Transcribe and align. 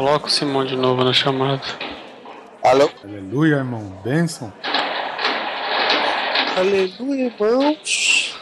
Coloca 0.00 0.28
o 0.28 0.30
Simão 0.30 0.64
de 0.64 0.74
novo 0.76 1.04
na 1.04 1.12
chamada. 1.12 1.60
Alô? 2.62 2.88
Aleluia, 3.04 3.56
irmão. 3.56 4.00
Benção. 4.02 4.50
Aleluia, 6.56 7.26
irmãos. 7.26 8.34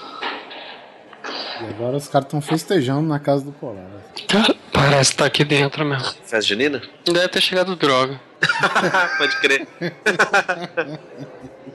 E 1.61 1.64
agora 1.64 1.96
os 1.96 2.07
caras 2.07 2.27
estão 2.27 2.41
festejando 2.41 3.09
na 3.09 3.18
casa 3.18 3.45
do 3.45 3.50
Polar. 3.50 3.91
Cara, 4.29 4.55
parece 4.73 5.11
que 5.11 5.16
tá 5.16 5.25
aqui 5.25 5.45
dentro 5.45 5.84
mesmo. 5.84 6.09
Festa 6.23 6.43
junina? 6.43 6.80
Deve 7.05 7.27
ter 7.27 7.41
chegado 7.41 7.75
droga. 7.75 8.20
Pode 9.18 9.40
crer. 9.40 9.66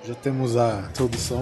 Já 0.01 0.15
temos 0.15 0.55
a 0.55 0.85
introdução. 0.91 1.41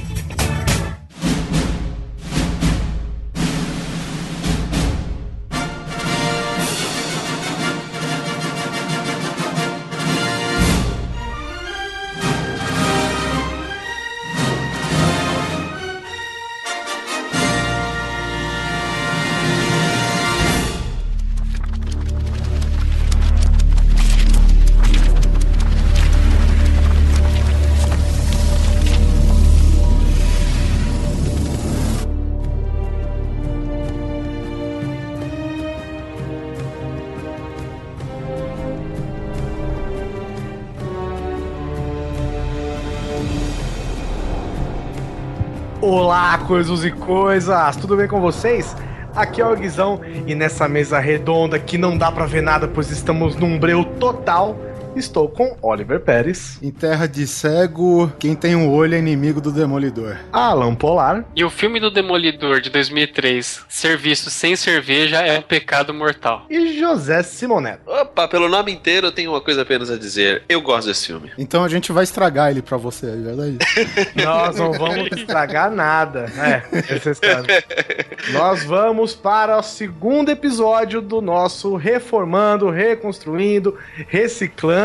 Coisas 46.51 46.83
e 46.83 46.91
coisas! 46.91 47.77
Tudo 47.77 47.95
bem 47.95 48.09
com 48.09 48.19
vocês? 48.19 48.75
Aqui 49.15 49.39
é 49.39 49.47
o 49.47 49.55
Guizão 49.55 50.01
e 50.27 50.35
nessa 50.35 50.67
mesa 50.67 50.99
redonda 50.99 51.57
que 51.57 51.77
não 51.77 51.97
dá 51.97 52.11
pra 52.11 52.25
ver 52.25 52.41
nada, 52.41 52.67
pois 52.67 52.91
estamos 52.91 53.37
num 53.37 53.57
breu 53.57 53.85
total. 53.85 54.59
Estou 54.95 55.29
com 55.29 55.55
Oliver 55.61 56.01
Pérez, 56.01 56.59
Em 56.61 56.69
terra 56.69 57.07
de 57.07 57.25
cego, 57.25 58.11
quem 58.19 58.35
tem 58.35 58.55
um 58.55 58.69
olho 58.69 58.93
é 58.93 58.99
inimigo 58.99 59.39
do 59.39 59.49
demolidor. 59.51 60.17
Alan 60.33 60.75
Polar 60.75 61.23
E 61.35 61.43
o 61.45 61.49
filme 61.49 61.79
do 61.79 61.89
Demolidor 61.89 62.59
de 62.59 62.69
2003, 62.69 63.63
Serviço 63.69 64.29
sem 64.29 64.55
cerveja 64.55 65.21
é 65.21 65.39
um 65.39 65.41
pecado 65.41 65.93
mortal. 65.93 66.45
e 66.49 66.77
José 66.77 67.23
Simoneto. 67.23 67.81
Opa, 67.89 68.27
pelo 68.27 68.49
nome 68.49 68.73
inteiro 68.73 69.07
eu 69.07 69.11
tenho 69.11 69.31
uma 69.31 69.39
coisa 69.41 69.61
apenas 69.61 69.89
a 69.89 69.97
dizer. 69.97 70.43
Eu 70.49 70.61
gosto 70.61 70.87
desse 70.87 71.07
filme. 71.07 71.31
Então 71.37 71.63
a 71.63 71.69
gente 71.69 71.91
vai 71.93 72.03
estragar 72.03 72.51
ele 72.51 72.61
pra 72.61 72.77
você, 72.77 73.07
é 73.07 73.15
verdade? 73.15 73.57
Nós 74.21 74.57
não 74.57 74.73
vamos 74.73 75.07
estragar 75.17 75.71
nada. 75.71 76.25
É, 76.37 76.63
é 76.73 76.99
caso. 76.99 78.33
Nós 78.33 78.63
vamos 78.65 79.15
para 79.15 79.57
o 79.57 79.63
segundo 79.63 80.29
episódio 80.29 81.01
do 81.01 81.21
nosso 81.21 81.75
Reformando, 81.75 82.69
Reconstruindo, 82.69 83.77
Reciclando, 84.07 84.80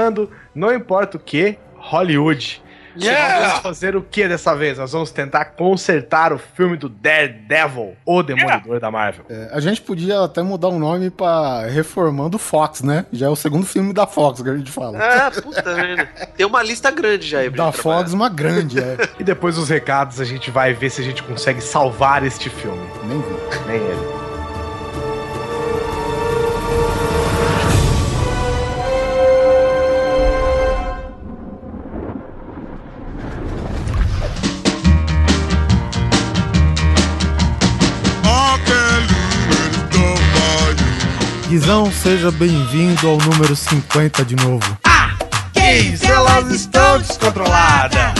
não 0.54 0.72
importa 0.74 1.16
o 1.16 1.20
que, 1.20 1.58
Hollywood. 1.76 2.62
Yeah! 2.98 3.34
Nós 3.34 3.48
vamos 3.48 3.62
fazer 3.62 3.96
o 3.96 4.02
que 4.02 4.26
dessa 4.26 4.54
vez? 4.54 4.78
Nós 4.78 4.92
vamos 4.92 5.10
tentar 5.10 5.44
consertar 5.46 6.32
o 6.32 6.38
filme 6.38 6.76
do 6.76 6.88
Daredevil, 6.88 7.94
o 8.04 8.22
Demolidor 8.22 8.80
da 8.80 8.90
Marvel. 8.90 9.26
É, 9.28 9.50
a 9.52 9.60
gente 9.60 9.82
podia 9.82 10.22
até 10.22 10.42
mudar 10.42 10.68
o 10.68 10.78
nome 10.78 11.10
pra 11.10 11.66
Reformando 11.66 12.38
Fox, 12.38 12.82
né? 12.82 13.04
Já 13.12 13.26
é 13.26 13.28
o 13.28 13.36
segundo 13.36 13.66
filme 13.66 13.92
da 13.92 14.06
Fox 14.06 14.42
que 14.42 14.48
a 14.48 14.56
gente 14.56 14.70
fala. 14.70 14.98
Ah, 14.98 15.30
puta 15.30 15.74
merda. 15.74 16.06
Tem 16.36 16.46
uma 16.46 16.62
lista 16.62 16.90
grande 16.90 17.26
já 17.26 17.40
aí 17.40 17.50
da. 17.50 17.70
Fox, 17.70 18.12
uma 18.12 18.28
grande, 18.28 18.80
é. 18.80 18.96
E 19.18 19.24
depois 19.24 19.56
dos 19.56 19.68
recados 19.68 20.20
a 20.20 20.24
gente 20.24 20.50
vai 20.50 20.72
ver 20.72 20.90
se 20.90 21.00
a 21.00 21.04
gente 21.04 21.22
consegue 21.22 21.60
salvar 21.60 22.24
este 22.24 22.48
filme. 22.48 22.80
Nem 23.04 23.20
vi. 23.20 23.66
Nem 23.66 23.76
ele. 23.76 24.15
Guizão, 41.48 41.92
seja 41.92 42.32
bem-vindo 42.32 43.08
ao 43.08 43.18
número 43.18 43.54
50 43.54 44.24
de 44.24 44.34
novo. 44.34 44.76
Gays, 45.54 46.02
elas 46.02 46.50
estão 46.50 46.98
descontroladas! 46.98 48.14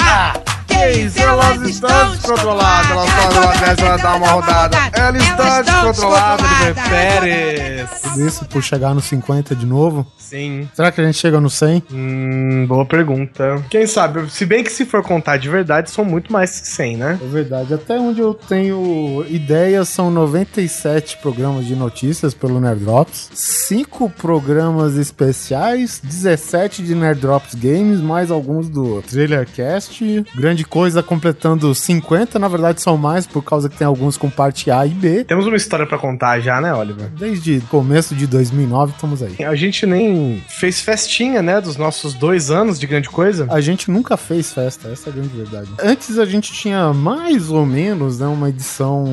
Ah! 0.00 0.41
Elas 0.82 1.62
estão 1.62 2.10
descontroladas! 2.10 2.90
Elas 2.90 3.10
fazem 3.10 3.40
uma 3.40 3.52
dessa, 3.52 3.84
ela 3.86 3.96
dá 3.98 4.16
uma 4.16 4.28
rodada. 4.28 4.76
Ela 4.92 5.16
está 5.16 5.62
descontrolada, 5.62 6.42
Pérez! 6.90 7.90
Tudo 8.02 8.26
isso 8.26 8.44
por 8.46 8.62
chegar 8.62 8.92
no 8.92 9.00
50 9.00 9.54
de 9.54 9.64
novo. 9.64 10.04
Sim. 10.18 10.68
Será 10.74 10.90
que 10.90 11.00
a 11.00 11.04
gente 11.04 11.18
chega 11.18 11.40
no 11.40 11.48
100? 11.48 11.84
Hum, 11.92 12.66
boa 12.66 12.84
pergunta. 12.84 13.64
Quem 13.70 13.86
sabe? 13.86 14.28
Se 14.30 14.44
bem 14.44 14.64
que 14.64 14.72
se 14.72 14.84
for 14.84 15.02
contar 15.02 15.36
de 15.36 15.48
verdade, 15.48 15.90
são 15.90 16.04
muito 16.04 16.32
mais 16.32 16.60
que 16.60 16.66
100, 16.68 16.96
né? 16.96 17.18
É 17.22 17.26
verdade. 17.28 17.74
Até 17.74 18.00
onde 18.00 18.20
eu 18.20 18.34
tenho 18.34 19.24
ideias, 19.28 19.88
são 19.88 20.10
97 20.10 21.18
programas 21.18 21.64
de 21.64 21.76
notícias 21.76 22.34
pelo 22.34 22.60
Nerd 22.60 22.80
Drops, 22.80 23.30
5 23.32 24.10
programas 24.10 24.96
especiais, 24.96 26.00
17 26.02 26.82
de 26.82 26.94
Nerd 26.94 27.20
Drops 27.20 27.54
Games, 27.54 28.00
mais 28.00 28.30
alguns 28.30 28.68
do 28.68 29.00
Trailer 29.02 29.46
Cast. 29.46 30.02
Grande 30.34 30.64
coisa 30.72 31.02
completando 31.02 31.74
50, 31.74 32.38
na 32.38 32.48
verdade 32.48 32.80
são 32.80 32.96
mais, 32.96 33.26
por 33.26 33.44
causa 33.44 33.68
que 33.68 33.76
tem 33.76 33.86
alguns 33.86 34.16
com 34.16 34.30
parte 34.30 34.70
A 34.70 34.86
e 34.86 34.88
B. 34.88 35.22
Temos 35.22 35.46
uma 35.46 35.54
história 35.54 35.84
pra 35.84 35.98
contar 35.98 36.40
já, 36.40 36.62
né, 36.62 36.72
Oliver? 36.72 37.10
Desde 37.10 37.60
começo 37.68 38.14
de 38.14 38.26
2009 38.26 38.92
estamos 38.92 39.22
aí. 39.22 39.44
A 39.44 39.54
gente 39.54 39.84
nem 39.84 40.42
fez 40.48 40.80
festinha, 40.80 41.42
né, 41.42 41.60
dos 41.60 41.76
nossos 41.76 42.14
dois 42.14 42.50
anos 42.50 42.80
de 42.80 42.86
grande 42.86 43.10
coisa. 43.10 43.46
A 43.50 43.60
gente 43.60 43.90
nunca 43.90 44.16
fez 44.16 44.50
festa, 44.50 44.88
essa 44.88 45.10
é 45.10 45.12
a 45.12 45.14
grande 45.14 45.36
verdade. 45.36 45.68
Antes 45.78 46.18
a 46.18 46.24
gente 46.24 46.50
tinha 46.54 46.90
mais 46.94 47.50
ou 47.50 47.66
menos, 47.66 48.20
né, 48.20 48.26
uma 48.26 48.48
edição, 48.48 49.04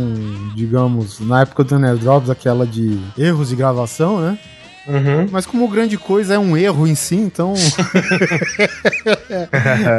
digamos, 0.55 1.19
na 1.19 1.41
época 1.41 1.65
do 1.65 1.77
Nerd 1.77 1.99
Drops, 1.99 2.29
aquela 2.29 2.65
de 2.65 2.97
erros 3.17 3.49
de 3.49 3.57
gravação, 3.57 4.21
né? 4.21 4.39
Uhum. 4.89 5.27
Mas 5.31 5.45
como 5.45 5.67
grande 5.67 5.97
coisa 5.97 6.33
é 6.33 6.39
um 6.39 6.57
erro 6.57 6.87
em 6.87 6.95
si, 6.95 7.15
então 7.15 7.53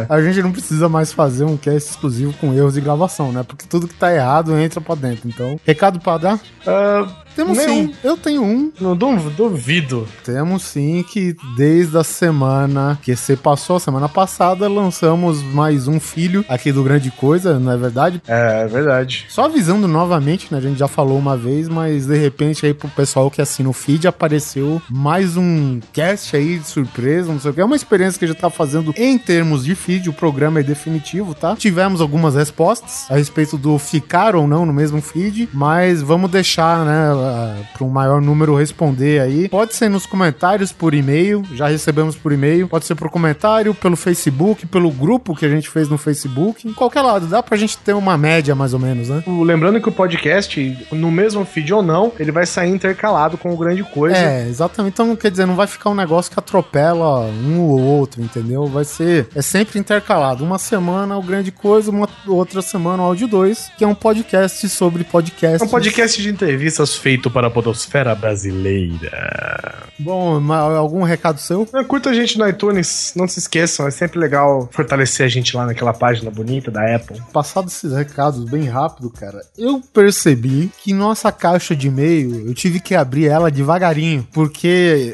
a 0.09 0.21
gente 0.23 0.43
não 0.43 0.53
precisa 0.53 0.89
mais 0.89 1.13
fazer 1.13 1.45
um 1.45 1.57
cast 1.57 1.91
exclusivo 1.91 2.33
com 2.35 2.53
erros 2.53 2.75
de 2.75 2.81
gravação, 2.81 3.33
né? 3.33 3.43
Porque 3.47 3.67
tudo 3.69 3.89
que 3.89 3.95
tá 3.95 4.13
errado 4.15 4.57
entra 4.59 4.81
pra 4.81 4.95
dentro. 4.95 5.29
Então, 5.29 5.59
recado 5.67 6.01
pra 6.01 6.19
dar? 6.19 6.41
Ah, 6.67 7.07
Temos 7.37 7.57
Nenhum. 7.59 7.89
sim. 7.89 7.95
Eu 8.03 8.17
tenho 8.17 8.43
um. 8.43 8.73
não 8.81 8.97
du- 8.97 9.31
duvido. 9.31 10.07
Temos 10.25 10.63
sim 10.65 11.05
que 11.09 11.37
desde 11.57 11.97
a 11.97 12.03
semana 12.05 12.99
que 13.03 13.15
você 13.15 13.37
passou, 13.37 13.77
a 13.77 13.81
semana 13.81 14.09
passada, 14.09 14.69
lançamos 14.69 15.43
mais 15.43 15.87
um 15.87 16.01
filho 16.01 16.45
aqui 16.49 16.73
do 16.73 16.83
Grande 16.83 17.11
Coisa, 17.13 17.59
não 17.59 17.73
é 17.73 17.77
verdade? 17.77 18.21
É, 18.27 18.63
é 18.65 18.67
verdade. 18.67 19.27
Só 19.29 19.45
avisando 19.45 19.87
novamente, 19.87 20.49
né? 20.51 20.59
A 20.59 20.61
gente 20.61 20.79
já 20.79 20.89
falou 20.89 21.19
uma 21.19 21.37
vez, 21.37 21.69
mas 21.69 22.07
de 22.07 22.17
repente 22.19 22.67
aí 22.67 22.75
pro 22.75 22.89
pessoal 22.89 23.31
que 23.31 23.41
assina 23.41 23.69
o 23.69 23.73
feed 23.73 24.09
apareceu 24.09 24.80
mais 24.89 25.37
um 25.37 25.81
cast 25.93 26.37
aí 26.37 26.59
de 26.59 26.67
surpresa, 26.67 27.33
não 27.33 27.41
sei 27.41 27.51
o 27.51 27.55
que. 27.55 27.61
É 27.61 27.65
uma 27.65 27.77
experiência 27.77 28.19
que 28.19 28.25
a 28.25 28.29
gente 28.29 28.41
tá 28.41 28.51
fazendo 28.51 28.93
em 28.97 29.19
termos 29.19 29.65
de 29.65 29.75
feed, 29.75 30.09
o 30.09 30.13
programa 30.13 30.61
é 30.61 30.63
definitivo, 30.63 31.35
tá? 31.35 31.57
Tivemos 31.57 32.01
algumas 32.01 32.35
respostas 32.35 33.07
a 33.11 33.17
respeito 33.17 33.57
do 33.57 33.79
ficar 33.79 34.35
ou 34.35 34.47
não 34.47 34.65
no 34.65 34.73
mesmo 34.73 35.01
feed, 35.01 35.49
mas 35.53 36.03
vamos 36.03 36.31
deixar, 36.31 36.85
né, 36.85 37.65
para 37.73 37.85
um 37.85 37.91
maior 37.91 38.21
número 38.21 38.55
responder 38.55 39.21
aí. 39.21 39.49
Pode 39.49 39.75
ser 39.75 39.89
nos 39.89 40.07
comentários 40.07 40.73
por 40.73 40.95
e-mail, 40.95 41.43
já 41.55 41.69
recebemos 41.69 42.17
por 42.17 42.33
e-mail, 42.33 42.69
pode 42.69 42.85
ser 42.85 42.95
por 42.95 43.11
comentário, 43.11 43.75
pelo 43.75 43.97
Facebook, 43.97 44.67
pelo 44.67 44.91
grupo 44.91 45.35
que 45.35 45.45
a 45.45 45.49
gente 45.49 45.69
fez 45.69 45.89
no 45.89 45.99
Facebook, 45.99 46.67
em 46.67 46.73
qualquer 46.73 47.03
lado, 47.03 47.27
dá 47.27 47.43
pra 47.43 47.57
gente 47.57 47.77
ter 47.79 47.95
uma 47.95 48.17
média 48.17 48.55
mais 48.55 48.75
ou 48.75 48.81
menos, 48.81 49.09
né? 49.09 49.23
Lembrando 49.27 49.81
que 49.81 49.89
o 49.89 49.93
podcast, 49.93 50.87
no 50.93 51.11
mesmo 51.11 51.45
feed 51.45 51.73
ou 51.73 51.83
não, 51.83 52.13
ele 52.19 52.33
vai 52.33 52.47
sair 52.47 52.71
intercalado 52.71 53.37
com 53.37 53.53
o 53.53 53.57
grande 53.57 53.83
coisa. 53.83 54.17
É, 54.17 54.47
exatamente. 54.61 54.93
Então, 54.93 55.17
quer 55.17 55.31
dizer, 55.31 55.47
não 55.47 55.57
vai 55.57 55.67
ficar 55.67 55.91
um 55.91 55.95
negócio 55.95 56.31
que 56.31 56.39
atropela 56.39 57.21
um 57.21 57.61
ou 57.61 57.81
outro, 57.81 58.23
entendeu? 58.23 58.67
Vai 58.67 58.85
ser. 58.85 59.29
É 59.35 59.41
sempre 59.41 59.79
intercalado. 59.79 60.45
Uma 60.45 60.59
semana 60.59 61.17
o 61.17 61.23
Grande 61.23 61.51
Coisa, 61.51 61.91
uma 61.91 62.09
outra 62.27 62.61
semana 62.61 63.03
o 63.03 63.07
Áudio 63.07 63.27
2, 63.27 63.73
que 63.79 63.85
é 63.85 63.87
um 63.87 63.95
podcast 63.95 64.69
sobre 64.69 65.05
podcast. 65.05 65.63
É 65.63 65.67
um 65.67 65.69
podcast 65.69 66.21
de 66.21 66.29
entrevistas 66.29 66.95
feito 66.95 67.31
para 67.31 67.47
a 67.47 67.51
Podosfera 67.51 68.15
Brasileira. 68.15 69.89
Bom, 69.99 70.53
algum 70.53 71.03
recado 71.03 71.39
seu? 71.39 71.69
É, 71.75 71.85
Curta 71.85 72.11
a 72.11 72.15
gente 72.15 72.39
no 72.39 72.49
iTunes, 72.49 73.13
não 73.15 73.29
se 73.29 73.39
esqueçam, 73.39 73.87
é 73.87 73.91
sempre 73.91 74.19
legal 74.19 74.69
fortalecer 74.73 75.27
a 75.27 75.29
gente 75.29 75.55
lá 75.55 75.67
naquela 75.67 75.93
página 75.93 76.31
bonita 76.31 76.71
da 76.71 76.97
Apple. 76.97 77.21
Passado 77.33 77.69
esses 77.69 77.93
recados 77.93 78.45
bem 78.45 78.65
rápido, 78.65 79.11
cara, 79.11 79.43
eu 79.59 79.81
percebi 79.93 80.71
que 80.83 80.95
nossa 80.95 81.31
caixa 81.31 81.77
de 81.77 81.89
e-mail, 81.89 82.49
eu 82.49 82.55
tive 82.55 82.81
que 82.81 82.95
abrir 82.95 83.27
ela 83.27 83.51
devagarinho, 83.51 84.27
porque 84.33 84.50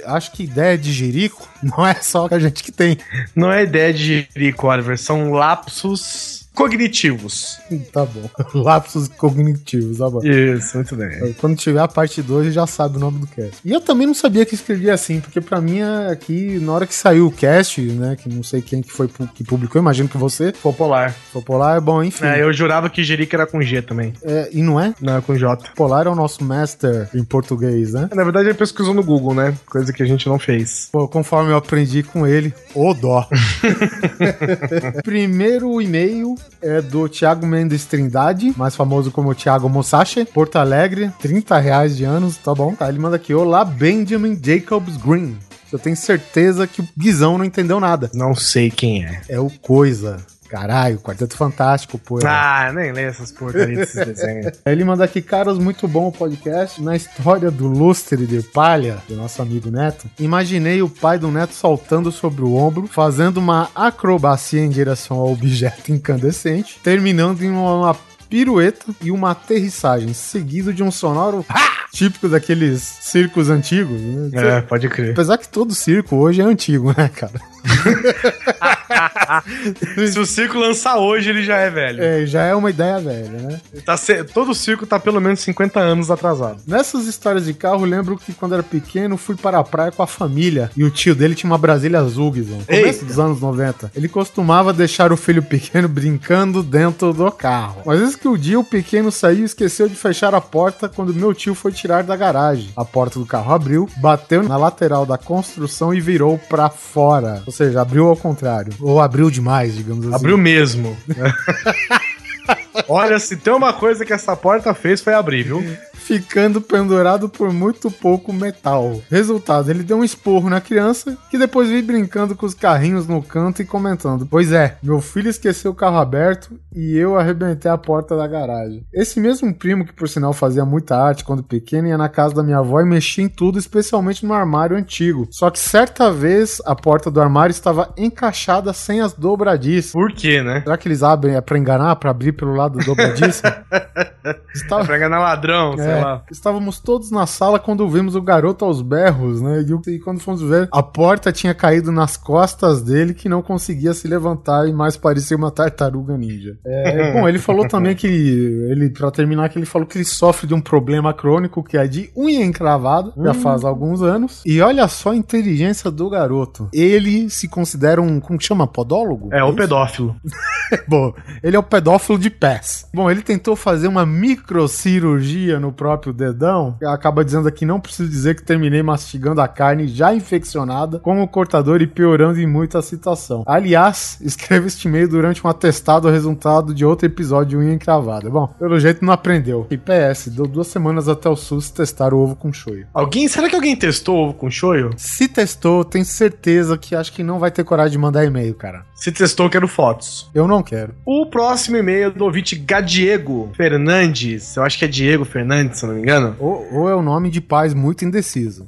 acho 0.06 0.32
que 0.32 0.44
ideia 0.44 0.76
de 0.76 0.92
jerico 0.92 1.48
não 1.62 1.86
é 1.86 1.94
só 1.94 2.28
a 2.30 2.38
gente 2.38 2.62
que 2.62 2.72
tem. 2.72 2.98
Não 3.34 3.52
é 3.52 3.62
ideia 3.62 3.92
de 3.92 4.28
Jerico, 4.34 4.66
Oliver, 4.66 4.98
são 4.98 5.32
lapsos 5.32 6.45
cognitivos. 6.56 7.60
Tá 7.92 8.06
bom. 8.06 8.28
Lapsos 8.58 9.08
cognitivos, 9.08 9.98
tá 9.98 10.08
bom. 10.08 10.24
Isso, 10.24 10.78
muito 10.78 10.96
bem. 10.96 11.34
Quando 11.34 11.54
tiver 11.54 11.80
a 11.80 11.86
parte 11.86 12.22
2, 12.22 12.52
já 12.54 12.66
sabe 12.66 12.96
o 12.96 13.00
nome 13.00 13.18
do 13.18 13.26
cast. 13.26 13.60
E 13.62 13.70
eu 13.70 13.80
também 13.80 14.06
não 14.06 14.14
sabia 14.14 14.46
que 14.46 14.54
escrevia 14.54 14.94
assim, 14.94 15.20
porque 15.20 15.40
pra 15.40 15.60
mim 15.60 15.80
é 15.80 16.10
aqui, 16.10 16.58
na 16.58 16.72
hora 16.72 16.86
que 16.86 16.94
saiu 16.94 17.26
o 17.26 17.30
cast, 17.30 17.82
né, 17.82 18.16
que 18.16 18.28
não 18.28 18.42
sei 18.42 18.62
quem 18.62 18.80
que 18.80 18.90
foi 18.90 19.08
que 19.34 19.44
publicou, 19.44 19.80
imagino 19.80 20.08
que 20.08 20.16
você, 20.16 20.50
Popular. 20.62 21.14
Popular, 21.32 21.80
bom, 21.80 22.02
enfim. 22.02 22.24
É, 22.24 22.42
eu 22.42 22.52
jurava 22.52 22.88
que 22.88 23.04
Jerico 23.04 23.36
era 23.36 23.46
com 23.46 23.60
G 23.60 23.82
também. 23.82 24.14
É, 24.22 24.48
e 24.50 24.62
não 24.62 24.80
é? 24.80 24.94
Não, 25.00 25.18
é 25.18 25.20
com 25.20 25.36
J. 25.36 25.68
Popular 25.68 26.06
é 26.06 26.10
o 26.10 26.14
nosso 26.14 26.42
master 26.42 27.08
em 27.14 27.22
português, 27.22 27.92
né? 27.92 28.08
Na 28.14 28.24
verdade, 28.24 28.48
ele 28.48 28.54
pesquisou 28.54 28.94
no 28.94 29.04
Google, 29.04 29.34
né? 29.34 29.54
Coisa 29.66 29.92
que 29.92 30.02
a 30.02 30.06
gente 30.06 30.26
não 30.26 30.38
fez. 30.38 30.88
Pô, 30.90 31.06
conforme 31.06 31.52
eu 31.52 31.56
aprendi 31.56 32.02
com 32.02 32.26
ele, 32.26 32.54
ô 32.74 32.94
dó. 32.94 33.28
Primeiro 35.04 35.80
e-mail 35.82 36.34
é 36.60 36.80
do 36.80 37.08
Thiago 37.08 37.46
Mendes 37.46 37.84
Trindade, 37.84 38.54
mais 38.56 38.74
famoso 38.74 39.10
como 39.10 39.34
Thiago 39.34 39.68
Musashi, 39.68 40.24
Porto 40.24 40.56
Alegre, 40.56 41.12
30 41.20 41.58
reais 41.58 41.96
de 41.96 42.04
anos, 42.04 42.36
tá 42.36 42.54
bom? 42.54 42.74
Tá, 42.74 42.88
ele 42.88 42.98
manda 42.98 43.16
aqui, 43.16 43.34
olá 43.34 43.64
Benjamin 43.64 44.38
Jacobs 44.42 44.96
Green. 44.96 45.36
Eu 45.72 45.78
tenho 45.78 45.96
certeza 45.96 46.66
que 46.66 46.80
o 46.80 46.88
Guizão 46.96 47.36
não 47.36 47.44
entendeu 47.44 47.80
nada. 47.80 48.10
Não 48.14 48.34
sei 48.34 48.70
quem 48.70 49.04
é. 49.04 49.20
É 49.28 49.40
o 49.40 49.50
Coisa. 49.50 50.18
Caralho, 50.46 50.98
Quarteto 50.98 51.36
Fantástico, 51.36 51.98
pô. 51.98 52.18
Ah, 52.24 52.70
nem 52.74 52.92
lê 52.92 53.02
essas 53.02 53.32
porcarias 53.32 53.78
desses 53.78 54.06
desenhos. 54.06 54.52
Ele 54.64 54.84
manda 54.84 55.04
aqui, 55.04 55.20
caras, 55.20 55.58
muito 55.58 55.86
bom 55.86 56.08
o 56.08 56.12
podcast. 56.12 56.82
Na 56.82 56.96
história 56.96 57.50
do 57.50 57.66
lustre 57.66 58.26
de 58.26 58.42
palha, 58.42 58.98
do 59.08 59.16
nosso 59.16 59.42
amigo 59.42 59.70
Neto, 59.70 60.08
imaginei 60.18 60.82
o 60.82 60.88
pai 60.88 61.18
do 61.18 61.30
Neto 61.30 61.52
saltando 61.52 62.10
sobre 62.12 62.42
o 62.42 62.54
ombro, 62.54 62.86
fazendo 62.86 63.38
uma 63.38 63.68
acrobacia 63.74 64.60
em 64.60 64.70
direção 64.70 65.16
ao 65.16 65.32
objeto 65.32 65.92
incandescente, 65.92 66.78
terminando 66.82 67.42
em 67.42 67.50
uma 67.50 67.96
pirueta 68.28 68.86
e 69.00 69.10
uma 69.10 69.30
aterrissagem, 69.30 70.12
seguido 70.12 70.72
de 70.72 70.82
um 70.82 70.90
sonoro 70.90 71.44
"Ha!", 71.48 71.86
típico 71.92 72.28
daqueles 72.28 72.82
circos 72.82 73.48
antigos. 73.48 74.00
Né? 74.00 74.58
É, 74.58 74.60
pode 74.60 74.88
crer. 74.88 75.12
Apesar 75.12 75.38
que 75.38 75.48
todo 75.48 75.74
circo 75.74 76.16
hoje 76.16 76.40
é 76.40 76.44
antigo, 76.44 76.94
né, 76.96 77.08
cara? 77.08 77.40
Se 80.10 80.18
o 80.18 80.26
circo 80.26 80.58
lançar 80.58 80.96
hoje, 80.98 81.30
ele 81.30 81.42
já 81.44 81.56
é 81.56 81.70
velho. 81.70 82.02
É, 82.02 82.26
já 82.26 82.42
é 82.42 82.54
uma 82.54 82.70
ideia 82.70 82.98
velha, 82.98 83.28
né? 83.28 83.60
Tá 83.84 83.96
se- 83.96 84.24
Todo 84.24 84.54
circo 84.54 84.86
tá 84.86 84.98
pelo 84.98 85.20
menos 85.20 85.40
50 85.40 85.78
anos 85.80 86.10
atrasado. 86.10 86.60
Nessas 86.66 87.06
histórias 87.06 87.44
de 87.46 87.54
carro, 87.54 87.84
lembro 87.84 88.16
que 88.16 88.32
quando 88.32 88.54
era 88.54 88.62
pequeno, 88.62 89.16
fui 89.16 89.36
para 89.36 89.58
a 89.58 89.64
praia 89.64 89.90
com 89.92 90.02
a 90.02 90.06
família. 90.06 90.70
E 90.76 90.84
o 90.84 90.90
tio 90.90 91.14
dele 91.14 91.34
tinha 91.34 91.50
uma 91.50 91.58
Brasília 91.58 92.00
azul, 92.00 92.30
Guizão. 92.30 92.58
Começo 92.66 93.04
dos 93.04 93.18
anos 93.18 93.40
90. 93.40 93.90
Ele 93.94 94.08
costumava 94.08 94.72
deixar 94.72 95.12
o 95.12 95.16
filho 95.16 95.42
pequeno 95.42 95.88
brincando 95.88 96.62
dentro 96.62 97.12
do 97.12 97.30
carro. 97.30 97.82
Mas 97.84 97.98
vezes 98.00 98.16
que 98.16 98.28
o 98.28 98.36
dia 98.36 98.58
o 98.58 98.64
pequeno 98.64 99.10
saiu 99.10 99.40
e 99.40 99.44
esqueceu 99.44 99.88
de 99.88 99.94
fechar 99.94 100.34
a 100.34 100.40
porta 100.40 100.88
quando 100.88 101.14
meu 101.14 101.34
tio 101.34 101.54
foi 101.54 101.72
tirar 101.72 102.02
da 102.02 102.16
garagem. 102.16 102.70
A 102.76 102.84
porta 102.84 103.18
do 103.18 103.26
carro 103.26 103.52
abriu, 103.52 103.88
bateu 103.98 104.42
na 104.42 104.56
lateral 104.56 105.04
da 105.06 105.18
construção 105.18 105.92
e 105.94 106.00
virou 106.00 106.38
pra 106.48 106.68
fora. 106.70 107.42
Ou 107.46 107.52
seja, 107.52 107.80
abriu 107.80 108.06
ao 108.08 108.16
contrário. 108.16 108.72
Ou 108.86 109.00
abriu 109.00 109.28
demais, 109.32 109.74
digamos 109.74 110.06
assim. 110.06 110.14
Abriu 110.14 110.38
mesmo. 110.38 110.96
Olha, 112.86 113.18
se 113.18 113.36
tem 113.36 113.52
uma 113.52 113.72
coisa 113.72 114.04
que 114.04 114.12
essa 114.12 114.36
porta 114.36 114.72
fez 114.74 115.00
foi 115.00 115.12
abrir, 115.12 115.42
viu? 115.42 115.60
Ficando 116.06 116.60
pendurado 116.60 117.28
por 117.28 117.52
muito 117.52 117.90
pouco 117.90 118.32
metal. 118.32 119.00
Resultado, 119.10 119.70
ele 119.70 119.82
deu 119.82 119.98
um 119.98 120.04
esporro 120.04 120.48
na 120.48 120.60
criança, 120.60 121.18
que 121.30 121.36
depois 121.36 121.68
veio 121.68 121.82
brincando 121.82 122.36
com 122.36 122.46
os 122.46 122.54
carrinhos 122.54 123.08
no 123.08 123.20
canto 123.20 123.60
e 123.60 123.64
comentando: 123.64 124.26
Pois 124.26 124.52
é, 124.52 124.76
meu 124.82 125.00
filho 125.00 125.28
esqueceu 125.28 125.72
o 125.72 125.74
carro 125.74 125.98
aberto 125.98 126.58
e 126.72 126.96
eu 126.96 127.18
arrebentei 127.18 127.70
a 127.70 127.76
porta 127.76 128.16
da 128.16 128.26
garagem. 128.26 128.86
Esse 128.92 129.18
mesmo 129.18 129.52
primo, 129.52 129.84
que 129.84 129.92
por 129.92 130.08
sinal 130.08 130.32
fazia 130.32 130.64
muita 130.64 130.96
arte 130.96 131.24
quando 131.24 131.42
pequeno, 131.42 131.88
ia 131.88 131.98
na 131.98 132.08
casa 132.08 132.34
da 132.34 132.42
minha 132.42 132.58
avó 132.58 132.80
e 132.80 132.84
mexia 132.84 133.24
em 133.24 133.28
tudo, 133.28 133.58
especialmente 133.58 134.24
no 134.24 134.32
armário 134.32 134.76
antigo. 134.76 135.26
Só 135.30 135.50
que 135.50 135.58
certa 135.58 136.12
vez 136.12 136.62
a 136.64 136.76
porta 136.76 137.10
do 137.10 137.20
armário 137.20 137.50
estava 137.50 137.92
encaixada 137.96 138.72
sem 138.72 139.00
as 139.00 139.12
dobradiças. 139.12 139.92
Por 139.92 140.12
quê, 140.12 140.40
né? 140.40 140.60
Será 140.60 140.76
que 140.76 140.86
eles 140.86 141.02
abrem 141.02 141.34
é 141.34 141.40
pra 141.40 141.58
enganar, 141.58 141.96
pra 141.96 142.10
abrir 142.10 142.32
pelo 142.32 142.54
lado 142.54 142.78
dobradiço? 142.78 143.42
Estava... 144.54 144.84
Pra 144.84 144.96
enganar 144.96 145.20
ladrão, 145.20 145.74
É, 145.78 145.95
lá. 146.00 146.22
Estávamos 146.30 146.78
todos 146.78 147.10
na 147.10 147.26
sala 147.26 147.58
quando 147.58 147.88
vimos 147.88 148.14
o 148.14 148.22
garoto 148.22 148.64
aos 148.64 148.82
berros, 148.82 149.40
né? 149.40 149.62
E, 149.62 149.90
e 149.90 149.98
quando 149.98 150.20
fomos 150.20 150.42
ver, 150.42 150.68
a 150.72 150.82
porta 150.82 151.32
tinha 151.32 151.54
caído 151.54 151.92
nas 151.92 152.16
costas 152.16 152.82
dele 152.82 153.14
que 153.14 153.28
não 153.28 153.42
conseguia 153.42 153.94
se 153.94 154.06
levantar 154.08 154.68
e 154.68 154.72
mais 154.72 154.96
parecia 154.96 155.36
uma 155.36 155.50
tartaruga 155.50 156.16
ninja. 156.16 156.58
É, 156.64 157.12
bom, 157.14 157.28
ele 157.28 157.38
falou 157.38 157.66
também 157.68 157.94
que 157.94 158.06
ele, 158.06 158.90
pra 158.90 159.10
terminar, 159.10 159.48
que 159.48 159.58
ele 159.58 159.66
falou 159.66 159.86
que 159.86 159.98
ele 159.98 160.04
sofre 160.04 160.46
de 160.46 160.54
um 160.54 160.60
problema 160.60 161.12
crônico 161.12 161.62
que 161.62 161.76
é 161.76 161.86
de 161.86 162.10
unha 162.16 162.44
encravada, 162.44 163.12
já 163.16 163.34
faz 163.34 163.64
alguns 163.64 164.02
anos. 164.02 164.42
E 164.44 164.60
olha 164.60 164.86
só 164.88 165.10
a 165.10 165.16
inteligência 165.16 165.90
do 165.90 166.08
garoto. 166.08 166.68
Ele 166.72 167.28
se 167.30 167.48
considera 167.48 168.00
um, 168.00 168.20
como 168.20 168.38
que 168.38 168.44
chama? 168.44 168.66
Podólogo? 168.66 169.28
É, 169.32 169.42
o 169.42 169.48
isso? 169.48 169.56
pedófilo. 169.56 170.16
Bom, 170.88 171.14
ele 171.42 171.56
é 171.56 171.58
o 171.58 171.62
pedófilo 171.62 172.18
de 172.18 172.30
pés. 172.30 172.88
Bom, 172.92 173.10
ele 173.10 173.22
tentou 173.22 173.54
fazer 173.54 173.88
uma 173.88 174.04
microcirurgia 174.04 175.60
no 175.60 175.72
próprio 175.72 175.85
dedão. 176.12 176.76
Acaba 176.84 177.24
dizendo 177.24 177.48
aqui, 177.48 177.64
não 177.64 177.80
preciso 177.80 178.08
dizer 178.08 178.34
que 178.34 178.42
terminei 178.42 178.82
mastigando 178.82 179.40
a 179.40 179.48
carne 179.48 179.86
já 179.86 180.14
infeccionada 180.14 180.98
com 180.98 181.22
o 181.22 181.28
cortador 181.28 181.82
e 181.82 181.86
piorando 181.86 182.40
em 182.40 182.46
muito 182.46 182.78
a 182.78 182.82
situação. 182.82 183.44
Aliás, 183.46 184.18
escreve 184.22 184.66
este 184.66 184.88
e-mail 184.88 185.08
durante 185.08 185.44
um 185.46 185.50
atestado 185.50 186.10
resultado 186.10 186.74
de 186.74 186.84
outro 186.84 187.06
episódio 187.06 187.46
de 187.46 187.56
unha 187.56 187.74
encravada. 187.74 188.28
Bom, 188.30 188.46
pelo 188.58 188.78
jeito 188.80 189.04
não 189.04 189.12
aprendeu. 189.12 189.66
E 189.70 189.76
PS, 189.76 190.28
deu 190.28 190.46
duas 190.46 190.66
semanas 190.66 191.08
até 191.08 191.28
o 191.28 191.36
SUS 191.36 191.70
testar 191.70 192.12
o 192.12 192.18
ovo 192.18 192.34
com 192.34 192.52
shoyu. 192.52 192.86
Alguém, 192.92 193.28
será 193.28 193.48
que 193.48 193.54
alguém 193.54 193.76
testou 193.76 194.16
ovo 194.16 194.34
com 194.34 194.50
shoyu? 194.50 194.90
Se 194.96 195.28
testou, 195.28 195.84
tenho 195.84 196.04
certeza 196.04 196.76
que 196.78 196.94
acho 196.94 197.12
que 197.12 197.22
não 197.22 197.38
vai 197.38 197.50
ter 197.50 197.64
coragem 197.64 197.92
de 197.92 197.98
mandar 197.98 198.24
e-mail, 198.24 198.54
cara. 198.54 198.84
Se 198.96 199.12
testou, 199.12 199.50
quero 199.50 199.68
fotos. 199.68 200.28
Eu 200.34 200.48
não 200.48 200.62
quero. 200.62 200.94
O 201.04 201.26
próximo 201.26 201.76
e-mail 201.76 202.06
é 202.06 202.10
do 202.10 202.24
ouvinte 202.24 202.56
Gadiego 202.56 203.52
Fernandes. 203.54 204.56
Eu 204.56 204.62
acho 204.62 204.78
que 204.78 204.86
é 204.86 204.88
Diego 204.88 205.24
Fernandes, 205.24 205.78
se 205.78 205.84
eu 205.84 205.88
não 205.88 205.96
me 205.96 206.02
engano. 206.02 206.34
Ou, 206.40 206.66
ou 206.72 206.88
é 206.88 206.94
o 206.94 207.02
nome 207.02 207.30
de 207.30 207.42
pais 207.42 207.74
muito 207.74 208.06
indeciso. 208.06 208.66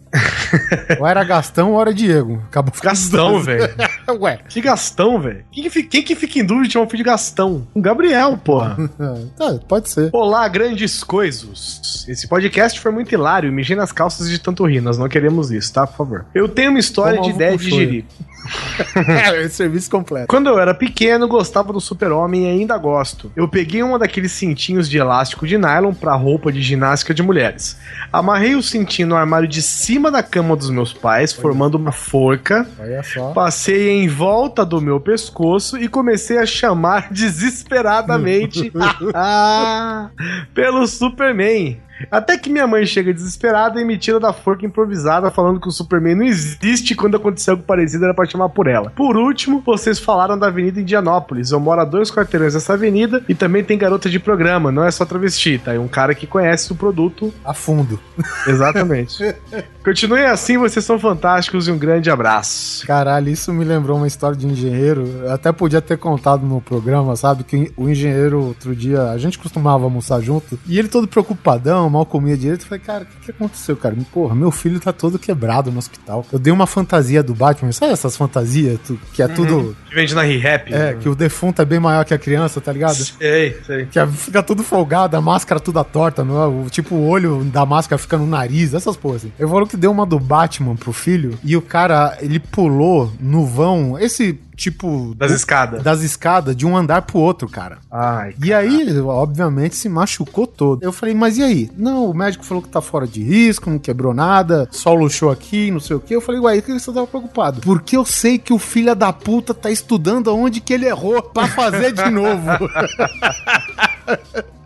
ou 1.00 1.06
era 1.06 1.24
Gastão 1.24 1.72
ou 1.72 1.80
era 1.80 1.94
Diego. 1.94 2.42
Acabou 2.46 2.74
Gastão, 2.80 3.40
velho. 3.40 3.68
Ué. 4.20 4.38
Que 4.48 4.60
Gastão, 4.60 5.18
velho? 5.18 5.44
Quem, 5.50 5.70
que 5.70 5.82
quem 5.82 6.02
que 6.02 6.14
fica 6.14 6.38
em 6.38 6.44
dúvida 6.44 6.66
de 6.68 6.72
chamar 6.74 6.86
o 6.86 6.90
filho 6.90 7.02
de 7.02 7.10
Gastão? 7.10 7.66
O 7.74 7.80
Gabriel, 7.80 8.36
porra. 8.36 8.76
Tá, 9.36 9.58
pode 9.68 9.88
ser. 9.88 10.10
Olá, 10.12 10.46
grandes 10.48 11.02
coisas. 11.04 12.04
Esse 12.08 12.26
podcast 12.26 12.78
foi 12.80 12.90
muito 12.90 13.12
hilário. 13.12 13.52
Mijei 13.52 13.76
nas 13.76 13.92
calças 13.92 14.28
de 14.28 14.38
tanto 14.38 14.66
rir. 14.66 14.80
Nós 14.80 14.98
não 14.98 15.08
queremos 15.08 15.50
isso, 15.50 15.72
tá? 15.72 15.86
Por 15.86 15.96
favor. 15.96 16.26
Eu 16.34 16.48
tenho 16.48 16.70
uma 16.70 16.78
história 16.78 17.18
Toma 17.18 17.30
de 17.30 17.34
ideia 17.34 17.56
de 17.56 17.70
jirico. 17.70 18.08
É, 19.08 19.48
serviço 19.48 19.90
completo. 19.90 20.26
Quando 20.28 20.48
eu 20.48 20.58
era 20.58 20.74
pequeno, 20.74 21.28
gostava 21.28 21.72
do 21.72 21.80
super-homem 21.80 22.44
e 22.44 22.48
ainda 22.48 22.76
gosto. 22.76 23.30
Eu 23.36 23.48
peguei 23.48 23.82
uma 23.82 23.98
daqueles 23.98 24.32
cintinhos 24.32 24.88
de 24.88 24.98
elástico 24.98 25.46
de 25.46 25.58
nylon 25.58 25.92
pra 25.92 26.14
roupa 26.14 26.50
de 26.52 26.62
ginástica 26.62 27.12
de 27.12 27.22
mulheres. 27.22 27.78
Amarrei 28.12 28.54
o 28.54 28.62
cintinho 28.62 29.08
no 29.08 29.16
armário 29.16 29.48
de 29.48 29.62
cima 29.62 30.10
da 30.10 30.22
cama 30.22 30.56
dos 30.56 30.70
meus 30.70 30.92
pais, 30.92 31.32
formando 31.32 31.76
uma 31.76 31.92
forca. 31.92 32.66
Olha 32.78 33.02
só. 33.02 33.32
Passei 33.32 33.90
em 33.90 34.08
volta 34.08 34.64
do 34.64 34.80
meu 34.80 35.00
pescoço 35.00 35.76
e 35.78 35.88
comecei 35.88 36.38
a 36.38 36.46
chamar 36.46 37.08
desesperadamente 37.12 38.72
pelo 40.54 40.86
Superman. 40.86 41.78
Até 42.10 42.38
que 42.38 42.50
minha 42.50 42.66
mãe 42.66 42.86
chega 42.86 43.12
desesperada 43.12 43.80
e 43.80 43.84
me 43.84 43.98
tira 43.98 44.20
da 44.20 44.32
forca 44.32 44.64
improvisada, 44.64 45.30
falando 45.30 45.60
que 45.60 45.68
o 45.68 45.72
Superman 45.72 46.14
não 46.14 46.24
existe 46.24 46.94
quando 46.94 47.16
acontecer 47.16 47.50
algo 47.50 47.62
parecido 47.62 48.04
era 48.04 48.14
pra 48.14 48.26
chamar 48.26 48.48
por 48.50 48.66
ela. 48.66 48.90
Por 48.90 49.16
último, 49.16 49.62
vocês 49.64 49.98
falaram 49.98 50.38
da 50.38 50.46
Avenida 50.46 50.80
Indianópolis. 50.80 51.50
Eu 51.50 51.60
moro 51.60 51.80
a 51.80 51.84
dois 51.84 52.10
quarteirões 52.10 52.54
dessa 52.54 52.74
avenida 52.74 53.22
e 53.28 53.34
também 53.34 53.64
tem 53.64 53.78
garota 53.78 54.08
de 54.08 54.18
programa, 54.18 54.72
não 54.72 54.84
é 54.84 54.90
só 54.90 55.04
travesti, 55.04 55.58
tá? 55.58 55.74
É 55.74 55.78
um 55.78 55.88
cara 55.88 56.14
que 56.14 56.26
conhece 56.26 56.72
o 56.72 56.76
produto. 56.76 57.32
A 57.44 57.54
fundo. 57.54 57.98
Exatamente. 58.46 59.18
Continuem 59.84 60.26
assim, 60.26 60.58
vocês 60.58 60.84
são 60.84 60.98
fantásticos 60.98 61.66
e 61.66 61.72
um 61.72 61.78
grande 61.78 62.10
abraço. 62.10 62.86
Caralho, 62.86 63.30
isso 63.30 63.52
me 63.54 63.64
lembrou 63.64 63.96
uma 63.96 64.06
história 64.06 64.36
de 64.36 64.46
engenheiro. 64.46 65.06
Eu 65.22 65.32
até 65.32 65.50
podia 65.50 65.80
ter 65.80 65.96
contado 65.96 66.44
no 66.44 66.60
programa, 66.60 67.16
sabe? 67.16 67.42
Que 67.42 67.72
o 67.76 67.88
engenheiro, 67.88 68.44
outro 68.44 68.76
dia, 68.76 69.10
a 69.10 69.18
gente 69.18 69.38
costumava 69.38 69.84
almoçar 69.84 70.20
junto, 70.20 70.58
e 70.66 70.78
ele 70.78 70.88
todo 70.88 71.08
preocupadão, 71.08 71.87
mal 71.90 72.06
comia 72.06 72.36
direito. 72.36 72.62
Eu 72.62 72.68
falei, 72.68 72.84
cara, 72.84 73.04
o 73.04 73.06
que, 73.06 73.26
que 73.26 73.30
aconteceu, 73.30 73.76
cara? 73.76 73.96
Porra, 74.12 74.34
meu 74.34 74.50
filho 74.50 74.80
tá 74.80 74.92
todo 74.92 75.18
quebrado 75.18 75.70
no 75.70 75.78
hospital. 75.78 76.24
Eu 76.32 76.38
dei 76.38 76.52
uma 76.52 76.66
fantasia 76.66 77.22
do 77.22 77.34
Batman, 77.34 77.72
sabe 77.72 77.92
essas 77.92 78.16
fantasias 78.16 78.78
que 79.12 79.22
é 79.22 79.28
tudo. 79.28 79.76
Que 79.88 79.94
vende 79.94 80.14
na 80.14 80.22
ReHap. 80.22 80.72
É, 80.72 80.94
que 80.94 81.08
o 81.08 81.14
defunto 81.14 81.62
é 81.62 81.64
bem 81.64 81.78
maior 81.78 82.04
que 82.04 82.14
a 82.14 82.18
criança, 82.18 82.60
tá 82.60 82.72
ligado? 82.72 82.94
Sei, 82.94 83.56
sei. 83.66 83.86
Que 83.86 84.06
fica 84.08 84.42
tudo 84.42 84.62
folgado, 84.62 85.16
a 85.16 85.20
máscara 85.20 85.60
toda 85.60 85.82
torta, 85.84 86.24
não 86.24 86.42
é? 86.42 86.46
O, 86.46 86.70
tipo, 86.70 86.94
o 86.94 87.06
olho 87.06 87.44
da 87.44 87.64
máscara 87.66 87.98
fica 87.98 88.16
no 88.16 88.26
nariz, 88.26 88.74
essas 88.74 88.96
porras 88.96 89.22
assim. 89.22 89.32
Eu 89.38 89.48
falou 89.48 89.66
que 89.66 89.76
deu 89.76 89.90
uma 89.90 90.06
do 90.06 90.18
Batman 90.18 90.76
pro 90.76 90.92
filho 90.92 91.38
e 91.44 91.56
o 91.56 91.62
cara, 91.62 92.16
ele 92.20 92.38
pulou 92.38 93.12
no 93.20 93.44
vão, 93.44 93.98
esse 93.98 94.38
tipo. 94.58 95.14
Das 95.16 95.30
escadas. 95.30 95.82
Das 95.82 96.02
escadas, 96.02 96.54
de 96.54 96.66
um 96.66 96.76
andar 96.76 97.02
pro 97.02 97.18
outro, 97.18 97.48
cara. 97.48 97.78
Ai, 97.90 98.34
E 98.42 98.52
aí, 98.52 99.00
obviamente, 99.00 99.76
se 99.76 99.88
machucou 99.88 100.46
todo. 100.46 100.82
Eu 100.82 100.92
falei, 100.92 101.14
mas 101.14 101.38
e 101.38 101.42
aí? 101.42 101.70
Não, 101.76 102.10
o 102.10 102.14
médico 102.14 102.44
falou 102.44 102.62
que 102.62 102.68
tá 102.68 102.80
fora 102.80 103.06
de 103.06 103.22
risco, 103.22 103.70
não 103.70 103.78
quebrou 103.78 104.12
nada, 104.12 104.68
só 104.70 104.92
luxou 104.92 105.30
aqui, 105.30 105.70
não 105.70 105.80
sei 105.80 105.96
o 105.96 106.00
quê. 106.00 106.16
Eu 106.16 106.20
falei, 106.20 106.40
ué, 106.40 106.60
por 106.60 106.66
que 106.66 106.80
você 106.80 106.92
tava 106.92 107.06
preocupado? 107.06 107.60
Porque 107.60 107.96
eu 107.96 108.04
sei 108.04 108.38
que 108.38 108.52
o 108.52 108.58
filho 108.58 108.94
da 108.94 109.12
puta 109.12 109.54
tá 109.54 109.70
estudando 109.70 110.28
aonde 110.28 110.60
que 110.60 110.72
ele 110.72 110.86
errou 110.86 111.22
pra 111.22 111.46
fazer 111.46 111.92
de 111.92 112.10
novo. 112.10 112.48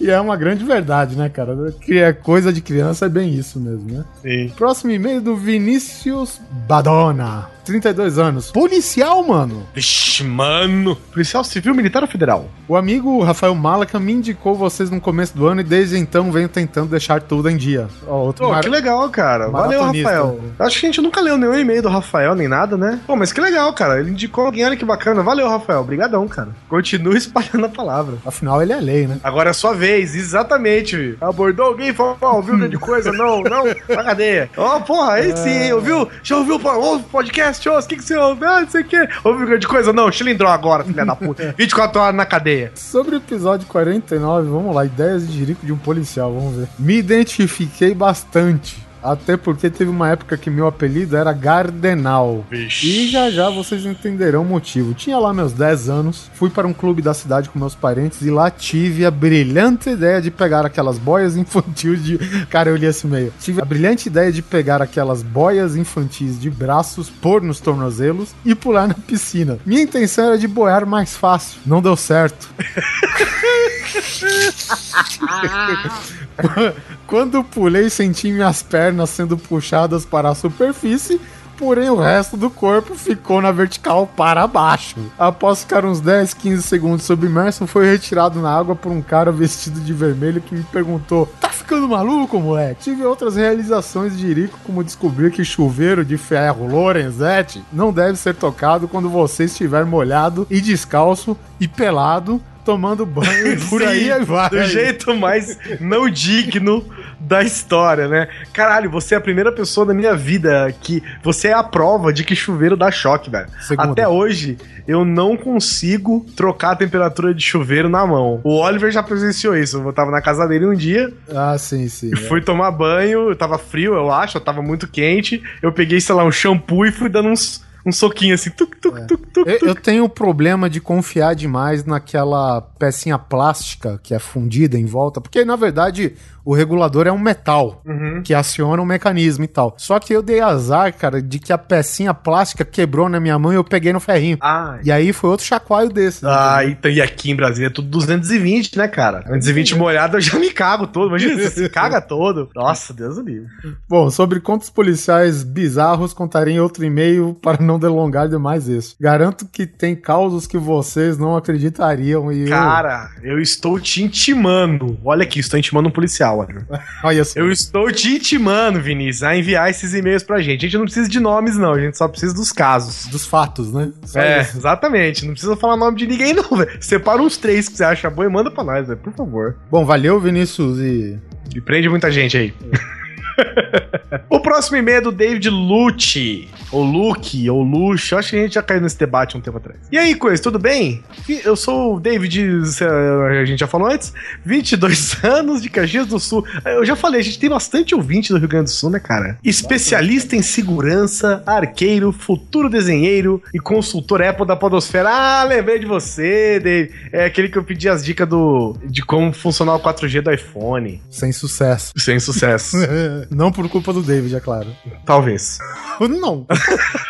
e 0.00 0.10
é 0.10 0.20
uma 0.20 0.36
grande 0.36 0.64
verdade, 0.64 1.16
né, 1.16 1.28
cara? 1.28 1.56
Que 1.80 1.98
é 1.98 2.12
coisa 2.12 2.52
de 2.52 2.60
criança, 2.60 3.06
é 3.06 3.08
bem 3.08 3.34
isso 3.34 3.58
mesmo, 3.58 3.90
né? 3.90 4.04
sim. 4.22 4.52
Próximo 4.56 4.90
e-mail 4.90 5.20
do 5.20 5.36
Vinícius 5.36 6.40
Badona. 6.66 7.50
32 7.64 8.18
anos. 8.18 8.50
Policial, 8.50 9.22
mano. 9.22 9.66
Vixe, 9.74 10.24
mano. 10.24 10.96
Policial 11.12 11.44
Civil, 11.44 11.74
Militar 11.74 12.02
ou 12.02 12.08
Federal? 12.08 12.46
O 12.66 12.76
amigo 12.76 13.22
Rafael 13.22 13.54
Malaca 13.54 13.98
me 14.00 14.12
indicou 14.12 14.54
vocês 14.54 14.90
no 14.90 15.00
começo 15.00 15.36
do 15.36 15.46
ano 15.46 15.60
e 15.60 15.64
desde 15.64 15.96
então 15.96 16.32
venho 16.32 16.48
tentando 16.48 16.88
deixar 16.88 17.20
tudo 17.20 17.48
em 17.48 17.56
dia. 17.56 17.88
Ó, 18.06 18.16
outro 18.16 18.46
Pô, 18.46 18.60
que 18.60 18.68
legal, 18.68 19.08
cara. 19.10 19.48
Valeu. 19.48 19.82
Rafael. 19.82 20.40
Acho 20.58 20.80
que 20.80 20.86
a 20.86 20.88
gente 20.88 21.00
nunca 21.00 21.20
leu 21.20 21.36
nenhum 21.36 21.54
e-mail 21.54 21.82
do 21.82 21.88
Rafael, 21.88 22.34
nem 22.34 22.48
nada, 22.48 22.76
né? 22.76 23.00
Pô, 23.06 23.16
mas 23.16 23.32
que 23.32 23.40
legal, 23.40 23.72
cara. 23.74 24.00
Ele 24.00 24.10
indicou 24.10 24.46
alguém, 24.46 24.64
olha 24.64 24.76
que 24.76 24.84
bacana. 24.84 25.22
Valeu, 25.22 25.48
Rafael. 25.48 25.80
Obrigadão, 25.80 26.26
cara. 26.26 26.50
Continue 26.68 27.16
espalhando 27.18 27.66
a 27.66 27.68
palavra. 27.68 28.16
Afinal, 28.26 28.60
ele 28.60 28.72
é 28.72 28.80
lei, 28.80 29.06
né? 29.06 29.18
Agora 29.22 29.50
é 29.50 29.52
sua 29.52 29.74
vez, 29.74 30.14
exatamente. 30.14 31.16
Abordou 31.20 31.66
alguém, 31.66 31.92
falou, 31.92 32.16
ó, 32.20 32.36
ouviu 32.36 32.56
grande 32.58 32.78
coisa? 32.78 33.12
Não, 33.22 33.42
não, 33.42 33.64
na 33.64 34.04
cadeia. 34.04 34.50
Ó, 34.56 34.80
porra, 34.80 35.14
aí 35.14 35.36
sim, 35.36 35.50
hein, 35.50 35.72
ouviu? 35.72 36.08
Já 36.22 36.36
ouviu 36.36 36.56
o 36.56 37.00
podcast? 37.04 37.68
Ô, 37.68 37.78
o 37.78 37.82
que 37.82 37.96
que 37.96 38.02
você 38.04 38.16
ouve? 38.16 38.44
Ah, 38.44 38.60
não 38.62 38.68
sei 38.68 38.82
o 38.82 38.84
que. 38.84 39.08
Ouviu 39.22 39.46
grande 39.46 39.66
coisa? 39.66 39.92
Não, 39.92 40.10
chilindrou 40.10 40.50
agora, 40.50 40.84
filha 40.84 41.04
da 41.04 41.14
puta. 41.14 41.54
24 41.58 42.00
horas 42.00 42.14
na 42.14 42.24
cadeia. 42.24 42.72
Sobre 42.74 43.16
o 43.16 43.18
episódio 43.18 43.66
49, 43.66 44.48
vamos 44.48 44.74
lá, 44.74 44.84
ideias 44.84 45.26
de 45.26 45.38
jirico 45.38 45.64
de 45.64 45.72
um 45.72 45.78
policial, 45.78 46.32
vamos 46.32 46.56
ver. 46.56 46.68
Me 46.78 46.96
identifiquei 46.96 47.94
bastante. 47.94 48.91
Até 49.02 49.36
porque 49.36 49.68
teve 49.68 49.90
uma 49.90 50.10
época 50.10 50.36
que 50.36 50.48
meu 50.48 50.66
apelido 50.66 51.16
era 51.16 51.32
Gardenal. 51.32 52.44
E 52.50 53.08
já 53.08 53.30
já 53.30 53.50
vocês 53.50 53.84
entenderão 53.84 54.42
o 54.42 54.44
motivo. 54.44 54.94
Tinha 54.94 55.18
lá 55.18 55.32
meus 55.32 55.52
10 55.52 55.88
anos, 55.88 56.30
fui 56.34 56.50
para 56.50 56.66
um 56.66 56.72
clube 56.72 57.02
da 57.02 57.12
cidade 57.12 57.48
com 57.48 57.58
meus 57.58 57.74
parentes 57.74 58.22
e 58.22 58.30
lá 58.30 58.50
tive 58.50 59.04
a 59.04 59.10
brilhante 59.10 59.90
ideia 59.90 60.20
de 60.20 60.30
pegar 60.30 60.64
aquelas 60.64 60.98
boias 60.98 61.36
infantis 61.36 62.04
de. 62.04 62.18
Cara, 62.46 62.70
eu 62.70 62.76
li 62.76 62.86
esse 62.86 63.06
e-mail. 63.06 63.32
Tive 63.40 63.60
a 63.60 63.64
brilhante 63.64 64.08
ideia 64.08 64.30
de 64.30 64.42
pegar 64.42 64.80
aquelas 64.80 65.22
boias 65.22 65.76
infantis 65.76 66.40
de 66.40 66.50
braços, 66.50 67.10
pôr 67.10 67.42
nos 67.42 67.60
tornozelos 67.60 68.34
e 68.44 68.54
pular 68.54 68.86
na 68.86 68.94
piscina. 68.94 69.58
Minha 69.66 69.82
intenção 69.82 70.26
era 70.26 70.38
de 70.38 70.46
boiar 70.46 70.86
mais 70.86 71.16
fácil. 71.16 71.60
Não 71.66 71.82
deu 71.82 71.96
certo. 71.96 72.48
Quando 77.06 77.44
pulei, 77.44 77.90
senti 77.90 78.30
minhas 78.32 78.62
pernas 78.62 79.10
sendo 79.10 79.36
puxadas 79.36 80.04
para 80.04 80.30
a 80.30 80.34
superfície, 80.34 81.20
porém 81.58 81.90
o 81.90 81.96
resto 81.96 82.36
do 82.36 82.50
corpo 82.50 82.94
ficou 82.94 83.40
na 83.40 83.52
vertical 83.52 84.06
para 84.06 84.46
baixo. 84.46 84.96
Após 85.18 85.60
ficar 85.60 85.84
uns 85.84 86.00
10, 86.00 86.34
15 86.34 86.62
segundos 86.62 87.04
submerso, 87.04 87.66
foi 87.66 87.86
retirado 87.86 88.40
na 88.40 88.50
água 88.50 88.74
por 88.74 88.90
um 88.90 89.02
cara 89.02 89.30
vestido 89.30 89.80
de 89.80 89.92
vermelho 89.92 90.40
que 90.40 90.54
me 90.54 90.64
perguntou: 90.64 91.26
Tá 91.40 91.50
ficando 91.50 91.88
maluco, 91.88 92.40
moleque? 92.40 92.82
Tive 92.82 93.04
outras 93.04 93.36
realizações 93.36 94.18
de 94.18 94.26
Irico, 94.26 94.58
como 94.64 94.82
descobrir 94.82 95.30
que 95.30 95.44
chuveiro 95.44 96.04
de 96.04 96.16
ferro 96.16 96.66
Lorenzetti 96.66 97.62
não 97.72 97.92
deve 97.92 98.16
ser 98.18 98.34
tocado 98.34 98.88
quando 98.88 99.08
você 99.08 99.44
estiver 99.44 99.84
molhado 99.84 100.46
e 100.50 100.60
descalço 100.60 101.36
e 101.60 101.68
pelado. 101.68 102.40
Tomando 102.64 103.04
banho 103.04 103.60
por 103.68 103.82
aí 103.82 104.12
Sim, 104.12 104.24
vai. 104.24 104.50
Do 104.50 104.62
jeito 104.64 105.14
mais 105.16 105.58
não 105.80 106.08
digno 106.08 106.84
da 107.18 107.42
história, 107.42 108.08
né? 108.08 108.28
Caralho, 108.52 108.90
você 108.90 109.14
é 109.14 109.18
a 109.18 109.20
primeira 109.20 109.50
pessoa 109.50 109.86
da 109.86 109.94
minha 109.94 110.14
vida 110.14 110.72
que 110.80 111.02
você 111.22 111.48
é 111.48 111.52
a 111.52 111.62
prova 111.62 112.12
de 112.12 112.24
que 112.24 112.34
chuveiro 112.36 112.76
dá 112.76 112.90
choque, 112.90 113.30
velho. 113.30 113.48
Segunda. 113.60 113.90
Até 113.92 114.08
hoje, 114.08 114.58
eu 114.86 115.04
não 115.04 115.36
consigo 115.36 116.26
trocar 116.36 116.72
a 116.72 116.76
temperatura 116.76 117.34
de 117.34 117.42
chuveiro 117.42 117.88
na 117.88 118.06
mão. 118.06 118.40
O 118.44 118.58
Oliver 118.60 118.90
já 118.90 119.02
presenciou 119.02 119.56
isso. 119.56 119.80
Eu 119.80 119.92
tava 119.92 120.10
na 120.10 120.20
casa 120.20 120.46
dele 120.46 120.66
um 120.66 120.74
dia, 120.74 121.12
Ah, 121.34 121.56
sim, 121.58 121.88
sim. 121.88 122.14
fui 122.28 122.40
tomar 122.40 122.70
banho, 122.70 123.28
eu 123.28 123.36
tava 123.36 123.58
frio, 123.58 123.94
eu 123.94 124.10
acho, 124.10 124.36
eu 124.36 124.40
tava 124.40 124.62
muito 124.62 124.88
quente. 124.88 125.42
Eu 125.60 125.72
peguei, 125.72 126.00
sei 126.00 126.14
lá, 126.14 126.24
um 126.24 126.32
shampoo 126.32 126.86
e 126.86 126.92
fui 126.92 127.08
dando 127.08 127.28
uns, 127.28 127.64
um 127.84 127.92
soquinho 127.92 128.34
assim, 128.34 128.50
tuc, 128.50 128.76
tuc, 128.80 129.06
tuc, 129.06 129.26
tuc, 129.32 129.46
Eu, 129.48 129.68
eu 129.68 129.74
tenho 129.74 130.04
o 130.04 130.08
problema 130.08 130.68
de 130.70 130.80
confiar 130.80 131.34
demais 131.34 131.84
naquela 131.84 132.60
pecinha 132.60 133.18
plástica 133.18 133.98
que 134.02 134.14
é 134.14 134.18
fundida 134.18 134.78
em 134.78 134.86
volta, 134.86 135.20
porque 135.20 135.44
na 135.44 135.56
verdade 135.56 136.14
o 136.44 136.52
regulador 136.54 137.06
é 137.06 137.12
um 137.12 137.18
metal 137.18 137.80
Uhum. 137.86 138.20
que 138.24 138.34
aciona 138.34 138.82
um 138.82 138.84
mecanismo 138.84 139.44
e 139.44 139.48
tal. 139.48 139.74
Só 139.78 139.98
que 140.00 140.12
eu 140.12 140.20
dei 140.22 140.40
azar, 140.40 140.92
cara, 140.96 141.22
de 141.22 141.38
que 141.38 141.52
a 141.52 141.58
pecinha 141.58 142.12
plástica 142.12 142.64
quebrou 142.64 143.08
na 143.08 143.20
minha 143.20 143.38
mão 143.38 143.52
e 143.52 143.56
eu 143.56 143.62
peguei 143.64 143.92
no 143.92 144.00
ferrinho. 144.00 144.38
Ai. 144.40 144.80
E 144.84 144.90
aí 144.90 145.12
foi 145.12 145.30
outro 145.30 145.46
chacoalho 145.46 145.88
desse. 145.90 146.24
né? 146.24 146.30
Ah, 146.32 146.64
então, 146.64 146.90
e 146.90 147.00
aqui 147.00 147.30
em 147.30 147.36
Brasília 147.36 147.68
é 147.68 147.70
tudo 147.70 147.88
220, 147.88 148.76
né, 148.76 148.88
cara? 148.88 149.20
220 149.20 149.76
molhado 149.76 150.16
eu 150.16 150.20
já 150.20 150.36
me 150.38 150.50
cago 150.50 150.86
todo. 150.88 151.08
Imagina, 151.08 151.34
você 151.36 151.50
se 151.50 151.68
caga 151.70 152.00
todo. 152.00 152.48
Nossa, 152.56 152.92
Deus 152.92 153.16
do 153.16 153.22
livre. 153.22 153.46
Bom, 153.88 154.10
sobre 154.10 154.40
contos 154.40 154.68
policiais 154.68 155.44
bizarros, 155.44 156.12
contarei 156.12 156.58
outro 156.58 156.84
e-mail 156.84 157.34
para 157.40 157.62
não 157.62 157.71
delongar 157.78 158.28
demais 158.28 158.68
isso. 158.68 158.96
Garanto 159.00 159.46
que 159.46 159.66
tem 159.66 159.94
causos 159.96 160.46
que 160.46 160.58
vocês 160.58 161.18
não 161.18 161.36
acreditariam 161.36 162.32
e 162.32 162.42
eu- 162.42 162.48
Cara, 162.48 163.10
eu 163.22 163.38
estou 163.40 163.78
te 163.80 164.02
intimando. 164.02 164.98
Olha 165.04 165.22
aqui, 165.22 165.40
estou 165.40 165.58
intimando 165.58 165.88
um 165.88 165.92
policial, 165.92 166.38
olha. 166.38 166.66
Olha 167.04 167.24
só. 167.24 167.38
Eu 167.40 167.50
estou 167.50 167.90
te 167.90 168.14
intimando, 168.16 168.80
Vinícius, 168.80 169.22
a 169.22 169.36
enviar 169.36 169.68
esses 169.70 169.92
e-mails 169.94 170.22
pra 170.22 170.40
gente. 170.40 170.60
A 170.64 170.68
gente 170.68 170.76
não 170.78 170.84
precisa 170.84 171.08
de 171.08 171.18
nomes, 171.20 171.56
não. 171.56 171.72
A 171.72 171.80
gente 171.80 171.96
só 171.98 172.06
precisa 172.08 172.32
dos 172.34 172.52
casos. 172.52 173.06
Dos 173.06 173.26
fatos, 173.26 173.72
né? 173.72 173.90
Só 174.04 174.20
é, 174.20 174.42
isso. 174.42 174.56
exatamente. 174.56 175.24
Não 175.26 175.32
precisa 175.32 175.56
falar 175.56 175.76
nome 175.76 175.96
de 175.98 176.06
ninguém, 176.06 176.32
não, 176.34 176.44
velho. 176.56 176.70
Separa 176.80 177.20
uns 177.20 177.36
três 177.36 177.68
que 177.68 177.76
você 177.76 177.84
acha 177.84 178.08
bom 178.10 178.22
e 178.24 178.28
manda 178.28 178.50
pra 178.50 178.62
nós, 178.64 178.86
velho. 178.86 178.98
Por 179.00 179.12
favor. 179.12 179.56
Bom, 179.70 179.84
valeu, 179.84 180.20
Vinícius, 180.20 180.78
e 180.78 181.18
E 181.54 181.60
prende 181.60 181.88
muita 181.88 182.10
gente 182.10 182.36
aí. 182.36 182.54
o 184.28 184.40
próximo 184.40 184.76
e-mail 184.76 184.98
é 184.98 185.00
do 185.00 185.12
David 185.12 185.48
Lucci. 185.48 186.48
Ou 186.72 186.82
Luke, 186.82 187.50
ou. 187.50 187.62
Eu 188.10 188.18
acho 188.18 188.30
que 188.30 188.36
a 188.36 188.42
gente 188.42 188.54
já 188.54 188.62
caiu 188.62 188.80
nesse 188.80 188.98
debate 188.98 189.36
um 189.36 189.40
tempo 189.40 189.58
atrás. 189.58 189.78
E 189.90 189.98
aí, 189.98 190.14
Coisa, 190.14 190.42
tudo 190.42 190.58
bem? 190.58 191.02
Eu 191.44 191.54
sou 191.54 191.96
o 191.96 192.00
David, 192.00 192.40
eh, 192.80 193.40
a 193.40 193.44
gente 193.44 193.58
já 193.58 193.66
falou 193.66 193.88
antes, 193.88 194.12
22 194.44 195.22
anos 195.24 195.62
de 195.62 195.68
Caxias 195.68 196.06
do 196.06 196.18
Sul. 196.18 196.44
Eu 196.64 196.84
já 196.84 196.96
falei, 196.96 197.20
a 197.20 197.24
gente 197.24 197.38
tem 197.38 197.50
bastante 197.50 197.94
ouvinte 197.94 198.32
do 198.32 198.38
Rio 198.38 198.48
Grande 198.48 198.64
do 198.64 198.70
Sul, 198.70 198.88
né, 198.90 198.98
cara? 198.98 199.36
Especialista 199.44 200.34
em 200.34 200.42
segurança, 200.42 201.42
arqueiro, 201.44 202.12
futuro 202.12 202.70
desenheiro 202.70 203.42
e 203.52 203.58
consultor 203.58 204.22
Apple 204.22 204.46
da 204.46 204.56
Podosfera. 204.56 205.10
Ah, 205.10 205.44
lembrei 205.44 205.78
de 205.78 205.86
você, 205.86 206.58
Dave. 206.60 206.90
É 207.12 207.24
aquele 207.24 207.48
que 207.48 207.58
eu 207.58 207.64
pedi 207.64 207.88
as 207.88 208.04
dicas 208.04 208.28
do, 208.28 208.76
de 208.84 209.02
como 209.02 209.32
funcionar 209.32 209.74
o 209.74 209.80
4G 209.80 210.22
do 210.22 210.32
iPhone. 210.32 211.02
sem 211.10 211.32
sucesso. 211.32 211.92
Sem 211.96 212.18
sucesso. 212.18 212.76
Não 213.34 213.50
por 213.50 213.68
culpa 213.68 213.92
do 213.92 214.02
David, 214.02 214.36
é 214.36 214.40
claro. 214.40 214.68
Talvez. 215.04 215.58
Não. 216.00 216.46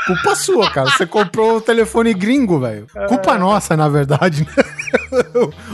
Culpa 0.06 0.34
sua, 0.34 0.70
cara. 0.70 0.90
Você 0.90 1.06
comprou 1.06 1.56
o 1.56 1.60
telefone 1.60 2.14
gringo, 2.14 2.60
velho. 2.60 2.86
Culpa 3.08 3.38
nossa, 3.38 3.76
na 3.76 3.88
verdade. 3.88 4.46
né? 4.56 4.64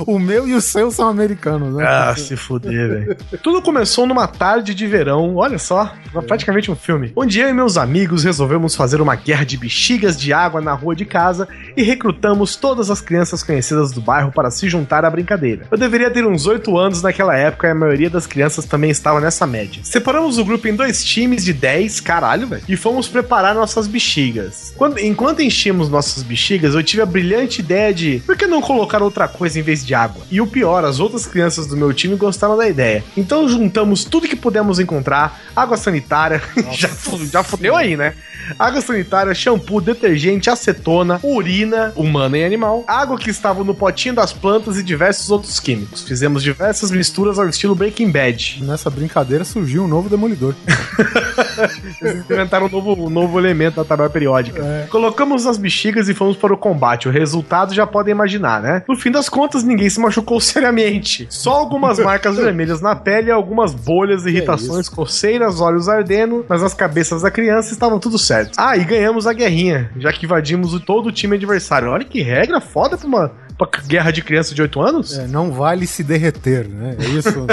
o 0.07 0.19
meu 0.19 0.47
e 0.47 0.55
o 0.55 0.61
seu 0.61 0.91
são 0.91 1.09
americanos, 1.09 1.75
né? 1.75 1.85
Ah, 1.87 2.15
se 2.17 2.37
fuder, 2.37 2.89
velho. 2.89 3.17
Tudo 3.43 3.63
começou 3.63 4.07
numa 4.07 4.27
tarde 4.27 4.75
de 4.75 4.87
verão, 4.87 5.37
olha 5.37 5.59
só, 5.59 5.93
praticamente 6.27 6.71
um 6.71 6.77
filme. 6.77 7.13
Onde 7.17 7.41
eu 7.41 7.49
e 7.49 7.53
meus 7.53 7.77
amigos 7.77 8.25
resolvemos 8.25 8.75
fazer 8.75 9.01
uma 9.01 9.15
guerra 9.15 9.45
de 9.45 9.57
bexigas 9.57 10.19
de 10.19 10.33
água 10.33 10.61
na 10.61 10.73
rua 10.73 10.95
de 10.95 11.05
casa 11.05 11.49
e 11.77 11.83
recrutamos 11.83 12.57
todas 12.57 12.91
as 12.91 13.01
crianças 13.01 13.43
conhecidas 13.43 13.93
do 13.93 14.01
bairro 14.01 14.33
para 14.33 14.51
se 14.51 14.69
juntar 14.69 15.05
à 15.05 15.11
brincadeira. 15.11 15.67
Eu 15.71 15.79
deveria 15.79 16.11
ter 16.11 16.27
uns 16.27 16.47
8 16.47 16.77
anos 16.77 17.03
naquela 17.03 17.37
época 17.37 17.67
e 17.67 17.71
a 17.71 17.75
maioria 17.75 18.11
das 18.11 18.27
crianças 18.27 18.65
também 18.65 18.91
estava 18.91 19.21
nessa 19.21 19.47
média. 19.47 19.81
Separamos 19.85 20.28
o 20.37 20.45
grupo 20.45 20.69
em 20.69 20.75
dois 20.75 21.03
times 21.03 21.45
de 21.45 21.53
10, 21.53 22.01
caralho, 22.01 22.47
velho, 22.49 22.63
e 22.69 22.77
fomos 22.77 23.09
preparar 23.09 23.55
nossas 23.55 23.87
bexigas. 23.87 24.75
Quando- 24.77 24.99
enquanto 24.99 25.41
enchíamos 25.41 25.89
nossas 25.89 26.23
bexigas, 26.23 26.75
eu 26.75 26.83
tive 26.83 27.03
a 27.03 27.07
brilhante 27.07 27.61
ideia 27.61 27.95
de 27.95 28.23
por 28.27 28.37
que 28.37 28.47
não 28.47 28.61
colocar 28.61 29.03
outra 29.03 29.29
coisa 29.29 29.59
em 29.59 29.63
vez 29.63 29.85
de 29.87 29.95
água? 29.95 30.23
E 30.31 30.41
o 30.41 30.47
pior, 30.47 30.85
as 30.85 30.99
outras 31.01 31.25
crianças 31.27 31.67
do 31.67 31.77
meu 31.77 31.93
time 31.95 32.17
gostaram 32.17 32.57
da 32.57 32.69
ideia. 32.69 33.05
Então 33.17 33.49
juntamos 33.49 34.05
tudo 34.05 34.29
que 34.29 34.37
pudemos 34.37 34.79
encontrar: 34.81 35.41
água 35.55 35.77
sanitária, 35.77 36.43
já, 36.73 36.91
já 37.31 37.43
fudeu 37.43 37.77
aí, 37.77 37.97
né? 37.97 38.15
Água 38.59 38.81
sanitária, 38.81 39.35
shampoo, 39.35 39.79
detergente, 39.81 40.49
acetona, 40.49 41.21
urina, 41.23 41.93
humana 41.95 42.39
e 42.39 42.45
animal, 42.45 42.83
água 42.89 43.19
que 43.19 43.29
estava 43.31 43.63
no 43.63 43.75
potinho 43.75 44.15
das 44.15 44.33
plantas 44.33 44.79
e 44.79 44.83
diversos 44.83 45.31
outros 45.31 45.61
químicos. 45.61 46.03
Fizemos 46.03 46.43
diversas 46.43 46.91
misturas 46.91 47.39
ao 47.39 47.47
estilo 47.47 47.75
Breaking 47.75 48.11
Bad. 48.11 48.63
Nessa 48.65 48.89
brincadeira 48.89 49.45
surgiu 49.45 49.85
um 49.85 49.89
novo 49.89 50.09
demolidor. 50.19 50.55
Eles 52.03 52.25
inventaram 52.29 52.67
um 52.67 52.69
novo, 52.69 53.07
um 53.07 53.11
novo 53.11 53.39
elemento 53.39 53.77
da 53.77 53.85
tabela 53.85 54.11
periódica. 54.11 54.87
Colocamos 54.91 55.47
as 55.47 55.57
bexigas 55.57 56.09
e 56.09 56.15
fomos 56.15 56.37
para 56.37 56.53
o 56.53 56.57
combate. 56.57 57.09
O 57.09 57.11
resultado 57.11 57.73
já 57.73 57.87
podem 57.87 58.13
imaginar, 58.13 58.61
né? 58.61 58.83
No 58.89 58.97
fim 58.97 59.11
das 59.11 59.29
contas, 59.29 59.63
ninguém 59.63 59.89
se 59.89 60.01
machucou 60.01 60.41
seriamente. 60.43 61.27
Só 61.31 61.53
algumas 61.53 61.99
marcas 61.99 62.37
vermelhas 62.37 62.81
na 62.81 62.97
pele, 62.97 63.31
algumas 63.31 63.75
bolhas, 63.75 64.27
irritações, 64.27 64.89
coceiras, 64.89 65.61
olhos 65.61 65.89
ardendo, 65.89 66.45
mas 66.49 66.63
nas 66.63 66.75
cabeças 66.75 67.23
da 67.23 67.31
criança 67.31 67.73
estavam 67.73 68.01
tudo 68.01 68.19
certo. 68.19 68.53
Ah, 68.57 68.77
e 68.77 68.85
ganhamos 68.85 69.27
a 69.27 69.33
guerrinha, 69.33 69.91
já 69.97 70.13
que 70.13 70.27
invadimos 70.27 70.75
o, 70.75 70.81
todo 70.81 71.07
o 71.07 71.13
time 71.13 71.37
adversário. 71.37 71.89
Olha 71.89 72.05
que 72.05 72.21
regra 72.21 72.61
foda 72.61 72.99
pra 72.99 73.07
uma 73.07 73.33
pra 73.57 73.69
guerra 73.87 74.13
de 74.13 74.23
criança 74.23 74.55
de 74.55 74.63
8 74.63 74.81
anos. 74.81 75.19
É, 75.19 75.27
não 75.27 75.51
vale 75.51 75.87
se 75.87 76.05
derreter, 76.05 76.69
né? 76.69 76.97
É 76.99 77.07
isso. 77.09 77.47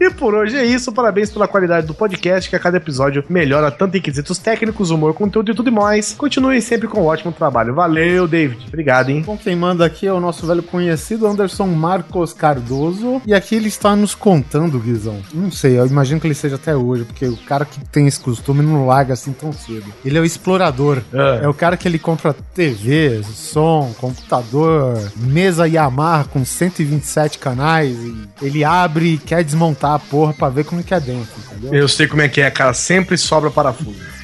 E 0.00 0.10
por 0.10 0.34
hoje 0.34 0.56
é 0.56 0.64
isso. 0.64 0.92
Parabéns 0.92 1.30
pela 1.30 1.48
qualidade 1.48 1.86
do 1.86 1.94
podcast, 1.94 2.48
que 2.48 2.56
a 2.56 2.58
cada 2.58 2.76
episódio 2.76 3.24
melhora 3.28 3.70
tanto 3.70 3.96
em 3.96 4.00
quesitos 4.00 4.38
técnicos, 4.38 4.90
humor, 4.90 5.14
conteúdo 5.14 5.50
e 5.50 5.54
tudo 5.54 5.72
mais. 5.72 6.12
Continue 6.12 6.60
sempre 6.60 6.88
com 6.88 7.02
um 7.02 7.06
ótimo 7.06 7.32
trabalho. 7.32 7.74
Valeu, 7.74 8.26
David. 8.26 8.66
Obrigado, 8.68 9.10
hein? 9.10 9.22
Bom, 9.24 9.36
quem 9.36 9.56
manda 9.56 9.84
aqui 9.84 10.06
é 10.06 10.12
o 10.12 10.20
nosso 10.20 10.46
velho 10.46 10.62
conhecido 10.62 11.26
Anderson 11.26 11.66
Marcos 11.66 12.32
Cardoso. 12.32 13.20
E 13.26 13.34
aqui 13.34 13.56
ele 13.56 13.68
está 13.68 13.94
nos 13.96 14.14
contando, 14.14 14.78
Guizão. 14.78 15.20
Não 15.32 15.50
sei, 15.50 15.78
eu 15.78 15.86
imagino 15.86 16.20
que 16.20 16.26
ele 16.26 16.34
seja 16.34 16.56
até 16.56 16.76
hoje, 16.76 17.04
porque 17.04 17.26
o 17.26 17.36
cara 17.36 17.64
que 17.64 17.80
tem 17.86 18.06
esse 18.06 18.20
costume 18.20 18.62
não 18.62 18.86
larga 18.86 19.14
assim 19.14 19.32
tão 19.32 19.52
cedo. 19.52 19.86
Ele 20.04 20.18
é 20.18 20.20
o 20.20 20.24
explorador. 20.24 21.02
É 21.42 21.48
o 21.48 21.54
cara 21.54 21.76
que 21.76 21.86
ele 21.88 21.98
compra 21.98 22.34
TV, 22.54 23.22
som, 23.24 23.92
computador, 23.98 24.98
mesa 25.16 25.66
Yamaha 25.66 26.24
com 26.24 26.44
127 26.44 27.38
canais. 27.38 27.96
E 27.96 28.28
ele 28.42 28.64
abre 28.64 29.14
e 29.14 29.18
quer 29.18 29.42
desmontar 29.42 29.63
a 29.72 29.98
porra 29.98 30.32
pra 30.32 30.48
ver 30.48 30.64
como 30.64 30.82
que 30.82 30.92
é 30.92 31.00
dentro, 31.00 31.32
entendeu? 31.46 31.72
Eu 31.72 31.88
sei 31.88 32.06
como 32.06 32.22
é 32.22 32.28
que 32.28 32.40
é, 32.40 32.50
cara. 32.50 32.74
Sempre 32.74 33.16
sobra 33.16 33.50
parafuso. 33.50 34.14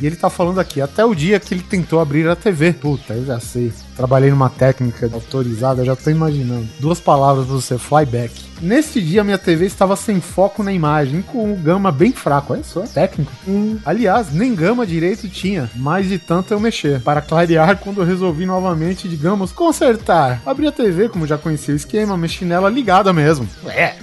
E 0.00 0.06
ele 0.06 0.16
tá 0.16 0.28
falando 0.28 0.58
aqui, 0.58 0.80
até 0.80 1.04
o 1.04 1.14
dia 1.14 1.38
que 1.38 1.54
ele 1.54 1.62
tentou 1.62 2.00
abrir 2.00 2.28
a 2.28 2.34
TV. 2.34 2.72
Puta, 2.72 3.14
eu 3.14 3.24
já 3.24 3.38
sei. 3.38 3.72
Trabalhei 3.96 4.30
numa 4.30 4.50
técnica 4.50 5.08
autorizada, 5.12 5.84
já 5.84 5.94
tô 5.94 6.10
imaginando. 6.10 6.68
Duas 6.80 6.98
palavras 6.98 7.46
pra 7.46 7.54
você, 7.54 7.78
flyback. 7.78 8.32
Neste 8.60 9.00
dia, 9.00 9.22
minha 9.22 9.38
TV 9.38 9.66
estava 9.66 9.94
sem 9.94 10.20
foco 10.20 10.64
na 10.64 10.72
imagem, 10.72 11.22
com 11.22 11.52
o 11.52 11.56
gama 11.56 11.92
bem 11.92 12.12
fraco. 12.12 12.52
Olha 12.52 12.64
só, 12.64 12.80
técnico. 12.82 13.30
Aliás, 13.84 14.32
nem 14.32 14.54
gama 14.54 14.84
direito 14.84 15.28
tinha, 15.28 15.70
mas 15.76 16.08
de 16.08 16.18
tanto 16.18 16.52
eu 16.52 16.58
mexer. 16.58 17.00
Para 17.00 17.20
clarear, 17.20 17.76
quando 17.78 18.00
eu 18.00 18.06
resolvi 18.06 18.44
novamente, 18.44 19.08
digamos, 19.08 19.52
consertar. 19.52 20.42
Abri 20.44 20.66
a 20.66 20.72
TV, 20.72 21.08
como 21.08 21.26
já 21.26 21.38
conhecia 21.38 21.74
o 21.74 21.76
esquema, 21.76 22.16
mexi 22.16 22.44
nela 22.44 22.68
ligada 22.68 23.12
mesmo. 23.12 23.48
É, 23.66 23.94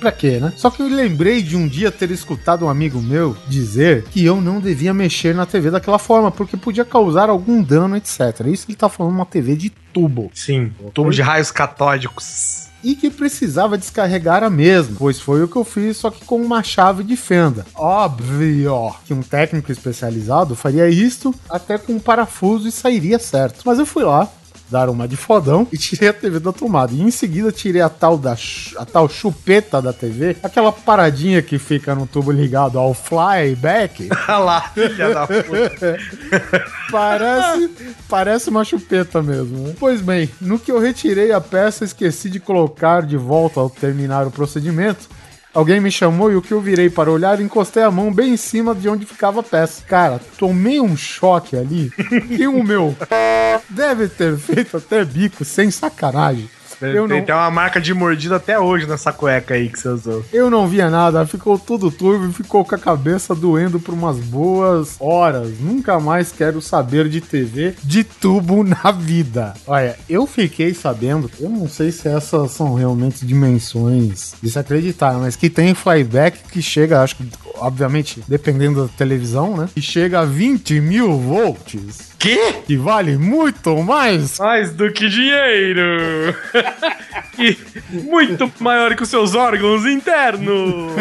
Pra 0.00 0.10
quê, 0.10 0.40
né? 0.40 0.52
Só 0.56 0.70
que 0.70 0.80
eu 0.80 0.88
lembrei 0.88 1.42
de 1.42 1.56
um 1.56 1.68
dia 1.68 1.92
ter 1.92 2.10
escutado 2.10 2.64
um 2.64 2.70
amigo 2.70 3.02
meu 3.02 3.36
dizer 3.46 4.04
que 4.04 4.24
eu 4.24 4.40
não 4.40 4.58
devia 4.58 4.94
mexer 4.94 5.34
na 5.34 5.44
TV 5.44 5.70
daquela 5.70 5.98
forma, 5.98 6.30
porque 6.30 6.56
podia 6.56 6.86
causar 6.86 7.28
algum 7.28 7.62
dano, 7.62 7.94
etc. 7.96 8.46
Isso 8.46 8.64
ele 8.66 8.76
tá 8.76 8.88
falando 8.88 9.14
uma 9.14 9.26
TV 9.26 9.54
de 9.54 9.68
tubo. 9.68 10.30
Sim, 10.34 10.72
tubo 10.94 11.10
de 11.10 11.20
raios 11.20 11.50
catódicos. 11.50 12.70
E 12.82 12.96
que 12.96 13.10
precisava 13.10 13.76
descarregar 13.76 14.42
a 14.42 14.48
mesma, 14.48 14.96
pois 14.98 15.20
foi 15.20 15.42
o 15.42 15.48
que 15.48 15.56
eu 15.56 15.64
fiz, 15.64 15.98
só 15.98 16.10
que 16.10 16.24
com 16.24 16.40
uma 16.40 16.62
chave 16.62 17.04
de 17.04 17.14
fenda. 17.14 17.66
Óbvio 17.74 18.94
que 19.04 19.12
um 19.12 19.20
técnico 19.20 19.70
especializado 19.70 20.56
faria 20.56 20.88
isto 20.88 21.34
até 21.50 21.76
com 21.76 21.92
um 21.92 22.00
parafuso 22.00 22.66
e 22.66 22.72
sairia 22.72 23.18
certo. 23.18 23.60
Mas 23.66 23.78
eu 23.78 23.84
fui 23.84 24.02
lá, 24.02 24.26
dar 24.70 24.88
uma 24.88 25.08
de 25.08 25.16
fodão 25.16 25.66
e 25.72 25.76
tirei 25.76 26.08
a 26.08 26.12
TV 26.12 26.38
da 26.38 26.52
tomada. 26.52 26.92
E 26.92 27.00
em 27.00 27.10
seguida 27.10 27.50
tirei 27.52 27.82
a 27.82 27.88
tal 27.88 28.16
da 28.16 28.36
a 28.76 28.84
tal 28.84 29.08
chupeta 29.08 29.82
da 29.82 29.92
TV, 29.92 30.36
aquela 30.42 30.72
paradinha 30.72 31.42
que 31.42 31.58
fica 31.58 31.94
no 31.94 32.06
tubo 32.06 32.30
ligado 32.30 32.78
ao 32.78 32.94
flyback. 32.94 34.08
Olha 34.28 34.38
lá, 34.38 34.60
filha 34.72 35.14
da 35.14 35.26
puta. 35.26 35.98
Parece, 36.90 37.70
parece 38.08 38.50
uma 38.50 38.64
chupeta 38.64 39.22
mesmo. 39.22 39.58
né? 39.68 39.74
Pois 39.78 40.00
bem, 40.00 40.28
no 40.40 40.58
que 40.58 40.72
eu 40.72 40.80
retirei 40.80 41.30
a 41.30 41.40
peça, 41.40 41.84
esqueci 41.84 42.28
de 42.28 42.40
colocar 42.40 43.02
de 43.02 43.16
volta 43.16 43.60
ao 43.60 43.70
terminar 43.70 44.26
o 44.26 44.30
procedimento. 44.30 45.08
Alguém 45.52 45.80
me 45.80 45.90
chamou 45.90 46.30
e 46.30 46.36
o 46.36 46.42
que 46.42 46.52
eu 46.52 46.60
virei 46.60 46.88
para 46.88 47.10
olhar, 47.10 47.40
encostei 47.40 47.82
a 47.82 47.90
mão 47.90 48.12
bem 48.12 48.34
em 48.34 48.36
cima 48.36 48.72
de 48.72 48.88
onde 48.88 49.04
ficava 49.04 49.40
a 49.40 49.42
peça. 49.42 49.82
Cara, 49.86 50.20
tomei 50.38 50.80
um 50.80 50.96
choque 50.96 51.56
ali 51.56 51.90
que 52.36 52.46
o 52.46 52.62
meu 52.62 52.96
deve 53.68 54.08
ter 54.08 54.36
feito 54.38 54.76
até 54.76 55.04
bico, 55.04 55.44
sem 55.44 55.70
sacanagem. 55.70 56.48
Eu 56.82 57.06
Tem 57.06 57.16
não, 57.16 57.22
até 57.22 57.34
uma 57.34 57.50
marca 57.50 57.80
de 57.80 57.92
mordida 57.92 58.36
até 58.36 58.58
hoje 58.58 58.86
nessa 58.86 59.12
cueca 59.12 59.54
aí 59.54 59.68
que 59.68 59.78
você 59.78 59.88
usou. 59.88 60.24
eu 60.32 60.50
não 60.50 60.66
via 60.66 60.88
nada, 60.90 61.26
ficou 61.26 61.58
tudo 61.58 61.90
turvo 61.90 62.28
e 62.28 62.32
ficou 62.32 62.64
com 62.64 62.74
a 62.74 62.78
cabeça 62.78 63.34
doendo 63.34 63.78
por 63.78 63.92
umas 63.94 64.18
boas 64.18 64.96
horas. 64.98 65.58
Nunca 65.60 65.98
mais 66.00 66.32
quero 66.32 66.60
saber 66.60 67.08
de 67.08 67.20
TV 67.20 67.74
de 67.82 68.04
tubo 68.04 68.62
na 68.64 68.90
vida. 68.90 69.54
Olha, 69.66 69.96
eu 70.08 70.26
fiquei 70.26 70.74
sabendo, 70.74 71.30
eu 71.38 71.48
não 71.48 71.68
sei 71.68 71.90
se 71.92 72.08
essas 72.08 72.50
são 72.52 72.74
realmente 72.74 73.24
dimensões 73.26 74.34
de 74.42 74.50
se 74.50 74.58
acreditar, 74.58 75.14
mas 75.14 75.36
que 75.36 75.50
tem 75.50 75.74
flyback 75.74 76.38
que 76.50 76.62
chega, 76.62 77.02
acho 77.02 77.16
que, 77.16 77.28
obviamente, 77.56 78.22
dependendo 78.26 78.82
da 78.86 78.88
televisão, 78.88 79.56
né? 79.56 79.68
Que 79.74 79.82
chega 79.82 80.20
a 80.20 80.24
20 80.24 80.80
mil 80.80 81.18
volts. 81.18 82.09
Que? 82.20 82.52
Que 82.66 82.76
vale 82.76 83.16
muito 83.16 83.82
mais 83.82 84.38
Mais 84.38 84.70
do 84.72 84.92
que 84.92 85.08
dinheiro! 85.08 86.36
e 87.38 87.56
muito 87.90 88.52
maior 88.60 88.94
que 88.94 89.02
os 89.02 89.08
seus 89.08 89.34
órgãos 89.34 89.86
internos! 89.86 90.92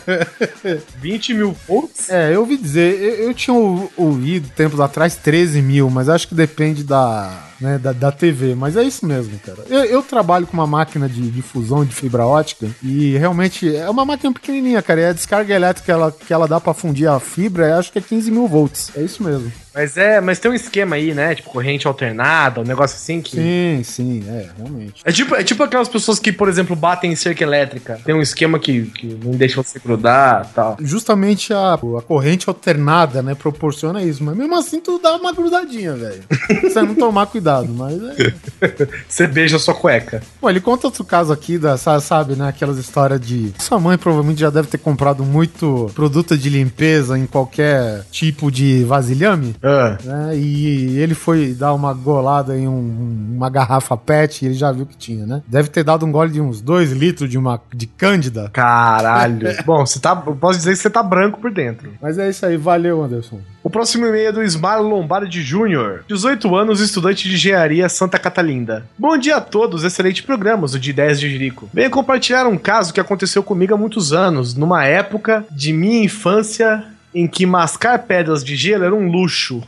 20 1.02 1.34
mil 1.34 1.54
volts? 1.68 2.08
É, 2.08 2.34
eu 2.34 2.40
ouvi 2.40 2.56
dizer, 2.56 2.98
eu, 2.98 3.26
eu 3.28 3.34
tinha 3.34 3.54
ou- 3.54 3.92
ouvido 3.94 4.48
tempos 4.56 4.80
atrás 4.80 5.14
13 5.16 5.60
mil, 5.60 5.90
mas 5.90 6.08
acho 6.08 6.26
que 6.28 6.34
depende 6.34 6.82
da, 6.82 7.44
né, 7.60 7.76
da, 7.78 7.92
da 7.92 8.10
TV. 8.10 8.54
Mas 8.54 8.74
é 8.74 8.82
isso 8.82 9.04
mesmo, 9.06 9.38
cara. 9.44 9.58
Eu, 9.68 9.84
eu 9.84 10.02
trabalho 10.02 10.46
com 10.46 10.54
uma 10.54 10.66
máquina 10.66 11.06
de, 11.06 11.30
de 11.30 11.42
fusão 11.42 11.84
de 11.84 11.94
fibra 11.94 12.24
ótica 12.24 12.66
e 12.82 13.18
realmente 13.18 13.76
é 13.76 13.88
uma 13.90 14.06
máquina 14.06 14.32
pequenininha, 14.32 14.80
cara. 14.80 15.00
E 15.02 15.04
a 15.04 15.12
descarga 15.12 15.54
elétrica 15.54 15.84
que 15.84 15.92
ela, 15.92 16.10
que 16.10 16.32
ela 16.32 16.48
dá 16.48 16.58
pra 16.58 16.72
fundir 16.72 17.06
a 17.06 17.20
fibra, 17.20 17.66
eu 17.68 17.74
acho 17.74 17.92
que 17.92 17.98
é 17.98 18.02
15 18.02 18.30
mil 18.30 18.48
volts. 18.48 18.90
É 18.96 19.02
isso 19.02 19.22
mesmo. 19.22 19.52
Mas 19.74 19.96
é, 19.96 20.20
mas 20.20 20.38
tem 20.38 20.50
um 20.50 20.54
esquema 20.54 20.96
aí, 20.96 21.12
né? 21.14 21.34
Tipo, 21.34 21.50
corrente 21.50 21.86
alternada, 21.86 22.60
um 22.60 22.64
negócio 22.64 22.96
assim 22.96 23.20
que. 23.20 23.36
Sim, 23.36 23.82
sim, 23.84 24.24
é, 24.28 24.48
realmente. 24.56 25.00
É 25.04 25.10
tipo, 25.12 25.34
é 25.34 25.42
tipo 25.42 25.62
aquelas 25.62 25.88
pessoas 25.88 26.18
que, 26.18 26.32
por 26.32 26.48
exemplo, 26.48 26.76
batem 26.76 27.12
em 27.12 27.16
cerca 27.16 27.42
elétrica. 27.42 27.98
Tem 28.04 28.14
um 28.14 28.20
esquema 28.22 28.58
que, 28.58 28.82
que 28.86 29.06
não 29.24 29.32
deixa 29.32 29.62
você 29.62 29.78
grudar 29.78 30.48
e 30.50 30.54
tal. 30.54 30.76
Justamente 30.80 31.52
a, 31.52 31.74
a 31.74 32.02
corrente 32.02 32.48
alternada, 32.48 33.22
né, 33.22 33.34
proporciona 33.34 34.02
isso. 34.02 34.22
Mas 34.22 34.36
mesmo 34.36 34.56
assim, 34.56 34.80
tu 34.80 34.98
dá 35.02 35.16
uma 35.16 35.32
grudadinha, 35.32 35.94
velho. 35.94 36.22
Você 36.62 36.82
não 36.82 36.94
tomar 36.94 37.26
cuidado, 37.26 37.68
mas 37.72 37.94
é. 38.02 38.34
Você 39.08 39.26
beija 39.26 39.56
a 39.56 39.58
sua 39.60 39.74
cueca. 39.74 40.22
Pô, 40.40 40.48
ele 40.50 40.60
conta 40.60 40.86
outro 40.86 41.04
caso 41.04 41.32
aqui, 41.32 41.58
da, 41.58 41.76
sa- 41.76 42.00
sabe, 42.00 42.34
né? 42.36 42.48
Aquelas 42.48 42.78
histórias 42.78 43.20
de. 43.20 43.52
Sua 43.58 43.78
mãe 43.80 43.96
provavelmente 43.98 44.40
já 44.40 44.50
deve 44.50 44.68
ter 44.68 44.78
comprado 44.78 45.24
muito 45.24 45.90
produto 45.94 46.36
de 46.36 46.48
limpeza 46.48 47.18
em 47.18 47.26
qualquer 47.26 48.04
tipo 48.10 48.50
de 48.50 48.84
vasilhame. 48.84 49.54
Ah. 49.64 49.96
Né? 50.04 50.36
E 50.36 50.98
ele 50.98 51.14
foi 51.14 51.54
dar 51.54 51.72
uma 51.74 51.92
golada 51.94 52.56
em 52.56 52.68
um- 52.68 53.34
uma 53.36 53.48
garrafa 53.48 53.96
PET 53.96 54.42
e 54.42 54.46
ele 54.48 54.54
já 54.54 54.70
viu 54.70 54.84
que 54.86 54.96
tinha, 54.96 55.26
né? 55.26 55.42
Deve 55.48 55.68
ter 55.68 55.82
dado 55.82 56.04
um 56.04 56.12
gole 56.12 56.30
de 56.30 56.40
uns 56.40 56.60
2 56.60 56.92
litros 56.92 57.28
de 57.30 57.38
uma 57.38 57.60
de 57.74 57.86
cândida. 57.86 58.50
Caralho. 58.52 59.48
Bom, 59.64 59.84
você 59.86 59.98
tá. 59.98 60.22
eu 60.26 60.34
Posso 60.36 60.58
dizer 60.58 60.72
que 60.72 60.76
você 60.78 60.90
tá 60.90 61.02
branco 61.02 61.40
por 61.40 61.50
dentro. 61.50 61.92
Mas 62.00 62.18
é 62.18 62.28
isso 62.28 62.44
aí, 62.44 62.56
valeu, 62.56 63.02
Anderson. 63.02 63.40
próximo 63.70 64.06
e-mail 64.06 64.28
é 64.28 64.32
do 64.32 64.42
Ismar 64.42 64.82
Lombardi 64.82 65.40
Júnior, 65.42 66.04
18 66.06 66.54
anos, 66.54 66.80
estudante 66.80 67.26
de 67.28 67.34
engenharia 67.34 67.88
Santa 67.88 68.18
Catalinda. 68.18 68.84
Bom 68.98 69.16
dia 69.16 69.36
a 69.36 69.40
todos, 69.40 69.84
excelente 69.84 70.22
programa, 70.22 70.66
o 70.66 70.78
de 70.78 70.92
10 70.92 71.18
de 71.18 71.30
Jerico. 71.30 71.68
Venho 71.72 71.90
compartilhar 71.90 72.46
um 72.46 72.58
caso 72.58 72.92
que 72.92 73.00
aconteceu 73.00 73.42
comigo 73.42 73.72
há 73.74 73.78
muitos 73.78 74.12
anos, 74.12 74.54
numa 74.54 74.84
época 74.84 75.44
de 75.50 75.72
minha 75.72 76.04
infância 76.04 76.84
em 77.14 77.26
que 77.28 77.46
mascar 77.46 77.98
pedras 78.00 78.42
de 78.44 78.56
gelo 78.56 78.84
era 78.84 78.94
um 78.94 79.08
luxo. 79.10 79.62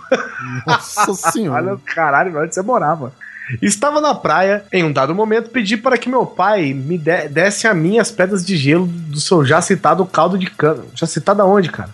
Nossa 0.67 1.15
senhora. 1.31 1.65
Olha, 1.73 1.79
caralho, 1.85 2.39
onde 2.41 2.55
você 2.55 2.63
morava. 2.63 3.13
Estava 3.63 4.01
na 4.01 4.13
praia, 4.13 4.65
em 4.73 4.83
um 4.83 4.93
dado 4.93 5.15
momento, 5.15 5.51
pedi 5.51 5.77
para 5.77 5.97
que 5.97 6.09
meu 6.09 6.27
pai 6.27 6.75
me 6.75 6.99
de- 6.99 7.29
desse 7.29 7.69
a 7.69 7.73
mim 7.73 7.99
as 8.01 8.11
pedras 8.11 8.45
de 8.45 8.57
gelo 8.57 8.87
do 8.87 9.21
seu 9.21 9.45
já 9.45 9.63
citado 9.63 10.05
caldo 10.05 10.37
de 10.37 10.47
cana. 10.51 10.83
Já 10.95 11.07
citado 11.07 11.41
aonde, 11.43 11.71
cara? 11.71 11.91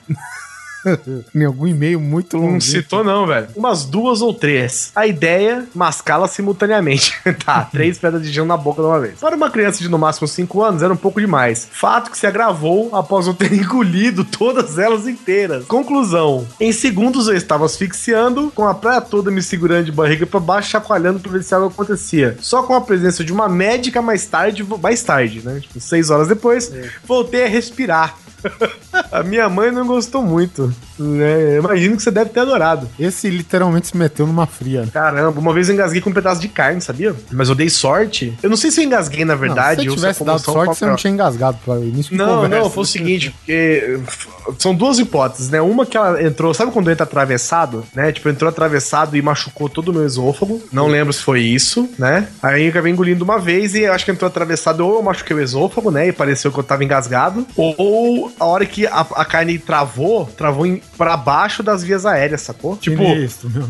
Em 1.35 1.45
algum 1.45 1.67
e-mail 1.67 2.01
muito 2.01 2.37
longo. 2.37 2.53
Não 2.53 2.61
citou, 2.61 3.05
não, 3.05 3.27
velho. 3.27 3.49
Umas 3.55 3.85
duas 3.85 4.21
ou 4.21 4.35
três. 4.35 4.91
A 4.95 5.07
ideia, 5.07 5.67
mascá-las 5.75 6.33
simultaneamente. 6.33 7.15
tá, 7.45 7.69
três 7.71 7.99
pedras 7.99 8.23
de 8.23 8.33
gelo 8.33 8.47
na 8.47 8.57
boca 8.57 8.83
de 8.83 8.89
uma 8.89 9.01
vez. 9.01 9.19
Para 9.19 9.37
uma 9.37 9.51
criança 9.51 9.81
de 9.81 9.89
no 9.89 9.99
máximo 9.99 10.27
5 10.27 10.63
anos, 10.63 10.83
era 10.83 10.93
um 10.93 10.97
pouco 10.97 11.21
demais. 11.21 11.69
Fato 11.71 12.11
que 12.11 12.19
se 12.19 12.27
agravou 12.27 12.95
após 12.95 13.27
eu 13.27 13.35
ter 13.35 13.53
engolido 13.55 14.25
todas 14.25 14.79
elas 14.79 15.07
inteiras. 15.07 15.65
Conclusão: 15.67 16.47
em 16.61 16.73
segundos 16.73 17.29
eu 17.29 17.35
estava 17.35 17.65
asfixiando, 17.65 18.51
com 18.55 18.67
a 18.67 18.75
praia 18.75 19.01
toda 19.01 19.31
me 19.31 19.43
segurando 19.43 19.87
de 19.87 19.93
barriga 19.93 20.27
para 20.27 20.41
baixo, 20.41 20.71
chacoalhando 20.71 21.21
para 21.21 21.33
ver 21.33 21.43
se 21.43 21.55
algo 21.55 21.69
acontecia. 21.69 22.37
Só 22.41 22.63
com 22.63 22.75
a 22.75 22.81
presença 22.81 23.25
de 23.25 23.33
uma 23.33 23.49
médica 23.49 24.03
mais 24.03 24.27
tarde, 24.27 24.65
mais 24.83 25.03
tarde, 25.03 25.43
né? 25.45 25.61
Tipo, 25.61 25.81
seis 25.81 26.11
horas 26.11 26.29
depois, 26.29 26.73
voltei 27.05 27.45
a 27.45 27.49
respirar. 27.49 28.17
a 29.11 29.23
minha 29.23 29.49
mãe 29.49 29.71
não 29.71 29.87
gostou 29.87 30.23
muito. 30.23 30.73
Né? 30.99 31.57
Imagino 31.59 31.97
que 31.97 32.03
você 32.03 32.11
deve 32.11 32.31
ter 32.31 32.41
adorado. 32.41 32.89
Esse 32.99 33.29
literalmente 33.29 33.89
se 33.89 33.97
meteu 33.97 34.27
numa 34.27 34.47
fria. 34.47 34.89
Caramba, 34.93 35.39
uma 35.39 35.53
vez 35.53 35.69
eu 35.69 35.75
engasguei 35.75 36.01
com 36.01 36.11
um 36.11 36.13
pedaço 36.13 36.41
de 36.41 36.49
carne, 36.49 36.81
sabia? 36.81 37.15
Mas 37.31 37.49
eu 37.49 37.55
dei 37.55 37.69
sorte. 37.69 38.37
Eu 38.43 38.51
não 38.51 38.57
sei 38.57 38.71
se 38.71 38.81
eu 38.81 38.85
engasguei 38.85 39.25
na 39.25 39.35
verdade. 39.35 39.85
não, 39.85 39.93
se 39.93 39.97
tivesse 39.97 40.25
dado 40.25 40.41
sorte, 40.41 40.79
você 40.79 40.87
não 40.87 40.97
tinha 40.97 41.13
engasgado 41.13 41.59
para 41.65 41.79
início 41.81 42.17
Não, 42.17 42.43
conversa. 42.43 42.49
não, 42.57 42.71
foi 42.71 42.83
o 42.83 42.87
seguinte, 42.87 43.31
porque 43.31 44.01
são 44.59 44.75
duas 44.75 44.99
hipóteses, 44.99 45.51
né? 45.51 45.61
Uma 45.61 45.87
que 45.87 45.97
ela 45.97 46.23
entrou, 46.23 46.53
sabe 46.55 46.73
quando 46.73 46.91
entra 46.91 47.05
atravessado, 47.05 47.85
né? 47.95 48.13
Tipo, 48.13 48.29
entrou 48.29 48.49
atravessado 48.49 49.17
e 49.17 49.23
machucou 49.23 49.69
todo 49.69 49.89
o 49.89 49.93
meu 49.93 50.05
esôfago. 50.05 50.63
Não 50.73 50.89
lembro 50.89 51.13
se 51.13 51.23
foi 51.23 51.41
isso, 51.41 51.89
né? 51.99 52.29
Aí 52.43 52.65
eu 52.65 52.71
acabei 52.71 52.93
engolindo 52.93 53.25
uma 53.25 53.39
vez 53.39 53.75
e 53.75 53.87
acho 53.87 54.05
que 54.05 54.11
entrou 54.11 54.29
atravessado 54.29 54.87
ou 54.87 54.97
eu 54.97 55.03
machuquei 55.03 55.37
o 55.37 55.41
esôfago, 55.41 55.91
né? 55.91 56.09
E 56.09 56.13
pareceu 56.13 56.51
que 56.51 56.59
eu 56.59 56.65
tava 56.65 56.85
engasgado. 56.85 57.47
Ou 57.57 58.32
a 58.39 58.45
hora 58.45 58.65
que 58.67 58.87
a, 58.87 59.01
a 59.01 59.25
carne 59.25 59.59
travou, 59.59 60.27
travou 60.27 60.67
em, 60.67 60.83
pra 60.97 61.17
baixo 61.17 61.63
das 61.63 61.83
vias 61.83 62.05
aéreas, 62.07 62.41
sacou? 62.43 62.77
Tipo, 62.77 63.03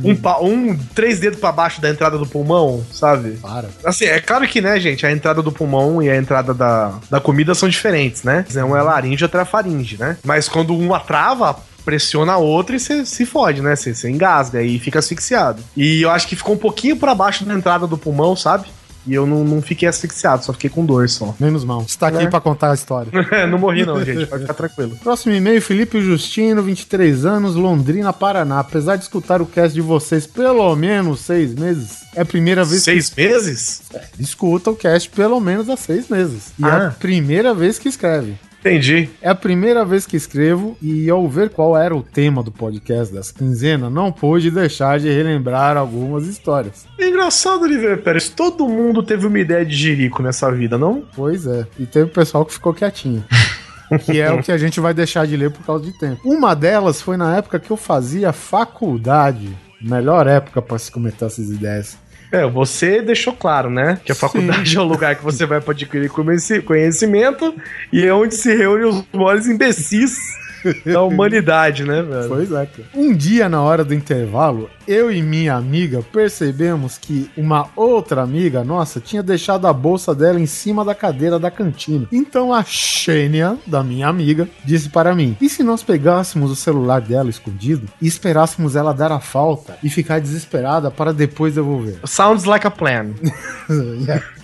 um, 0.04 0.16
pa- 0.16 0.38
um 0.40 0.76
três 0.94 1.18
dedos 1.20 1.38
pra 1.40 1.52
baixo 1.52 1.80
da 1.80 1.90
entrada 1.90 2.16
do 2.18 2.26
pulmão, 2.26 2.84
sabe? 2.92 3.32
Para. 3.42 3.68
Assim, 3.84 4.04
é 4.06 4.20
claro 4.20 4.46
que, 4.46 4.60
né, 4.60 4.78
gente, 4.80 5.04
a 5.06 5.12
entrada 5.12 5.42
do 5.42 5.52
pulmão 5.52 6.02
e 6.02 6.08
a 6.10 6.16
entrada 6.16 6.52
da, 6.54 6.94
da 7.10 7.20
comida 7.20 7.54
são 7.54 7.68
diferentes, 7.68 8.22
né? 8.22 8.44
Um 8.66 8.76
é 8.76 8.82
laringe, 8.82 9.22
outro 9.24 9.40
é 9.40 9.44
faringe, 9.44 9.96
né? 9.98 10.16
Mas 10.24 10.48
quando 10.48 10.76
uma 10.76 11.00
trava, 11.00 11.56
pressiona 11.84 12.34
a 12.34 12.38
outra 12.38 12.76
e 12.76 12.80
você 12.80 13.04
se 13.04 13.26
fode, 13.26 13.60
né? 13.60 13.74
Você 13.76 13.92
você 13.94 14.08
engasga 14.08 14.62
e 14.62 14.78
fica 14.78 15.00
asfixiado. 15.00 15.62
E 15.76 16.00
eu 16.02 16.10
acho 16.10 16.28
que 16.28 16.36
ficou 16.36 16.54
um 16.54 16.58
pouquinho 16.58 16.96
pra 16.96 17.14
baixo 17.14 17.44
da 17.44 17.52
entrada 17.54 17.86
do 17.86 17.98
pulmão, 17.98 18.36
sabe? 18.36 18.66
E 19.06 19.14
eu 19.14 19.26
não, 19.26 19.42
não 19.44 19.60
fiquei 19.60 19.88
asfixiado, 19.88 20.44
só 20.44 20.52
fiquei 20.52 20.70
com 20.70 20.84
dor 20.86 21.08
só. 21.08 21.34
Menos 21.40 21.64
mal. 21.64 21.82
Está 21.82 22.08
aqui 22.08 22.18
Né? 22.18 22.26
pra 22.30 22.40
contar 22.40 22.70
a 22.70 22.74
história. 22.74 23.10
não 23.50 23.58
morri 23.58 23.84
não, 23.84 24.02
gente, 24.04 24.26
pode 24.26 24.42
ficar 24.42 24.54
tranquilo. 24.54 24.96
Próximo 25.02 25.34
e-mail, 25.34 25.60
Felipe 25.60 26.00
Justino, 26.00 26.62
23 26.62 27.24
anos, 27.26 27.54
Londrina, 27.56 28.12
Paraná. 28.12 28.60
Apesar 28.60 28.96
de 28.96 29.02
escutar 29.02 29.42
o 29.42 29.46
cast 29.46 29.74
de 29.74 29.80
vocês 29.80 30.26
pelo 30.26 30.74
menos 30.76 31.20
seis 31.20 31.54
meses, 31.54 32.02
é 32.14 32.20
a 32.20 32.24
primeira 32.24 32.64
vez 32.64 32.82
Seis 32.84 33.12
meses? 33.14 33.82
que 34.14 34.22
escuta 34.22 34.70
o 34.70 34.76
cast 34.76 35.10
pelo 35.10 35.40
menos 35.40 35.68
há 35.68 35.76
seis 35.76 36.08
meses. 36.08 36.52
E 36.58 36.64
é 36.64 36.68
a 36.68 36.86
Ah. 36.88 36.90
primeira 36.98 37.52
vez 37.54 37.78
que 37.78 37.88
escreve. 37.88 38.36
Entendi. 38.62 39.10
É 39.20 39.28
a 39.28 39.34
primeira 39.34 39.84
vez 39.84 40.06
que 40.06 40.16
escrevo 40.16 40.76
e 40.80 41.10
ao 41.10 41.28
ver 41.28 41.50
qual 41.50 41.76
era 41.76 41.96
o 41.96 42.02
tema 42.02 42.44
do 42.44 42.52
podcast 42.52 43.12
dessa 43.12 43.34
quinzena, 43.34 43.90
não 43.90 44.12
pude 44.12 44.52
deixar 44.52 45.00
de 45.00 45.10
relembrar 45.10 45.76
algumas 45.76 46.28
histórias. 46.28 46.86
É 46.96 47.08
engraçado, 47.08 47.62
Oliveira 47.62 47.96
Pérez, 47.96 48.28
todo 48.28 48.68
mundo 48.68 49.02
teve 49.02 49.26
uma 49.26 49.38
ideia 49.38 49.66
de 49.66 49.74
jirico 49.74 50.22
nessa 50.22 50.48
vida, 50.52 50.78
não? 50.78 51.02
Pois 51.16 51.44
é, 51.44 51.66
e 51.76 51.84
teve 51.86 52.08
pessoal 52.10 52.46
que 52.46 52.52
ficou 52.52 52.72
quietinho. 52.72 53.24
que 54.04 54.20
é 54.20 54.30
o 54.30 54.40
que 54.40 54.52
a 54.52 54.58
gente 54.58 54.78
vai 54.78 54.94
deixar 54.94 55.26
de 55.26 55.36
ler 55.36 55.50
por 55.50 55.66
causa 55.66 55.84
de 55.84 55.98
tempo. 55.98 56.20
Uma 56.24 56.54
delas 56.54 57.02
foi 57.02 57.16
na 57.16 57.36
época 57.36 57.58
que 57.58 57.70
eu 57.70 57.76
fazia 57.76 58.32
faculdade. 58.32 59.52
Melhor 59.80 60.28
época 60.28 60.62
para 60.62 60.78
se 60.78 60.92
comentar 60.92 61.26
essas 61.26 61.50
ideias. 61.50 61.98
É, 62.32 62.46
você 62.46 63.02
deixou 63.02 63.34
claro, 63.34 63.68
né? 63.70 64.00
Que 64.04 64.10
a 64.10 64.14
Sim. 64.14 64.20
faculdade 64.22 64.74
é 64.76 64.80
o 64.80 64.84
lugar 64.84 65.14
que 65.14 65.22
você 65.22 65.44
vai 65.44 65.60
para 65.60 65.72
adquirir 65.72 66.08
conheci- 66.08 66.62
conhecimento 66.62 67.54
e 67.92 68.04
é 68.06 68.12
onde 68.14 68.34
se 68.34 68.54
reúnem 68.56 68.88
os 68.88 69.04
maiores 69.12 69.46
imbecis 69.46 70.16
da 70.84 71.02
humanidade, 71.02 71.84
né, 71.84 72.02
velho? 72.02 72.28
Pois 72.28 72.52
é, 72.52 72.66
cara. 72.66 72.88
Um 72.94 73.14
dia, 73.14 73.48
na 73.48 73.62
hora 73.62 73.84
do 73.84 73.94
intervalo, 73.94 74.70
eu 74.86 75.10
e 75.10 75.22
minha 75.22 75.54
amiga 75.54 76.02
percebemos 76.02 76.98
que 76.98 77.30
uma 77.36 77.68
outra 77.76 78.22
amiga 78.22 78.64
nossa 78.64 79.00
tinha 79.00 79.22
deixado 79.22 79.66
a 79.66 79.72
bolsa 79.72 80.14
dela 80.14 80.40
em 80.40 80.46
cima 80.46 80.84
da 80.84 80.94
cadeira 80.94 81.38
da 81.38 81.50
cantina. 81.50 82.06
Então 82.10 82.52
a 82.52 82.62
Xênia, 82.64 83.56
da 83.66 83.82
minha 83.82 84.08
amiga, 84.08 84.48
disse 84.64 84.88
para 84.88 85.14
mim: 85.14 85.36
e 85.40 85.48
se 85.48 85.62
nós 85.62 85.82
pegássemos 85.82 86.50
o 86.50 86.56
celular 86.56 87.00
dela 87.00 87.30
escondido 87.30 87.88
e 88.00 88.06
esperássemos 88.06 88.76
ela 88.76 88.92
dar 88.92 89.12
a 89.12 89.20
falta 89.20 89.76
e 89.82 89.88
ficar 89.88 90.20
desesperada 90.20 90.90
para 90.90 91.12
depois 91.12 91.54
devolver? 91.54 91.98
Sounds 92.04 92.44
like 92.44 92.66
a 92.66 92.70
plan. 92.70 93.10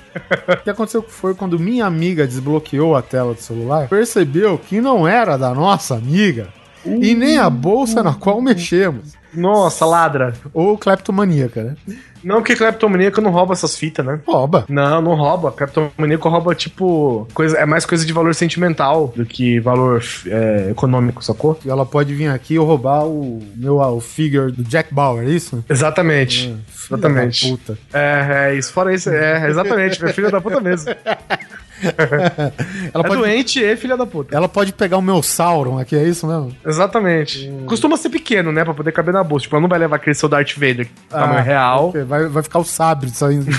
O 0.49 0.57
que 0.63 0.71
aconteceu 0.71 1.03
foi 1.03 1.35
quando 1.35 1.59
minha 1.59 1.87
amiga 1.87 2.27
desbloqueou 2.27 2.97
a 2.97 3.03
tela 3.03 3.35
do 3.35 3.41
celular, 3.41 3.89
percebeu 3.89 4.59
que 4.59 4.81
não 4.81 5.07
era 5.07 5.37
da 5.37 5.55
nossa 5.55 5.95
amiga 5.95 6.49
e 6.85 7.15
nem 7.15 7.39
a 7.39 7.51
bolsa 7.51 8.03
na 8.03 8.15
qual 8.15 8.41
mexemos. 8.41 9.19
Nossa, 9.35 9.85
ladra. 9.85 10.33
Ou 10.55 10.79
cleptomaníaca, 10.79 11.63
né? 11.63 11.77
Não, 12.25 12.37
porque 12.37 12.57
cleptomaníaco 12.57 13.21
não 13.21 13.31
rouba 13.31 13.53
essas 13.53 13.77
fitas, 13.77 14.05
né? 14.05 14.21
Rouba. 14.27 14.65
Não, 14.69 15.01
não 15.01 15.15
rouba. 15.15 15.53
Cleptomaníaco 15.53 16.29
rouba, 16.29 16.55
tipo, 16.55 17.29
coisa, 17.33 17.59
é 17.59 17.67
mais 17.67 17.85
coisa 17.85 18.05
de 18.05 18.13
valor 18.13 18.35
sentimental 18.35 19.13
do 19.15 19.25
que 19.25 19.61
valor 19.61 20.03
é, 20.27 20.71
econômico, 20.71 21.23
sacou? 21.23 21.59
E 21.65 21.71
ela 21.71 21.87
pode 21.87 22.15
vir 22.15 22.29
aqui 22.29 22.55
e 22.55 22.59
roubar 22.59 23.07
o 23.07 23.41
meu 23.55 23.79
o 23.79 24.01
figure 24.01 24.51
do 24.51 24.65
Jack 24.65 24.93
Bauer, 24.93 25.29
é 25.29 25.31
isso? 25.31 25.65
Exatamente. 25.69 26.45
Filha 26.45 26.78
Exatamente. 26.91 27.45
da 27.51 27.57
Puta. 27.57 27.79
É, 27.93 28.51
é, 28.51 28.55
isso. 28.55 28.73
Fora 28.73 28.95
isso, 28.95 29.11
é, 29.11 29.49
exatamente. 29.51 30.13
Filha 30.13 30.31
da 30.31 30.41
puta 30.41 30.61
mesmo. 30.61 30.91
Ela 31.81 33.05
é 33.05 33.09
pode, 33.09 33.21
doente 33.21 33.63
e 33.63 33.77
filha 33.77 33.97
da 33.97 34.07
puta. 34.07 34.37
ela 34.37 34.49
pode 34.49 34.73
pegar 34.73 34.97
o 34.99 35.03
meu 35.03 35.23
Sauron 35.23 35.79
aqui, 35.79 35.95
é 35.95 36.05
isso 36.05 36.27
mesmo? 36.27 36.53
Exatamente. 36.67 37.51
Costuma 37.67 37.97
ser 37.97 38.11
pequeno, 38.11 38.51
né? 38.51 38.65
Pra 38.65 38.75
poder 38.75 38.93
caber 38.93 39.15
na 39.15 39.23
bolsa. 39.23 39.45
Tipo, 39.45 39.57
ela 39.57 39.63
não 39.63 39.69
vai 39.69 39.79
levar 39.79 39.97
aquele 39.97 40.15
seu 40.15 40.29
Darth 40.29 40.55
Vader 40.55 40.89
tamanho 41.09 41.39
Ah, 41.39 41.41
real. 41.41 41.93
Vai, 42.07 42.27
vai 42.27 42.43
ficar 42.43 42.59
o 42.59 42.65
sabre 42.65 43.11
saindo. 43.11 43.47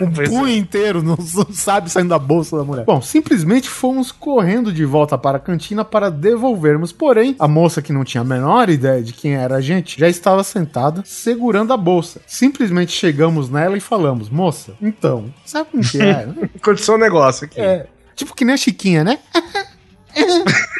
Um 0.00 0.10
punho 0.10 0.48
inteiro 0.48 1.02
no 1.02 1.16
sabre 1.52 1.90
saindo 1.90 2.10
da 2.10 2.18
bolsa 2.18 2.56
da 2.56 2.64
mulher. 2.64 2.84
Bom, 2.84 3.00
simplesmente 3.00 3.68
fomos 3.68 4.12
correndo 4.12 4.72
de 4.72 4.84
volta 4.84 5.16
para 5.16 5.38
a 5.38 5.40
cantina 5.40 5.84
para 5.84 6.10
devolvermos. 6.10 6.92
Porém, 6.92 7.34
a 7.38 7.48
moça 7.48 7.80
que 7.80 7.92
não 7.92 8.04
tinha 8.04 8.20
a 8.20 8.24
menor 8.24 8.68
ideia 8.68 9.02
de 9.02 9.12
quem 9.12 9.34
era 9.34 9.56
a 9.56 9.60
gente 9.60 9.98
já 9.98 10.08
estava 10.08 10.44
sentada 10.44 11.02
segurando 11.06 11.72
a 11.72 11.76
bolsa. 11.76 12.20
Simplesmente 12.48 12.92
chegamos 12.92 13.50
nela 13.50 13.76
e 13.76 13.80
falamos: 13.80 14.30
Moça, 14.30 14.74
então, 14.80 15.32
sabe 15.44 15.70
como 15.70 15.82
que 15.82 16.00
é? 16.00 16.26
Aconteceu 16.56 16.94
um 16.94 16.98
negócio 16.98 17.44
aqui. 17.44 17.60
É. 17.60 17.86
Tipo 18.16 18.34
que 18.34 18.42
nem 18.42 18.54
a 18.54 18.56
Chiquinha, 18.56 19.04
né? 19.04 19.18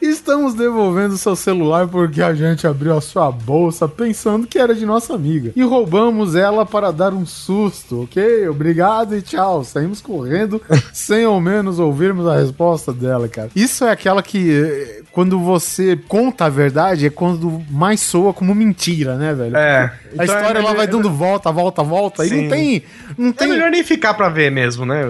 Estamos 0.00 0.54
devolvendo 0.54 1.16
seu 1.16 1.34
celular 1.36 1.86
porque 1.88 2.22
a 2.22 2.34
gente 2.34 2.66
abriu 2.66 2.96
a 2.96 3.00
sua 3.00 3.30
bolsa 3.30 3.88
pensando 3.88 4.46
que 4.46 4.58
era 4.58 4.74
de 4.74 4.84
nossa 4.86 5.14
amiga. 5.14 5.52
E 5.54 5.62
roubamos 5.62 6.34
ela 6.34 6.64
para 6.66 6.90
dar 6.90 7.12
um 7.12 7.26
susto, 7.26 8.02
ok? 8.04 8.48
Obrigado 8.48 9.16
e 9.16 9.22
tchau. 9.22 9.64
Saímos 9.64 10.00
correndo 10.00 10.60
sem 10.92 11.24
ao 11.24 11.40
menos 11.40 11.78
ouvirmos 11.78 12.26
a 12.26 12.36
resposta 12.36 12.92
dela, 12.92 13.28
cara. 13.28 13.50
Isso 13.54 13.84
é 13.84 13.90
aquela 13.90 14.22
que, 14.22 14.52
eh, 14.52 15.02
quando 15.12 15.38
você 15.38 15.96
conta 16.08 16.46
a 16.46 16.48
verdade, 16.48 17.06
é 17.06 17.10
quando 17.10 17.62
mais 17.70 18.00
soa 18.00 18.32
como 18.32 18.54
mentira, 18.54 19.16
né, 19.16 19.34
velho? 19.34 19.56
É. 19.56 19.84
A 20.18 20.24
Então 20.24 20.24
história 20.24 20.46
é 20.46 20.50
ela 20.50 20.60
melhor- 20.60 20.76
vai 20.76 20.86
dando 20.86 21.10
volta, 21.10 21.50
volta, 21.50 21.82
volta. 21.82 22.24
E 22.24 22.28
Sim. 22.28 22.42
não 22.42 22.48
tem. 22.50 22.82
Não 23.18 23.28
É 23.30 23.32
tem 23.32 23.48
melhor 23.48 23.70
nem 23.70 23.82
ficar 23.84 24.14
pra 24.14 24.28
ver 24.28 24.50
mesmo, 24.50 24.84
né? 24.86 25.02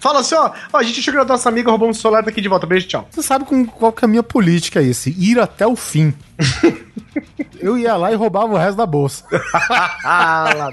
Fala 0.00 0.20
assim, 0.20 0.34
ó, 0.34 0.50
ó, 0.72 0.78
a 0.78 0.82
gente 0.82 1.02
chegou 1.02 1.24
da 1.24 1.34
nossa 1.34 1.47
amiga, 1.48 1.70
roubamos 1.70 1.98
o 1.98 2.00
celular, 2.00 2.22
tá 2.22 2.30
aqui 2.30 2.40
de 2.40 2.48
volta. 2.48 2.66
Beijo, 2.66 2.86
tchau. 2.86 3.06
Você 3.10 3.22
sabe 3.22 3.44
com 3.44 3.66
qual 3.66 3.92
que 3.92 4.04
é 4.04 4.06
a 4.06 4.08
minha 4.08 4.22
política 4.22 4.80
é 4.80 4.84
esse? 4.84 5.14
Ir 5.18 5.38
até 5.38 5.66
o 5.66 5.76
fim. 5.76 6.14
Eu 7.60 7.76
ia 7.76 7.96
lá 7.96 8.12
e 8.12 8.14
roubava 8.14 8.52
o 8.52 8.56
resto 8.56 8.76
da 8.76 8.86
bolsa. 8.86 9.24
ah. 10.04 10.70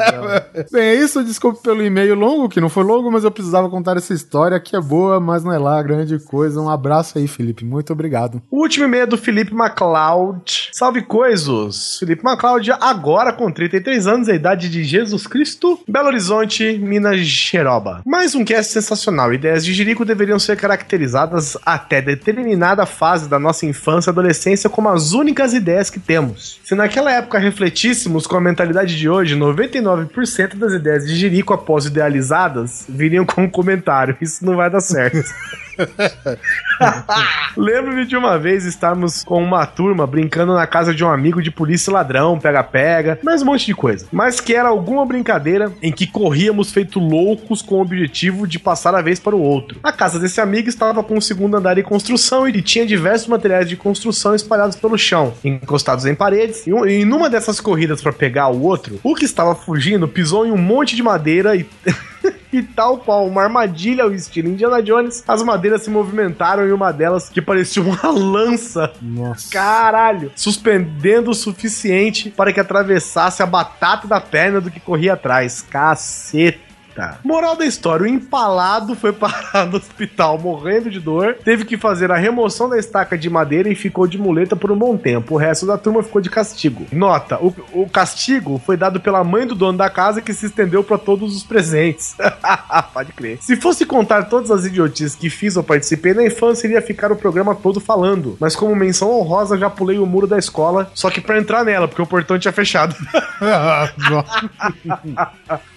Bem, 0.72 0.84
é 0.84 0.96
isso. 0.96 1.24
Desculpe 1.24 1.62
pelo 1.62 1.84
e-mail 1.84 2.16
longo, 2.16 2.50
que 2.50 2.62
não 2.62 2.70
foi 2.70 2.84
longo, 2.84 3.12
mas 3.12 3.24
eu 3.24 3.32
precisava 3.32 3.70
contar 3.70 3.98
essa 3.98 4.14
história 4.14 4.60
que 4.60 4.76
é 4.76 4.82
boa, 4.82 5.20
mas 5.20 5.44
não 5.44 5.52
é 5.52 5.58
lá 5.58 5.82
grande 5.82 6.20
coisa. 6.20 6.62
Um 6.62 6.70
abraço 6.70 7.18
aí, 7.18 7.28
Felipe. 7.28 7.66
Muito 7.66 7.92
obrigado. 7.92 8.42
O 8.52 8.62
último 8.62 8.86
e-mail 8.86 9.04
é 9.04 9.08
do 9.08 9.18
Felipe 9.18 9.54
MacLeod. 9.54 10.70
Salve 10.72 11.02
coisos! 11.02 11.98
Felipe 12.00 12.24
MacLeod, 12.24 12.72
agora 12.80 13.34
com 13.34 13.52
33 13.52 14.08
anos, 14.08 14.30
a 14.30 14.36
idade 14.36 14.70
de 14.70 14.84
Jesus 14.84 15.26
Cristo, 15.26 15.80
Belo 15.88 16.08
Horizonte, 16.08 16.78
Minas 16.78 17.20
Geroba. 17.20 18.02
Mais 18.06 18.36
um 18.36 18.46
cast 18.46 18.72
sensacional. 18.72 19.34
Ideias 19.34 19.66
de 19.66 19.74
Jerico 19.74 20.06
deveriam 20.06 20.38
ser 20.38 20.58
caracterizadas 20.66 21.56
até 21.64 22.02
determinada 22.02 22.88
fase 22.88 23.30
da 23.30 23.38
nossa 23.38 23.68
infância 23.68 24.10
e 24.10 24.12
adolescência 24.12 24.68
como 24.68 24.90
as 24.90 25.14
únicas 25.14 25.54
ideias 25.54 25.92
que 25.92 26.00
temos. 26.00 26.60
Se 26.64 26.74
naquela 26.74 27.12
época 27.12 27.38
refletíssemos 27.38 28.26
com 28.26 28.36
a 28.36 28.42
mentalidade 28.42 28.98
de 28.98 29.08
hoje, 29.08 29.36
99% 29.36 30.56
das 30.56 30.74
ideias 30.74 31.06
de 31.06 31.16
Jerico 31.16 31.54
após 31.54 31.86
idealizadas 31.86 32.86
viriam 32.90 33.26
com 33.26 33.44
um 33.44 33.50
comentário. 33.50 34.18
Isso 34.20 34.44
não 34.44 34.56
vai 34.56 34.70
dar 34.70 34.82
certo. 34.82 35.24
Lembro-me 37.58 38.06
de 38.06 38.16
uma 38.16 38.38
vez 38.38 38.66
estarmos 38.66 39.24
com 39.24 39.44
uma 39.44 39.66
turma 39.66 40.08
brincando 40.08 40.54
na 40.54 40.66
casa 40.66 40.94
de 40.94 41.04
um 41.04 41.10
amigo 41.10 41.42
de 41.42 41.52
polícia 41.52 41.92
ladrão, 41.92 42.40
pega-pega, 42.40 43.20
mais 43.24 43.42
um 43.42 43.46
monte 43.46 43.66
de 43.66 43.76
coisa. 43.76 44.08
Mas 44.12 44.40
que 44.40 44.54
era 44.54 44.70
alguma 44.70 45.06
brincadeira 45.06 45.72
em 45.82 45.92
que 45.92 46.08
corríamos 46.08 46.72
feito 46.72 47.00
loucos 47.00 47.62
com 47.62 47.76
o 47.76 47.82
objetivo 47.82 48.48
de 48.48 48.58
passar 48.58 48.96
a 48.96 49.02
vez 49.02 49.20
para 49.20 49.36
o 49.36 49.42
outro. 49.42 49.80
A 49.84 49.92
casa 49.92 50.20
desse 50.20 50.40
amigo 50.40 50.55
estava 50.62 51.04
com 51.04 51.18
o 51.18 51.22
segundo 51.22 51.58
andar 51.58 51.78
em 51.78 51.84
construção 51.84 52.48
e 52.48 52.62
tinha 52.62 52.86
diversos 52.86 53.28
materiais 53.28 53.68
de 53.68 53.76
construção 53.76 54.36
espalhados 54.36 54.76
pelo 54.76 54.98
chão, 54.98 55.34
encostados 55.44 56.06
em 56.06 56.16
paredes. 56.16 56.66
E, 56.66 56.72
e 56.72 57.06
numa 57.06 57.30
dessas 57.30 57.60
corridas 57.60 58.02
para 58.02 58.14
pegar 58.14 58.50
o 58.50 58.62
outro, 58.62 59.00
o 59.04 59.16
que 59.16 59.26
estava 59.26 59.56
fugindo 59.56 60.08
pisou 60.08 60.46
em 60.46 60.52
um 60.52 60.58
monte 60.58 60.96
de 60.96 61.04
madeira 61.04 61.56
e. 61.56 61.66
E 62.54 62.64
tal 62.64 63.00
qual 63.00 63.28
uma 63.28 63.44
armadilha 63.44 64.06
ao 64.06 64.14
estilo 64.14 64.48
Indiana 64.48 64.82
Jones, 64.82 65.22
as 65.28 65.44
madeiras 65.44 65.82
se 65.82 65.90
movimentaram 65.90 66.66
e 66.66 66.72
uma 66.72 66.94
delas, 66.94 67.28
que 67.28 67.42
parecia 67.42 67.84
uma 67.84 68.00
lança, 68.10 68.94
Nossa. 69.02 69.50
caralho, 69.52 70.32
suspendendo 70.38 71.32
o 71.32 71.34
suficiente 71.34 72.30
para 72.30 72.54
que 72.54 72.60
atravessasse 72.62 73.44
a 73.44 73.46
batata 73.46 74.08
da 74.08 74.22
perna 74.22 74.62
do 74.62 74.72
que 74.72 74.80
corria 74.80 75.14
atrás. 75.14 75.62
Caceta. 75.70 76.66
Moral 77.24 77.56
da 77.56 77.66
história: 77.66 78.06
o 78.06 78.08
empalado 78.08 78.96
foi 78.96 79.12
parar 79.12 79.66
no 79.68 79.78
hospital 79.78 80.40
morrendo 80.40 80.90
de 80.90 81.00
dor, 81.00 81.38
teve 81.44 81.66
que 81.66 81.78
fazer 81.78 82.12
a 82.12 82.16
remoção 82.16 82.70
da 82.70 82.78
estaca 82.78 83.18
de 83.18 83.30
madeira 83.30 83.70
e 83.70 83.76
ficou 83.76 84.08
de 84.08 84.18
muleta 84.18 84.56
por 84.56 84.72
um 84.72 84.78
bom 84.78 84.96
tempo. 84.98 85.36
O 85.36 85.38
resto 85.38 85.66
da 85.66 85.78
turma 85.78 86.02
ficou 86.04 86.22
de 86.22 86.30
castigo. 86.30 86.86
Nota: 86.92 87.38
o, 87.38 87.54
o 87.74 87.90
castigo 87.90 88.62
foi 88.66 88.78
dado 88.78 89.00
pela 89.00 89.24
mãe 89.24 89.46
do 89.46 89.56
dono 89.56 89.78
da 89.78 89.90
casa 89.90 90.22
que 90.22 90.34
se 90.34 90.46
estendeu 90.46 90.84
para 90.84 90.98
todos 90.98 91.36
os 91.36 91.44
presentes. 91.44 92.16
Pode 92.94 93.12
crer. 93.14 93.38
Se 93.42 93.56
fosse 93.56 93.86
contar 93.86 94.24
todas 94.24 94.52
as 94.52 94.66
idiotices 94.66 95.16
que 95.16 95.30
fiz 95.30 95.58
ou 95.58 95.64
participei 95.64 96.14
na 96.14 96.26
infância, 96.26 96.68
iria 96.68 96.82
ficar 96.82 97.12
o 97.12 97.16
programa 97.16 97.54
todo 97.56 97.80
falando. 97.80 98.38
Mas 98.40 98.56
como 98.56 98.76
menção 98.76 99.12
honrosa, 99.12 99.58
já 99.58 99.70
pulei 99.70 99.98
o 99.98 100.06
muro 100.06 100.28
da 100.28 100.38
escola, 100.38 100.90
só 100.94 101.10
que 101.10 101.20
para 101.22 101.38
entrar 101.38 101.64
nela, 101.66 101.88
porque 101.88 102.02
o 102.02 102.08
portão 102.08 102.40
tinha 102.40 102.52
fechado. 102.52 102.96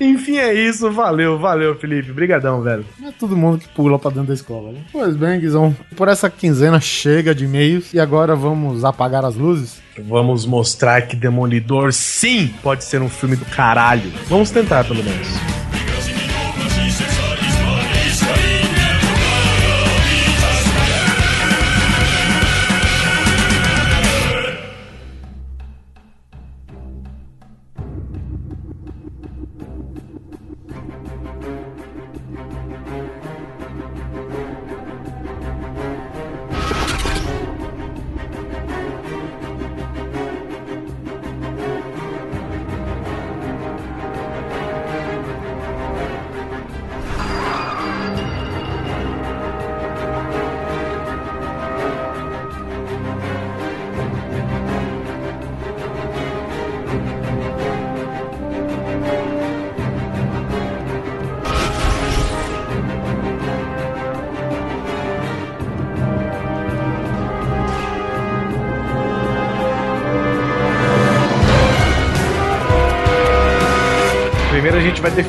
Enfim, 0.00 0.38
é 0.38 0.52
isso. 0.52 0.90
Valeu, 0.90 1.38
valeu, 1.38 1.74
Felipe. 1.74 2.12
Brigadão, 2.12 2.62
velho. 2.62 2.84
Não 2.98 3.08
é 3.08 3.12
todo 3.12 3.36
mundo 3.36 3.58
que 3.58 3.68
pula 3.68 3.98
pra 3.98 4.10
dentro 4.10 4.28
da 4.28 4.34
escola, 4.34 4.72
né? 4.72 4.80
Pois 4.92 5.16
bem, 5.16 5.40
Guizão. 5.40 5.74
Por 5.96 6.08
essa 6.08 6.30
quinzena 6.30 6.80
chega 6.80 7.34
de 7.34 7.44
e-mails 7.44 7.92
e 7.92 8.00
agora 8.00 8.34
vamos 8.34 8.84
apagar 8.84 9.24
as 9.24 9.36
luzes? 9.36 9.82
Vamos 9.98 10.44
mostrar 10.44 11.02
que 11.02 11.14
Demolidor, 11.14 11.92
sim, 11.92 12.52
pode 12.62 12.84
ser 12.84 13.00
um 13.00 13.08
filme 13.08 13.36
do 13.36 13.44
caralho. 13.44 14.10
Vamos 14.28 14.50
tentar, 14.50 14.84
pelo 14.84 15.02
menos. 15.02 15.28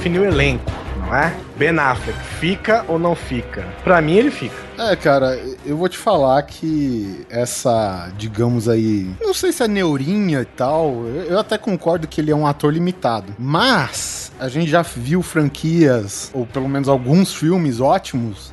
Definir 0.05 0.19
o 0.19 0.25
elenco, 0.25 0.71
não 0.99 1.15
é? 1.15 1.35
Ben 1.57 1.79
Affleck, 1.79 2.19
fica 2.39 2.85
ou 2.87 2.99
não 2.99 3.15
fica? 3.15 3.65
Pra 3.83 3.99
mim, 4.01 4.13
ele 4.13 4.29
fica. 4.29 4.55
É, 4.77 4.95
cara, 4.95 5.39
eu 5.65 5.75
vou 5.75 5.89
te 5.89 5.97
falar 5.97 6.43
que 6.43 7.25
essa, 7.27 8.11
digamos 8.15 8.69
aí, 8.69 9.09
não 9.19 9.33
sei 9.33 9.51
se 9.51 9.63
é 9.63 9.67
neurinha 9.67 10.41
e 10.41 10.45
tal, 10.45 11.05
eu 11.27 11.39
até 11.39 11.57
concordo 11.57 12.07
que 12.07 12.21
ele 12.21 12.29
é 12.29 12.35
um 12.35 12.45
ator 12.45 12.71
limitado, 12.71 13.33
mas 13.39 14.31
a 14.39 14.47
gente 14.47 14.69
já 14.69 14.81
viu 14.81 15.23
franquias, 15.23 16.29
ou 16.33 16.45
pelo 16.45 16.67
menos 16.67 16.87
alguns 16.87 17.33
filmes 17.33 17.79
ótimos, 17.79 18.44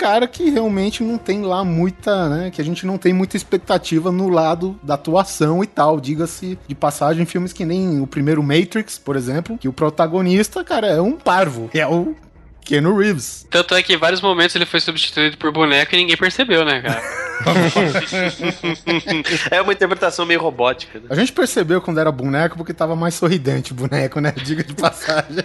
cara 0.00 0.26
que 0.26 0.48
realmente 0.48 1.04
não 1.04 1.18
tem 1.18 1.42
lá 1.42 1.62
muita, 1.62 2.26
né, 2.30 2.50
que 2.50 2.58
a 2.58 2.64
gente 2.64 2.86
não 2.86 2.96
tem 2.96 3.12
muita 3.12 3.36
expectativa 3.36 4.10
no 4.10 4.30
lado 4.30 4.80
da 4.82 4.94
atuação 4.94 5.62
e 5.62 5.66
tal, 5.66 6.00
diga-se 6.00 6.58
de 6.66 6.74
passagem, 6.74 7.26
filmes 7.26 7.52
que 7.52 7.66
nem 7.66 8.00
o 8.00 8.06
primeiro 8.06 8.42
Matrix, 8.42 8.98
por 8.98 9.14
exemplo, 9.14 9.58
que 9.58 9.68
o 9.68 9.74
protagonista, 9.74 10.64
cara, 10.64 10.86
é 10.86 11.02
um 11.02 11.18
parvo, 11.18 11.68
é 11.74 11.86
o 11.86 12.16
Keanu 12.64 12.96
Reeves. 12.96 13.46
Tanto 13.50 13.74
é 13.74 13.82
que 13.82 13.92
em 13.92 13.96
vários 13.96 14.20
momentos 14.20 14.54
ele 14.56 14.66
foi 14.66 14.80
substituído 14.80 15.36
por 15.36 15.50
boneco 15.52 15.94
e 15.94 15.98
ninguém 15.98 16.16
percebeu, 16.16 16.64
né, 16.64 16.80
cara? 16.80 17.02
É 19.50 19.62
uma 19.62 19.72
interpretação 19.72 20.26
meio 20.26 20.40
robótica, 20.40 20.98
né? 20.98 21.06
A 21.08 21.14
gente 21.14 21.32
percebeu 21.32 21.80
quando 21.80 21.98
era 21.98 22.12
boneco 22.12 22.56
porque 22.56 22.74
tava 22.74 22.94
mais 22.94 23.14
sorridente 23.14 23.72
o 23.72 23.74
boneco, 23.74 24.20
né? 24.20 24.32
Diga 24.44 24.62
de 24.62 24.74
passagem. 24.74 25.42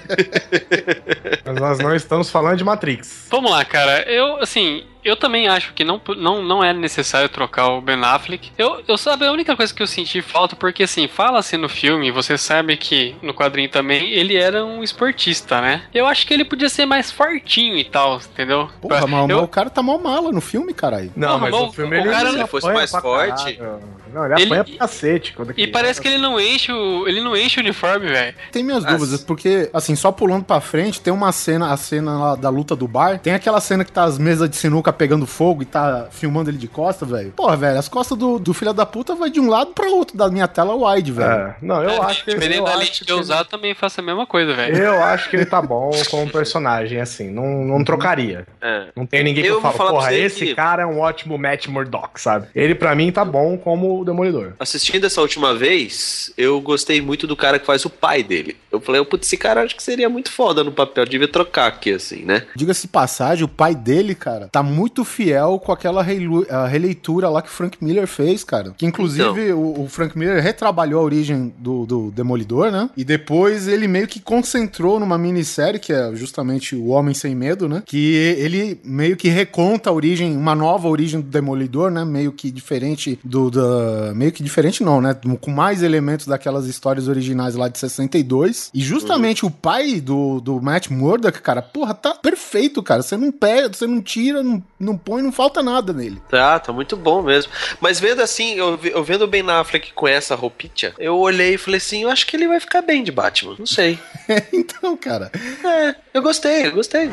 Mas 1.46 1.56
nós 1.56 1.80
não 1.80 1.96
estamos 1.96 2.30
falando 2.30 2.58
de 2.58 2.64
Matrix. 2.66 3.28
Vamos 3.30 3.50
lá, 3.50 3.64
cara. 3.64 4.02
Eu, 4.12 4.42
assim, 4.42 4.84
eu 5.06 5.16
também 5.16 5.48
acho 5.48 5.74
que 5.74 5.84
não, 5.84 6.02
não, 6.18 6.44
não 6.44 6.64
é 6.64 6.74
necessário 6.74 7.30
trocar 7.30 7.68
o 7.70 7.82
Ben 7.82 8.04
Affleck. 8.04 8.52
Eu, 8.58 8.82
eu 8.88 8.98
sabe, 8.98 9.26
a 9.26 9.32
única 9.32 9.56
coisa 9.56 9.74
que 9.74 9.82
eu 9.82 9.88
senti 9.88 10.22
falta, 10.22 10.56
porque 10.56 10.84
assim, 10.84 11.08
fala-se 11.08 11.56
no 11.58 11.70
filme, 11.70 12.12
você 12.12 12.38
sabe 12.38 12.76
que 12.78 13.16
no 13.22 13.34
quadrinho 13.34 13.70
também, 13.70 14.10
ele 14.12 14.36
era 14.36 14.66
um 14.66 14.84
esportista, 14.84 15.62
né? 15.62 15.84
Eu 15.94 16.08
acho 16.08 16.26
que 16.26 16.34
ele 16.34 16.44
podia 16.46 16.70
ser 16.70 16.86
mais 16.86 17.12
fortinho 17.12 17.78
e 17.78 17.86
tal, 17.86 18.18
entendeu? 18.18 18.70
Porra, 18.82 19.06
mas, 19.08 19.30
eu, 19.30 19.36
mas 19.38 19.46
o 19.46 19.48
cara 19.48 19.70
tá 19.70 19.82
mal 19.84 19.98
mala 20.00 20.32
no 20.32 20.42
filme, 20.42 20.74
caralho. 20.74 21.12
Não, 21.16 21.28
Porra, 21.28 21.40
mas 21.42 21.52
mas 21.52 21.62
o 21.62 21.66
o- 21.68 21.72
filme 21.74 21.96
o 21.96 22.00
ele, 22.00 22.10
cara- 22.10 22.22
ele 22.24 22.32
se 22.32 22.38
ele 22.40 22.48
fosse 22.48 22.68
mais 22.74 22.92
forte- 22.92 23.54
caralho. 23.56 23.96
Não, 24.14 24.26
ele 24.26 24.34
Ele- 24.36 24.44
apanha 24.46 24.64
pra 24.64 24.74
cacete. 24.88 25.34
Quando 25.34 25.52
E 25.52 25.54
criança. 25.56 25.72
parece 25.74 26.02
que 26.02 26.08
ele 26.08 26.18
não 26.18 26.40
enche 26.40 26.72
o. 26.72 27.06
Ele 27.06 27.20
não 27.20 27.36
enche 27.36 27.60
o 27.60 27.62
uniforme, 27.64 28.08
velho. 28.08 28.34
Tem 28.50 28.64
minhas 28.64 28.86
Ah, 28.86 28.92
dúvidas, 28.94 29.22
porque, 29.22 29.70
assim, 29.74 29.94
só 29.94 30.10
pulando 30.10 30.46
pra 30.46 30.62
frente, 30.62 31.02
tem 31.02 31.12
uma 31.12 31.34
cena, 31.34 31.74
a 31.74 31.76
cena 31.76 32.18
lá 32.18 32.36
da 32.38 32.50
luta 32.50 32.78
do 32.78 32.88
bar, 32.88 33.20
tem 33.20 33.34
aquela 33.34 33.60
cena 33.60 33.84
que 33.84 33.92
tá 33.92 34.06
as 34.06 34.18
mesas 34.18 34.50
de 34.50 34.56
sinuca 34.56 34.94
pegando 34.96 35.26
fogo 35.28 35.62
e 35.62 35.66
tá 35.66 36.08
filmando 36.12 36.50
ele 36.50 36.58
de 36.58 36.68
costa, 36.68 37.06
velho. 37.06 37.32
Porra, 37.32 37.56
velho, 37.56 37.78
as 37.80 37.88
costas 37.88 38.18
do, 38.18 38.40
do 38.40 38.54
filho 38.54 38.74
da 38.74 38.86
puta 38.86 39.14
vai 39.16 39.30
de 39.30 39.40
um 39.40 39.50
lado 39.50 39.72
pra 39.72 39.88
outro 39.90 40.18
da 40.18 40.30
minha 40.30 40.48
tela 40.48 40.74
wide, 40.76 41.12
velho. 41.12 41.30
É, 41.30 41.56
não, 41.62 41.84
eu 41.84 42.02
acho 42.02 42.24
que 42.26 42.32
Dependendo 42.34 42.62
eu 42.62 42.66
da 42.66 42.76
lente 42.76 43.04
que 43.06 43.12
eu 43.12 43.20
usar, 43.20 43.40
eu 43.40 43.46
também 43.46 43.74
faço 43.76 44.00
a 44.00 44.04
mesma 44.04 44.26
coisa, 44.26 44.54
velho. 44.54 44.76
Eu 44.78 45.04
acho 45.04 45.30
que 45.30 45.36
ele 45.36 45.46
tá 45.46 45.62
bom 45.62 45.92
como 46.10 46.32
personagem, 46.32 47.00
assim, 47.00 47.30
não, 47.30 47.64
não 47.66 47.84
trocaria. 47.84 48.48
É. 48.62 48.88
Não 48.96 49.06
tem 49.06 49.24
ninguém 49.24 49.44
que 49.44 49.50
Eu 49.50 49.56
eu, 49.56 49.62
falo, 49.62 49.92
porra, 49.92 50.14
esse 50.14 50.46
que- 50.48 50.56
cara 50.56 50.84
é 50.84 50.86
um 50.86 51.00
ótimo 51.00 51.38
Matt 51.38 51.68
Murdock, 51.68 52.20
sabe? 52.20 52.48
Ele 52.56 52.74
pra 52.76 52.96
mim 52.96 53.12
tá 53.12 53.24
bom 53.26 53.58
como 53.58 54.00
o 54.02 54.06
Demolidor. 54.06 54.54
Assistindo 54.60 55.06
essa 55.06 55.22
última 55.22 55.54
vez, 55.54 56.32
eu 56.38 56.60
gostei 56.62 57.02
muito 57.02 57.28
do 57.28 57.36
cara 57.36 57.60
que 57.60 57.66
faz 57.66 57.84
o 57.86 57.90
pai 57.90 58.24
dele. 58.24 58.58
Eu 58.72 58.80
falei, 58.82 59.04
putz, 59.06 59.26
esse 59.28 59.38
cara 59.38 59.64
acho 59.64 59.76
que 59.76 59.84
seria 59.84 60.10
muito 60.10 60.32
foda 60.32 60.64
no 60.64 60.72
papel, 60.72 61.06
devia 61.06 61.28
trocar 61.28 61.68
aqui, 61.68 61.94
assim, 61.94 62.24
né? 62.24 62.44
Diga-se 62.56 62.84
de 62.84 62.88
passagem, 62.90 63.44
o 63.44 63.48
pai 63.48 63.74
dele, 63.74 64.14
cara, 64.16 64.48
tá 64.52 64.62
muito 64.62 64.85
muito 64.86 65.04
fiel 65.04 65.60
com 65.60 65.72
aquela 65.72 66.04
releitura 66.04 67.28
lá 67.28 67.42
que 67.42 67.50
o 67.50 67.52
Frank 67.52 67.78
Miller 67.82 68.06
fez, 68.08 68.44
cara. 68.44 68.72
Que 68.78 68.86
inclusive 68.86 69.52
o, 69.52 69.82
o 69.82 69.88
Frank 69.90 70.18
Miller 70.18 70.42
retrabalhou 70.42 71.02
a 71.02 71.04
origem 71.04 71.52
do, 71.58 71.88
do 71.88 72.12
Demolidor, 72.12 72.72
né? 72.72 72.88
E 72.96 73.04
depois 73.04 73.68
ele 73.68 73.88
meio 73.88 74.08
que 74.08 74.20
concentrou 74.20 75.00
numa 75.00 75.18
minissérie, 75.18 75.80
que 75.80 75.92
é 75.92 76.16
justamente 76.16 76.76
O 76.76 76.90
Homem 76.90 77.16
Sem 77.16 77.34
Medo, 77.34 77.68
né? 77.68 77.82
Que 77.84 78.14
ele 78.38 78.80
meio 78.84 79.18
que 79.18 79.28
reconta 79.28 79.90
a 79.90 79.94
origem, 79.94 80.38
uma 80.38 80.54
nova 80.54 80.88
origem 80.88 81.20
do 81.20 81.28
Demolidor, 81.28 81.90
né? 81.90 82.06
Meio 82.06 82.32
que 82.32 82.52
diferente 82.52 83.20
do. 83.24 83.50
Da, 83.50 84.14
meio 84.14 84.32
que 84.32 84.44
diferente, 84.44 84.84
não, 84.84 85.02
né? 85.02 85.18
Com 85.42 85.50
mais 85.50 85.82
elementos 85.82 86.28
daquelas 86.28 86.68
histórias 86.68 87.08
originais 87.08 87.56
lá 87.56 87.68
de 87.68 87.80
62. 87.80 88.70
E 88.72 88.82
justamente 88.82 89.46
o 89.48 89.50
pai 89.50 90.00
do, 90.00 90.40
do 90.40 90.62
Matt 90.62 90.90
Murdock, 90.90 91.42
cara, 91.42 91.64
porra, 91.64 91.96
tá 91.96 92.14
perfeito, 92.14 92.84
cara. 92.84 93.02
Você 93.02 93.18
não 93.18 93.32
perde, 93.32 93.78
você 93.78 93.88
não 93.88 94.00
tira, 94.00 94.44
não, 94.44 94.64
não 94.80 94.98
põe, 94.98 95.22
não 95.22 95.32
falta 95.32 95.64
nada 95.64 95.94
nele. 95.94 96.22
Tá, 96.30 96.60
tá 96.60 96.74
muito 96.74 96.98
bom 96.98 97.22
mesmo. 97.22 97.52
Mas 97.80 98.00
vendo 98.00 98.22
assim, 98.22 98.56
eu, 98.56 98.80
eu 98.84 99.04
vendo 99.04 99.24
o 99.24 99.28
Ben 99.28 99.50
Affleck 99.50 99.94
com 99.94 100.08
essa 100.08 100.36
roupinha, 100.36 100.94
eu 100.98 101.18
olhei 101.18 101.56
e 101.56 101.58
falei 101.58 101.78
assim, 101.78 102.04
eu 102.04 102.10
acho 102.10 102.28
que 102.28 102.36
ele 102.36 102.48
vai 102.48 102.60
ficar 102.60 102.82
bem 102.82 103.04
de 103.04 103.12
Batman. 103.12 103.56
Não 103.58 103.66
sei. 103.66 104.00
então, 104.52 104.96
cara. 104.98 105.32
É, 105.64 105.96
eu 106.14 106.22
gostei, 106.22 106.68
eu 106.68 106.72
gostei. 106.72 107.10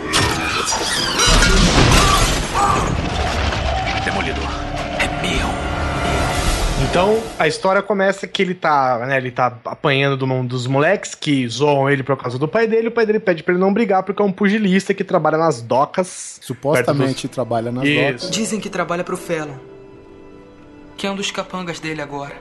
Então, 6.92 7.18
a 7.38 7.48
história 7.48 7.80
começa 7.80 8.26
que 8.26 8.42
ele 8.42 8.54
tá, 8.54 8.98
né, 9.06 9.16
ele 9.16 9.30
tá 9.30 9.58
apanhando 9.64 10.14
do 10.14 10.26
mão 10.26 10.44
dos 10.44 10.66
moleques 10.66 11.14
que 11.14 11.48
zoam 11.48 11.88
ele 11.88 12.02
por 12.02 12.18
causa 12.18 12.38
do 12.38 12.46
pai 12.46 12.66
dele. 12.66 12.88
O 12.88 12.90
pai 12.90 13.06
dele 13.06 13.18
pede 13.18 13.42
pra 13.42 13.54
ele 13.54 13.60
não 13.62 13.72
brigar 13.72 14.02
porque 14.02 14.20
é 14.20 14.24
um 14.26 14.30
pugilista 14.30 14.92
que 14.92 15.02
trabalha 15.02 15.38
nas 15.38 15.62
docas. 15.62 16.38
Supostamente 16.42 17.26
trabalha 17.28 17.72
nas 17.72 17.82
docas. 17.82 18.24
Isso. 18.24 18.30
Dizem 18.30 18.60
que 18.60 18.68
trabalha 18.68 19.02
pro 19.02 19.16
Felo. 19.16 19.58
Que 20.94 21.06
é 21.06 21.10
um 21.10 21.16
dos 21.16 21.30
capangas 21.30 21.80
dele 21.80 22.02
agora. 22.02 22.34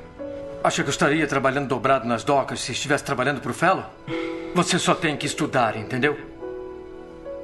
Acha 0.62 0.84
que 0.84 0.90
eu 0.90 0.92
estaria 0.92 1.26
trabalhando 1.26 1.70
dobrado 1.70 2.06
nas 2.06 2.26
docas 2.26 2.60
se 2.60 2.74
estivesse 2.74 3.06
trabalhando 3.06 3.40
pro 3.40 3.54
Fellow? 3.54 3.86
Você 4.54 4.78
só 4.78 4.94
tem 4.94 5.16
que 5.16 5.26
estudar, 5.26 5.78
entendeu? 5.78 6.20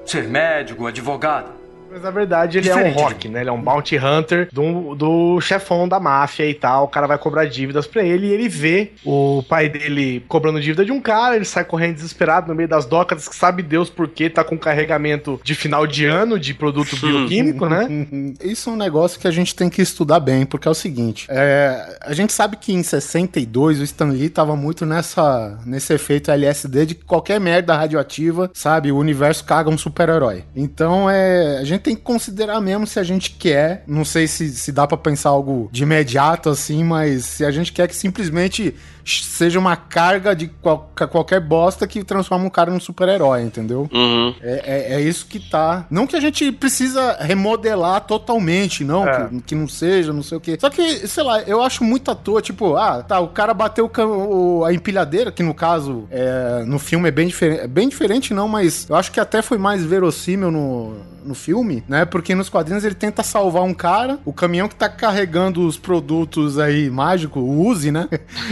Ser 0.05 0.27
médico, 0.27 0.85
advogado. 0.85 1.56
Mas 1.89 2.01
na 2.01 2.11
verdade 2.11 2.57
ele 2.57 2.69
é 2.69 2.73
um 2.73 2.77
Diferente 2.77 3.01
rock, 3.01 3.29
né? 3.29 3.41
Ele 3.41 3.49
é 3.49 3.51
um 3.51 3.61
bounty 3.61 3.97
hunter 3.97 4.49
do, 4.51 4.95
do 4.95 5.41
chefão 5.41 5.87
da 5.87 5.99
máfia 5.99 6.49
e 6.49 6.53
tal. 6.53 6.85
O 6.85 6.87
cara 6.87 7.07
vai 7.07 7.17
cobrar 7.17 7.45
dívidas 7.45 7.87
pra 7.87 8.03
ele 8.03 8.27
e 8.27 8.33
ele 8.33 8.49
vê 8.49 8.91
o 9.05 9.43
pai 9.47 9.69
dele 9.69 10.23
cobrando 10.27 10.59
dívida 10.59 10.85
de 10.85 10.91
um 10.91 11.01
cara. 11.01 11.35
Ele 11.35 11.45
sai 11.45 11.63
correndo 11.63 11.95
desesperado 11.95 12.47
no 12.47 12.55
meio 12.55 12.69
das 12.69 12.85
docas, 12.85 13.27
que 13.27 13.35
sabe 13.35 13.63
Deus 13.63 13.89
por 13.89 14.07
quê, 14.07 14.29
tá 14.29 14.43
com 14.43 14.57
carregamento 14.57 15.39
de 15.43 15.55
final 15.55 15.87
de 15.87 16.05
ano 16.05 16.39
de 16.39 16.53
produto 16.53 16.95
bioquímico, 16.97 17.67
né? 17.67 17.87
Isso 18.43 18.69
é 18.69 18.73
um 18.73 18.77
negócio 18.77 19.19
que 19.19 19.27
a 19.27 19.31
gente 19.31 19.55
tem 19.55 19.69
que 19.69 19.81
estudar 19.81 20.19
bem, 20.19 20.45
porque 20.45 20.67
é 20.67 20.71
o 20.71 20.75
seguinte: 20.75 21.27
é, 21.29 21.97
a 22.01 22.13
gente 22.13 22.33
sabe 22.33 22.57
que 22.57 22.73
em 22.73 22.83
62 22.83 23.79
o 23.79 23.83
Stan 23.83 24.09
Lee 24.09 24.29
tava 24.29 24.55
muito 24.55 24.85
nessa, 24.85 25.59
nesse 25.65 25.93
efeito 25.93 26.31
LSD 26.31 26.85
de 26.85 26.95
que 26.95 27.05
qualquer 27.05 27.39
merda 27.39 27.75
radioativa, 27.75 28.49
sabe, 28.53 28.91
o 28.91 28.97
universo 28.97 29.43
caga 29.43 29.69
um 29.69 29.77
super-herói. 29.77 30.43
Então 30.55 31.09
é, 31.09 31.57
a 31.59 31.63
gente 31.63 31.86
tem 31.87 31.95
que 31.95 32.01
considerar 32.01 32.59
mesmo 32.59 32.85
se 32.85 32.99
a 32.99 33.03
gente 33.03 33.31
quer, 33.31 33.85
não 33.87 34.03
sei 34.03 34.27
se, 34.27 34.49
se 34.49 34.73
dá 34.73 34.85
pra 34.85 34.97
pensar 34.97 35.29
algo 35.29 35.69
de 35.71 35.83
imediato 35.83 36.49
assim, 36.49 36.83
mas 36.83 37.23
se 37.23 37.45
a 37.45 37.51
gente 37.51 37.71
quer 37.71 37.87
que 37.87 37.95
simplesmente 37.95 38.75
seja 39.07 39.57
uma 39.59 39.75
carga 39.75 40.35
de 40.35 40.47
qual- 40.47 40.91
qualquer 41.09 41.39
bosta 41.39 41.87
que 41.87 42.03
transforma 42.03 42.45
um 42.45 42.49
cara 42.49 42.71
num 42.71 42.79
super-herói, 42.79 43.41
entendeu? 43.41 43.89
Uhum. 43.93 44.33
É, 44.41 44.63
é, 44.91 44.93
é 44.95 45.01
isso 45.01 45.25
que 45.25 45.39
tá. 45.39 45.85
Não 45.89 46.05
que 46.07 46.15
a 46.15 46.19
gente 46.19 46.51
precisa 46.51 47.17
remodelar 47.19 48.01
totalmente, 48.01 48.83
não, 48.83 49.07
É. 49.07 49.27
que, 49.29 49.41
que 49.41 49.55
não 49.55 49.67
seja, 49.67 50.11
não 50.11 50.23
sei 50.23 50.37
o 50.37 50.41
quê. 50.41 50.57
Só 50.59 50.69
que, 50.69 51.07
sei 51.07 51.23
lá, 51.23 51.41
eu 51.43 51.61
acho 51.61 51.83
muito 51.83 52.11
à 52.11 52.15
toa, 52.15 52.41
tipo, 52.41 52.75
ah, 52.75 53.01
tá, 53.03 53.19
o 53.19 53.29
cara 53.29 53.53
bateu 53.53 53.89
o 53.97 54.63
a 54.65 54.73
empilhadeira, 54.73 55.31
que 55.31 55.43
no 55.43 55.53
caso, 55.53 56.07
é, 56.11 56.63
no 56.65 56.79
filme 56.79 57.07
é 57.07 57.11
bem 57.11 57.27
diferente. 57.27 57.61
É 57.61 57.67
bem 57.67 57.87
diferente, 57.89 58.33
não, 58.33 58.47
mas 58.47 58.87
eu 58.89 58.95
acho 58.95 59.11
que 59.11 59.19
até 59.19 59.41
foi 59.41 59.57
mais 59.57 59.83
verossímil 59.83 60.51
no, 60.51 60.95
no 61.25 61.33
filme, 61.35 61.83
né? 61.87 62.05
Porque 62.05 62.33
nos 62.35 62.49
quadrinhos 62.49 62.83
ele 62.83 62.95
tenta 62.95 63.23
salvar 63.23 63.63
um 63.63 63.73
cara, 63.73 64.19
o 64.25 64.33
caminhão 64.33 64.67
que 64.67 64.75
tá 64.75 64.89
carregando 64.89 65.65
os 65.65 65.77
produtos 65.77 66.57
aí 66.59 66.89
mágicos, 66.89 67.41
o 67.41 67.45
Uzi, 67.67 67.91
né? 67.91 68.07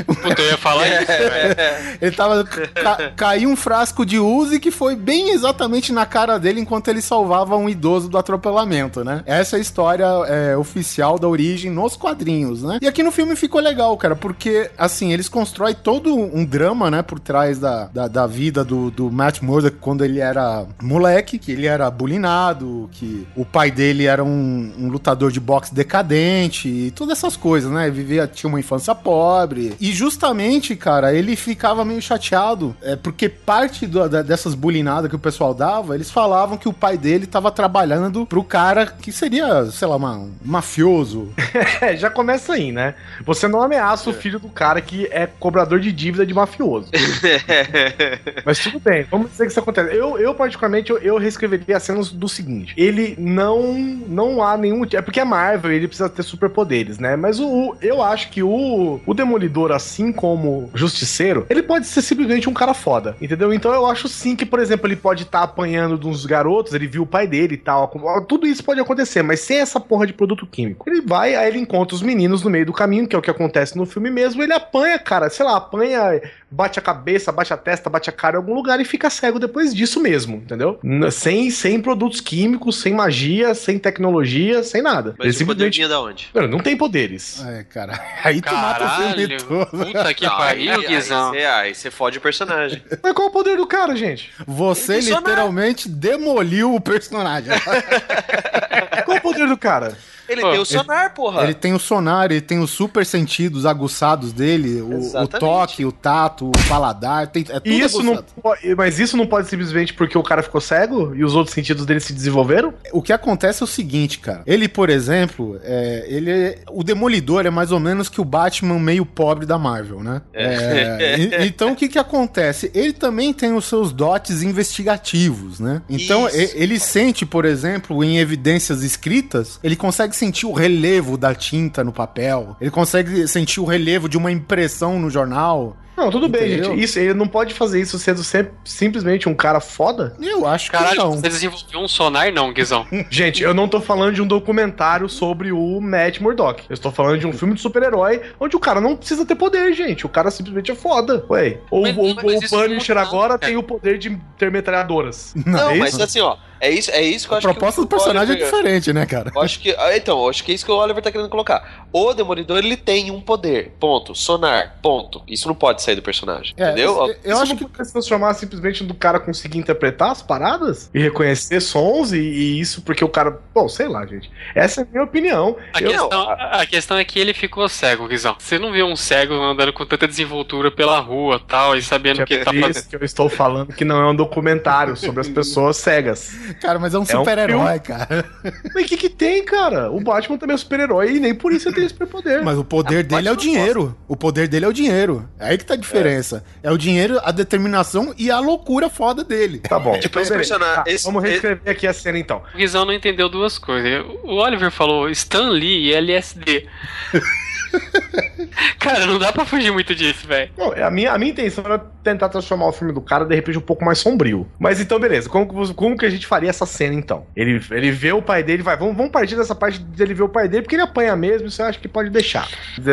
Puta, 0.06 0.41
eu 0.45 0.51
ia 0.51 0.58
falar 0.58 0.88
isso, 0.88 1.08
velho. 1.08 1.55
Ele 2.01 2.15
tava. 2.15 2.43
Ca, 2.43 3.12
caiu 3.15 3.49
um 3.49 3.55
frasco 3.55 4.05
de 4.05 4.19
Uzi 4.19 4.60
que 4.60 4.71
foi 4.71 4.95
bem 4.95 5.31
exatamente 5.31 5.91
na 5.91 6.05
cara 6.05 6.38
dele 6.38 6.62
enquanto 6.62 6.88
ele 6.88 7.01
salvava 7.01 7.55
um 7.55 7.69
idoso 7.69 8.10
do 8.10 8.17
atropelamento, 8.17 9.03
né? 9.03 9.23
Essa 9.25 9.55
é 9.55 9.60
a 9.60 9.62
história 9.62 10.05
é, 10.27 10.58
oficial 10.58 11.17
da 11.17 11.27
origem 11.27 11.71
nos 11.71 11.95
quadrinhos, 11.95 12.63
né? 12.63 12.79
E 12.81 12.88
aqui 12.88 13.03
no 13.03 13.12
filme 13.12 13.36
ficou 13.36 13.62
legal, 13.62 13.95
cara, 13.97 14.15
porque, 14.15 14.69
assim, 14.77 15.12
eles 15.12 15.29
constroem 15.29 15.75
todo 15.75 16.15
um 16.15 16.45
drama, 16.45 16.89
né, 16.91 17.01
por 17.01 17.19
trás 17.19 17.60
da, 17.60 17.86
da, 17.86 18.08
da 18.08 18.27
vida 18.27 18.63
do, 18.63 18.91
do 18.91 19.12
Matt 19.12 19.41
Murdock 19.41 19.77
quando 19.79 20.03
ele 20.03 20.19
era 20.19 20.65
moleque, 20.81 21.38
que 21.38 21.51
ele 21.51 21.67
era 21.67 21.89
bulinado, 21.89 22.89
que 22.91 23.27
o 23.36 23.45
pai 23.45 23.71
dele 23.71 24.05
era 24.05 24.23
um, 24.23 24.73
um 24.77 24.89
lutador 24.89 25.31
de 25.31 25.39
boxe 25.39 25.73
decadente 25.73 26.67
e 26.67 26.91
todas 26.91 27.17
essas 27.17 27.36
coisas, 27.38 27.71
né? 27.71 27.89
Vivia, 27.89 28.27
tinha 28.27 28.49
uma 28.49 28.60
infância 28.60 28.93
pobre. 28.93 29.75
E 29.79 29.91
justamente, 29.91 30.35
cara, 30.76 31.13
ele 31.13 31.36
ficava 31.36 31.84
meio 31.86 32.02
chateado, 32.02 32.76
é, 32.82 32.95
porque 32.95 33.28
parte 33.30 33.86
do- 33.88 34.08
da- 34.10 34.21
dessas 34.21 34.54
bulinadas 34.54 35.10
que 35.10 35.15
o 35.15 35.19
pessoal 35.19 35.54
dava, 35.54 35.95
eles 35.95 36.10
falavam 36.12 36.58
que 36.58 36.67
o 36.67 36.74
pai 36.74 36.98
dele 36.98 37.26
tava 37.26 37.52
trabalhando 37.52 38.26
pro 38.26 38.43
cara 38.43 38.86
que 38.86 39.12
seria, 39.12 39.65
sei 39.71 39.88
lá, 39.88 39.95
uma- 39.95 40.17
um 40.17 40.32
mafioso. 40.43 41.30
É, 41.82 41.95
já 41.95 42.10
começa 42.10 42.54
aí, 42.54 42.71
né? 42.71 42.95
Você 43.26 43.48
não 43.48 43.62
ameaça 43.62 44.10
o 44.10 44.13
filho 44.13 44.39
do 44.39 44.50
cara 44.50 44.80
que 44.82 45.08
é 45.12 45.26
cobrador 45.28 45.80
de 45.80 45.91
dívida 45.91 46.26
de 46.26 46.34
mafioso. 46.34 46.89
Mas 48.45 48.60
tudo 48.60 48.80
bem, 48.80 49.04
vamos 49.10 49.32
dizer 49.32 49.45
que 49.45 49.52
isso 49.52 49.60
acontece. 49.60 49.95
Eu, 49.95 50.17
eu 50.17 50.34
particularmente, 50.34 50.91
eu, 50.91 50.98
eu 51.00 51.17
reescreveria 51.17 51.78
a 51.78 51.80
cena 51.80 52.02
do 52.13 52.28
seguinte: 52.30 52.74
ele 52.78 53.15
não 53.17 53.74
não 53.74 54.43
há 54.43 54.58
nenhum. 54.58 54.86
É 54.93 55.02
porque 55.02 55.19
é 55.19 55.26
Marvel, 55.26 55.71
ele 55.71 55.88
precisa 55.88 56.10
ter 56.10 56.24
superpoderes, 56.24 56.98
né? 57.00 57.15
Mas 57.15 57.39
o, 57.39 57.48
o- 57.48 57.76
eu 57.82 58.02
acho 58.02 58.30
que 58.30 58.41
o, 58.43 59.00
o 59.06 59.13
Demolidor, 59.13 59.71
assim 59.71 60.12
como 60.15 60.69
Justiceiro, 60.73 61.45
ele 61.49 61.62
pode 61.62 61.86
ser 61.86 62.01
simplesmente 62.01 62.49
um 62.49 62.54
cara 62.54 62.73
foda, 62.73 63.15
entendeu? 63.21 63.54
Então 63.54 63.73
eu 63.73 63.86
acho 63.86 64.08
sim 64.08 64.36
que, 64.36 64.45
por 64.45 64.60
exemplo, 64.60 64.88
ele 64.88 64.95
pode 64.95 65.23
estar 65.23 65.43
apanhando 65.43 65.97
de 65.97 66.08
uns 66.08 66.25
garotos, 66.25 66.73
ele 66.73 66.88
viu 66.88 67.04
o 67.04 67.08
pai 67.08 67.28
dele 67.28 67.56
e 67.56 67.58
tal. 67.58 67.88
Tudo 68.28 68.47
isso 68.47 68.63
pode 68.63 68.80
acontecer, 68.80 69.21
mas 69.21 69.41
sem 69.41 69.58
essa 69.58 69.80
porra 69.80 70.08
de 70.08 70.13
produto 70.13 70.47
químico. 70.47 70.89
Ele 70.89 71.01
vai, 71.01 71.36
aí 71.36 71.49
ele 71.49 71.60
encontra 71.60 71.95
os 71.95 72.01
meninos 72.01 72.43
no 72.43 72.49
meio 72.49 72.65
do 72.65 72.73
caminho, 72.73 73.08
que 73.08 73.15
é 73.15 73.19
o 73.19 73.21
que 73.21 73.30
acontece 73.30 73.78
no 73.78 73.86
filme 73.86 74.10
mesmo. 74.10 74.41
Ele 74.41 74.54
apanha, 74.54 74.97
cara, 74.97 75.30
sei 75.30 75.45
lá, 75.45 75.58
apanha, 75.58 76.21
bate 76.56 76.80
a 76.80 76.82
cabeça, 76.82 77.32
bate 77.32 77.54
a 77.54 77.58
testa, 77.58 77.89
bate 77.89 78.10
a 78.10 78.13
cara 78.13 78.36
em 78.36 78.39
algum 78.39 78.54
lugar 78.54 78.80
e 78.80 78.86
fica 78.86 79.10
cego 79.10 79.38
depois 79.39 79.74
disso 79.76 80.00
mesmo, 80.00 80.38
entendeu? 80.38 80.80
Sem, 81.12 81.50
sem 81.52 81.82
produtos 81.82 82.22
químicos, 82.22 82.80
sem 82.80 82.94
magia, 82.94 83.54
sem 83.54 83.78
tecnologia, 83.78 84.63
sem 84.63 84.82
nada. 84.82 85.15
Mas 85.20 85.39
o 85.41 85.46
poder 85.46 85.70
vinha 85.72 85.88
da 85.88 86.00
onde? 86.02 86.30
Mano, 86.34 86.48
não 86.48 86.60
tem 86.60 86.78
poderes. 86.78 87.44
É, 87.46 87.63
cara. 87.65 88.00
Aí 88.24 88.41
tu 88.41 88.54
mata 88.54 88.86
o 88.86 88.89
filme 88.89 89.38
Caralho, 89.38 89.44
todo. 89.44 89.65
puta 89.86 90.13
que 90.13 90.26
Aí- 90.26 90.32
pariu, 90.32 90.88
Guizão. 90.88 91.32
Aí, 91.34 91.76
você- 91.76 91.91
fode 91.91 92.18
o 92.18 92.22
personagem. 92.22 92.82
Mas 93.04 93.13
qual 93.13 93.28
é 93.28 93.30
o 93.30 93.34
poder 93.34 93.58
do 93.58 93.68
cara, 93.68 93.96
gente? 93.96 94.32
Você 94.48 94.96
Ele 94.98 95.12
literalmente 95.12 95.89
demoliu 95.89 96.74
o 96.74 96.80
personagem. 96.82 97.52
Qual 99.06 99.18
é 99.18 99.20
o 99.20 99.22
poder 99.22 99.48
do 99.48 99.58
cara? 99.58 99.96
Ele 100.27 100.41
Pô, 100.41 100.51
tem 100.51 100.59
o 100.59 100.65
sonar, 100.65 101.13
porra. 101.13 101.43
Ele 101.43 101.53
tem 101.53 101.73
o 101.73 101.79
sonar, 101.79 102.31
ele 102.31 102.41
tem 102.41 102.59
os 102.59 102.71
super 102.71 103.05
sentidos 103.05 103.65
aguçados 103.65 104.33
dele, 104.33 104.81
o, 104.81 104.99
o 105.21 105.27
toque, 105.27 105.85
o 105.85 105.91
tato, 105.91 106.47
o 106.47 106.67
paladar, 106.67 107.27
tem, 107.27 107.43
é 107.49 107.59
tudo 107.59 107.69
isso 107.69 108.03
não 108.03 108.13
aguçado. 108.13 108.75
mas 108.77 108.99
isso 108.99 109.15
não 109.17 109.25
pode 109.27 109.47
simplesmente 109.49 109.93
porque 109.93 110.17
o 110.17 110.23
cara 110.23 110.41
ficou 110.43 110.59
cego 110.61 111.15
e 111.15 111.23
os 111.23 111.35
outros 111.35 111.53
sentidos 111.53 111.85
dele 111.85 111.99
se 111.99 112.13
desenvolveram? 112.13 112.73
O 112.91 113.01
que 113.01 113.13
acontece 113.13 113.61
é 113.61 113.65
o 113.65 113.67
seguinte, 113.67 114.19
cara. 114.19 114.41
Ele, 114.45 114.67
por 114.67 114.89
exemplo, 114.89 115.59
é, 115.63 116.05
ele 116.07 116.31
é- 116.31 116.59
o 116.71 116.83
Demolidor 116.83 117.45
é 117.45 117.49
mais 117.49 117.71
ou 117.71 117.79
menos 117.79 118.09
que 118.09 118.19
o 118.21 118.25
Batman 118.25 118.79
meio 118.79 119.05
pobre 119.05 119.45
da 119.45 119.57
Marvel, 119.57 120.01
né? 120.03 120.21
É, 120.33 121.17
e- 121.19 121.45
então 121.47 121.71
o 121.71 121.75
que 121.75 121.88
que 121.88 121.99
acontece? 121.99 122.71
Ele 122.73 122.93
também 122.93 123.33
tem 123.33 123.53
os 123.53 123.65
seus 123.65 123.91
dotes 123.91 124.41
investigativos, 124.43 125.59
né? 125.59 125.81
Então 125.89 126.27
Isso. 126.27 126.38
e- 126.38 126.51
ele 126.55 126.79
sente, 126.79 127.25
por 127.25 127.45
exemplo, 127.45 128.03
em 128.03 128.17
evidências 128.17 128.83
escritas, 128.83 129.59
ele 129.63 129.75
consegue 129.75 130.14
sentir 130.15 130.45
o 130.45 130.54
relevo 130.54 131.17
da 131.17 131.34
tinta 131.36 131.84
no 131.84 131.91
papel, 131.91 132.56
ele 132.60 132.71
consegue 132.71 133.28
sentir 133.28 133.60
o 133.60 133.65
relevo 133.65 134.08
de 134.10 134.17
uma 134.17 134.32
impressão 134.32 134.99
no 134.99 135.10
jornal. 135.10 135.75
Não, 135.97 136.12
tudo 136.12 136.28
bem, 136.28 136.56
Entendeu? 136.56 136.71
gente. 136.71 136.84
Isso, 136.84 136.99
ele 136.99 137.13
não 137.13 137.25
pode 137.25 137.54
fazer 137.54 137.80
isso 137.80 137.97
sendo 137.97 138.21
sempre, 138.21 138.51
simplesmente 138.65 139.30
um 139.30 139.34
cara 139.34 139.62
foda? 139.62 140.13
Eu 140.21 140.45
acho 140.45 140.69
que 140.69 140.78
Caralho, 140.78 140.97
não. 140.97 141.12
você 141.13 141.21
desenvolveu 141.30 141.80
um 141.80 141.88
sonar 141.88 142.34
não, 142.34 142.51
Guizão. 142.51 142.86
Gente, 143.10 143.41
eu 143.41 143.54
não 143.54 143.69
tô 143.69 143.80
falando 143.80 144.13
de 144.13 144.21
um 144.21 144.28
documentário 144.28 145.08
sobre 145.08 145.54
o 145.54 145.80
Matt 145.80 146.19
Murdock. 146.19 146.63
Eu 146.69 146.73
estou 146.73 146.91
falando 146.91 147.19
de 147.19 147.25
um 147.25 147.32
filme 147.32 147.54
de 147.54 147.62
super-herói 147.62 148.21
onde 148.38 148.58
o 148.58 148.60
cara 148.60 148.82
não 148.82 148.97
precisa 148.97 149.25
ter 149.25 149.36
poder, 149.36 149.71
gente. 149.73 150.06
O 150.06 150.10
cara 150.10 150.30
simplesmente 150.30 150.69
é 150.69 150.75
foda. 150.75 151.23
Ué. 151.30 151.60
Ou 151.71 151.84
Mas- 151.84 151.97
ou- 151.97 152.13
mas 152.15 152.25
ou 152.51 152.60
o 152.60 152.63
Punisher 152.67 152.95
não- 152.95 153.01
agora 153.01 153.38
cara. 153.38 153.39
tem 153.39 153.56
o 153.56 153.63
poder 153.63 153.97
de 153.97 154.19
ter 154.38 154.51
metralhadoras. 154.51 155.34
Não, 155.45 155.69
é 155.71 155.75
mas 155.78 155.93
isso? 155.93 156.04
assim, 156.04 156.19
ó. 156.19 156.36
É 156.65 156.69
isso, 156.71 156.91
é 156.91 157.01
isso 157.01 157.28
que 157.28 157.34
eu 157.34 157.36
A 157.36 157.38
acho 157.39 157.47
proposta 157.47 157.82
que 157.82 157.88
do 157.88 157.89
personagem 157.89 158.34
é 158.36 158.38
Oliver- 158.38 158.45
diferente, 158.51 158.93
né, 158.93 159.06
cara? 159.06 159.32
Eu 159.36 159.41
acho 159.41 159.60
que, 159.60 159.75
ah, 159.78 159.95
então, 159.95 160.28
acho 160.28 160.43
que 160.43 160.51
é 160.51 160.56
isso 160.56 160.65
que 160.65 160.71
o 160.71 160.75
Oliver 160.75 161.01
tá 161.04 161.12
querendo 161.12 161.30
colocar. 161.30 161.86
O 161.93 162.13
Demolidor, 162.13 162.58
ele 162.58 162.75
tem 162.78 163.12
um 163.12 163.21
poder, 163.21 163.73
ponto. 163.80 164.13
Sonar, 164.15 164.78
ponto. 164.82 165.21
Isso 165.28 165.47
não 165.47 165.56
pode 165.56 165.82
sair 165.82 165.95
do 165.95 166.01
personagem, 166.01 166.54
É, 166.58 166.65
entendeu? 166.71 166.95
eu- 166.97 167.15
eu 167.23 167.34
Isso 167.34 167.41
acho 167.43 167.56
que 167.56 167.86
se 167.86 167.91
transformar 167.93 168.34
simplesmente 168.34 168.84
do 168.84 168.93
cara 168.93 169.20
conseguir 169.20 169.57
interpretar 169.57 170.11
as 170.11 170.22
paradas 170.22 170.89
e 170.93 170.99
reconhecer 170.99 171.59
sons 171.61 172.11
e, 172.11 172.18
e 172.20 172.59
isso 172.59 172.82
porque 172.82 173.03
o 173.03 173.09
cara. 173.09 173.39
Bom, 173.53 173.70
sei 173.70 173.88
lá, 173.88 174.05
gente. 174.05 174.30
Essa 174.53 174.82
é 174.82 174.84
a 174.84 174.88
minha 174.91 175.03
opinião. 175.03 175.55
A, 175.74 175.82
Eu- 175.82 175.91
questão, 175.91 176.30
a 176.30 176.61
a 176.61 176.66
questão 176.66 176.97
é 176.97 177.05
que 177.05 177.20
ele 177.20 177.34
ficou 177.34 177.68
cego, 177.70 178.07
Guizão. 178.07 178.36
Você 178.39 178.57
não 178.57 178.72
vê 178.72 178.82
um 178.84 178.95
cego 178.95 179.34
andando 179.36 179.72
com 179.74 179.86
tanta 179.86 180.07
desenvoltura 180.07 180.72
pela 180.72 180.99
rua 180.99 181.39
tal, 181.47 181.76
e 181.78 181.82
sabendo 181.82 182.22
o 182.22 182.26
que 182.26 182.34
é 182.34 182.38
ele 182.38 182.45
tá 182.45 182.51
fazendo. 182.51 182.72
isso 182.72 182.89
que 182.89 182.95
eu 182.95 183.03
estou 183.03 183.30
falando 183.30 183.74
que 183.74 183.86
não 183.86 184.01
é 184.01 184.09
um 184.09 184.16
documentário 184.16 184.95
sobre 184.95 185.22
as 185.22 185.28
pessoas 185.30 185.78
cegas. 185.78 186.32
Cara, 186.62 186.80
mas 186.80 186.93
é 186.93 186.97
um 186.97 187.01
um 187.01 187.06
super-herói, 187.06 187.80
cara. 187.80 188.26
Mas 188.74 188.84
o 188.86 188.88
que, 188.88 188.97
que 188.97 189.10
tem, 189.10 189.43
cara? 189.45 189.91
O 189.91 189.99
Batman 189.99 190.38
também 190.38 190.56
é 190.56 190.58
super-herói 190.58 191.16
e 191.16 191.20
nem 191.20 191.34
por 191.36 191.51
isso 191.51 191.68
ele 191.70 191.76
tem 191.76 191.88
superpoder. 191.88 192.43
Mas 192.43 192.58
o 192.58 192.64
poder 192.64 192.99
Ah, 192.99 193.03
dele 193.03 193.28
é 193.28 193.32
o 193.32 193.36
dinheiro. 193.36 193.95
O 194.08 194.16
poder 194.16 194.47
dele 194.47 194.66
é 194.66 194.68
o 194.68 194.74
dinheiro. 194.74 195.28
É 195.39 195.49
aí 195.49 195.58
que 195.58 195.66
tá 195.66 195.74
a 195.76 195.78
diferença. 195.78 196.43
É, 196.64 196.72
o 196.72 196.78
dinheiro, 196.78 197.20
a 197.24 197.32
determinação 197.32 198.14
e 198.18 198.32
a 198.32 198.39
loucura 198.39 198.89
foda 198.89 199.24
dele. 199.24 199.60
Tá 199.60 199.78
bom. 199.80 199.99
Tipo, 199.99 200.14
personagem- 200.14 200.56
Tá, 200.76 200.84
esse- 200.88 201.06
vamos 201.06 201.22
reescrever 201.24 201.72
aqui 201.72 201.86
a 201.88 201.93
cena 201.93 202.18
então. 202.18 202.41
O 202.53 202.58
Guizão 202.58 202.86
não 202.86 202.93
entendeu 202.93 203.30
duas 203.30 203.58
coisas. 203.58 204.06
O 204.24 204.36
Oliver 204.36 204.72
falou 204.72 205.10
Stan 205.10 205.49
Lee 205.49 205.89
e 205.89 205.93
LSD. 205.93 206.68
Cara, 208.80 209.05
não 209.05 209.17
dá 209.17 209.32
pra 209.32 209.45
fugir 209.45 209.71
muito 209.71 209.95
disso, 209.95 210.28
velho. 210.28 210.51
A 210.84 210.91
minha, 210.91 211.11
a 211.11 211.17
minha 211.17 211.32
intenção 211.32 211.63
era 211.65 211.80
tentar 212.03 212.30
transformar 212.30 212.67
o 212.67 212.71
filme 212.71 212.93
do 212.93 213.01
cara 213.01 213.26
de 213.26 213.36
repente 213.36 213.57
um 213.57 213.61
pouco 213.61 213.84
mais 213.84 213.97
sombrio. 213.99 214.47
Mas 214.59 214.80
então, 214.80 214.99
beleza. 214.99 215.30
Como, 215.30 215.73
como 215.73 215.97
que 215.97 216.05
a 216.05 216.09
gente 216.09 216.28
faria 216.28 216.49
essa 216.49 216.65
cena 216.65 216.93
então? 216.93 217.26
Ele, 217.36 217.61
ele 217.71 217.91
vê 217.91 218.11
o 218.11 218.21
pai 218.21 218.43
dele, 218.43 218.63
vai, 218.63 218.78
vamos, 218.78 218.95
vamos 218.95 219.11
partir 219.11 219.36
dessa 219.36 219.55
parte 219.55 219.80
dele 219.80 220.13
ver 220.13 220.23
o 220.23 220.30
pai 220.30 220.47
dele, 220.47 220.63
porque 220.63 220.76
ele 220.76 220.84
apanha 220.84 221.15
mesmo, 221.15 221.47
isso 221.47 221.61
eu 221.61 221.65
acho 221.65 221.80
que 221.80 221.88
pode 221.88 222.09
deixar. 222.09 222.47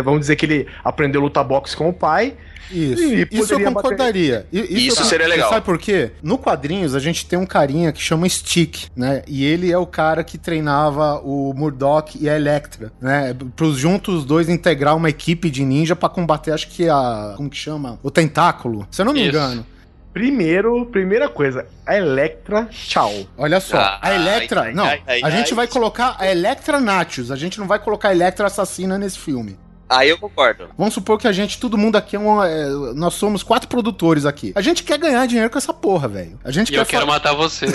Vamos 0.05 0.21
dizer 0.21 0.37
que 0.37 0.47
ele 0.47 0.69
aprendeu 0.83 1.21
a 1.21 1.25
lutar 1.25 1.45
boxe 1.45 1.77
com 1.77 1.89
o 1.89 1.93
pai. 1.93 2.35
Isso. 2.71 3.03
E 3.03 3.29
Isso 3.31 3.53
eu 3.55 3.61
concordaria. 3.65 4.47
I- 4.53 4.87
Isso 4.87 5.01
eu- 5.03 5.07
seria 5.07 5.27
legal. 5.27 5.51
Sabe 5.51 5.65
por 5.65 5.79
quê? 5.79 6.13
No 6.23 6.39
quadrinhos 6.39 6.95
a 6.95 6.99
gente 7.01 7.27
tem 7.27 7.39
um 7.39 7.47
carinha 7.47 7.93
que 7.93 8.01
chama 8.01 8.29
Stick, 8.29 8.87
né? 8.97 9.23
E 9.27 9.45
ele 9.45 9.71
é 9.73 9.79
o 9.79 9.87
cara 9.87 10.23
que 10.25 10.39
treinava 10.39 11.21
o 11.25 11.53
Murdoch 11.55 12.17
e 12.21 12.29
a 12.29 12.37
Electra, 12.37 12.93
né? 13.01 13.35
Pros 13.57 13.77
juntos 13.79 14.15
os 14.21 14.25
dois 14.25 14.49
integrar 14.49 14.97
uma 14.97 15.09
equipe 15.11 15.51
de 15.51 15.65
ninja 15.65 15.97
pra 15.97 16.09
combater, 16.09 16.53
acho 16.53 16.69
que 16.69 16.89
a. 16.89 17.35
Como 17.37 17.51
que 17.51 17.57
chama? 17.57 17.99
O 18.03 18.11
tentáculo. 18.11 18.87
Se 18.91 19.01
eu 19.03 19.07
não 19.07 19.13
me 19.13 19.21
Isso. 19.21 19.31
engano. 19.31 19.67
Primeiro, 20.13 20.85
primeira 20.87 21.27
coisa, 21.27 21.67
a 21.87 21.97
Electra, 21.97 22.69
tchau. 22.71 23.11
Olha 23.39 23.59
só, 23.61 23.79
Ah, 23.79 23.99
a 24.03 24.15
Electra. 24.15 24.61
ai, 24.65 24.75
não, 24.75 24.85
ai, 24.85 25.01
ai, 25.07 25.21
a 25.25 25.31
gente 25.31 25.49
ai. 25.53 25.55
vai 25.55 25.67
colocar 25.67 26.17
a 26.19 26.31
Electra 26.31 26.79
Natius. 26.79 27.31
A 27.31 27.37
gente 27.37 27.59
não 27.59 27.67
vai 27.67 27.79
colocar 27.79 28.11
a 28.11 28.13
Electra 28.13 28.47
Assassina 28.47 28.99
nesse 28.99 29.19
filme. 29.19 29.57
Aí 29.93 30.09
eu 30.09 30.19
concordo. 30.19 30.69
Vamos 30.77 30.95
supor 30.95 31.19
que 31.19 31.29
a 31.29 31.33
gente, 31.33 31.59
todo 31.59 31.77
mundo 31.79 31.97
aqui 31.97 32.17
é 32.17 32.19
um. 32.19 32.43
é, 32.43 32.69
nós 32.95 33.15
somos 33.15 33.43
quatro 33.43 33.69
produtores 33.69 34.25
aqui. 34.27 34.53
A 34.55 34.61
gente 34.61 34.83
quer 34.83 34.99
ganhar 34.99 35.27
dinheiro 35.27 35.51
com 35.51 35.59
essa 35.59 35.73
porra, 35.75 36.09
velho. 36.09 36.39
A 36.45 36.51
gente 36.51 36.69
E 36.71 36.73
quer 36.73 36.81
eu 36.81 36.87
quero 36.87 37.07
matar 37.07 37.35
você. 37.35 37.67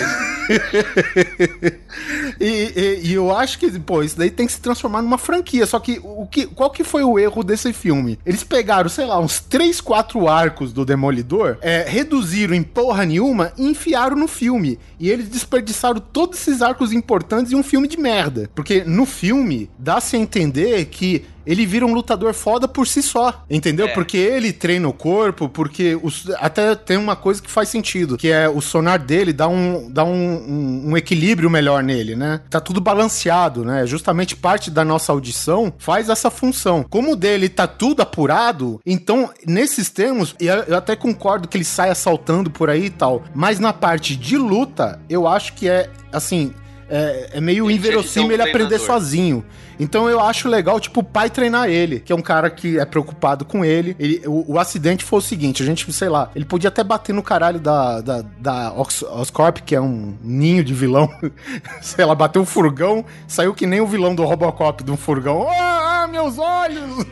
e, 2.40 2.44
e- 2.44 3.00
e 3.04 3.14
eu 3.14 3.34
acho 3.36 3.58
que, 3.58 3.70
pô, 3.78 4.02
isso 4.02 4.16
daí 4.18 4.30
tem 4.30 4.46
que 4.46 4.52
se 4.52 4.60
transformar 4.60 5.02
numa 5.02 5.18
franquia. 5.18 5.66
Só 5.66 5.78
que, 5.78 6.00
o 6.02 6.26
que 6.26 6.46
qual 6.46 6.70
que 6.70 6.84
foi 6.84 7.02
o 7.04 7.18
erro 7.18 7.42
desse 7.42 7.72
filme? 7.72 8.18
Eles 8.24 8.42
pegaram, 8.44 8.88
sei 8.88 9.06
lá, 9.06 9.18
uns 9.18 9.40
3, 9.40 9.80
4 9.80 10.28
arcos 10.28 10.72
do 10.72 10.84
Demolidor, 10.84 11.58
é, 11.60 11.84
reduziram 11.88 12.54
em 12.54 12.62
porra 12.62 13.04
nenhuma 13.04 13.52
e 13.56 13.66
enfiaram 13.68 14.16
no 14.16 14.28
filme. 14.28 14.78
E 14.98 15.10
eles 15.10 15.28
desperdiçaram 15.28 16.00
todos 16.00 16.38
esses 16.40 16.62
arcos 16.62 16.92
importantes 16.92 17.52
em 17.52 17.56
um 17.56 17.62
filme 17.62 17.86
de 17.88 17.96
merda. 17.98 18.50
Porque 18.54 18.82
no 18.84 19.06
filme, 19.06 19.70
dá-se 19.78 20.16
a 20.16 20.18
entender 20.18 20.86
que 20.86 21.24
ele 21.48 21.66
vira 21.66 21.84
um 21.86 21.92
lutador 21.94 22.32
foda 22.34 22.68
por 22.68 22.86
si 22.86 23.02
só, 23.02 23.42
entendeu? 23.50 23.86
É. 23.88 23.92
Porque 23.94 24.16
ele 24.16 24.52
treina 24.52 24.86
o 24.86 24.92
corpo, 24.92 25.48
porque 25.48 25.98
os- 26.02 26.30
até 26.38 26.74
tem 26.76 26.96
uma 26.96 27.16
coisa 27.16 27.42
que 27.42 27.50
faz 27.50 27.68
sentido, 27.70 28.16
que 28.18 28.28
é 28.30 28.48
o 28.48 28.60
sonar 28.60 28.98
dele 28.98 29.32
dá 29.32 29.48
um, 29.48 29.90
dá 29.90 30.04
um, 30.04 30.12
um- 30.12 30.90
um 30.90 30.96
equilíbrio 30.96 31.48
melhor 31.48 31.82
nele, 31.82 32.14
né? 32.14 32.40
Tá 32.50 32.60
tudo 32.60 32.80
balanceado, 32.80 33.64
né? 33.64 33.86
Justamente 33.86 34.36
parte 34.36 34.70
da 34.70 34.84
nossa 34.84 35.10
audição 35.10 35.72
faz 35.78 36.08
essa 36.08 36.30
função. 36.30 36.84
Como 36.88 37.12
o 37.12 37.16
dele 37.16 37.48
tá 37.48 37.66
tudo 37.66 38.02
apurado, 38.02 38.80
então, 38.84 39.30
nesses 39.46 39.88
termos, 39.88 40.34
eu 40.38 40.58
eu 40.68 40.76
até 40.76 40.94
concordo 40.94 41.48
que 41.48 41.56
ele 41.56 41.64
sai 41.64 41.88
assaltando 41.88 42.50
por 42.50 42.68
aí 42.68 42.86
e 42.86 42.90
tal, 42.90 43.22
mas 43.34 43.58
na 43.58 43.72
parte 43.72 44.14
de 44.14 44.36
luta, 44.36 45.00
eu 45.08 45.26
acho 45.26 45.54
que 45.54 45.68
é, 45.68 45.88
assim, 46.12 46.52
é, 46.90 47.30
é 47.34 47.40
meio 47.40 47.70
inverossímil 47.70 48.28
um 48.30 48.32
ele 48.32 48.42
aprender 48.42 48.78
sozinho. 48.86 49.44
Então 49.80 50.08
eu 50.10 50.18
acho 50.20 50.48
legal, 50.48 50.80
tipo, 50.80 51.00
o 51.00 51.04
pai 51.04 51.30
treinar 51.30 51.68
ele, 51.68 52.00
que 52.00 52.12
é 52.12 52.16
um 52.16 52.20
cara 52.20 52.50
que 52.50 52.78
é 52.80 52.84
preocupado 52.84 53.44
com 53.44 53.64
ele. 53.64 53.94
Ele- 53.98 54.22
o, 54.26 54.54
o 54.54 54.58
acidente 54.58 55.04
foi 55.04 55.20
o 55.20 55.22
seguinte: 55.22 55.62
a 55.62 55.66
gente, 55.66 55.90
sei 55.92 56.08
lá, 56.08 56.30
ele 56.34 56.44
podia 56.44 56.68
até 56.68 56.82
bater 56.82 57.12
no 57.12 57.22
caralho 57.22 57.60
da, 57.60 58.00
da, 58.00 58.24
da 58.40 58.72
Ox- 58.72 59.02
Oscorp, 59.04 59.58
que 59.58 59.76
é 59.76 59.80
um 59.80 60.16
ninho 60.22 60.64
de 60.64 60.74
vilão. 60.74 61.08
sei 61.80 62.04
lá, 62.04 62.14
bateu 62.14 62.42
um 62.42 62.46
furgão, 62.46 63.04
saiu 63.28 63.54
que 63.54 63.66
nem 63.66 63.80
o 63.80 63.86
vilão 63.86 64.14
do 64.14 64.24
Robocop 64.24 64.82
de 64.82 64.90
um 64.90 64.96
furgão. 64.96 65.46
Ah, 65.48 66.08
meus 66.10 66.38
olhos! 66.38 67.06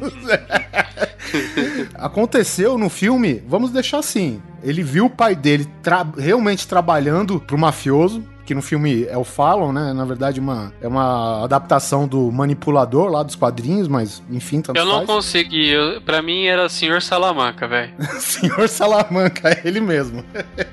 Aconteceu 1.95 2.79
no 2.79 2.89
filme, 2.89 3.43
vamos 3.49 3.71
deixar 3.71 3.99
assim. 3.99 4.41
Ele 4.63 4.83
viu 4.83 5.07
o 5.07 5.11
pai 5.11 5.35
dele 5.37 5.67
tra- 5.83 6.07
realmente 6.17 6.67
trabalhando 6.67 7.39
pro 7.41 7.59
mafioso, 7.59 8.23
que 8.47 8.55
no 8.55 8.63
filme 8.63 9.05
é 9.05 9.19
o 9.19 9.25
Fallon, 9.25 9.73
né? 9.73 9.93
Na 9.93 10.05
verdade, 10.05 10.41
uma, 10.41 10.73
é 10.81 10.89
uma 10.89 11.45
adaptação 11.45 12.07
do 12.09 12.31
manipulador 12.33 13.11
lá 13.11 13.23
dos 13.23 13.35
quadrinhos, 13.35 13.89
mas 13.89 14.23
enfim, 14.31 14.61
tanto 14.63 14.79
Eu 14.79 14.87
não 14.87 14.99
faz. 14.99 15.07
consegui. 15.09 15.69
Eu, 15.69 16.01
pra 16.01 16.23
mim 16.23 16.47
era 16.47 16.69
Senhor 16.69 17.03
Salamanca, 17.03 17.67
velho. 17.69 17.93
Senhor 18.21 18.69
Salamanca, 18.69 19.51
é 19.51 19.61
ele 19.65 19.81
mesmo. 19.81 20.25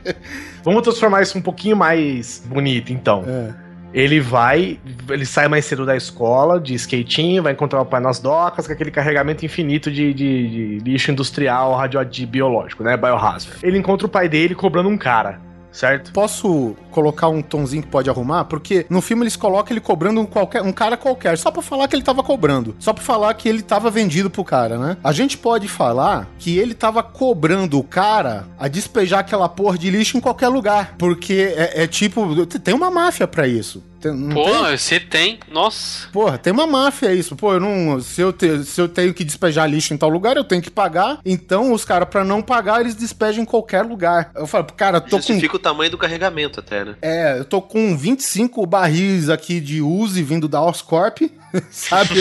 Vamos 0.64 0.82
transformar 0.84 1.22
isso 1.22 1.38
um 1.38 1.42
pouquinho 1.42 1.76
mais 1.76 2.42
bonito, 2.46 2.94
então. 2.94 3.24
É. 3.28 3.64
Ele 3.94 4.20
vai, 4.20 4.80
ele 5.08 5.24
sai 5.26 5.48
mais 5.48 5.66
cedo 5.66 5.86
da 5.86 5.96
escola, 5.96 6.60
de 6.60 6.74
skatinho, 6.74 7.44
vai 7.44 7.54
encontrar 7.54 7.80
o 7.80 7.86
pai 7.86 8.00
nas 8.02 8.20
docas, 8.20 8.66
com 8.66 8.74
aquele 8.74 8.90
carregamento 8.90 9.46
infinito 9.46 9.92
de, 9.92 10.12
de- 10.16 10.80
de 10.80 10.90
lixo 10.90 11.12
industrial 11.12 11.76
radioativo 11.76 12.32
biológico, 12.32 12.84
né? 12.84 12.98
Biohazard. 12.98 13.58
Ele 13.62 13.78
encontra 13.78 14.08
o 14.08 14.10
pai 14.10 14.28
dele 14.28 14.56
cobrando 14.56 14.90
um 14.90 14.98
cara, 14.98 15.40
certo? 15.72 16.12
Posso 16.12 16.76
colocar 16.94 17.28
um 17.28 17.42
tonzinho 17.42 17.84
que 17.84 17.90
pode 17.90 18.10
arrumar? 18.10 18.46
Porque 18.46 18.86
no 18.90 19.02
filme 19.02 19.24
eles 19.24 19.36
colocam 19.36 19.74
ele 19.74 19.82
cobrando 19.82 20.22
um, 20.22 20.26
qualquer, 20.26 20.62
um 20.62 20.72
cara 20.72 20.96
qualquer, 20.96 21.38
só 21.38 21.52
pra 21.52 21.62
falar 21.62 21.88
que 21.88 21.96
ele 21.96 22.04
tava 22.04 22.24
cobrando. 22.24 22.76
Só 22.80 22.94
pra 22.94 23.04
falar 23.04 23.34
que 23.34 23.48
ele 23.50 23.62
tava 23.62 23.90
vendido 23.90 24.30
pro 24.30 24.44
cara, 24.44 24.78
né? 24.78 24.98
A 25.04 25.12
gente 25.12 25.38
pode 25.38 25.68
falar 25.68 26.28
que 26.40 26.58
ele 26.58 26.74
tava 26.74 27.02
cobrando 27.04 27.78
o 27.80 27.84
cara 27.84 28.46
a 28.60 28.68
despejar 28.68 29.20
aquela 29.20 29.50
porra 29.50 29.78
de 29.78 29.90
lixo 29.90 30.18
em 30.18 30.22
qualquer 30.22 30.48
lugar. 30.50 30.96
Porque 30.98 31.54
é, 31.56 31.84
é 31.84 31.88
tipo. 31.88 32.46
Tem 32.46 32.74
uma 32.74 32.92
máfia 32.92 33.28
pra 33.28 33.48
isso. 33.48 33.84
Tem- 34.00 34.14
não 34.14 34.34
Pô, 34.36 34.44
tem? 34.44 34.78
você 34.78 35.00
tem. 35.00 35.40
Nossa. 35.50 36.10
Porra, 36.12 36.38
tem 36.38 36.52
uma 36.52 36.68
máfia 36.68 37.14
isso. 37.14 37.36
Pô, 37.38 37.54
eu 37.54 37.60
não. 37.62 38.02
Se 38.02 38.20
eu, 38.20 38.34
te- 38.34 38.64
se 38.66 38.80
eu 38.82 38.90
tenho 38.90 39.14
que 39.14 39.24
despejar 39.24 39.70
lixo 39.70 39.94
em 39.94 39.98
tal 39.98 40.10
lugar, 40.10 40.36
eu 40.36 40.44
tenho 40.44 40.62
que 40.62 40.70
pagar. 40.70 41.20
Então, 41.26 41.72
os 41.72 41.86
caras, 41.86 42.10
pra 42.10 42.26
não 42.26 42.42
pagar, 42.42 42.82
eles 42.82 42.96
despejam 42.96 43.44
em 43.44 43.46
qualquer 43.46 43.82
lugar. 43.84 44.30
Eu 44.36 44.46
falo, 44.46 44.66
cara, 44.76 45.00
tô 45.00 45.12
com. 45.12 45.18
Justifica 45.18 45.56
o 45.56 45.60
tamanho 45.60 45.90
do 45.90 45.98
carregamento 45.98 46.60
até, 46.60 46.83
É, 47.02 47.40
eu 47.40 47.46
tô 47.46 47.62
com 47.62 47.98
25 47.98 48.66
barris 48.66 49.30
aqui 49.30 49.60
de 49.60 49.82
Uzi 49.82 50.24
vindo 50.24 50.48
da 50.48 50.62
Oscorp, 50.62 51.22
sabe? 51.72 52.16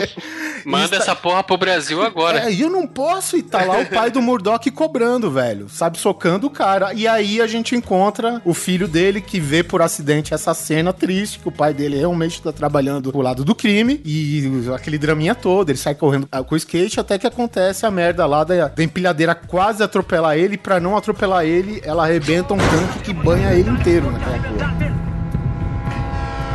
Manda 0.64 0.96
essa 0.96 1.16
porra 1.16 1.42
pro 1.42 1.56
Brasil 1.56 2.02
agora. 2.02 2.44
É, 2.44 2.52
e 2.52 2.60
eu 2.60 2.70
não 2.70 2.86
posso 2.86 3.36
ir 3.36 3.42
tá 3.42 3.64
lá 3.64 3.78
o 3.78 3.86
pai 3.86 4.10
do 4.10 4.20
Murdoch 4.20 4.70
cobrando, 4.70 5.30
velho. 5.30 5.68
Sabe, 5.68 5.98
socando 5.98 6.46
o 6.46 6.50
cara. 6.50 6.92
E 6.92 7.06
aí 7.08 7.40
a 7.40 7.46
gente 7.46 7.74
encontra 7.74 8.40
o 8.44 8.54
filho 8.54 8.86
dele 8.86 9.20
que 9.20 9.40
vê 9.40 9.62
por 9.62 9.82
acidente 9.82 10.34
essa 10.34 10.54
cena 10.54 10.92
triste, 10.92 11.38
que 11.38 11.48
o 11.48 11.52
pai 11.52 11.72
dele 11.72 11.96
realmente 11.96 12.42
tá 12.42 12.52
trabalhando 12.52 13.10
pro 13.10 13.20
lado 13.20 13.44
do 13.44 13.54
crime. 13.54 14.00
E 14.04 14.50
aquele 14.74 14.98
draminha 14.98 15.34
todo, 15.34 15.70
ele 15.70 15.78
sai 15.78 15.94
correndo 15.94 16.28
ah, 16.30 16.42
com 16.42 16.54
o 16.54 16.58
skate 16.58 17.00
até 17.00 17.18
que 17.18 17.26
acontece 17.26 17.86
a 17.86 17.90
merda 17.90 18.26
lá 18.26 18.44
da, 18.44 18.68
da 18.68 18.82
empilhadeira 18.82 19.34
quase 19.34 19.82
atropelar 19.82 20.36
ele. 20.36 20.54
E 20.54 20.58
pra 20.58 20.78
não 20.78 20.96
atropelar 20.96 21.44
ele, 21.44 21.80
ela 21.84 22.04
arrebenta 22.04 22.54
um 22.54 22.58
tanque 22.58 23.00
que 23.00 23.12
banha 23.12 23.52
ele 23.52 23.70
inteiro 23.70 23.89
naquela 23.98 24.68
porra. 24.68 24.92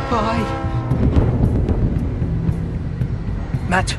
Pai. 0.08 0.46
Matt. 3.68 3.96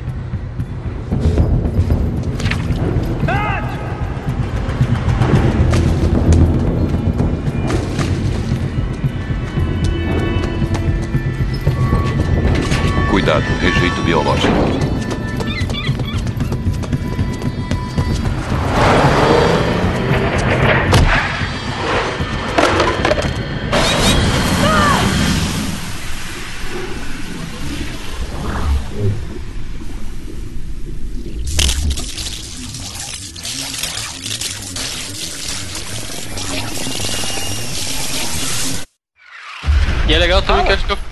Cuidado, 13.12 13.44
rejeito 13.62 14.02
biológico. 14.04 14.87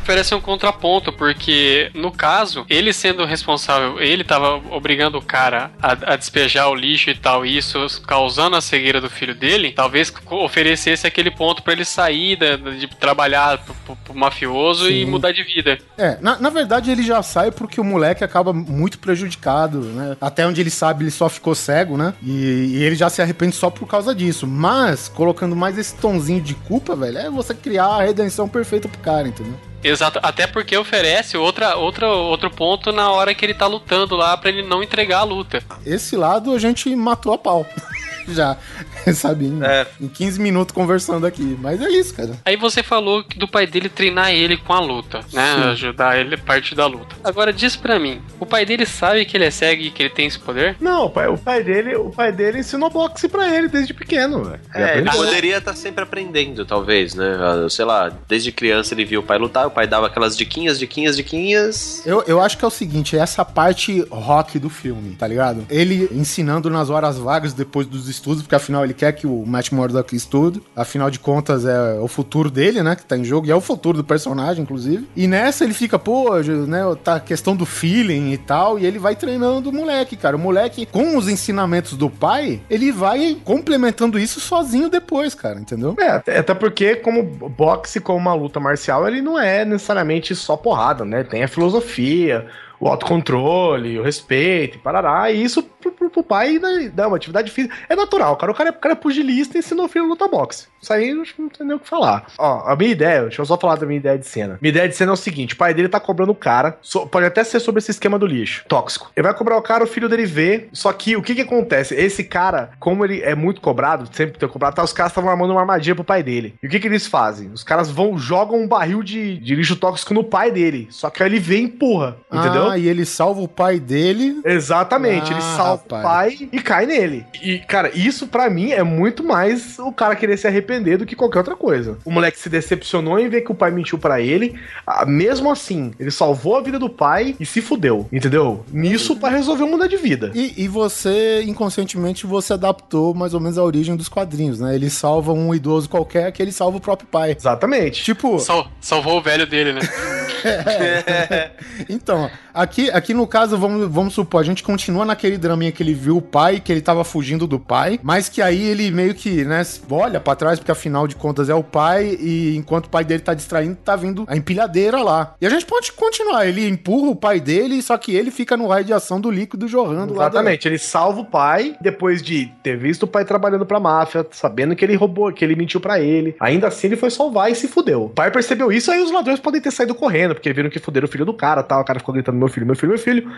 Oferece 0.05 0.35
um 0.35 0.39
contraponto, 0.41 1.11
porque 1.11 1.89
no 1.95 2.11
caso, 2.11 2.63
ele 2.69 2.93
sendo 2.93 3.25
responsável, 3.25 3.99
ele 3.99 4.23
tava 4.23 4.61
obrigando 4.71 5.17
o 5.17 5.21
cara 5.21 5.71
a, 5.81 6.13
a 6.13 6.15
despejar 6.15 6.69
o 6.69 6.75
lixo 6.75 7.09
e 7.09 7.15
tal, 7.15 7.43
e 7.43 7.57
isso 7.57 7.87
causando 8.05 8.55
a 8.55 8.61
cegueira 8.61 9.01
do 9.01 9.09
filho 9.09 9.33
dele, 9.33 9.71
talvez 9.71 10.13
oferecesse 10.29 11.07
aquele 11.07 11.31
ponto 11.31 11.63
pra 11.63 11.73
ele 11.73 11.83
sair 11.83 12.35
da- 12.35 12.55
de 12.55 12.87
trabalhar 12.87 13.57
pro, 13.57 13.95
pro- 13.95 14.15
mafioso 14.15 14.87
e 14.89 15.03
Sim. 15.03 15.09
mudar 15.09 15.31
de 15.31 15.43
vida. 15.43 15.77
É, 15.97 16.17
na, 16.21 16.39
na 16.39 16.49
verdade 16.51 16.91
ele 16.91 17.01
já 17.03 17.21
sai 17.23 17.49
porque 17.51 17.81
o 17.81 17.83
moleque 17.83 18.23
acaba 18.23 18.53
muito 18.53 18.99
prejudicado, 18.99 19.79
né? 19.79 20.15
Até 20.21 20.45
onde 20.45 20.61
ele 20.61 20.69
sabe, 20.69 21.03
ele 21.03 21.11
só 21.11 21.27
ficou 21.27 21.55
cego, 21.55 21.97
né? 21.97 22.13
E, 22.23 22.75
e 22.77 22.83
ele 22.83 22.95
já 22.95 23.09
se 23.09 23.21
arrepende 23.21 23.55
só 23.55 23.69
por 23.71 23.87
causa 23.87 24.13
disso. 24.13 24.45
Mas, 24.45 25.07
colocando 25.09 25.55
mais 25.55 25.77
esse 25.77 25.95
tonzinho 25.95 26.41
de 26.41 26.53
culpa, 26.53 26.95
velho, 26.95 27.17
é 27.17 27.29
você 27.29 27.53
criar 27.55 27.87
a 27.87 28.03
redenção 28.03 28.47
perfeita 28.47 28.87
pro 28.87 28.99
cara, 29.01 29.27
entendeu? 29.27 29.55
Exato, 29.85 30.19
até 30.23 30.47
porque 30.47 30.75
oferece 30.75 31.37
outra, 31.37 31.75
outra, 31.75 32.07
outro 32.07 32.49
ponto 32.49 32.91
na 32.91 33.11
hora 33.11 33.35
que 33.35 33.45
ele 33.45 33.53
tá 33.53 33.67
lutando 33.67 34.15
lá 34.15 34.35
pra 34.35 34.49
ele 34.49 34.63
não 34.63 34.81
entregar 34.81 35.19
a 35.19 35.23
luta. 35.23 35.61
Esse 35.85 36.17
lado 36.17 36.53
a 36.53 36.57
gente 36.57 36.93
matou 36.95 37.33
a 37.33 37.37
pau. 37.37 37.67
já, 38.27 38.57
sabe? 39.13 39.45
Em, 39.45 39.63
É. 39.63 39.85
em 40.01 40.07
15 40.07 40.39
minutos 40.39 40.73
conversando 40.73 41.25
aqui. 41.25 41.57
Mas 41.61 41.81
é 41.81 41.89
isso, 41.89 42.13
cara. 42.13 42.31
Aí 42.45 42.55
você 42.55 42.81
falou 42.83 43.23
que 43.23 43.37
do 43.37 43.47
pai 43.47 43.67
dele 43.67 43.89
treinar 43.89 44.31
ele 44.31 44.57
com 44.57 44.73
a 44.73 44.79
luta, 44.79 45.19
né? 45.33 45.55
Sim. 45.55 45.63
Ajudar 45.69 46.19
ele 46.19 46.37
parte 46.37 46.73
da 46.75 46.85
luta. 46.85 47.15
Agora 47.23 47.51
diz 47.53 47.75
pra 47.75 47.99
mim, 47.99 48.21
o 48.39 48.45
pai 48.45 48.65
dele 48.65 48.85
sabe 48.85 49.25
que 49.25 49.37
ele 49.37 49.45
é 49.45 49.51
cego 49.51 49.81
e 49.81 49.91
que 49.91 50.03
ele 50.03 50.09
tem 50.09 50.27
esse 50.27 50.39
poder? 50.39 50.75
Não, 50.79 51.05
o 51.05 51.09
pai, 51.09 51.27
o 51.27 51.37
pai 51.37 51.63
dele, 51.63 51.95
o 51.95 52.09
pai 52.09 52.31
dele 52.31 52.59
ensinou 52.59 52.89
boxe 52.89 53.27
pra 53.27 53.53
ele 53.55 53.67
desde 53.67 53.93
pequeno, 53.93 54.43
velho. 54.43 54.59
Ele 54.73 54.83
É, 54.83 54.97
ele 54.97 55.09
poderia 55.11 55.57
estar 55.57 55.75
sempre 55.75 56.03
aprendendo, 56.03 56.65
talvez, 56.65 57.13
né? 57.15 57.37
Sei 57.69 57.85
lá, 57.85 58.11
desde 58.27 58.51
criança 58.51 58.93
ele 58.93 59.05
viu 59.05 59.21
o 59.21 59.23
pai 59.23 59.37
lutar, 59.37 59.67
o 59.67 59.71
pai 59.71 59.87
dava 59.87 60.07
aquelas 60.07 60.35
diquinhas, 60.37 60.79
diquinhas, 60.79 61.15
diquinhas. 61.17 62.01
Eu, 62.05 62.23
eu 62.27 62.41
acho 62.41 62.57
que 62.57 62.65
é 62.65 62.67
o 62.67 62.71
seguinte, 62.71 63.15
é 63.17 63.19
essa 63.19 63.43
parte 63.45 64.01
rock 64.09 64.57
do 64.59 64.69
filme, 64.69 65.15
tá 65.15 65.27
ligado? 65.27 65.65
Ele 65.69 66.07
ensinando 66.11 66.69
nas 66.69 66.89
horas 66.89 67.17
vagas 67.17 67.53
depois 67.53 67.85
dos 67.87 68.07
estudos, 68.07 68.41
porque 68.41 68.55
afinal 68.55 68.83
ele 68.83 68.93
quer 68.95 69.11
que 69.11 69.27
o 69.27 69.45
Matt 69.45 69.71
Murdock 69.71 70.15
estude. 70.15 70.61
Afinal 70.75 71.09
de 71.09 71.19
contas 71.19 71.65
é 71.65 71.99
o 71.99 72.07
futuro 72.07 72.49
dele, 72.49 72.81
né, 72.81 72.95
que 72.95 73.03
tá 73.03 73.17
em 73.17 73.23
jogo, 73.23 73.47
e 73.47 73.51
é 73.51 73.55
o 73.55 73.61
futuro 73.61 73.97
do 73.97 74.03
personagem, 74.03 74.63
inclusive. 74.63 75.07
E 75.15 75.27
nessa 75.27 75.63
ele 75.63 75.73
fica, 75.73 75.99
pô, 75.99 76.37
né, 76.67 76.81
tá 77.03 77.15
a 77.15 77.19
questão 77.19 77.55
do 77.55 77.65
feeling 77.65 78.31
e 78.31 78.37
tal, 78.37 78.79
e 78.79 78.85
ele 78.85 78.99
vai 78.99 79.15
treinando 79.15 79.69
o 79.69 79.73
moleque, 79.73 80.15
cara. 80.15 80.35
O 80.35 80.39
moleque, 80.39 80.85
com 80.85 81.17
os 81.17 81.27
ensinamentos 81.27 81.93
do 81.93 82.09
pai, 82.09 82.61
ele 82.69 82.91
vai 82.91 83.37
complementando 83.43 84.17
isso 84.17 84.39
sozinho 84.39 84.89
depois, 84.89 85.35
cara, 85.35 85.59
entendeu? 85.59 85.95
É, 85.99 86.09
até 86.39 86.53
porque 86.53 86.95
como 86.95 87.23
boxe, 87.23 87.99
como 87.99 88.17
uma 88.17 88.33
luta 88.33 88.59
marcial, 88.59 89.07
ele 89.07 89.21
não 89.21 89.39
é 89.39 89.65
necessariamente 89.65 90.35
só 90.35 90.55
porrada, 90.55 91.03
né? 91.03 91.23
Tem 91.23 91.43
a 91.43 91.47
filosofia, 91.47 92.45
o 92.79 92.87
autocontrole, 92.87 93.99
o 93.99 94.03
respeito, 94.03 94.77
e 94.77 94.79
parará. 94.79 95.31
E 95.31 95.43
isso 95.43 95.63
pro, 95.63 95.91
pro, 95.91 96.09
pro 96.09 96.23
pai 96.23 96.59
né, 96.59 96.91
dá 96.93 97.07
uma 97.07 97.17
atividade 97.17 97.51
física. 97.51 97.75
É 97.89 97.95
natural, 97.95 98.35
cara. 98.35 98.51
O 98.51 98.55
cara 98.55 98.69
é, 98.69 98.71
o 98.71 98.75
cara 98.75 98.93
é 98.93 98.95
pugilista 98.95 99.57
e 99.57 99.59
ensinou 99.59 99.85
o 99.85 99.89
filho 99.89 100.05
a 100.05 100.07
lutar 100.07 100.27
boxe. 100.29 100.67
Isso 100.81 100.93
aí 100.93 101.13
não 101.13 101.23
tem 101.49 101.65
nem 101.65 101.75
o 101.75 101.79
que 101.79 101.87
falar. 101.87 102.27
Ó, 102.37 102.63
a 102.69 102.75
minha 102.75 102.91
ideia, 102.91 103.21
deixa 103.23 103.41
eu 103.41 103.45
só 103.45 103.57
falar 103.57 103.75
da 103.75 103.85
minha 103.85 103.97
ideia 103.99 104.17
de 104.17 104.27
cena. 104.27 104.57
Minha 104.61 104.69
ideia 104.71 104.87
de 104.89 104.95
cena 104.95 105.11
é 105.11 105.13
o 105.13 105.17
seguinte: 105.17 105.53
o 105.53 105.57
pai 105.57 105.73
dele 105.73 105.89
tá 105.89 105.99
cobrando 105.99 106.31
o 106.31 106.35
cara, 106.35 106.77
so- 106.81 107.07
pode 107.07 107.25
até 107.25 107.43
ser 107.43 107.59
sobre 107.59 107.79
esse 107.79 107.91
esquema 107.91 108.19
do 108.19 108.25
lixo, 108.27 108.63
tóxico. 108.67 109.11
Ele 109.15 109.23
vai 109.27 109.33
cobrar 109.35 109.57
o 109.57 109.61
cara, 109.61 109.83
o 109.83 109.87
filho 109.87 110.07
dele 110.09 110.25
vê. 110.25 110.67
Só 110.73 110.91
que 110.93 111.15
o 111.15 111.21
que 111.21 111.33
que 111.35 111.41
acontece? 111.41 111.95
Esse 111.95 112.23
cara, 112.23 112.71
como 112.79 113.03
ele 113.03 113.21
é 113.21 113.33
muito 113.33 113.61
cobrado, 113.61 114.07
sempre 114.11 114.37
tem 114.37 114.47
cobrado, 114.47 114.75
tá, 114.75 114.83
os 114.83 114.93
caras 114.93 115.11
estavam 115.11 115.29
armando 115.29 115.51
uma 115.51 115.61
armadilha 115.61 115.95
pro 115.95 116.03
pai 116.03 116.21
dele. 116.21 116.55
E 116.61 116.67
o 116.67 116.69
que 116.69 116.79
que 116.79 116.87
eles 116.87 117.07
fazem? 117.07 117.49
Os 117.51 117.63
caras 117.63 117.89
vão, 117.89 118.17
jogam 118.17 118.59
um 118.59 118.67
barril 118.67 119.01
de, 119.01 119.37
de 119.39 119.55
lixo 119.55 119.75
tóxico 119.75 120.13
no 120.13 120.23
pai 120.23 120.51
dele. 120.51 120.87
Só 120.91 121.09
que 121.09 121.23
aí 121.23 121.29
ele 121.29 121.39
vem 121.39 121.55
e 121.55 121.65
empurra, 121.65 122.17
entendeu? 122.31 122.63
Ah, 122.64 122.64
e 122.77 122.87
ele 122.87 123.05
salva 123.05 123.41
o 123.41 123.47
pai 123.47 123.79
dele. 123.79 124.39
Exatamente, 124.45 125.31
ele 125.31 125.39
Ah, 125.39 125.55
salva 125.57 125.83
rapaz. 125.83 126.01
o 126.33 126.37
pai 126.39 126.49
e 126.51 126.61
cai 126.61 126.85
nele. 126.85 127.25
E, 127.41 127.59
cara, 127.59 127.91
isso 127.93 128.27
pra 128.27 128.49
mim 128.49 128.71
é 128.71 128.83
muito 128.83 129.23
mais 129.23 129.77
o 129.79 129.91
cara 129.91 130.15
querer 130.15 130.37
se 130.37 130.47
arrepender 130.47 130.97
do 130.97 131.05
que 131.05 131.15
qualquer 131.15 131.39
outra 131.39 131.55
coisa. 131.55 131.97
O 132.05 132.11
moleque 132.11 132.39
se 132.39 132.49
decepcionou 132.49 133.19
em 133.19 133.29
ver 133.29 133.41
que 133.41 133.51
o 133.51 133.55
pai 133.55 133.71
mentiu 133.71 133.97
pra 133.97 134.19
ele. 134.21 134.55
ah, 134.85 135.05
mesmo 135.05 135.51
assim, 135.51 135.91
ele 135.99 136.11
salvou 136.11 136.55
a 136.57 136.61
vida 136.61 136.77
do 136.79 136.89
pai 136.89 137.35
e 137.39 137.45
se 137.45 137.61
fudeu, 137.61 138.07
entendeu? 138.11 138.63
Nisso 138.71 139.13
o 139.13 139.17
pai 139.19 139.31
resolveu 139.31 139.67
mudar 139.67 139.87
de 139.87 139.97
vida. 139.97 140.31
E, 140.33 140.53
e 140.63 140.67
você, 140.67 141.43
inconscientemente, 141.43 142.25
você 142.25 142.53
adaptou 142.53 143.13
mais 143.13 143.33
ou 143.33 143.39
menos 143.39 143.57
a 143.57 143.63
origem 143.63 143.95
dos 143.95 144.07
quadrinhos, 144.09 144.59
né? 144.59 144.75
Ele 144.75 144.89
salva 144.89 145.31
um 145.33 145.53
idoso 145.53 145.89
qualquer 145.89 146.31
que 146.31 146.41
ele 146.41 146.51
salva 146.51 146.77
o 146.77 146.81
próprio 146.81 147.07
pai. 147.07 147.35
Exatamente. 147.37 148.03
Tipo, 148.03 148.39
Sal- 148.39 148.67
salvou 148.79 149.17
o 149.17 149.21
velho 149.21 149.45
dele, 149.47 149.73
né? 149.73 149.81
então, 151.89 152.29
aqui, 152.55 152.89
aqui 152.91 153.13
no 153.13 153.27
caso, 153.27 153.57
vamos, 153.57 153.87
vamos 153.89 154.13
supor, 154.13 154.41
a 154.41 154.43
gente 154.43 154.63
continua 154.63 155.05
naquele 155.05 155.37
draminha 155.37 155.71
que 155.71 155.83
ele 155.83 155.93
viu 155.93 156.17
o 156.17 156.21
pai, 156.21 156.59
que 156.59 156.71
ele 156.71 156.81
tava 156.81 157.03
fugindo 157.03 157.45
do 157.45 157.59
pai, 157.59 157.99
mas 158.01 158.29
que 158.29 158.41
aí 158.41 158.63
ele 158.63 158.89
meio 158.91 159.13
que, 159.13 159.43
né, 159.45 159.61
olha 159.89 160.19
pra 160.19 160.35
trás, 160.35 160.59
porque 160.59 160.71
afinal 160.71 161.07
de 161.07 161.15
contas 161.15 161.49
é 161.49 161.53
o 161.55 161.63
pai, 161.63 162.17
e 162.19 162.55
enquanto 162.55 162.85
o 162.85 162.89
pai 162.89 163.03
dele 163.03 163.21
tá 163.21 163.33
distraindo, 163.33 163.75
tá 163.83 163.95
vindo 163.95 164.23
a 164.27 164.35
empilhadeira 164.35 165.01
lá. 165.03 165.35
E 165.39 165.45
a 165.45 165.49
gente 165.49 165.65
pode 165.65 165.91
continuar, 165.91 166.45
ele 166.47 166.67
empurra 166.67 167.09
o 167.11 167.15
pai 167.15 167.39
dele, 167.39 167.81
só 167.81 167.97
que 167.97 168.15
ele 168.15 168.31
fica 168.31 168.55
no 168.57 168.67
raio 168.67 168.85
de 168.85 168.93
ação 168.93 169.19
do 169.19 169.29
líquido 169.29 169.67
jorrando 169.67 170.13
lá. 170.13 170.23
da- 170.29 170.35
Exatamente, 170.35 170.67
ele 170.67 170.77
salva 170.77 171.21
o 171.21 171.25
pai 171.25 171.75
depois 171.81 172.21
de 172.21 172.51
ter 172.63 172.77
visto 172.77 173.03
o 173.03 173.07
pai 173.07 173.25
trabalhando 173.25 173.65
pra 173.65 173.79
máfia, 173.79 174.25
sabendo 174.31 174.75
que 174.75 174.83
ele 174.85 174.95
roubou, 174.95 175.31
que 175.31 175.43
ele 175.43 175.55
mentiu 175.55 175.79
pra 175.79 175.99
ele. 175.99 176.35
Ainda 176.39 176.67
assim, 176.67 176.87
ele 176.87 176.95
foi 176.95 177.09
salvar 177.11 177.51
e 177.51 177.55
se 177.55 177.67
fudeu. 177.67 178.05
O 178.05 178.09
pai 178.09 178.31
percebeu 178.31 178.71
isso, 178.71 178.91
aí 178.91 179.01
os 179.01 179.11
ladrões 179.11 179.39
podem 179.39 179.61
ter 179.61 179.71
saído 179.71 179.93
correndo, 179.95 180.33
porque 180.35 180.51
viram 180.53 180.69
que 180.69 180.79
fuderam 180.79 181.05
o 181.05 181.09
filho 181.11 181.25
do 181.25 181.33
cara 181.33 181.63
tal. 181.63 181.81
O 181.81 181.85
cara 181.85 181.99
ficou 181.99 182.13
gritando: 182.13 182.37
meu 182.45 182.53
filho, 182.53 182.65
meu 182.65 182.75
filho, 182.75 182.89
meu 182.89 182.99
filho. 182.99 183.31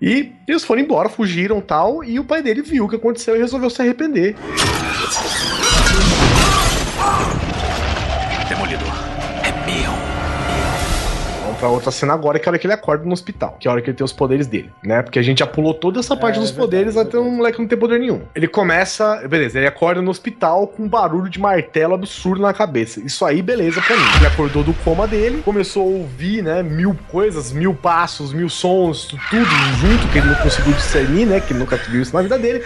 E 0.00 0.32
eles 0.48 0.64
foram 0.64 0.82
embora, 0.82 1.08
fugiram 1.08 1.60
tal. 1.60 2.02
E 2.02 2.18
o 2.18 2.24
pai 2.24 2.42
dele 2.42 2.62
viu 2.62 2.84
o 2.84 2.88
que 2.88 2.96
aconteceu 2.96 3.36
e 3.36 3.38
resolveu 3.38 3.70
se 3.70 3.80
arrepender. 3.82 4.34
Pra 11.64 11.70
outra 11.70 11.90
cena 11.90 12.12
agora, 12.12 12.38
que 12.38 12.46
é 12.46 12.48
a 12.48 12.50
hora 12.50 12.58
que 12.58 12.66
ele 12.66 12.74
acorda 12.74 13.06
no 13.06 13.12
hospital. 13.12 13.56
Que 13.58 13.66
é 13.66 13.70
a 13.70 13.72
hora 13.72 13.80
que 13.80 13.88
ele 13.88 13.96
tem 13.96 14.04
os 14.04 14.12
poderes 14.12 14.46
dele, 14.46 14.70
né? 14.82 15.00
Porque 15.02 15.18
a 15.18 15.22
gente 15.22 15.38
já 15.38 15.46
pulou 15.46 15.72
toda 15.72 15.98
essa 15.98 16.14
parte 16.14 16.36
É, 16.36 16.40
dos 16.40 16.50
é 16.50 16.52
verdade, 16.52 16.70
poderes 16.70 16.96
é 16.96 17.00
até 17.00 17.18
um 17.18 17.36
moleque 17.36 17.58
não 17.58 17.66
ter 17.66 17.78
poder 17.78 17.98
nenhum. 17.98 18.20
Ele 18.34 18.46
começa. 18.46 19.26
Beleza, 19.26 19.58
ele 19.58 19.66
acorda 19.66 20.02
no 20.02 20.10
hospital 20.10 20.66
com 20.66 20.82
um 20.82 20.88
barulho 20.88 21.30
de 21.30 21.40
martelo 21.40 21.94
absurdo 21.94 22.42
na 22.42 22.52
cabeça. 22.52 23.00
Isso 23.00 23.24
aí, 23.24 23.40
beleza 23.40 23.80
pra 23.80 23.96
mim. 23.96 24.04
Ele 24.16 24.26
acordou 24.26 24.62
do 24.62 24.74
coma 24.74 25.08
dele, 25.08 25.40
começou 25.42 25.82
a 25.82 25.86
ouvir, 25.86 26.42
né? 26.42 26.62
Mil 26.62 26.94
coisas, 27.10 27.50
mil 27.50 27.72
passos, 27.74 28.34
mil 28.34 28.50
sons, 28.50 29.06
tudo 29.06 29.44
junto, 29.80 30.06
que 30.12 30.18
ele 30.18 30.26
não 30.26 30.36
conseguiu 30.36 30.74
discernir, 30.74 31.24
né? 31.24 31.40
Que 31.40 31.54
ele 31.54 31.60
nunca 31.60 31.76
viu 31.76 32.02
isso 32.02 32.14
na 32.14 32.20
vida 32.20 32.38
dele. 32.38 32.62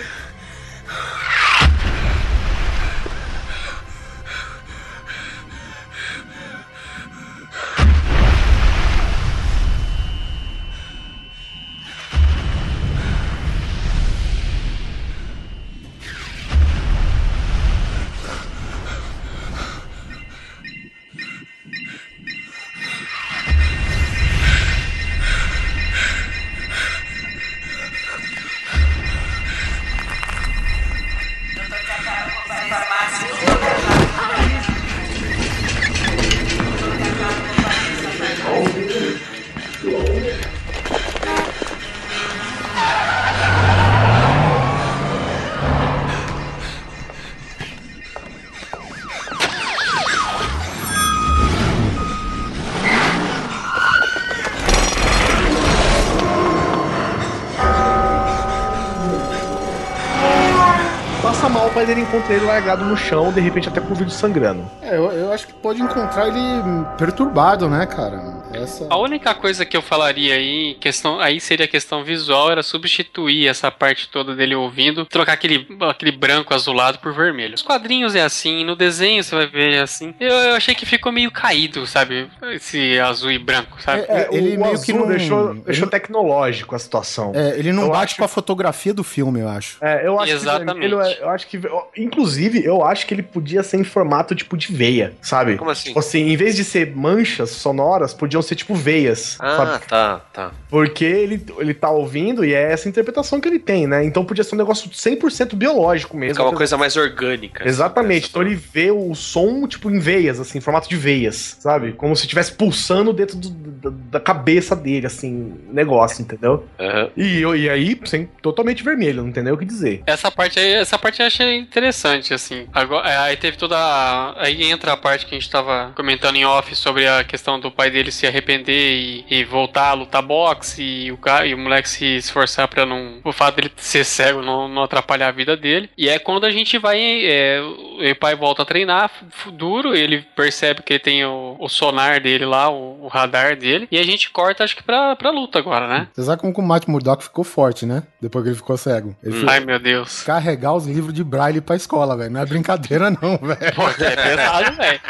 Encontra 62.08 62.34
ele 62.34 62.44
largado 62.44 62.84
no 62.84 62.96
chão, 62.96 63.30
de 63.30 63.40
repente 63.40 63.68
até 63.68 63.80
com 63.80 63.92
o 63.92 63.94
vídeo 63.94 64.10
sangrando. 64.10 64.64
É, 64.80 64.96
eu, 64.96 65.04
eu 65.12 65.32
acho 65.32 65.46
que 65.46 65.52
pode 65.52 65.80
encontrar 65.80 66.28
ele 66.28 66.62
perturbado, 66.96 67.68
né, 67.68 67.84
cara? 67.86 68.37
Essa... 68.62 68.86
A 68.90 68.96
única 68.96 69.34
coisa 69.34 69.64
que 69.64 69.76
eu 69.76 69.82
falaria 69.82 70.34
aí, 70.34 70.76
questão, 70.80 71.20
aí 71.20 71.40
seria 71.40 71.64
a 71.64 71.68
questão 71.68 72.02
visual, 72.04 72.50
era 72.50 72.62
substituir 72.62 73.46
essa 73.48 73.70
parte 73.70 74.08
toda 74.08 74.34
dele 74.34 74.54
ouvindo, 74.54 75.04
trocar 75.06 75.32
aquele, 75.32 75.66
aquele 75.88 76.12
branco 76.12 76.54
azulado 76.54 76.98
por 76.98 77.12
vermelho. 77.12 77.54
Os 77.54 77.62
quadrinhos 77.62 78.14
é 78.14 78.22
assim, 78.22 78.64
no 78.64 78.74
desenho 78.76 79.22
você 79.22 79.34
vai 79.34 79.46
ver 79.46 79.72
é 79.74 79.80
assim. 79.80 80.14
Eu, 80.20 80.30
eu 80.30 80.54
achei 80.54 80.74
que 80.74 80.86
ficou 80.86 81.12
meio 81.12 81.30
caído, 81.30 81.86
sabe? 81.86 82.28
Esse 82.52 82.98
azul 83.00 83.30
e 83.30 83.38
branco, 83.38 83.80
sabe? 83.82 84.02
É, 84.08 84.28
Ele 84.32 84.56
o 84.56 84.60
meio 84.60 84.72
azul 84.72 84.84
que 84.84 84.92
não- 84.92 85.06
deixou, 85.08 85.50
ele- 85.50 85.60
deixou 85.60 85.86
tecnológico 85.88 86.74
a 86.74 86.78
situação. 86.78 87.32
É, 87.34 87.58
ele 87.58 87.72
não 87.72 87.84
Eu 87.84 87.90
bate 87.90 88.04
acho- 88.12 88.16
com 88.16 88.24
a 88.24 88.28
fotografia 88.28 88.92
do 88.94 89.04
filme, 89.04 89.40
eu 89.40 89.48
acho. 89.48 89.76
É, 89.80 90.06
eu 90.06 90.18
acho 90.18 90.32
Exatamente. 90.32 90.78
que 90.80 90.84
ele, 90.84 90.94
é- 90.96 91.22
eu 91.22 91.28
acho 91.30 91.46
que 91.46 91.60
inclusive 91.96 92.64
eu 92.64 92.84
acho 92.84 93.06
que 93.06 93.14
ele 93.14 93.22
podia 93.22 93.62
ser 93.62 93.78
em 93.78 93.84
formato 93.84 94.34
tipo 94.34 94.56
de 94.56 94.72
veia, 94.72 95.12
sabe? 95.22 95.56
Como 95.56 95.70
assim? 95.70 95.88
Tipo 95.88 95.98
assim, 95.98 96.28
em 96.28 96.36
vez 96.36 96.56
de 96.56 96.64
ser 96.64 96.94
manchas 96.94 97.50
sonoras, 97.50 98.12
podiam 98.14 98.42
ser 98.48 98.54
tipo 98.56 98.74
veias, 98.74 99.36
Ah, 99.40 99.56
sabe? 99.56 99.86
tá, 99.86 100.20
tá. 100.32 100.50
Porque 100.68 101.04
ele, 101.04 101.44
ele 101.58 101.74
tá 101.74 101.90
ouvindo 101.90 102.44
e 102.44 102.52
é 102.54 102.72
essa 102.72 102.88
interpretação 102.88 103.40
que 103.40 103.48
ele 103.48 103.58
tem, 103.58 103.86
né? 103.86 104.04
Então 104.04 104.24
podia 104.24 104.42
ser 104.44 104.54
um 104.54 104.58
negócio 104.58 104.90
100% 104.90 105.54
biológico 105.54 106.16
mesmo. 106.16 106.34
Fica 106.34 106.44
uma 106.48 106.56
coisa 106.56 106.76
mais 106.76 106.96
orgânica. 106.96 107.60
assim, 107.62 107.68
Exatamente. 107.68 108.22
né? 108.24 108.28
Então 108.30 108.42
ele 108.42 108.54
vê 108.54 108.90
o 108.90 109.14
som, 109.14 109.66
tipo, 109.66 109.90
em 109.90 109.98
veias, 109.98 110.40
assim, 110.40 110.58
em 110.58 110.60
formato 110.60 110.88
de 110.88 110.96
veias, 110.96 111.56
sabe? 111.60 111.92
Como 111.92 112.14
se 112.16 112.22
estivesse 112.22 112.52
pulsando 112.52 113.12
dentro 113.12 113.36
do- 113.36 113.50
da, 113.50 113.90
da 114.18 114.20
cabeça 114.20 114.74
dele, 114.74 115.06
assim, 115.06 115.54
negócio, 115.70 116.22
entendeu? 116.22 116.66
Aham. 116.78 117.10
E, 117.16 117.40
e 117.42 117.70
aí, 117.70 118.00
sem, 118.04 118.26
totalmente 118.42 118.82
vermelho, 118.82 119.22
não 119.22 119.32
tem 119.32 119.42
nem 119.42 119.52
o 119.52 119.56
que 119.56 119.64
dizer. 119.64 120.02
Essa 120.06 120.30
parte 120.30 120.58
aí, 120.58 120.72
essa 120.72 120.98
parte 120.98 121.20
eu 121.20 121.26
achei 121.26 121.56
interessante, 121.58 122.34
assim. 122.34 122.66
Agora, 122.72 123.08
é, 123.08 123.16
aí 123.18 123.36
teve 123.36 123.56
toda 123.56 123.76
a, 123.76 124.34
Aí 124.42 124.62
entra 124.64 124.92
a 124.92 124.96
parte 124.96 125.26
que 125.26 125.34
a 125.34 125.38
gente 125.38 125.50
tava 125.50 125.92
comentando 125.94 126.36
em 126.36 126.44
off 126.44 126.74
sobre 126.74 127.06
a 127.06 127.24
questão 127.24 127.58
do 127.60 127.70
pai 127.70 127.90
dele 127.90 128.10
se 128.10 128.26
arrepender 128.26 128.37
e, 128.70 129.24
e 129.30 129.44
voltar 129.44 129.90
a 129.90 129.92
lutar 129.94 130.22
boxe 130.22 130.82
e 130.82 131.12
o, 131.12 131.16
cara, 131.16 131.46
e 131.46 131.54
o 131.54 131.58
moleque 131.58 131.88
se 131.88 132.04
esforçar 132.16 132.68
pra 132.68 132.84
não. 132.86 133.20
O 133.24 133.32
fato 133.32 133.56
dele 133.56 133.72
ser 133.76 134.04
cego 134.04 134.42
não, 134.42 134.68
não 134.68 134.82
atrapalhar 134.82 135.28
a 135.28 135.32
vida 135.32 135.56
dele. 135.56 135.90
E 135.96 136.08
é 136.08 136.18
quando 136.18 136.44
a 136.44 136.50
gente 136.50 136.78
vai. 136.78 136.98
é, 137.00 137.60
o 137.60 138.16
pai 138.18 138.34
volta 138.34 138.62
a 138.62 138.66
treinar 138.66 139.10
duro, 139.52 139.94
ele 139.94 140.24
percebe 140.36 140.82
que 140.82 140.92
ele 140.94 141.00
tem 141.00 141.24
o, 141.24 141.56
o 141.58 141.68
sonar 141.68 142.20
dele 142.20 142.44
lá, 142.44 142.70
o, 142.70 143.04
o 143.04 143.08
radar 143.08 143.56
dele. 143.56 143.88
E 143.90 143.98
a 143.98 144.02
gente 144.02 144.30
corta, 144.30 144.64
acho 144.64 144.76
que 144.76 144.82
pra, 144.82 145.16
pra 145.16 145.30
luta 145.30 145.58
agora, 145.58 145.88
né? 145.88 146.08
Você 146.12 146.22
sabe 146.22 146.40
como 146.40 146.54
o 146.56 146.62
Matt 146.62 146.86
Murdock 146.86 147.22
ficou 147.22 147.44
forte, 147.44 147.86
né? 147.86 148.02
Depois 148.20 148.42
que 148.44 148.50
ele 148.50 148.56
ficou 148.56 148.76
cego. 148.76 149.16
Ele 149.22 149.40
foi 149.40 149.48
Ai 149.48 149.60
meu 149.60 149.78
Deus. 149.78 150.22
carregar 150.22 150.74
os 150.74 150.86
livros 150.86 151.12
de 151.14 151.22
Braille 151.24 151.60
pra 151.60 151.76
escola, 151.76 152.16
velho. 152.16 152.30
Não 152.30 152.40
é 152.40 152.46
brincadeira, 152.46 153.10
não, 153.10 153.36
velho. 153.38 153.58
É 153.60 153.70
pesado, 153.72 154.76
velho. 154.76 155.00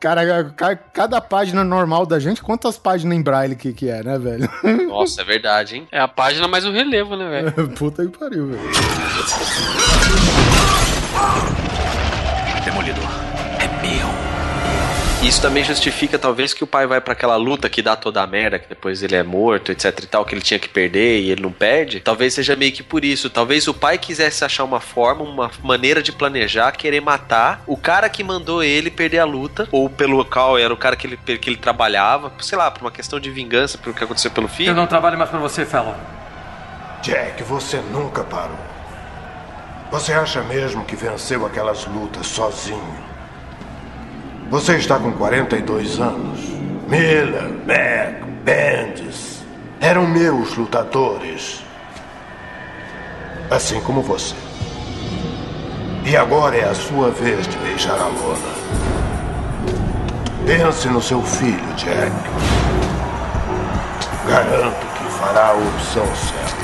Cara, 0.00 0.44
ca- 0.56 0.76
cada 0.76 1.20
página 1.20 1.62
normal 1.64 2.06
da 2.06 2.18
gente, 2.18 2.42
quantas 2.42 2.76
páginas 2.78 3.16
em 3.16 3.22
Braille 3.22 3.56
que, 3.56 3.72
que 3.72 3.88
é, 3.88 4.02
né, 4.02 4.18
velho? 4.18 4.48
Nossa, 4.88 5.22
é 5.22 5.24
verdade, 5.24 5.76
hein? 5.76 5.88
É 5.90 6.00
a 6.00 6.08
página 6.08 6.46
mais 6.48 6.64
o 6.64 6.72
relevo, 6.72 7.16
né, 7.16 7.28
velho? 7.28 7.68
Puta 7.76 8.04
que 8.06 8.16
pariu, 8.18 8.48
velho. 8.48 8.62
Isso 15.22 15.40
também 15.40 15.62
justifica, 15.62 16.18
talvez, 16.18 16.52
que 16.52 16.64
o 16.64 16.66
pai 16.66 16.84
vai 16.84 17.00
pra 17.00 17.12
aquela 17.12 17.36
luta 17.36 17.68
que 17.68 17.80
dá 17.80 17.94
toda 17.94 18.20
a 18.20 18.26
merda, 18.26 18.58
que 18.58 18.68
depois 18.68 19.04
ele 19.04 19.14
é 19.14 19.22
morto, 19.22 19.70
etc 19.70 20.00
e 20.02 20.06
tal, 20.06 20.24
que 20.24 20.34
ele 20.34 20.42
tinha 20.42 20.58
que 20.58 20.68
perder 20.68 21.20
e 21.20 21.30
ele 21.30 21.40
não 21.42 21.52
perde. 21.52 22.00
Talvez 22.00 22.34
seja 22.34 22.56
meio 22.56 22.72
que 22.72 22.82
por 22.82 23.04
isso. 23.04 23.30
Talvez 23.30 23.68
o 23.68 23.72
pai 23.72 23.98
quisesse 23.98 24.44
achar 24.44 24.64
uma 24.64 24.80
forma, 24.80 25.22
uma 25.22 25.50
maneira 25.62 26.02
de 26.02 26.10
planejar, 26.10 26.72
querer 26.72 27.00
matar 27.00 27.62
o 27.68 27.76
cara 27.76 28.08
que 28.08 28.24
mandou 28.24 28.64
ele 28.64 28.90
perder 28.90 29.20
a 29.20 29.24
luta, 29.24 29.68
ou 29.70 29.88
pelo 29.88 30.24
qual 30.24 30.58
era 30.58 30.74
o 30.74 30.76
cara 30.76 30.96
que 30.96 31.06
ele, 31.06 31.16
que 31.16 31.48
ele 31.48 31.56
trabalhava, 31.56 32.32
sei 32.40 32.58
lá, 32.58 32.68
por 32.68 32.80
uma 32.82 32.90
questão 32.90 33.20
de 33.20 33.30
vingança 33.30 33.78
pelo 33.78 33.94
que 33.94 34.02
aconteceu 34.02 34.30
pelo 34.32 34.46
Eu 34.48 34.50
filho. 34.50 34.74
não 34.74 34.88
trabalho 34.88 35.16
mais 35.16 35.30
pra 35.30 35.38
você, 35.38 35.64
Fellow. 35.64 35.94
Jack, 37.00 37.44
você 37.44 37.76
nunca 37.92 38.24
parou. 38.24 38.58
Você 39.92 40.12
acha 40.12 40.42
mesmo 40.42 40.84
que 40.84 40.96
venceu 40.96 41.46
aquelas 41.46 41.86
lutas 41.86 42.26
sozinho? 42.26 43.11
Você 44.52 44.76
está 44.76 44.98
com 44.98 45.10
42 45.12 45.98
anos. 45.98 46.38
Miller, 46.86 47.48
Mac, 47.66 48.22
Bendis 48.44 49.42
eram 49.80 50.06
meus 50.06 50.54
lutadores. 50.54 51.64
Assim 53.50 53.80
como 53.80 54.02
você. 54.02 54.34
E 56.04 56.14
agora 56.14 56.54
é 56.54 56.68
a 56.68 56.74
sua 56.74 57.10
vez 57.10 57.48
de 57.48 57.56
beijar 57.56 57.98
a 57.98 58.08
lona. 58.08 58.52
Pense 60.44 60.86
no 60.86 61.00
seu 61.00 61.22
filho, 61.22 61.74
Jack. 61.74 62.12
Garanto 64.28 64.86
que 64.98 65.12
fará 65.14 65.46
a 65.46 65.54
opção 65.54 66.04
certa. 66.14 66.61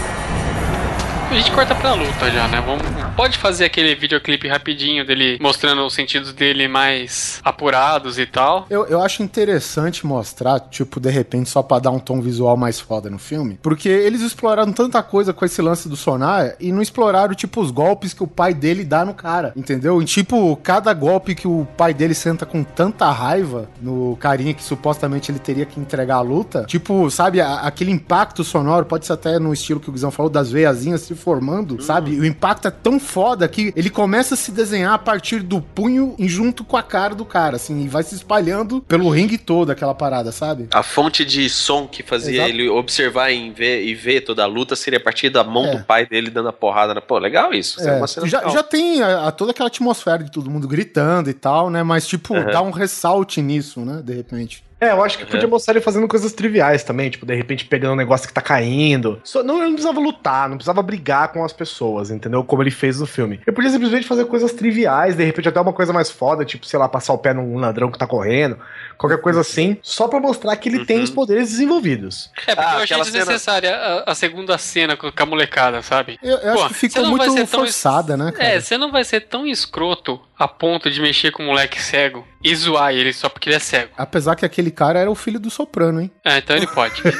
A 1.31 1.35
gente 1.35 1.53
corta 1.53 1.75
pra 1.75 1.93
luta 1.93 2.31
já, 2.31 2.49
né? 2.49 2.59
Vamos, 2.65 2.83
pode 3.15 3.37
fazer 3.37 3.67
aquele 3.67 3.95
videoclipe 3.95 4.49
rapidinho 4.49 5.05
dele 5.07 5.37
mostrando 5.41 5.85
os 5.85 5.93
sentidos 5.93 6.33
dele 6.33 6.67
mais 6.67 7.39
apurados 7.45 8.19
e 8.19 8.25
tal. 8.25 8.67
Eu, 8.71 8.87
eu 8.87 9.03
acho 9.03 9.23
interessante 9.23 10.07
mostrar, 10.07 10.59
tipo, 10.59 10.99
de 10.99 11.11
repente, 11.11 11.51
só 11.51 11.63
pra 11.63 11.79
dar 11.81 11.91
um 11.91 11.99
tom 11.99 12.23
visual 12.23 12.57
mais 12.57 12.81
foda 12.81 13.11
no 13.11 13.19
filme. 13.19 13.59
Porque 13.63 13.91
eles 13.91 14.23
exploraram 14.23 14.73
tanta 14.73 15.03
coisa 15.03 15.35
com 15.35 15.45
esse 15.45 15.61
lance 15.61 15.87
do 15.87 15.97
sonar 15.97 16.55
e 16.59 16.73
não 16.73 16.81
exploraram, 16.81 17.35
tipo, 17.35 17.61
os 17.61 17.71
golpes 17.71 18.15
que 18.15 18.23
o 18.23 18.27
pai 18.27 18.55
dele 18.55 18.83
dá 18.83 19.05
no 19.05 19.13
cara, 19.13 19.53
entendeu? 19.55 20.01
E, 20.01 20.07
tipo, 20.07 20.57
cada 20.63 20.95
golpe 20.95 21.35
que 21.35 21.47
o 21.47 21.69
pai 21.77 21.93
dele 21.93 22.15
senta 22.15 22.47
com 22.47 22.65
tanta 22.65 23.11
raiva 23.11 23.69
no 23.83 24.17
carinha 24.19 24.55
que 24.55 24.65
supostamente 24.65 25.31
ele 25.31 25.39
teria 25.39 25.67
que 25.67 25.79
entregar 25.79 26.17
a 26.17 26.21
luta, 26.23 26.65
tipo, 26.67 27.11
sabe, 27.11 27.39
a- 27.43 27.61
aquele 27.61 27.91
impacto 27.91 28.43
sonoro, 28.43 28.87
pode 28.87 29.05
ser 29.05 29.13
até 29.13 29.39
no 29.39 29.53
estilo 29.53 29.79
que 29.79 29.91
o 29.91 29.93
Guizão 29.93 30.11
falou, 30.11 30.31
das 30.31 30.51
veiazinhas 30.51 31.03
se 31.03 31.18
formando, 31.19 31.81
sabe? 31.83 32.13
E 32.13 32.21
o 32.21 32.25
impacto 32.25 32.69
é 32.69 32.71
tão 32.71 32.99
foda 32.99 33.47
que 33.49 33.73
ele 33.77 33.91
começa 33.91 34.35
a 34.35 34.37
se 34.37 34.51
desenhar 34.51 34.93
a 34.95 34.99
partir 34.99 35.41
do 35.41 35.61
punho 35.61 36.15
e 36.19 36.29
junto 36.29 36.65
com 36.65 36.77
a 36.77 36.83
cara 36.83 37.15
do 37.15 37.25
cara, 37.25 37.57
assim, 37.57 37.83
e 37.85 37.89
vai 37.89 38.03
se 38.03 38.15
espalhando 38.15 38.81
pelo 38.83 39.09
ringue 39.11 39.37
todo, 39.39 39.71
aquela 39.71 39.95
parada, 39.95 40.33
sabe? 40.33 40.69
A 40.73 40.83
fonte 40.83 41.25
de 41.25 41.49
som 41.51 41.87
que 41.87 42.03
fazia 42.03 42.37
Exato. 42.45 42.51
ele 42.51 42.69
observar 42.69 43.31
e 43.31 43.51
ver, 43.51 43.85
e 43.85 43.95
ver 43.95 44.21
toda 44.23 44.43
a 44.43 44.47
luta 44.47 44.75
seria 44.77 44.99
a 44.99 45.03
partir 45.03 45.29
da 45.31 45.43
mão 45.45 45.67
É. 45.67 45.77
do 45.77 45.85
pai 45.85 46.07
dele 46.07 46.31
dando 46.31 46.49
a 46.49 46.53
porrada 46.53 46.95
na. 46.95 47.01
Pô, 47.01 47.19
legal 47.19 47.53
isso. 47.53 47.81
é 47.81 48.01
É, 48.01 48.07
já, 48.27 48.39
legal. 48.39 48.51
já 48.53 48.63
tem 48.63 49.03
a, 49.03 49.29
a 49.29 49.33
toda 49.33 49.51
aquela 49.51 49.69
atmosfera 49.69 50.23
de 50.23 50.31
todo 50.31 50.51
mundo 50.51 50.69
gritando 50.69 51.29
e 51.29 51.35
tal, 51.35 51.69
né? 51.71 51.83
Mas, 51.83 52.07
tipo, 52.07 52.35
Uhum. 52.35 52.45
dá 52.47 52.63
um 52.63 52.71
ressalte 52.71 53.41
nisso, 53.43 53.81
né? 53.81 54.01
De 54.05 54.15
repente. 54.15 54.63
É, 54.81 54.91
eu 54.91 55.03
acho 55.03 55.19
que 55.19 55.27
podia 55.27 55.49
mostrar 55.49 55.75
ele 55.75 55.81
fazendo 55.81 56.07
coisas 56.07 56.33
triviais 56.33 56.85
também, 56.85 57.11
tipo, 57.11 57.27
de 57.27 57.35
repente 57.35 57.65
pegando 57.65 57.95
um 57.95 57.97
negócio 57.97 58.29
que 58.29 58.33
tá 58.35 58.41
caindo. 58.41 59.21
Só, 59.25 59.43
não, 59.43 59.57
ele 59.57 59.67
não 59.67 59.73
precisava 59.73 59.99
lutar, 60.01 60.49
não 60.49 60.57
precisava 60.57 60.83
brigar 60.83 61.33
com 61.33 61.45
as 61.45 61.53
pessoas, 61.53 62.11
entendeu? 62.11 62.45
Como 62.45 62.63
ele 62.63 62.71
fez 62.71 63.01
no 63.01 63.07
filme. 63.07 63.41
Ele 63.47 63.55
podia 63.55 63.71
simplesmente 63.71 64.07
fazer 64.07 64.25
coisas 64.27 64.53
triviais, 64.53 65.17
de 65.17 65.25
repente 65.25 65.49
até 65.49 65.61
uma 65.61 65.73
coisa 65.73 65.93
mais 65.93 66.11
foda, 66.11 66.45
tipo, 66.45 66.65
sei 66.65 66.79
lá, 66.79 66.89
passar 66.89 67.13
o 67.13 67.19
pé 67.19 67.35
num 67.35 67.59
ladrão 67.59 67.91
que 67.91 67.99
tá 67.99 68.07
correndo, 68.07 68.57
qualquer 68.97 69.21
coisa 69.21 69.41
assim, 69.41 69.77
só 69.83 70.07
pra 70.07 70.21
mostrar 70.21 70.55
que 70.57 70.69
ele 70.69 70.85
tem 70.85 71.01
os 71.01 71.11
poderes 71.11 71.51
desenvolvidos. 71.51 72.31
É, 72.47 72.55
porque 72.55 72.69
Ah, 72.69 72.73
eu 72.79 72.83
achei 72.83 72.85
aquela 72.85 73.05
cena- 73.05 73.19
desnecessária 73.19 73.75
a, 73.77 74.13
a 74.13 74.15
segunda 74.15 74.57
cena 74.59 74.97
com 74.97 75.11
a 75.15 75.27
molecada, 75.27 75.83
sabe? 75.83 76.19
Eu, 76.23 76.37
eu 76.39 76.55
Pô, 76.55 76.63
acho 76.63 76.69
que 76.69 76.75
ficou 76.75 77.07
muito 77.07 77.25
tão 77.35 77.47
forçada, 77.47 78.17
né, 78.17 78.31
cara? 78.31 78.49
É, 78.49 78.61
você 78.61 78.79
não 78.79 78.93
vai 78.93 79.03
ser 79.03 79.23
tão 79.23 79.47
escroto 79.47 80.21
a 80.39 80.47
ponto 80.47 80.91
de 80.91 81.01
mexer 81.01 81.33
com 81.33 81.43
um 81.43 81.47
moleque 81.47 81.81
cego 81.83 82.27
e 82.43 82.55
zoar 82.55 82.93
ele 82.95 83.13
só 83.13 83.29
porque 83.29 83.49
ele 83.49 83.57
é 83.57 83.59
cego. 83.59 83.91
Apesar 83.99 84.37
que 84.37 84.45
aquele 84.47 84.71
cara 84.71 85.01
era 85.01 85.11
o 85.11 85.15
filho 85.15 85.41
do 85.41 85.51
soprano, 85.51 86.01
hein? 86.01 86.11
É, 86.25 86.39
então 86.39 86.57
ele 86.57 86.67
pode. 86.69 87.03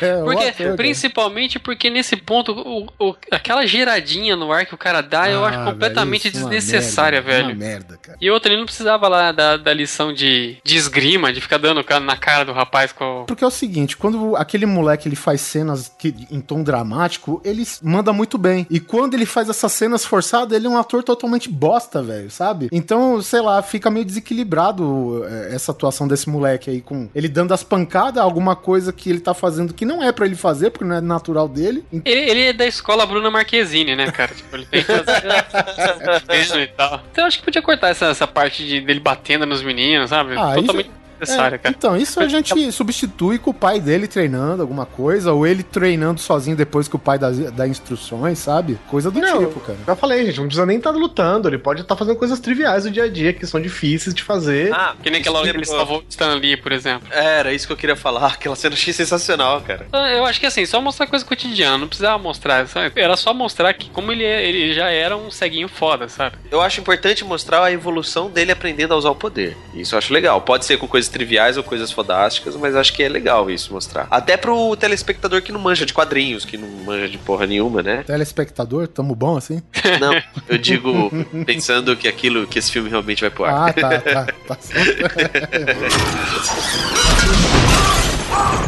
É, 0.00 0.16
o 0.22 0.24
Porque, 0.24 0.44
ator, 0.44 0.56
cara. 0.66 0.76
principalmente 0.76 1.58
porque 1.58 1.90
nesse 1.90 2.16
ponto, 2.16 2.52
o- 2.52 2.86
o- 2.98 3.16
aquela 3.30 3.66
giradinha 3.66 4.36
no 4.36 4.52
ar 4.52 4.66
que 4.66 4.74
o 4.74 4.78
cara 4.78 5.00
dá, 5.00 5.30
eu 5.30 5.44
Ah, 5.44 5.48
acho 5.48 5.64
completamente 5.64 6.28
velho, 6.28 6.38
é 6.38 6.44
uma 6.44 6.50
desnecessária, 6.50 7.20
merda, 7.22 7.32
velho. 7.36 7.48
Uma 7.48 7.54
merda, 7.54 7.98
cara. 8.00 8.18
E 8.20 8.30
outra, 8.30 8.50
ele 8.50 8.58
não 8.58 8.66
precisava 8.66 9.08
lá 9.08 9.32
da, 9.32 9.56
da 9.56 9.72
lição 9.72 10.12
de, 10.12 10.58
de 10.64 10.76
esgrima, 10.76 11.32
de 11.32 11.40
ficar 11.40 11.58
dando 11.58 11.84
na 12.02 12.16
cara 12.16 12.44
do 12.44 12.52
rapaz 12.52 12.92
com. 12.92 13.24
Porque 13.26 13.44
é 13.44 13.46
o 13.46 13.50
seguinte, 13.50 13.96
quando 13.96 14.36
aquele 14.36 14.66
moleque 14.66 15.08
ele 15.08 15.16
faz 15.16 15.40
cenas 15.40 15.92
que, 15.98 16.14
em 16.30 16.40
tom 16.40 16.62
dramático, 16.62 17.40
ele 17.44 17.64
manda 17.82 18.12
muito 18.12 18.36
bem. 18.38 18.66
E 18.70 18.80
quando 18.80 19.14
ele 19.14 19.26
faz 19.26 19.48
essas 19.48 19.72
cenas 19.72 20.04
forçadas, 20.04 20.56
ele 20.56 20.66
é 20.66 20.70
um 20.70 20.78
ator 20.78 21.02
totalmente 21.02 21.35
bosta, 21.44 22.02
velho, 22.02 22.30
sabe? 22.30 22.68
Então, 22.72 23.20
sei 23.20 23.40
lá, 23.40 23.60
fica 23.62 23.90
meio 23.90 24.04
desequilibrado 24.04 25.24
é, 25.28 25.54
essa 25.54 25.72
atuação 25.72 26.08
desse 26.08 26.28
moleque 26.28 26.70
aí 26.70 26.80
com 26.80 27.08
ele 27.14 27.28
dando 27.28 27.52
as 27.52 27.62
pancadas, 27.62 28.22
alguma 28.22 28.56
coisa 28.56 28.92
que 28.92 29.10
ele 29.10 29.20
tá 29.20 29.34
fazendo 29.34 29.74
que 29.74 29.84
não 29.84 30.02
é 30.02 30.12
pra 30.12 30.26
ele 30.26 30.36
fazer, 30.36 30.70
porque 30.70 30.84
não 30.84 30.96
é 30.96 31.00
natural 31.00 31.48
dele. 31.48 31.84
Ele, 32.04 32.30
ele 32.30 32.42
é 32.42 32.52
da 32.52 32.66
escola 32.66 33.06
Bruna 33.06 33.30
Marquezine, 33.30 33.94
né, 33.94 34.10
cara? 34.10 34.34
Tipo, 34.34 34.56
ele 34.56 34.66
tem 34.66 34.82
que 34.82 34.86
fazer. 34.86 36.56
e 36.62 36.66
tal. 36.68 37.02
Então 37.12 37.24
eu 37.24 37.28
acho 37.28 37.38
que 37.38 37.44
podia 37.44 37.62
cortar 37.62 37.88
essa, 37.88 38.06
essa 38.06 38.26
parte 38.26 38.66
de, 38.66 38.80
dele 38.80 39.00
batendo 39.00 39.46
nos 39.46 39.62
meninos, 39.62 40.10
sabe? 40.10 40.34
Ah, 40.36 40.54
Totalmente. 40.54 40.90
Necessária, 41.20 41.58
cara. 41.58 41.74
Então, 41.76 41.96
isso 41.96 42.20
a 42.20 42.28
gente 42.28 42.70
substitui 42.72 43.38
com 43.38 43.50
o 43.50 43.54
pai 43.54 43.80
dele 43.80 44.06
treinando 44.06 44.62
alguma 44.62 44.86
coisa, 44.86 45.32
ou 45.32 45.46
ele 45.46 45.62
treinando 45.62 46.20
sozinho 46.20 46.56
depois 46.56 46.88
que 46.88 46.96
o 46.96 46.98
pai 46.98 47.18
dá, 47.18 47.30
dá 47.30 47.66
instruções, 47.68 48.38
sabe? 48.38 48.78
Coisa 48.88 49.10
do 49.10 49.20
Não, 49.20 49.46
tipo, 49.46 49.60
cara. 49.60 49.78
Já 49.86 49.96
falei, 49.96 50.26
gente, 50.26 50.38
não 50.38 50.46
precisa 50.46 50.66
nem 50.66 50.78
estar 50.78 50.90
lutando. 50.90 51.48
Ele 51.48 51.58
pode 51.58 51.80
estar 51.82 51.96
fazendo 51.96 52.16
coisas 52.16 52.38
triviais 52.40 52.84
do 52.84 52.90
dia 52.90 53.04
a 53.04 53.08
dia 53.08 53.32
que 53.32 53.46
são 53.46 53.60
difíceis 53.60 54.14
de 54.14 54.22
fazer. 54.22 54.72
Ah, 54.72 54.94
Que 55.02 55.10
nem 55.10 55.20
aquela 55.20 55.38
hora 55.38 55.44
que 55.50 55.56
ele 55.56 55.64
lembrou. 55.64 55.76
salvou 55.78 55.98
o 56.00 56.04
Stan 56.08 56.34
Lee, 56.34 56.56
por 56.56 56.72
exemplo. 56.72 57.08
Era 57.10 57.52
isso 57.52 57.66
que 57.66 57.72
eu 57.72 57.76
queria 57.76 57.96
falar. 57.96 58.26
Aquela 58.36 58.56
cena 58.56 58.74
eu 58.74 58.78
achei 58.78 58.92
sensacional, 58.92 59.60
cara. 59.62 59.86
Ah, 59.92 60.08
Eu 60.10 60.24
acho 60.24 60.38
que 60.40 60.46
assim, 60.46 60.64
só 60.66 60.80
mostrar 60.80 61.06
coisa 61.06 61.24
cotidiana, 61.24 61.78
não 61.78 61.88
precisava 61.88 62.18
mostrar, 62.18 62.66
sabe? 62.68 62.92
Era 63.00 63.16
só 63.16 63.32
mostrar 63.34 63.72
que 63.74 63.90
como 63.90 64.12
ele, 64.12 64.24
é- 64.24 64.46
ele 64.48 64.74
já 64.74 64.88
era 64.90 65.16
um 65.16 65.30
ceguinho 65.30 65.68
foda, 65.68 66.08
sabe? 66.08 66.36
Eu 66.50 66.60
acho 66.60 66.80
importante 66.80 67.24
mostrar 67.24 67.62
a 67.64 67.72
evolução 67.72 68.30
dele 68.30 68.52
aprendendo 68.52 68.94
a 68.94 68.96
usar 68.96 69.10
o 69.10 69.14
poder. 69.14 69.56
Isso 69.74 69.94
eu 69.94 69.98
acho 69.98 70.12
legal. 70.12 70.40
Pode 70.40 70.64
ser 70.64 70.76
com 70.76 70.86
coisas 70.86 71.05
triviais 71.08 71.56
ou 71.56 71.62
coisas 71.62 71.90
fodásticas, 71.90 72.56
mas 72.56 72.74
acho 72.74 72.92
que 72.92 73.02
é 73.02 73.08
legal 73.08 73.50
isso 73.50 73.72
mostrar. 73.72 74.06
Até 74.10 74.36
pro 74.36 74.76
telespectador 74.76 75.42
que 75.42 75.52
não 75.52 75.60
manja 75.60 75.86
de 75.86 75.92
quadrinhos, 75.92 76.44
que 76.44 76.56
não 76.56 76.68
manja 76.84 77.08
de 77.08 77.18
porra 77.18 77.46
nenhuma, 77.46 77.82
né? 77.82 78.02
Telespectador, 78.06 78.88
tamo 78.88 79.14
bom 79.14 79.36
assim? 79.36 79.62
Não, 80.00 80.14
eu 80.48 80.58
digo 80.58 81.10
pensando 81.44 81.96
que 81.96 82.08
aquilo 82.08 82.46
que 82.46 82.58
esse 82.58 82.70
filme 82.70 82.88
realmente 82.88 83.20
vai 83.20 83.30
pro 83.30 83.44
ar. 83.44 83.68
Ah, 83.68 83.72
tá, 83.72 84.00
tá. 84.00 84.26
tá 84.48 84.56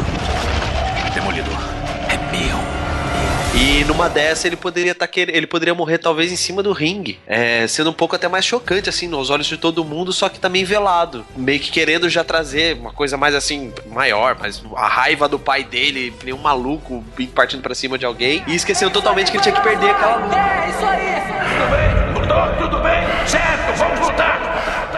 E 3.59 3.83
numa 3.83 4.07
dessa 4.07 4.47
ele 4.47 4.55
poderia 4.55 4.95
tá 4.95 5.07
ele 5.13 5.45
poderia 5.45 5.75
morrer 5.75 5.97
talvez 5.97 6.31
em 6.31 6.37
cima 6.37 6.63
do 6.63 6.71
ringue, 6.71 7.19
é, 7.27 7.67
sendo 7.67 7.89
um 7.89 7.93
pouco 7.93 8.15
até 8.15 8.25
mais 8.29 8.45
chocante 8.45 8.87
assim 8.87 9.05
nos 9.05 9.29
olhos 9.29 9.47
de 9.47 9.57
todo 9.57 9.83
mundo, 9.83 10.13
só 10.13 10.29
que 10.29 10.39
também 10.39 10.63
velado, 10.63 11.25
meio 11.35 11.59
que 11.59 11.69
querendo 11.69 12.07
já 12.07 12.23
trazer 12.23 12.77
uma 12.77 12.93
coisa 12.93 13.17
mais 13.17 13.35
assim 13.35 13.73
maior, 13.87 14.37
mas 14.39 14.63
a 14.77 14.87
raiva 14.87 15.27
do 15.27 15.37
pai 15.37 15.65
dele, 15.65 16.13
que 16.17 16.25
nem 16.25 16.33
um 16.33 16.37
maluco 16.37 17.03
partindo 17.35 17.61
pra 17.61 17.75
cima 17.75 17.97
de 17.97 18.05
alguém 18.05 18.41
e 18.47 18.55
esquecendo 18.55 18.91
totalmente 18.91 19.29
que 19.29 19.35
ele 19.35 19.43
tinha 19.43 19.55
que 19.55 19.61
perder 19.61 19.89
aquela. 19.89 20.23
É, 20.33 20.69
isso 20.69 20.85
aí! 20.85 21.09
Tudo 21.49 21.69
bem, 21.69 22.13
Bulldog, 22.13 22.57
tudo 22.57 22.79
bem? 22.81 23.27
Certo, 23.27 23.77
vamos 23.77 23.99
lutar. 23.99 24.88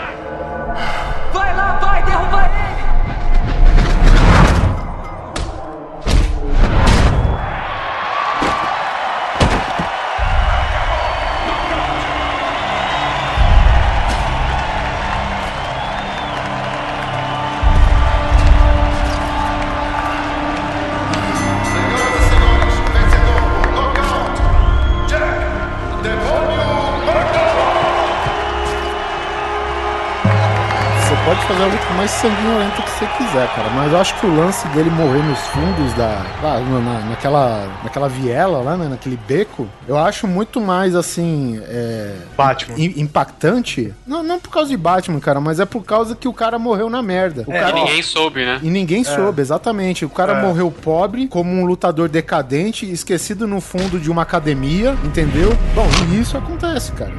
Pode 31.31 31.45
fazer 31.45 31.63
a 31.63 31.65
luta 31.67 31.93
mais 31.95 32.11
sanguinolenta 32.11 32.81
que 32.81 32.89
você 32.89 33.05
quiser, 33.17 33.47
cara. 33.55 33.69
Mas 33.73 33.91
eu 33.93 33.99
acho 34.01 34.19
que 34.19 34.25
o 34.25 34.35
lance 34.35 34.67
dele 34.69 34.89
morrer 34.89 35.23
nos 35.23 35.39
fundos 35.47 35.93
da. 35.93 36.25
lá, 36.43 36.59
na- 36.59 36.79
na- 36.81 36.99
naquela, 37.11 37.69
naquela 37.83 38.09
viela 38.09 38.61
lá, 38.61 38.75
né? 38.75 38.89
Naquele 38.89 39.17
beco, 39.27 39.65
eu 39.87 39.97
acho 39.97 40.27
muito 40.27 40.59
mais 40.59 40.93
assim. 40.93 41.61
É, 41.69 42.15
Batman. 42.35 42.77
im- 42.77 42.99
impactante. 43.01 43.93
Não, 44.05 44.21
não 44.21 44.39
por 44.39 44.49
causa 44.49 44.69
de 44.69 44.75
Batman, 44.75 45.21
cara, 45.21 45.39
mas 45.39 45.61
é 45.61 45.65
por 45.65 45.85
causa 45.85 46.15
que 46.17 46.27
o 46.27 46.33
cara 46.33 46.59
morreu 46.59 46.89
na 46.89 47.01
merda. 47.01 47.45
O 47.47 47.53
É, 47.53 47.59
cara, 47.61 47.77
E 47.77 47.81
ninguém 47.83 48.03
soube, 48.03 48.45
né? 48.45 48.59
E 48.61 48.69
ninguém 48.69 49.03
soube, 49.05 49.41
exatamente. 49.41 50.03
O 50.03 50.09
cara 50.09 50.33
É. 50.33 50.41
morreu 50.41 50.69
pobre, 50.69 51.27
como 51.29 51.49
um 51.49 51.65
lutador 51.65 52.09
decadente, 52.09 52.91
esquecido 52.91 53.47
no 53.47 53.61
fundo 53.61 53.97
de 53.99 54.11
uma 54.11 54.23
academia, 54.23 54.97
entendeu? 55.05 55.57
Bom, 55.73 55.87
e 56.11 56.19
isso 56.19 56.37
acontece, 56.37 56.91
cara. 56.91 57.13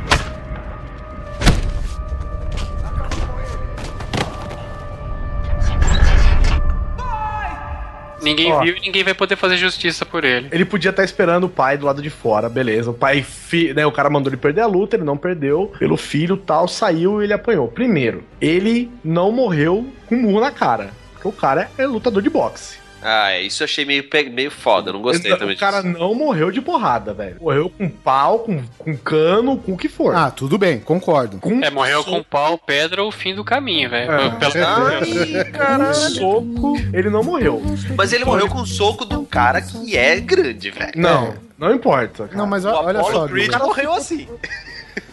Ninguém 8.23 8.53
Ó. 8.53 8.61
viu 8.61 8.77
e 8.77 8.81
ninguém 8.81 9.05
vai 9.05 9.15
poder 9.15 9.37
fazer 9.37 9.57
justiça 9.57 10.05
por 10.05 10.25
ele. 10.25 10.49
Ele 10.51 10.65
podia 10.65 10.91
estar 10.91 11.05
esperando 11.05 11.45
o 11.45 11.49
pai 11.49 11.77
do 11.77 11.87
lado 11.87 12.01
de 12.01 12.11
fora, 12.11 12.49
beleza. 12.49 12.91
O 12.91 12.95
pai, 12.95 13.23
fi, 13.23 13.73
né, 13.75 13.85
o 13.85 13.93
cara 13.93 14.09
mandou 14.11 14.31
ele 14.31 14.37
perder 14.37 14.63
a 14.63 14.67
luta, 14.67 14.97
ele 14.97 15.05
não 15.05 15.17
perdeu. 15.17 15.73
Pelo 15.79 15.97
filho 15.97 16.37
tal, 16.37 16.69
saiu 16.69 17.21
e 17.21 17.25
ele 17.25 17.33
apanhou. 17.33 17.69
Primeiro, 17.69 18.25
ele 18.41 18.91
não 19.05 19.33
morreu 19.33 19.87
com 20.07 20.15
um 20.15 20.23
murro 20.23 20.41
na 20.41 20.51
cara. 20.51 20.91
Porque 21.13 21.29
o 21.29 21.33
cara 21.33 21.71
é 21.79 21.87
lutador 21.87 22.23
de 22.23 22.31
boxe. 22.31 22.82
Ah, 23.03 23.33
é, 23.33 23.43
isso 23.43 23.63
eu 23.63 23.65
achei 23.65 23.85
meio, 23.85 24.05
meio 24.33 24.51
foda, 24.51 24.93
não 24.93 25.03
gostei 25.03 25.31
Ele- 25.33 25.39
também 25.39 25.57
o 25.57 25.59
cara 25.59 25.83
disso. 25.83 25.99
não 25.99 26.15
morreu 26.15 26.51
de 26.51 26.61
porrada, 26.61 27.13
velho. 27.13 27.37
Morreu 27.41 27.69
com 27.71 27.89
pau, 27.89 28.39
com, 28.41 28.63
com 28.79 28.97
cano, 28.97 29.57
com 29.59 29.73
o 29.73 29.77
que 29.77 29.89
for. 29.89 30.15
Ah, 30.15 30.31
tudo 30.31 30.57
bem, 30.57 30.79
concordo. 30.79 31.39
com 31.39 31.63
É, 31.65 31.71
morreu 31.71 32.05
com 32.05 32.23
pau, 32.23 32.57
pedra, 32.57 33.03
o 33.05 33.11
fim 33.11 33.35
do 33.35 33.43
caminho, 33.45 33.91
velho. 33.91 34.13
É. 34.13 34.31
Pelo- 34.31 34.53
Ai, 34.67 35.45
caralho. 35.53 35.95
soco, 35.95 36.77
ele 36.93 37.11
não 37.11 37.23
morreu. 37.25 37.61
Mas 37.97 38.13
ele 38.13 38.25
morreu 38.25 38.49
com 38.49 38.61
o 38.61 38.67
soco 38.67 39.05
de 39.05 39.17
um 39.17 39.25
cara 39.25 39.61
que 39.61 39.97
é 39.97 40.21
grande, 40.21 40.71
velho. 40.71 40.93
Não, 40.97 41.35
não 41.59 41.75
importa. 41.75 42.25
cara. 42.27 42.37
Não, 42.37 42.47
mas 42.47 42.65
O 42.65 42.69
olha 42.69 43.01
Apollo 43.01 43.15
só, 43.15 43.27
Creed 43.29 43.45
Guilherme. 43.47 43.67
morreu 43.67 43.93
assim. 43.95 44.29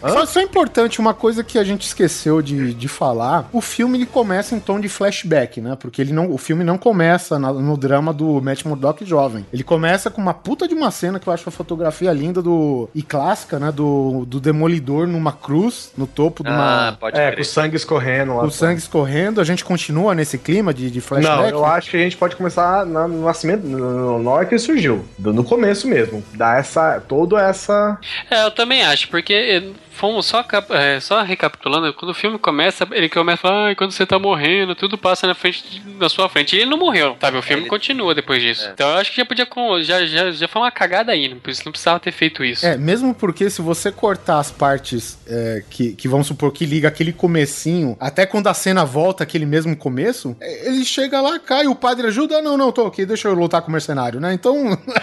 Só, 0.00 0.26
só 0.26 0.40
é 0.40 0.42
importante, 0.42 0.98
uma 1.00 1.14
coisa 1.14 1.42
que 1.44 1.58
a 1.58 1.64
gente 1.64 1.86
esqueceu 1.86 2.40
de, 2.42 2.72
de 2.74 2.88
falar, 2.88 3.48
o 3.52 3.60
filme 3.60 3.98
ele 3.98 4.06
começa 4.06 4.54
em 4.54 4.60
tom 4.60 4.80
de 4.80 4.88
flashback, 4.88 5.60
né? 5.60 5.76
Porque 5.78 6.00
ele 6.00 6.12
não, 6.12 6.30
o 6.30 6.38
filme 6.38 6.64
não 6.64 6.76
começa 6.78 7.38
na- 7.38 7.52
no 7.52 7.76
drama 7.76 8.12
do 8.12 8.40
Matt 8.40 8.64
Murdock 8.64 9.04
jovem. 9.04 9.44
Ele 9.52 9.62
começa 9.62 10.10
com 10.10 10.20
uma 10.20 10.34
puta 10.34 10.66
de 10.66 10.74
uma 10.74 10.90
cena 10.90 11.18
que 11.18 11.26
eu 11.28 11.32
acho 11.32 11.48
a 11.48 11.52
fotografia 11.52 12.12
linda 12.12 12.40
do 12.42 12.88
e 12.94 13.02
clássica, 13.02 13.58
né? 13.58 13.70
Do, 13.72 14.24
do 14.26 14.40
Demolidor 14.40 15.06
numa 15.06 15.32
cruz, 15.32 15.92
no 15.96 16.06
topo 16.06 16.42
de 16.42 16.50
Ah, 16.50 16.52
uma... 16.90 16.96
pode 16.98 17.18
É, 17.18 17.32
com 17.32 17.40
o 17.40 17.44
sangue 17.44 17.76
escorrendo 17.76 18.36
lá. 18.36 18.44
O 18.44 18.50
sangue 18.50 18.78
escorrendo, 18.78 19.40
a 19.40 19.44
gente 19.44 19.64
continua 19.64 20.14
nesse 20.14 20.38
clima 20.38 20.72
de, 20.74 20.90
de 20.90 20.98
Não, 20.98 21.02
flashback. 21.02 21.52
eu 21.52 21.64
acho 21.64 21.90
que 21.90 21.96
a 21.96 22.00
gente 22.00 22.16
pode 22.16 22.36
começar 22.36 22.84
na- 22.86 23.06
no 23.08 23.24
nascimento, 23.24 23.66
no- 23.66 24.22
na 24.22 24.30
hora 24.30 24.44
que 24.46 24.54
ele 24.54 24.60
surgiu. 24.60 25.04
No 25.18 25.44
começo 25.44 25.86
mesmo. 25.88 26.22
Dá 26.34 26.56
essa. 26.56 27.00
Toda 27.06 27.40
essa. 27.40 27.98
É, 28.30 28.44
eu 28.44 28.50
também 28.50 28.82
acho, 28.82 29.08
porque 29.08 29.69
eh, 29.70 29.89
fomos 30.00 30.24
só, 30.26 30.42
é, 30.70 30.98
só 30.98 31.22
recapitulando, 31.22 31.92
quando 31.92 32.10
o 32.10 32.14
filme 32.14 32.38
começa, 32.38 32.88
ele 32.92 33.08
começa 33.08 33.34
a 33.46 33.50
falar, 33.50 33.66
ai, 33.66 33.74
quando 33.74 33.92
você 33.92 34.06
tá 34.06 34.18
morrendo, 34.18 34.74
tudo 34.74 34.96
passa 34.96 35.26
na 35.26 35.34
frente 35.34 35.82
na 35.98 36.08
sua 36.08 36.28
frente. 36.28 36.56
E 36.56 36.60
ele 36.60 36.70
não 36.70 36.78
morreu, 36.78 37.16
sabe? 37.20 37.36
O 37.36 37.42
filme 37.42 37.62
Ele- 37.64 37.68
continua 37.68 38.14
depois 38.14 38.42
disso. 38.42 38.68
Então 38.72 38.88
eu 38.90 38.96
acho 38.96 39.10
que 39.10 39.18
já 39.18 39.24
podia. 39.26 39.46
Já, 39.84 40.06
já, 40.06 40.30
já 40.32 40.48
foi 40.48 40.62
uma 40.62 40.70
cagada 40.70 41.12
aí, 41.12 41.28
não, 41.28 41.38
precis- 41.38 41.64
não 41.64 41.70
precisava 41.72 42.00
ter 42.00 42.12
feito 42.12 42.42
isso. 42.42 42.64
É, 42.66 42.76
mesmo 42.78 43.14
porque 43.14 43.50
se 43.50 43.60
você 43.60 43.92
cortar 43.92 44.38
as 44.38 44.50
partes 44.50 45.18
é, 45.28 45.62
que, 45.68 45.92
que 45.94 46.08
vamos 46.08 46.26
supor 46.26 46.50
que 46.52 46.64
liga 46.64 46.88
aquele 46.88 47.12
comecinho, 47.12 47.96
até 48.00 48.24
quando 48.24 48.46
a 48.46 48.54
cena 48.54 48.84
volta 48.84 49.22
aquele 49.24 49.44
mesmo 49.44 49.76
começo, 49.76 50.34
é, 50.40 50.68
ele 50.68 50.84
chega 50.84 51.20
lá, 51.20 51.38
cai, 51.38 51.66
o 51.66 51.74
padre 51.74 52.06
ajuda, 52.06 52.38
"Ah, 52.38 52.42
não, 52.42 52.56
não, 52.56 52.72
tô 52.72 52.86
aqui, 52.86 53.04
deixa 53.04 53.28
eu 53.28 53.34
lutar 53.34 53.60
com 53.62 53.68
o 53.68 53.72
mercenário, 53.72 54.18
né? 54.20 54.32
Então, 54.32 54.54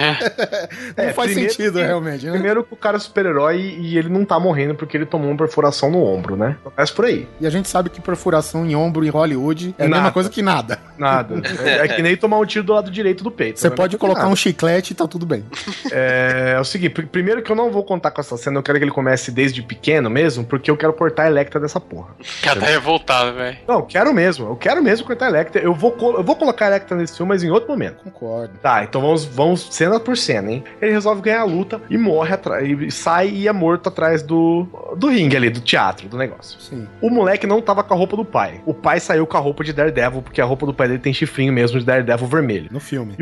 não 0.98 1.04
É, 1.04 1.14
faz 1.14 1.32
primeiro 1.32 1.52
sentido 1.54 1.80
realmente, 1.80 2.26
né? 2.26 2.32
Primeiro 2.32 2.64
que 2.64 2.74
o 2.74 2.78
cara 2.78 2.98
é 2.98 3.00
super-herói 3.00 3.78
e 3.80 3.98
ele 3.98 4.10
não 4.10 4.24
tá 4.26 4.40
morrendo 4.40 4.76
porque 4.76 4.87
ele 4.96 5.06
tomou 5.06 5.28
uma 5.30 5.38
perfuração 5.38 5.90
no 5.92 6.02
ombro, 6.04 6.38
né? 6.38 6.56
Começa 6.64 6.94
por 6.94 7.06
aí. 7.06 7.28
E 7.42 7.48
a 7.48 7.50
gente 7.50 7.68
sabe 7.68 7.90
que 7.90 8.00
perfuração 8.00 8.66
em 8.66 8.76
ombro 8.76 9.04
em 9.04 9.10
Hollywood 9.10 9.76
é 9.78 9.84
a 9.84 9.88
mesma 9.88 10.02
Nada. 10.04 10.14
coisa 10.14 10.30
que 10.30 10.42
nada. 10.42 10.80
Nada. 10.98 11.42
É, 11.64 11.86
é 11.86 11.88
que 11.88 12.02
nem 12.02 12.16
tomar 12.16 12.38
um 12.40 12.46
tiro 12.46 12.64
do 12.64 12.74
lado 12.74 12.90
direito 12.92 13.24
do 13.24 13.32
peito. 13.32 13.60
Você 13.60 13.68
Não 13.68 13.74
é 13.74 13.78
pode 13.78 13.96
nada. 13.96 14.00
colocar 14.00 14.28
um 14.28 14.36
chiclete 14.36 14.94
e 14.94 14.96
tá 14.96 15.08
tudo 15.08 15.26
bem. 15.26 15.44
É, 15.92 16.54
é 16.56 16.60
o 16.60 16.64
seguinte, 16.64 16.92
pr- 16.94 17.08
primeiro 17.08 17.42
que 17.42 17.52
eu 17.52 17.56
não 17.56 17.72
vou 17.72 17.84
contar 17.84 18.12
com 18.12 18.22
essa 18.22 18.38
cena, 18.38 18.58
eu 18.58 18.64
quero 18.64 18.78
que 18.78 18.84
ele 18.84 18.92
comece 18.92 19.32
desde 19.32 19.62
pequeno 19.62 20.10
mesmo, 20.10 20.44
porque 20.44 20.70
eu 20.72 20.78
quero 20.78 20.94
cortar 20.94 21.24
a 21.24 21.28
Electra 21.28 21.60
dessa 21.60 21.80
porra. 21.80 22.10
Cara 22.42 22.60
tá 22.60 22.66
revoltado, 22.68 23.34
velho. 23.34 23.58
Não, 23.68 23.82
quero 23.84 24.14
mesmo. 24.14 24.48
Eu 24.48 24.56
quero 24.56 24.82
mesmo 24.84 25.06
cortar 25.06 25.26
a 25.26 25.30
Electra. 25.30 25.62
Eu 25.62 25.74
vou, 25.74 25.96
eu 26.18 26.24
vou 26.24 26.36
colocar 26.36 26.66
a 26.66 26.68
Electra 26.70 26.96
nesse 26.98 27.16
filme, 27.18 27.30
mas 27.30 27.44
em 27.44 27.50
outro 27.52 27.70
momento. 27.70 28.04
Concordo. 28.04 28.54
Tá, 28.62 28.84
então 28.84 29.02
vamos, 29.02 29.26
vamos 29.26 29.68
cena 29.72 30.00
por 30.00 30.18
cena, 30.18 30.52
hein? 30.52 30.64
Ele 30.82 30.92
resolve 30.92 31.22
ganhar 31.22 31.42
a 31.42 31.46
luta 31.46 31.82
e 31.90 31.98
morre 31.98 32.34
atrás. 32.34 32.68
E 32.68 32.92
sai 32.92 33.30
e 33.30 33.48
é 33.48 33.52
morto 33.52 33.88
atrás 33.90 34.22
do, 34.24 34.68
do 34.98 35.08
ringue 35.08 35.36
ali, 35.36 35.50
do 35.50 35.60
teatro, 35.60 36.08
do 36.08 36.18
negócio. 36.18 36.60
Sim. 36.60 36.88
O 37.02 37.10
moleque 37.10 37.46
não 37.48 37.62
tava 37.62 37.84
com 37.84 37.94
a 37.94 37.98
roupa 37.98 38.16
do 38.16 38.26
pai. 38.26 38.62
O 38.66 38.74
pai 38.74 39.00
saiu 39.00 39.26
com 39.26 39.38
a 39.38 39.40
roupa 39.40 39.64
de 39.64 39.74
Daredevil, 39.74 40.22
porque 40.22 40.42
a 40.42 40.46
roupa 40.46 40.66
do 40.66 40.74
pai 40.74 40.88
dele 40.88 41.00
tem 41.00 41.14
chifrinho 41.14 41.54
mesmo 41.54 41.80
de 41.80 41.86
Daredevil 41.86 42.28
vermelho. 42.28 42.70
No 42.72 42.80
filme. 42.80 43.14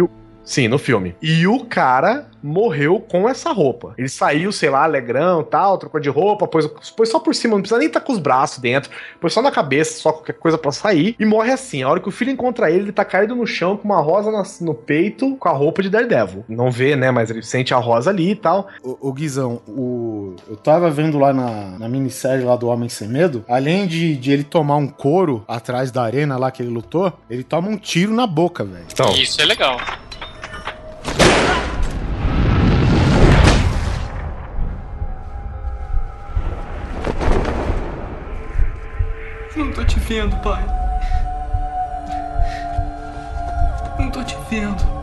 Sim, 0.45 0.67
no 0.67 0.77
filme. 0.77 1.15
E 1.21 1.47
o 1.47 1.65
cara 1.65 2.27
morreu 2.41 2.99
com 2.99 3.27
essa 3.27 3.51
roupa. 3.51 3.95
Ele 3.97 4.07
saiu, 4.07 4.51
sei 4.51 4.69
lá, 4.69 4.83
alegrão 4.83 5.43
tal, 5.43 5.77
trocou 5.79 5.99
de 5.99 6.09
roupa, 6.09 6.47
pôs, 6.47 6.67
pôs 6.95 7.09
só 7.09 7.19
por 7.19 7.33
cima, 7.33 7.55
não 7.55 7.61
precisa 7.61 7.79
nem 7.79 7.87
estar 7.87 7.99
tá 7.99 8.05
com 8.05 8.13
os 8.13 8.19
braços 8.19 8.59
dentro, 8.59 8.91
pôs 9.19 9.33
só 9.33 9.41
na 9.41 9.51
cabeça, 9.51 9.99
só 9.99 10.13
qualquer 10.13 10.33
coisa 10.33 10.57
para 10.57 10.71
sair, 10.71 11.15
e 11.19 11.25
morre 11.25 11.51
assim. 11.51 11.81
A 11.81 11.89
hora 11.89 11.99
que 11.99 12.07
o 12.07 12.11
filho 12.11 12.31
encontra 12.31 12.69
ele, 12.69 12.83
ele 12.83 12.91
tá 12.91 13.03
caído 13.03 13.35
no 13.35 13.47
chão 13.47 13.75
com 13.75 13.85
uma 13.85 13.99
rosa 13.99 14.29
no, 14.29 14.67
no 14.67 14.75
peito, 14.75 15.35
com 15.37 15.49
a 15.49 15.51
roupa 15.51 15.81
de 15.81 15.89
Daredevil. 15.89 16.45
Não 16.47 16.69
vê, 16.69 16.95
né, 16.95 17.09
mas 17.09 17.31
ele 17.31 17.41
sente 17.41 17.73
a 17.73 17.77
rosa 17.77 18.11
ali 18.11 18.31
e 18.31 18.35
tal. 18.35 18.67
O, 18.83 19.09
o 19.09 19.13
Guizão, 19.13 19.61
o, 19.67 20.35
eu 20.47 20.55
tava 20.55 20.91
vendo 20.91 21.17
lá 21.17 21.33
na, 21.33 21.79
na 21.79 21.89
minissérie 21.89 22.45
lá 22.45 22.55
do 22.55 22.67
Homem 22.67 22.89
Sem 22.89 23.07
Medo, 23.07 23.43
além 23.47 23.87
de, 23.87 24.15
de 24.15 24.31
ele 24.31 24.43
tomar 24.43 24.75
um 24.75 24.87
couro 24.87 25.43
atrás 25.47 25.89
da 25.89 26.03
arena 26.03 26.37
lá 26.37 26.51
que 26.51 26.61
ele 26.61 26.69
lutou, 26.69 27.11
ele 27.27 27.43
toma 27.43 27.69
um 27.69 27.77
tiro 27.77 28.13
na 28.13 28.27
boca, 28.27 28.63
velho. 28.63 28.85
Então, 28.91 29.11
Isso 29.15 29.41
é 29.41 29.45
legal. 29.45 29.77
Vendo, 40.07 40.35
pai. 40.37 40.63
Não 43.99 44.11
tô 44.11 44.23
te 44.23 44.35
vendo. 44.49 44.95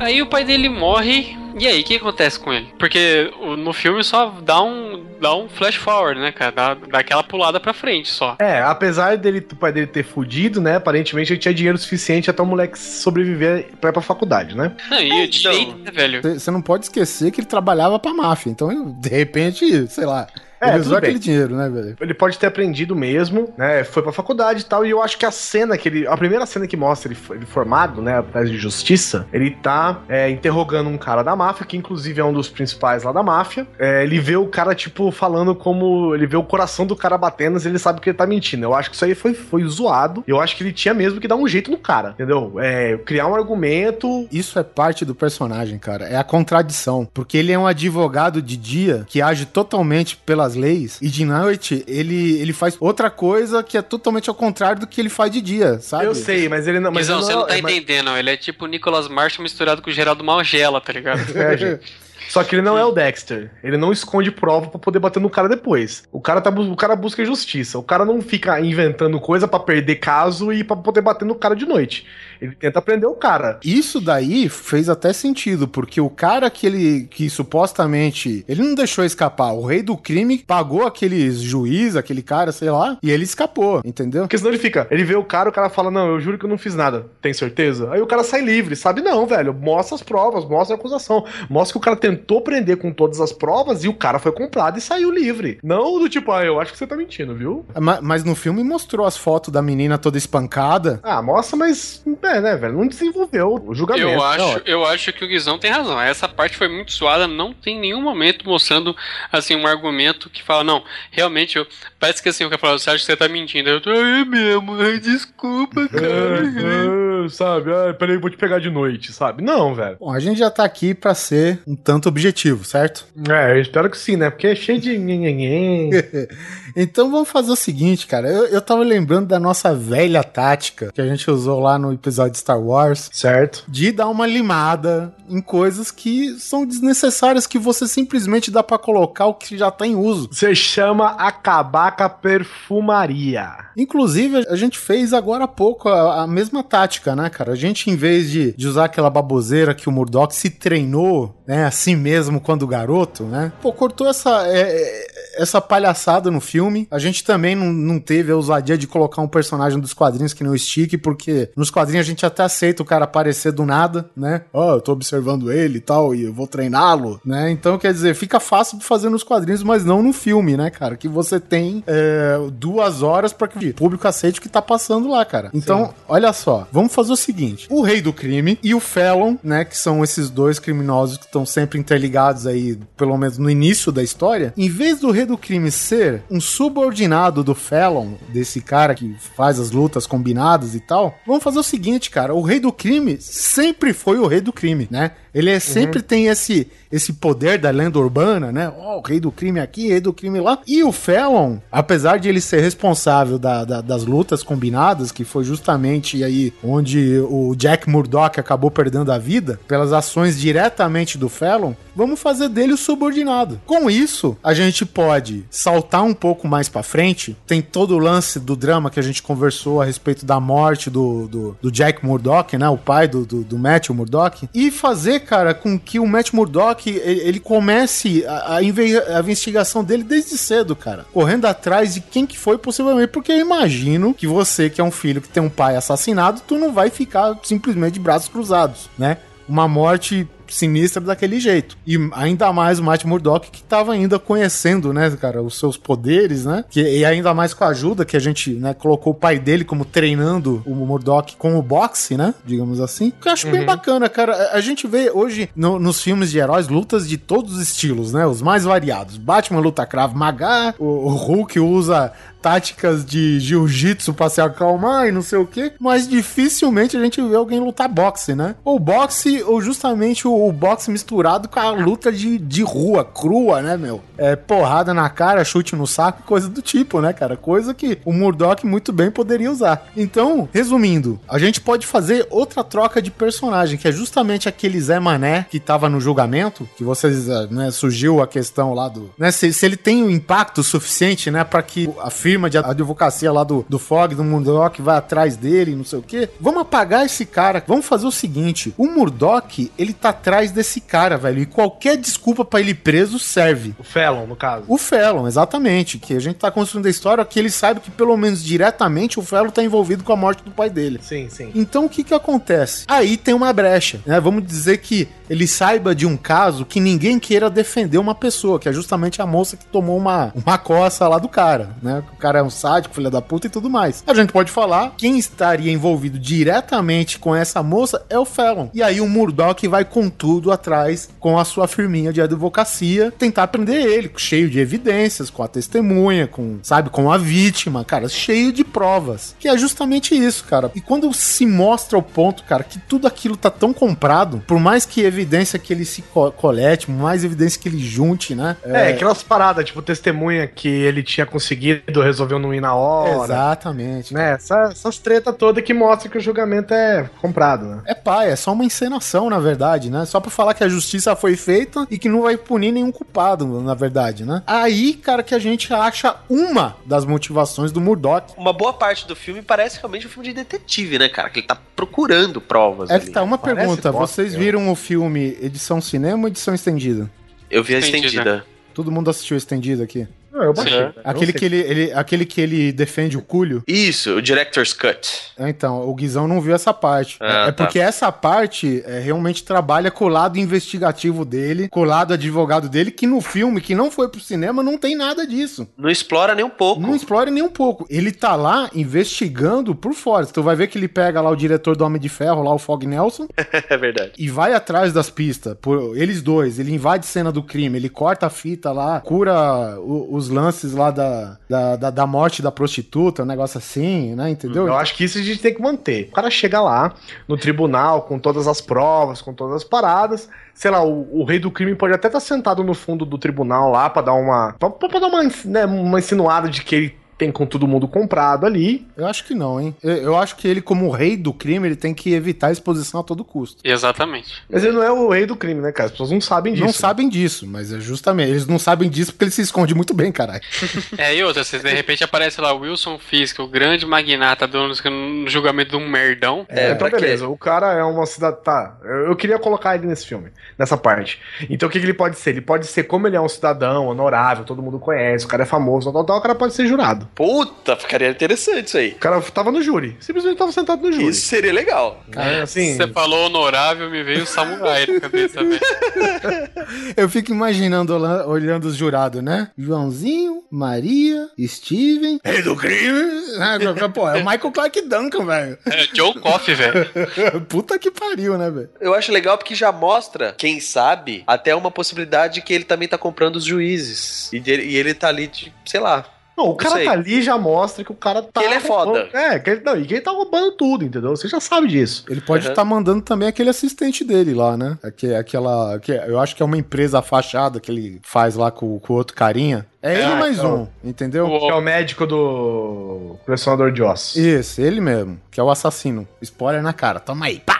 Aí 0.00 0.20
o 0.20 0.26
pai 0.26 0.44
dele 0.44 0.68
morre 0.68 1.36
e 1.54 1.66
aí, 1.66 1.82
o 1.82 1.84
que 1.84 1.96
acontece 1.96 2.40
com 2.40 2.52
ele? 2.52 2.72
Porque 2.78 3.30
no 3.58 3.72
filme 3.72 4.02
só 4.02 4.34
dá 4.42 4.62
um, 4.62 5.04
dá 5.22 5.34
um 5.34 5.48
flash 5.48 5.76
forward, 5.76 6.20
né, 6.20 6.32
cara? 6.32 6.52
Dá, 6.52 6.74
dá 6.74 6.98
aquela 6.98 7.22
pulada 7.22 7.60
pra 7.60 7.72
frente 7.72 8.10
só. 8.10 8.36
É, 8.38 8.60
apesar 8.60 9.16
dele, 9.16 9.46
o 9.52 9.56
pai 9.56 9.72
dele 9.72 9.86
ter 9.86 10.02
fudido, 10.02 10.60
né? 10.60 10.76
Aparentemente 10.76 11.32
ele 11.32 11.40
tinha 11.40 11.54
dinheiro 11.54 11.78
suficiente 11.78 12.28
até 12.28 12.42
o 12.42 12.46
moleque 12.46 12.78
sobreviver 12.78 13.70
pra 13.80 13.90
ir 13.90 13.92
pra 13.92 14.02
faculdade, 14.02 14.56
né? 14.56 14.72
Ah, 14.90 15.00
e 15.00 15.28
direito, 15.28 15.76
né, 15.78 15.90
velho? 15.90 16.22
Você 16.22 16.50
não 16.50 16.60
pode 16.60 16.86
esquecer 16.86 17.30
que 17.30 17.40
ele 17.40 17.46
trabalhava 17.46 17.98
pra 17.98 18.12
máfia. 18.12 18.50
Então, 18.50 18.96
de 18.98 19.08
repente, 19.08 19.86
sei 19.86 20.04
lá. 20.04 20.26
É, 20.62 20.68
ele 20.68 20.78
usou 20.78 20.96
aquele 20.96 21.18
dinheiro, 21.18 21.56
né, 21.56 21.68
velho? 21.68 21.96
Ele 22.00 22.14
pode 22.14 22.38
ter 22.38 22.46
aprendido 22.46 22.94
mesmo, 22.94 23.52
né? 23.58 23.82
Foi 23.82 24.00
pra 24.00 24.12
faculdade 24.12 24.60
e 24.60 24.64
tal. 24.64 24.86
E 24.86 24.90
eu 24.90 25.02
acho 25.02 25.18
que 25.18 25.26
a 25.26 25.30
cena 25.32 25.76
que 25.76 25.88
ele. 25.88 26.06
A 26.06 26.16
primeira 26.16 26.46
cena 26.46 26.68
que 26.68 26.76
mostra 26.76 27.10
ele, 27.12 27.20
ele 27.30 27.46
formado, 27.46 28.00
né? 28.00 28.18
Atrás 28.18 28.48
de 28.48 28.56
justiça, 28.56 29.26
ele 29.32 29.50
tá 29.50 30.00
é, 30.08 30.30
interrogando 30.30 30.88
um 30.88 30.96
cara 30.96 31.24
da 31.24 31.34
máfia, 31.34 31.66
que 31.66 31.76
inclusive 31.76 32.20
é 32.20 32.24
um 32.24 32.32
dos 32.32 32.48
principais 32.48 33.02
lá 33.02 33.10
da 33.10 33.24
máfia. 33.24 33.66
É, 33.76 34.04
ele 34.04 34.20
vê 34.20 34.36
o 34.36 34.46
cara, 34.46 34.72
tipo, 34.72 35.10
falando 35.12 35.54
como. 35.54 36.14
Ele 36.14 36.26
vê 36.26 36.36
o 36.36 36.44
coração 36.44 36.86
do 36.86 36.96
cara 36.96 37.18
batendo 37.18 37.58
e 37.58 37.66
ele 37.66 37.78
sabe 37.78 38.00
que 38.00 38.10
ele 38.10 38.16
tá 38.16 38.26
mentindo. 38.26 38.64
Eu 38.64 38.74
acho 38.74 38.90
que 38.90 38.96
isso 38.96 39.04
aí 39.04 39.14
foi, 39.14 39.34
foi 39.34 39.64
zoado. 39.64 40.22
Eu 40.26 40.40
acho 40.40 40.56
que 40.56 40.62
ele 40.62 40.72
tinha 40.72 40.94
mesmo 40.94 41.20
que 41.20 41.28
dar 41.28 41.36
um 41.36 41.48
jeito 41.48 41.70
no 41.70 41.78
cara, 41.78 42.10
entendeu? 42.10 42.54
É, 42.58 42.96
criar 42.98 43.26
um 43.26 43.34
argumento. 43.34 44.28
Isso 44.30 44.58
é 44.58 44.62
parte 44.62 45.04
do 45.04 45.14
personagem, 45.14 45.78
cara. 45.78 46.06
É 46.06 46.16
a 46.16 46.24
contradição. 46.24 47.08
Porque 47.12 47.36
ele 47.36 47.52
é 47.52 47.58
um 47.58 47.66
advogado 47.66 48.40
de 48.40 48.56
dia 48.56 49.04
que 49.08 49.20
age 49.20 49.46
totalmente 49.46 50.16
pelas 50.16 50.52
as 50.52 50.54
leis, 50.54 50.98
e 51.00 51.08
de 51.08 51.24
noite 51.24 51.84
ele, 51.86 52.40
ele 52.40 52.52
faz 52.52 52.76
outra 52.78 53.10
coisa 53.10 53.62
que 53.62 53.78
é 53.78 53.82
totalmente 53.82 54.28
ao 54.28 54.34
contrário 54.34 54.80
do 54.80 54.86
que 54.86 55.00
ele 55.00 55.08
faz 55.08 55.30
de 55.30 55.40
dia, 55.40 55.78
sabe? 55.80 56.04
Eu 56.04 56.14
sei, 56.14 56.48
mas 56.48 56.66
ele 56.66 56.78
não. 56.78 56.92
Mas 56.92 57.08
não, 57.08 57.16
não, 57.16 57.22
você 57.22 57.34
não 57.34 57.46
tá 57.46 57.54
é, 57.54 57.58
entendendo, 57.58 58.10
mas... 58.10 58.18
ele 58.18 58.30
é 58.30 58.36
tipo 58.36 58.64
o 58.64 58.68
Nicolas 58.68 59.08
Marshall 59.08 59.42
misturado 59.42 59.80
com 59.80 59.90
o 59.90 59.92
Geraldo 59.92 60.22
Malgela, 60.22 60.80
tá 60.80 60.92
ligado? 60.92 61.20
É, 61.36 61.56
gente. 61.56 62.01
Só 62.32 62.42
que 62.42 62.54
ele 62.54 62.62
não 62.62 62.78
é 62.78 62.82
o 62.82 62.92
Dexter. 62.92 63.50
Ele 63.62 63.76
não 63.76 63.92
esconde 63.92 64.30
prova 64.30 64.66
para 64.70 64.78
poder 64.78 64.98
bater 64.98 65.20
no 65.20 65.28
cara 65.28 65.50
depois. 65.50 66.04
O 66.10 66.18
cara, 66.18 66.40
tá, 66.40 66.48
o 66.48 66.74
cara 66.74 66.96
busca 66.96 67.22
justiça. 67.26 67.78
O 67.78 67.82
cara 67.82 68.06
não 68.06 68.22
fica 68.22 68.58
inventando 68.58 69.20
coisa 69.20 69.46
para 69.46 69.60
perder 69.60 69.96
caso 69.96 70.50
e 70.50 70.64
para 70.64 70.76
poder 70.76 71.02
bater 71.02 71.26
no 71.26 71.34
cara 71.34 71.54
de 71.54 71.66
noite. 71.66 72.06
Ele 72.42 72.56
tenta 72.56 72.82
prender 72.82 73.08
o 73.08 73.14
cara. 73.14 73.60
Isso 73.64 74.00
daí 74.00 74.48
fez 74.48 74.88
até 74.88 75.12
sentido, 75.12 75.68
porque 75.68 76.00
o 76.00 76.10
cara 76.10 76.50
que 76.50 76.66
ele 76.66 77.04
que 77.10 77.30
supostamente 77.30 78.44
ele 78.48 78.62
não 78.62 78.74
deixou 78.74 79.04
escapar, 79.04 79.52
o 79.52 79.64
rei 79.64 79.82
do 79.82 79.96
crime 79.96 80.38
pagou 80.38 80.84
aquele 80.86 81.30
juiz, 81.30 81.94
aquele 81.94 82.22
cara, 82.22 82.50
sei 82.50 82.70
lá, 82.70 82.98
e 83.02 83.10
ele 83.10 83.24
escapou, 83.24 83.80
entendeu? 83.84 84.22
Porque 84.22 84.38
senão 84.38 84.50
ele 84.50 84.58
fica, 84.58 84.86
ele 84.90 85.04
vê 85.04 85.14
o 85.14 85.24
cara, 85.24 85.48
o 85.48 85.52
cara 85.52 85.70
fala: 85.70 85.90
"Não, 85.90 86.08
eu 86.08 86.20
juro 86.20 86.38
que 86.38 86.44
eu 86.44 86.50
não 86.50 86.58
fiz 86.58 86.74
nada". 86.74 87.06
Tem 87.20 87.32
certeza? 87.32 87.92
Aí 87.92 88.00
o 88.00 88.06
cara 88.06 88.24
sai 88.24 88.40
livre, 88.40 88.74
sabe? 88.74 89.00
Não, 89.00 89.26
velho, 89.26 89.54
mostra 89.54 89.94
as 89.94 90.02
provas, 90.02 90.44
mostra 90.44 90.74
a 90.76 90.78
acusação, 90.78 91.24
mostra 91.48 91.72
que 91.72 91.78
o 91.78 91.80
cara 91.80 91.96
tentou 91.96 92.40
prender 92.40 92.76
com 92.76 92.92
todas 92.92 93.20
as 93.20 93.32
provas 93.32 93.84
e 93.84 93.88
o 93.88 93.94
cara 93.94 94.18
foi 94.18 94.32
comprado 94.32 94.78
e 94.78 94.80
saiu 94.80 95.10
livre. 95.10 95.58
Não 95.62 95.98
do 95.98 96.08
tipo, 96.08 96.32
ah, 96.32 96.44
eu 96.44 96.60
acho 96.60 96.72
que 96.72 96.78
você 96.78 96.86
tá 96.86 96.96
mentindo, 96.96 97.34
viu? 97.34 97.64
Mas, 97.78 98.00
mas 98.00 98.24
no 98.24 98.34
filme 98.34 98.64
mostrou 98.64 99.06
as 99.06 99.16
fotos 99.16 99.52
da 99.52 99.62
menina 99.62 99.98
toda 99.98 100.18
espancada. 100.18 101.00
Ah, 101.02 101.22
mostra, 101.22 101.56
mas 101.56 102.02
é, 102.22 102.31
né, 102.40 102.56
velho? 102.56 102.74
Não 102.74 102.86
desenvolveu 102.86 103.62
o 103.66 103.74
julgamento. 103.74 104.08
Eu 104.08 104.22
acho, 104.22 104.62
eu 104.64 104.84
acho 104.86 105.12
que 105.12 105.24
o 105.24 105.28
Guizão 105.28 105.58
tem 105.58 105.70
razão. 105.70 106.00
Essa 106.00 106.28
parte 106.28 106.56
foi 106.56 106.68
muito 106.68 106.92
suada, 106.92 107.26
não 107.26 107.52
tem 107.52 107.78
nenhum 107.78 108.00
momento 108.00 108.46
mostrando, 108.46 108.96
assim, 109.30 109.56
um 109.56 109.66
argumento 109.66 110.30
que 110.30 110.42
fala, 110.42 110.64
não, 110.64 110.84
realmente, 111.10 111.58
eu, 111.58 111.66
parece 111.98 112.22
que 112.22 112.28
assim, 112.28 112.44
o 112.44 112.48
cara 112.48 112.60
fala, 112.60 112.78
você 112.78 112.90
acha 112.90 112.98
que 113.00 113.04
você 113.04 113.16
tá 113.16 113.28
mentindo? 113.28 113.68
Eu 113.68 113.80
tô, 113.80 113.90
é 113.90 114.24
mesmo, 114.24 114.76
desculpa, 115.00 115.88
cara. 115.88 116.06
É, 116.06 117.26
é, 117.26 117.28
sabe, 117.28 117.70
ah, 117.72 117.94
peraí, 117.94 118.16
vou 118.16 118.30
te 118.30 118.36
pegar 118.36 118.58
de 118.58 118.70
noite, 118.70 119.12
sabe? 119.12 119.42
Não, 119.42 119.74
velho. 119.74 119.96
Bom, 120.00 120.12
a 120.12 120.20
gente 120.20 120.38
já 120.38 120.50
tá 120.50 120.64
aqui 120.64 120.94
pra 120.94 121.14
ser 121.14 121.60
um 121.66 121.76
tanto 121.76 122.08
objetivo, 122.08 122.64
certo? 122.64 123.06
É, 123.28 123.52
eu 123.52 123.60
espero 123.60 123.90
que 123.90 123.98
sim, 123.98 124.16
né? 124.16 124.30
Porque 124.30 124.46
é 124.46 124.54
cheio 124.54 124.80
de. 124.80 124.92
então 126.76 127.10
vamos 127.10 127.28
fazer 127.28 127.50
o 127.50 127.56
seguinte, 127.56 128.06
cara. 128.06 128.28
Eu, 128.28 128.46
eu 128.46 128.60
tava 128.60 128.82
lembrando 128.82 129.26
da 129.26 129.38
nossa 129.38 129.74
velha 129.74 130.22
tática 130.22 130.90
que 130.92 131.00
a 131.00 131.06
gente 131.06 131.30
usou 131.30 131.60
lá 131.60 131.78
no 131.78 131.92
episódio 131.92 132.21
de 132.28 132.38
Star 132.38 132.60
Wars. 132.60 133.10
Certo. 133.12 133.64
De 133.68 133.92
dar 133.92 134.08
uma 134.08 134.26
limada 134.26 135.14
em 135.28 135.40
coisas 135.40 135.90
que 135.90 136.38
são 136.38 136.66
desnecessárias, 136.66 137.46
que 137.46 137.58
você 137.58 137.86
simplesmente 137.86 138.50
dá 138.50 138.62
para 138.62 138.78
colocar 138.78 139.26
o 139.26 139.34
que 139.34 139.56
já 139.56 139.70
tá 139.70 139.86
em 139.86 139.94
uso. 139.94 140.28
Você 140.30 140.54
chama 140.54 141.10
acabar 141.12 141.96
com 141.96 142.04
a 142.04 142.08
perfumaria. 142.08 143.50
Inclusive, 143.76 144.46
a 144.48 144.56
gente 144.56 144.78
fez 144.78 145.12
agora 145.12 145.44
há 145.44 145.48
pouco 145.48 145.88
a, 145.88 146.22
a, 146.22 146.26
mesma 146.26 146.62
tática, 146.62 147.16
né, 147.16 147.30
cara? 147.30 147.52
A 147.52 147.56
gente, 147.56 147.90
em 147.90 147.96
vez 147.96 148.30
de, 148.30 148.52
de 148.52 148.68
usar 148.68 148.84
aquela 148.84 149.10
baboseira 149.10 149.74
que 149.74 149.88
o 149.88 149.92
Murdoch 149.92 150.34
se 150.34 150.50
treinou, 150.50 151.41
né, 151.52 151.66
assim 151.66 151.94
mesmo 151.94 152.40
quando 152.40 152.66
garoto, 152.66 153.24
né? 153.24 153.52
Pô, 153.60 153.74
cortou 153.74 154.08
essa, 154.08 154.46
é, 154.46 154.60
é 154.60 155.12
essa 155.36 155.60
palhaçada 155.60 156.30
no 156.30 156.40
filme. 156.40 156.88
A 156.90 156.98
gente 156.98 157.22
também 157.22 157.54
não, 157.54 157.70
não 157.70 158.00
teve 158.00 158.32
a 158.32 158.36
ousadia 158.36 158.78
de 158.78 158.86
colocar 158.86 159.20
um 159.20 159.28
personagem 159.28 159.78
dos 159.78 159.92
quadrinhos 159.92 160.32
que 160.32 160.42
não 160.42 160.54
estique, 160.54 160.96
porque 160.96 161.50
nos 161.54 161.70
quadrinhos 161.70 162.06
a 162.06 162.08
gente 162.08 162.24
até 162.24 162.42
aceita 162.42 162.82
o 162.82 162.86
cara 162.86 163.04
aparecer 163.04 163.52
do 163.52 163.66
nada, 163.66 164.08
né? 164.16 164.42
Ó, 164.52 164.72
oh, 164.72 164.74
eu 164.76 164.80
tô 164.80 164.92
observando 164.92 165.52
ele 165.52 165.76
e 165.76 165.80
tal, 165.80 166.14
e 166.14 166.24
eu 166.24 166.32
vou 166.32 166.46
treiná-lo, 166.46 167.20
né? 167.22 167.50
Então, 167.50 167.78
quer 167.78 167.92
dizer, 167.92 168.14
fica 168.14 168.40
fácil 168.40 168.78
de 168.78 168.84
fazer 168.84 169.10
nos 169.10 169.22
quadrinhos, 169.22 169.62
mas 169.62 169.84
não 169.84 170.02
no 170.02 170.12
filme, 170.12 170.56
né, 170.56 170.70
cara? 170.70 170.96
Que 170.96 171.08
você 171.08 171.38
tem 171.38 171.84
é, 171.86 172.38
duas 172.52 173.02
horas 173.02 173.32
para 173.32 173.48
que 173.48 173.68
o 173.68 173.74
público 173.74 174.08
aceite 174.08 174.38
o 174.38 174.42
que 174.42 174.48
tá 174.48 174.62
passando 174.62 175.10
lá, 175.10 175.22
cara. 175.24 175.50
Então, 175.52 175.86
Sim. 175.86 175.92
olha 176.08 176.32
só, 176.32 176.66
vamos 176.72 176.94
fazer 176.94 177.12
o 177.12 177.16
seguinte: 177.16 177.66
o 177.70 177.82
rei 177.82 178.00
do 178.00 178.12
crime 178.12 178.58
e 178.62 178.74
o 178.74 178.80
Felon, 178.80 179.36
né, 179.42 179.66
que 179.66 179.76
são 179.76 180.02
esses 180.02 180.30
dois 180.30 180.58
criminosos 180.58 181.18
que 181.18 181.26
estão 181.26 181.41
sempre 181.44 181.78
interligados 181.78 182.46
aí, 182.46 182.78
pelo 182.96 183.16
menos 183.16 183.38
no 183.38 183.50
início 183.50 183.92
da 183.92 184.02
história, 184.02 184.52
em 184.56 184.68
vez 184.68 185.00
do 185.00 185.10
rei 185.10 185.24
do 185.24 185.38
crime 185.38 185.70
ser 185.70 186.22
um 186.30 186.40
subordinado 186.40 187.42
do 187.42 187.54
Felon, 187.54 188.14
desse 188.28 188.60
cara 188.60 188.94
que 188.94 189.14
faz 189.36 189.58
as 189.58 189.70
lutas 189.70 190.06
combinadas 190.06 190.74
e 190.74 190.80
tal, 190.80 191.14
vamos 191.26 191.42
fazer 191.42 191.58
o 191.58 191.62
seguinte, 191.62 192.10
cara. 192.10 192.34
O 192.34 192.42
rei 192.42 192.60
do 192.60 192.72
crime 192.72 193.18
sempre 193.20 193.92
foi 193.92 194.18
o 194.18 194.26
rei 194.26 194.40
do 194.40 194.52
crime, 194.52 194.88
né? 194.90 195.12
Ele 195.34 195.50
é, 195.50 195.58
sempre 195.58 196.00
uhum. 196.00 196.06
tem 196.06 196.26
esse, 196.26 196.68
esse 196.90 197.12
poder 197.14 197.58
da 197.58 197.70
lenda 197.70 197.98
urbana, 197.98 198.52
né? 198.52 198.72
Oh, 198.78 198.98
o 198.98 199.00
rei 199.00 199.18
do 199.18 199.32
crime 199.32 199.60
aqui, 199.60 199.88
rei 199.88 200.00
do 200.00 200.12
crime 200.12 200.40
lá. 200.40 200.58
E 200.66 200.82
o 200.84 200.92
Felon, 200.92 201.56
apesar 201.70 202.18
de 202.18 202.28
ele 202.28 202.40
ser 202.40 202.60
responsável 202.60 203.38
da, 203.38 203.64
da, 203.64 203.80
das 203.80 204.04
lutas 204.04 204.42
combinadas, 204.42 205.10
que 205.10 205.24
foi 205.24 205.44
justamente 205.44 206.22
aí 206.22 206.52
onde 206.62 207.18
o 207.28 207.54
Jack 207.56 207.88
Murdock 207.88 208.38
acabou 208.38 208.70
perdendo 208.70 209.10
a 209.10 209.18
vida, 209.18 209.58
pelas 209.66 209.92
ações 209.92 210.38
diretamente 210.38 211.16
do 211.16 211.28
Felon, 211.28 211.72
vamos 211.96 212.20
fazer 212.20 212.48
dele 212.48 212.74
o 212.74 212.76
subordinado. 212.76 213.60
Com 213.66 213.90
isso, 213.90 214.36
a 214.42 214.52
gente 214.52 214.84
pode 214.84 215.44
saltar 215.50 216.02
um 216.02 216.14
pouco 216.14 216.46
mais 216.46 216.68
para 216.68 216.82
frente. 216.82 217.36
Tem 217.46 217.62
todo 217.62 217.94
o 217.94 217.98
lance 217.98 218.38
do 218.38 218.56
drama 218.56 218.90
que 218.90 219.00
a 219.00 219.02
gente 219.02 219.22
conversou 219.22 219.80
a 219.80 219.84
respeito 219.84 220.26
da 220.26 220.38
morte 220.38 220.90
do, 220.90 221.26
do, 221.28 221.56
do 221.60 221.70
Jack 221.70 222.04
Murdock, 222.04 222.56
né? 222.58 222.68
O 222.68 222.78
pai 222.78 223.08
do, 223.08 223.24
do, 223.24 223.42
do 223.42 223.58
Matthew 223.58 223.94
Murdock. 223.94 224.48
E 224.54 224.70
fazer 224.70 225.20
cara, 225.22 225.54
com 225.54 225.78
que 225.78 225.98
o 225.98 226.06
Matt 226.06 226.32
Murdock 226.32 226.90
ele 226.90 227.40
comece 227.40 228.24
a, 228.26 228.56
a, 228.56 228.62
investigação 228.62 229.82
dele 229.82 230.02
desde 230.02 230.36
cedo, 230.36 230.76
cara. 230.76 231.06
Correndo 231.12 231.46
atrás 231.46 231.94
de 231.94 232.00
quem 232.00 232.26
que 232.26 232.38
foi, 232.38 232.58
possivelmente. 232.58 233.08
Porque 233.08 233.32
eu 233.32 233.38
imagino 233.38 234.12
que 234.12 234.26
você, 234.26 234.68
que 234.68 234.80
é 234.80 234.84
um 234.84 234.90
filho 234.90 235.22
que 235.22 235.28
tem 235.28 235.42
um 235.42 235.48
pai 235.48 235.76
assassinado, 235.76 236.42
tu 236.46 236.58
não 236.58 236.72
vai 236.72 236.90
ficar 236.90 237.38
simplesmente 237.42 237.94
de 237.94 238.00
braços 238.00 238.28
cruzados, 238.28 238.90
né? 238.98 239.18
Uma 239.48 239.66
morte 239.66 240.28
sinistra 240.54 241.02
daquele 241.02 241.40
jeito. 241.40 241.76
E 241.86 241.96
ainda 242.12 242.52
mais 242.52 242.78
o 242.78 242.84
Matt 242.84 243.04
Murdock 243.04 243.50
que 243.50 243.62
tava 243.62 243.92
ainda 243.92 244.18
conhecendo, 244.18 244.92
né, 244.92 245.10
cara, 245.20 245.42
os 245.42 245.58
seus 245.58 245.76
poderes, 245.76 246.44
né? 246.44 246.64
Que, 246.70 246.80
e 246.98 247.04
ainda 247.04 247.32
mais 247.34 247.54
com 247.54 247.64
a 247.64 247.68
ajuda 247.68 248.04
que 248.04 248.16
a 248.16 248.20
gente, 248.20 248.50
né, 248.54 248.74
colocou 248.74 249.12
o 249.12 249.16
pai 249.16 249.38
dele 249.38 249.64
como 249.64 249.84
treinando 249.84 250.62
o 250.66 250.74
Murdock 250.74 251.36
com 251.36 251.58
o 251.58 251.62
boxe, 251.62 252.16
né? 252.16 252.34
Digamos 252.44 252.80
assim. 252.80 253.12
Que 253.20 253.28
eu 253.28 253.32
acho 253.32 253.50
bem 253.50 253.64
bacana, 253.64 254.08
cara. 254.08 254.50
A, 254.52 254.60
gente 254.60 254.86
vê 254.86 255.10
hoje 255.10 255.48
no- 255.54 255.78
nos 255.78 256.00
filmes 256.02 256.30
de 256.30 256.38
heróis 256.38 256.68
lutas 256.68 257.08
de 257.08 257.16
todos 257.16 257.54
os 257.56 257.62
estilos, 257.62 258.12
né? 258.12 258.26
Os 258.26 258.42
mais 258.42 258.64
variados. 258.64 259.16
Batman 259.16 259.60
luta 259.60 259.84
Krav 259.86 260.14
Maga, 260.14 260.74
o, 260.78 260.84
o 260.84 261.08
Hulk 261.14 261.58
usa 261.60 262.12
táticas 262.42 263.04
de 263.04 263.38
jiu-jitsu 263.38 264.12
pra 264.12 264.28
se 264.28 264.40
acalmar 264.40 265.06
e 265.06 265.12
não 265.12 265.22
sei 265.22 265.38
o 265.38 265.46
quê, 265.46 265.72
mas 265.78 266.08
dificilmente 266.08 266.96
a 266.96 267.00
gente 267.00 267.22
vê 267.22 267.36
alguém 267.36 267.60
lutar 267.60 267.88
boxe, 267.88 268.34
né? 268.34 268.56
Ou 268.64 268.78
boxe, 268.78 269.42
ou 269.44 269.60
justamente 269.62 270.26
o, 270.26 270.52
boxe 270.52 270.90
misturado 270.90 271.48
com 271.48 271.60
a 271.60 271.70
luta 271.70 272.12
de, 272.12 272.38
de 272.38 272.62
rua, 272.62 273.04
crua, 273.04 273.62
né, 273.62 273.76
meu? 273.76 274.02
É 274.18 274.34
porrada 274.34 274.92
na 274.92 275.08
cara, 275.08 275.44
chute 275.44 275.76
no 275.76 275.86
saco, 275.86 276.24
coisa 276.24 276.48
do 276.48 276.60
tipo, 276.60 277.00
né, 277.00 277.12
cara? 277.12 277.36
Coisa 277.36 277.72
que 277.72 277.98
o 278.04 278.12
Murdock 278.12 278.66
muito 278.66 278.92
bem 278.92 279.10
poderia 279.10 279.50
usar. 279.50 279.86
Então, 279.96 280.48
resumindo, 280.52 281.20
a 281.28 281.38
gente 281.38 281.60
pode 281.60 281.86
fazer 281.86 282.26
outra 282.30 282.64
troca 282.64 283.00
de 283.00 283.10
personagem, 283.10 283.78
que 283.78 283.86
é 283.86 283.92
justamente 283.92 284.48
aquele 284.48 284.80
Zé 284.80 284.98
Mané 284.98 285.46
que 285.50 285.60
tava 285.60 285.88
no 285.88 286.00
julgamento, 286.00 286.68
que 286.76 286.82
vocês, 286.82 287.28
eh, 287.28 287.46
né, 287.50 287.70
surgiu 287.70 288.20
a 288.20 288.26
questão 288.26 288.74
lá 288.74 288.88
do, 288.88 289.10
né, 289.18 289.30
se, 289.30 289.52
se 289.52 289.64
ele 289.64 289.76
tem 289.76 290.02
o 290.02 290.10
impacto 290.10 290.62
suficiente, 290.62 291.30
né, 291.30 291.44
para 291.44 291.62
que 291.62 291.88
a 292.00 292.10
firma 292.32 292.48
de 292.48 292.56
advocacia 292.56 293.30
lá 293.30 293.44
do, 293.44 293.64
do 293.68 293.78
Fog, 293.78 294.14
do 294.14 294.24
Murdoch, 294.24 294.80
vai 294.80 294.96
atrás 294.96 295.36
dele, 295.36 295.76
não 295.76 295.84
sei 295.84 295.98
o 295.98 296.02
quê. 296.02 296.30
Vamos 296.40 296.62
apagar 296.62 297.04
esse 297.04 297.26
cara. 297.26 297.62
Vamos 297.66 297.84
fazer 297.84 298.06
o 298.06 298.10
seguinte: 298.10 298.72
o 298.78 298.86
Murdoch, 298.86 299.70
ele 299.78 299.92
tá 299.92 300.08
atrás 300.08 300.50
desse 300.50 300.80
cara, 300.80 301.18
velho, 301.18 301.40
e 301.42 301.46
qualquer 301.46 301.98
desculpa 301.98 302.42
pra 302.42 302.60
ele 302.60 302.74
preso 302.74 303.18
serve. 303.18 303.74
O 303.78 303.84
Fallon, 303.84 304.26
no 304.26 304.34
caso. 304.34 304.64
O 304.66 304.78
Fallon, 304.78 305.26
exatamente. 305.26 305.98
Que 305.98 306.14
a 306.14 306.20
gente 306.20 306.36
tá 306.36 306.50
construindo 306.50 306.86
a 306.86 306.90
história 306.90 307.22
que 307.24 307.38
ele 307.38 307.50
sabe 307.50 307.80
que, 307.80 307.90
pelo 307.90 308.16
menos 308.16 308.42
diretamente, 308.42 309.18
o 309.18 309.22
Fallon 309.22 309.50
tá 309.50 309.62
envolvido 309.62 310.02
com 310.02 310.12
a 310.14 310.16
morte 310.16 310.42
do 310.42 310.50
pai 310.50 310.70
dele. 310.70 311.00
Sim, 311.02 311.28
sim. 311.28 311.50
Então 311.54 311.84
o 311.84 311.88
que 311.88 312.02
que 312.02 312.14
acontece? 312.14 312.86
Aí 312.88 313.18
tem 313.18 313.34
uma 313.34 313.52
brecha, 313.52 314.00
né? 314.06 314.18
Vamos 314.18 314.46
dizer 314.46 314.78
que 314.78 315.06
ele 315.28 315.46
saiba 315.46 315.94
de 315.94 316.06
um 316.06 316.16
caso 316.16 316.64
que 316.64 316.80
ninguém 316.80 317.18
queira 317.18 317.50
defender 317.50 317.98
uma 317.98 318.14
pessoa, 318.14 318.58
que 318.58 318.68
é 318.68 318.72
justamente 318.72 319.20
a 319.20 319.26
moça 319.26 319.56
que 319.56 319.66
tomou 319.66 319.98
uma, 319.98 320.32
uma 320.34 320.58
coça 320.58 321.08
lá 321.08 321.18
do 321.18 321.28
cara, 321.28 321.70
né? 321.82 322.02
Cara 322.22 322.38
é 322.38 322.42
um 322.42 322.48
sádico, 322.50 322.94
filho 322.94 323.10
da 323.10 323.20
puta 323.20 323.48
e 323.48 323.50
tudo 323.50 323.68
mais. 323.68 324.04
A 324.06 324.14
gente 324.14 324.32
pode 324.32 324.48
falar, 324.48 324.94
quem 324.96 325.18
estaria 325.18 325.72
envolvido 325.72 326.20
diretamente 326.20 327.18
com 327.18 327.34
essa 327.34 327.64
moça 327.64 328.04
é 328.08 328.16
o 328.16 328.24
Fallon. 328.24 328.68
E 328.72 328.80
aí 328.80 329.00
o 329.00 329.08
Murdoch 329.08 329.66
vai 329.66 329.84
com 329.84 330.08
tudo 330.08 330.52
atrás, 330.52 331.08
com 331.18 331.36
a 331.36 331.44
sua 331.44 331.66
firminha 331.66 332.12
de 332.12 332.22
advocacia, 332.22 333.10
tentar 333.18 333.48
prender 333.48 333.84
ele, 333.84 334.08
cheio 334.16 334.48
de 334.48 334.60
evidências, 334.60 335.30
com 335.30 335.42
a 335.42 335.48
testemunha, 335.48 336.28
com, 336.28 336.60
sabe, 336.62 336.90
com 336.90 337.10
a 337.10 337.18
vítima, 337.18 337.84
cara, 337.84 338.08
cheio 338.08 338.52
de 338.52 338.62
provas. 338.62 339.34
Que 339.40 339.48
é 339.48 339.58
justamente 339.58 340.14
isso, 340.14 340.44
cara. 340.44 340.70
E 340.76 340.80
quando 340.80 341.12
se 341.12 341.44
mostra 341.44 341.98
o 341.98 342.02
ponto, 342.02 342.44
cara, 342.44 342.62
que 342.62 342.78
tudo 342.78 343.08
aquilo 343.08 343.36
tá 343.36 343.50
tão 343.50 343.72
comprado, 343.72 344.40
por 344.46 344.60
mais 344.60 344.86
que 344.86 345.00
evidência 345.02 345.58
que 345.58 345.72
ele 345.72 345.84
se 345.84 346.02
co- 346.02 346.30
colete, 346.30 346.88
mais 346.88 347.24
evidência 347.24 347.60
que 347.60 347.68
ele 347.68 347.80
junte, 347.80 348.32
né? 348.32 348.56
É, 348.64 348.88
aquelas 348.92 349.24
paradas, 349.24 349.64
tipo, 349.64 349.82
testemunha 349.82 350.46
que 350.46 350.68
ele 350.68 351.02
tinha 351.02 351.26
conseguido, 351.26 351.82
resolveu 352.12 352.38
não 352.38 352.54
ir 352.54 352.60
na 352.60 352.74
hora. 352.74 353.24
Exatamente. 353.24 354.14
Né? 354.14 354.32
Essa- 354.32 354.68
essas 354.72 354.98
tretas 354.98 355.34
todas 355.36 355.62
que 355.64 355.74
mostram 355.74 356.10
que 356.10 356.18
o 356.18 356.20
julgamento 356.20 356.72
é 356.72 357.08
comprado, 357.20 357.64
né? 357.66 357.82
É 357.86 357.94
pai, 357.94 358.30
é 358.30 358.36
só 358.36 358.52
uma 358.52 358.64
encenação, 358.64 359.28
na 359.28 359.38
verdade, 359.38 359.90
né? 359.90 360.04
Só 360.04 360.20
pra 360.20 360.30
falar 360.30 360.54
que 360.54 360.62
a 360.64 360.68
justiça 360.68 361.14
foi 361.16 361.36
feita 361.36 361.86
e 361.90 361.98
que 361.98 362.08
não 362.08 362.22
vai 362.22 362.36
punir 362.36 362.72
nenhum 362.72 362.92
culpado, 362.92 363.46
na 363.62 363.74
verdade, 363.74 364.24
né? 364.24 364.42
Aí, 364.46 364.94
cara, 364.94 365.22
que 365.22 365.34
a 365.34 365.38
gente 365.38 365.72
acha 365.72 366.16
uma 366.28 366.76
das 366.86 367.04
motivações 367.04 367.72
do 367.72 367.80
Murdoch. 367.80 368.32
Uma 368.36 368.52
boa 368.52 368.72
parte 368.72 369.06
do 369.06 369.16
filme 369.16 369.42
parece 369.42 369.78
realmente 369.78 370.06
um 370.06 370.10
filme 370.10 370.28
de 370.28 370.34
detetive, 370.34 370.98
né, 370.98 371.08
cara? 371.08 371.28
Que 371.30 371.40
ele 371.40 371.46
tá 371.46 371.56
procurando 371.74 372.40
provas. 372.40 372.90
É 372.90 372.94
ali. 372.94 373.04
que 373.06 373.10
tá, 373.10 373.22
uma 373.22 373.38
Parece 373.38 373.58
pergunta. 373.60 373.92
bosta, 373.92 374.06
Vocês 374.14 374.34
eu. 374.34 374.38
viram 374.40 374.70
o 374.70 374.74
filme 374.74 375.36
edição 375.40 375.80
cinema 375.80 376.22
ou 376.22 376.28
edição 376.28 376.54
estendida? 376.54 377.10
Eu 377.50 377.62
vi 377.62 377.74
a 377.74 377.78
Estendida. 377.78 378.06
estendida. 378.08 378.44
Todo 378.74 378.90
mundo 378.90 379.10
assistiu 379.10 379.36
estendida 379.36 379.82
aqui? 379.84 380.06
Não, 380.32 380.42
eu 380.42 380.52
baixei. 380.54 380.86
Sim. 380.86 380.92
Aquele 381.04 381.32
que 381.32 381.44
ele, 381.44 381.56
ele- 381.60 381.92
aquele 381.92 382.24
que 382.26 382.40
ele 382.40 382.72
defende 382.72 383.16
o 383.16 383.22
culho? 383.22 383.62
Isso, 383.66 384.16
o 384.16 384.22
Director's 384.22 384.72
Cut. 384.72 385.08
É, 385.38 385.48
Então, 385.48 385.88
o 385.88 385.94
Guizão 385.94 386.26
não 386.26 386.40
viu 386.40 386.54
essa 386.54 386.72
parte. 386.72 387.18
Ah, 387.20 387.46
é, 387.46 387.48
é 387.48 387.52
tá. 387.52 387.64
porque 387.64 387.78
essa 387.78 388.10
parte 388.10 388.82
é, 388.86 388.98
realmente 389.00 389.44
trabalha 389.44 389.90
com 389.90 390.06
o 390.06 390.08
lado 390.08 390.38
investigativo 390.38 391.24
dele, 391.24 391.68
com 391.68 391.80
o 391.80 391.84
lado 391.84 392.14
advogado 392.14 392.68
dele, 392.68 392.90
que 392.90 393.06
no 393.06 393.20
filme, 393.20 393.60
que 393.60 393.74
não 393.74 393.90
foi 393.90 394.08
pro 394.08 394.20
cinema, 394.20 394.62
não 394.62 394.78
tem 394.78 394.96
nada 394.96 395.26
disso. 395.26 395.68
Não 395.76 395.90
explora 395.90 396.34
nem 396.34 396.44
um 396.44 396.50
pouco. 396.50 396.80
Não 396.80 396.94
explora 396.94 397.30
nem 397.30 397.42
um 397.42 397.50
pouco. 397.50 397.86
Ele 397.90 398.10
tá 398.12 398.34
lá 398.34 398.70
investigando 398.74 399.74
por 399.74 399.92
fora. 399.94 400.24
Tu 400.26 400.42
vai 400.42 400.54
ver 400.56 400.68
que 400.68 400.78
ele 400.78 400.88
pega 400.88 401.20
lá 401.20 401.30
o 401.30 401.36
diretor 401.36 401.76
do 401.76 401.84
Homem 401.84 402.00
de 402.00 402.08
Ferro, 402.08 402.42
lá 402.42 402.54
o 402.54 402.58
Fog 402.58 402.86
Nelson, 402.86 403.26
é 403.68 403.76
verdade. 403.76 404.12
e 404.18 404.28
vai 404.30 404.54
atrás 404.54 404.92
das 404.92 405.10
pistas. 405.10 405.56
Por 405.60 405.96
eles 405.96 406.22
dois. 406.22 406.58
Ele 406.58 406.72
invade 406.74 407.04
cena 407.06 407.30
do 407.32 407.42
crime, 407.42 407.76
ele 407.78 407.88
corta 407.88 408.26
a 408.26 408.30
fita 408.30 408.70
lá, 408.72 409.00
cura 409.00 409.78
o- 409.80 410.14
os 410.22 410.28
lances 410.28 410.72
lá 410.72 410.90
da, 410.90 411.36
da, 411.48 411.76
da, 411.76 411.90
da 411.90 412.06
morte 412.06 412.42
da 412.42 412.50
prostituta, 412.50 413.22
um 413.22 413.26
negócio 413.26 413.58
assim, 413.58 414.14
né? 414.14 414.30
Entendeu? 414.30 414.66
Eu 414.66 414.74
acho 414.74 414.94
que 414.94 415.04
isso 415.04 415.18
a 415.18 415.22
gente 415.22 415.40
tem 415.40 415.54
que 415.54 415.60
manter. 415.60 416.08
O 416.10 416.12
cara 416.12 416.30
chega 416.30 416.60
lá 416.60 416.94
no 417.26 417.36
tribunal 417.36 418.02
com 418.02 418.18
todas 418.18 418.46
as 418.46 418.60
provas, 418.60 419.20
com 419.20 419.34
todas 419.34 419.56
as 419.56 419.64
paradas. 419.64 420.28
Sei 420.54 420.70
lá, 420.70 420.84
o, 420.84 421.20
o 421.20 421.24
rei 421.24 421.38
do 421.38 421.50
crime 421.50 421.74
pode 421.74 421.94
até 421.94 422.08
estar 422.08 422.20
sentado 422.20 422.62
no 422.62 422.74
fundo 422.74 423.04
do 423.04 423.18
tribunal 423.18 423.70
lá 423.70 423.90
pra 423.90 424.02
dar 424.02 424.14
uma. 424.14 424.54
pra, 424.58 424.70
pra 424.70 425.00
dar 425.00 425.08
uma, 425.08 425.22
né, 425.44 425.64
uma 425.66 425.98
insinuada 425.98 426.48
de 426.48 426.62
que 426.62 426.74
ele 426.74 427.01
tem 427.22 427.30
com 427.30 427.46
todo 427.46 427.68
mundo 427.68 427.86
comprado 427.86 428.44
ali. 428.44 428.84
Eu 428.96 429.06
acho 429.06 429.24
que 429.24 429.32
não, 429.32 429.60
hein? 429.60 429.76
Eu, 429.80 429.92
eu 429.96 430.16
acho 430.16 430.34
que 430.34 430.48
ele, 430.48 430.60
como 430.60 430.90
rei 430.90 431.16
do 431.16 431.32
crime, 431.32 431.68
ele 431.68 431.76
tem 431.76 431.94
que 431.94 432.12
evitar 432.12 432.48
a 432.48 432.52
exposição 432.52 432.98
a 433.00 433.04
todo 433.04 433.22
custo. 433.24 433.58
Exatamente. 433.62 434.42
Mas 434.50 434.64
ele 434.64 434.72
não 434.72 434.82
é 434.82 434.90
o 434.90 435.08
rei 435.08 435.24
do 435.24 435.36
crime, 435.36 435.60
né, 435.60 435.70
cara? 435.70 435.84
As 435.86 435.92
pessoas 435.92 436.10
não 436.10 436.20
sabem 436.20 436.52
disso. 436.52 436.66
Não 436.66 436.72
sabem 436.72 437.08
disso, 437.08 437.46
mas 437.46 437.72
é 437.72 437.78
justamente. 437.78 438.30
Eles 438.30 438.46
não 438.48 438.58
sabem 438.58 438.90
disso 438.90 439.12
porque 439.12 439.26
ele 439.26 439.30
se 439.30 439.40
esconde 439.40 439.72
muito 439.72 439.94
bem, 439.94 440.10
caralho. 440.10 440.42
É, 440.98 441.14
e 441.14 441.22
outra, 441.22 441.44
se 441.44 441.58
de 441.58 441.72
repente 441.72 442.02
aparece 442.04 442.40
lá 442.40 442.52
o 442.52 442.60
Wilson 442.60 442.98
Fisk, 442.98 443.38
o 443.38 443.46
grande 443.46 443.86
magnata 443.86 444.46
dono 444.46 444.74
do- 444.74 444.90
no 444.90 445.28
julgamento 445.28 445.70
de 445.70 445.76
um 445.76 445.88
merdão. 445.88 446.44
É, 446.48 446.72
então 446.72 446.90
beleza. 446.90 447.28
O 447.28 447.36
cara 447.36 447.72
é 447.72 447.84
uma 447.84 448.04
cidade. 448.04 448.38
Tá, 448.42 448.76
eu, 449.06 449.14
queria 449.14 449.38
colocar 449.38 449.74
ele 449.76 449.86
nesse 449.86 450.06
filme, 450.06 450.30
nessa 450.58 450.76
parte. 450.76 451.20
Então 451.48 451.68
o 451.68 451.72
que, 451.72 451.78
que 451.78 451.84
ele 451.86 451.94
pode 451.94 452.18
ser? 452.18 452.30
Ele 452.30 452.40
pode 452.40 452.66
ser, 452.66 452.84
como 452.84 453.06
ele 453.06 453.16
é 453.16 453.20
um 453.20 453.28
cidadão 453.28 453.86
honorável, 453.86 454.44
todo 454.44 454.62
mundo 454.62 454.78
conhece, 454.78 455.24
o 455.24 455.28
cara 455.28 455.44
é 455.44 455.46
famoso, 455.46 455.84
tal, 455.92 455.92
tal, 455.92 456.04
tal, 456.04 456.18
o 456.18 456.22
cara 456.22 456.34
pode 456.34 456.54
ser 456.54 456.66
jurado. 456.66 457.08
Puta, 457.14 457.76
ficaria 457.76 458.08
interessante 458.08 458.68
isso 458.68 458.78
aí. 458.78 458.90
O 458.90 458.94
cara 458.96 459.20
tava 459.20 459.52
no 459.52 459.60
júri. 459.62 459.96
Simplesmente 460.00 460.38
tava 460.38 460.50
sentado 460.52 460.82
no 460.82 460.92
júri. 460.92 461.08
Isso 461.08 461.26
seria 461.26 461.52
legal. 461.52 462.02
Cara, 462.10 462.42
assim. 462.42 462.76
Você 462.76 462.88
falou 462.88 463.26
honorável, 463.26 463.90
me 463.90 464.02
veio 464.02 464.22
o 464.22 464.26
samurai 464.26 464.86
na 464.86 465.00
cabeça, 465.00 465.42
velho. 465.44 465.60
Eu 466.96 467.08
fico 467.08 467.30
imaginando 467.30 467.94
olha- 467.94 468.26
olhando 468.26 468.64
os 468.64 468.76
jurados, 468.76 469.22
né? 469.22 469.50
Joãozinho, 469.58 470.42
Maria, 470.50 471.28
Steven. 471.40 472.18
Rei 472.24 472.42
do 472.42 472.56
crime! 472.56 473.22
Ah, 473.38 473.58
Pô, 473.92 474.08
é 474.08 474.14
o 474.14 474.24
Michael 474.24 474.50
Clark 474.52 474.80
Duncan, 474.82 475.24
velho. 475.26 475.58
É, 475.66 475.86
Joe 475.94 476.14
Coffey, 476.14 476.54
velho. 476.54 476.90
Puta 477.48 477.78
que 477.78 477.90
pariu, 477.90 478.36
né, 478.38 478.50
velho? 478.50 478.70
Eu 478.80 478.94
acho 478.94 479.12
legal 479.12 479.36
porque 479.36 479.54
já 479.54 479.70
mostra, 479.72 480.34
quem 480.36 480.60
sabe, 480.60 481.24
até 481.26 481.54
uma 481.54 481.70
possibilidade 481.70 482.40
que 482.42 482.52
ele 482.52 482.64
também 482.64 482.88
tá 482.88 482.96
comprando 482.98 483.36
os 483.36 483.44
juízes. 483.44 484.32
E, 484.32 484.40
dele- 484.40 484.64
e 484.64 484.76
ele 484.76 484.94
tá 484.94 485.08
ali, 485.08 485.26
de, 485.26 485.52
sei 485.66 485.80
lá. 485.80 486.04
Não, 486.36 486.46
o 486.46 486.56
cara 486.56 486.82
tá 486.82 486.92
ali 486.92 487.18
e 487.18 487.22
já 487.22 487.36
mostra 487.36 487.84
que 487.84 487.92
o 487.92 487.94
cara 487.94 488.22
tá. 488.22 488.40
Que 488.40 488.46
ele 488.46 488.54
é 488.54 488.60
foda. 488.60 489.08
É, 489.12 489.38
que 489.38 489.50
ele, 489.50 489.60
não, 489.64 489.76
e 489.78 489.84
que 489.84 489.94
ele 489.94 490.00
tá 490.00 490.10
roubando 490.10 490.52
tudo, 490.52 490.84
entendeu? 490.84 491.10
Você 491.10 491.28
já 491.28 491.38
sabe 491.40 491.68
disso. 491.68 492.04
Ele 492.08 492.20
pode 492.20 492.48
estar 492.48 492.62
Uhum. 492.62 492.68
mandando 492.68 493.02
também 493.02 493.28
aquele 493.28 493.50
assistente 493.50 494.02
dele 494.02 494.32
lá, 494.34 494.56
né? 494.56 494.78
Aque- 494.82 495.14
Aquela. 495.14 495.78
Que 495.78 495.92
eu 495.92 496.18
acho 496.18 496.34
que 496.34 496.42
é 496.42 496.46
uma 496.46 496.56
empresa 496.56 497.02
fachada 497.02 497.60
que 497.60 497.70
ele 497.70 498.00
faz 498.02 498.34
lá 498.34 498.50
com 498.50 498.66
o 498.66 498.82
outro 498.92 499.14
carinha. 499.14 499.66
É 499.82 499.94
ele 499.94 500.02
Ah, 500.04 500.16
mais 500.16 500.38
então. 500.38 500.68
um, 500.84 500.88
entendeu? 500.88 501.26
O- 501.26 501.40
Que 501.40 501.48
é 501.48 501.54
o 501.54 501.60
médico 501.60 502.06
do 502.06 503.16
colecionador 503.24 503.72
de 503.72 503.82
ossos. 503.82 504.16
Isso, 504.16 504.60
ele 504.60 504.80
mesmo, 504.80 505.20
que 505.30 505.40
é 505.40 505.42
o 505.42 505.50
assassino. 505.50 506.06
Spoiler 506.20 506.62
na 506.62 506.72
cara, 506.72 507.00
toma 507.00 507.26
aí, 507.26 507.40
pá! 507.40 507.58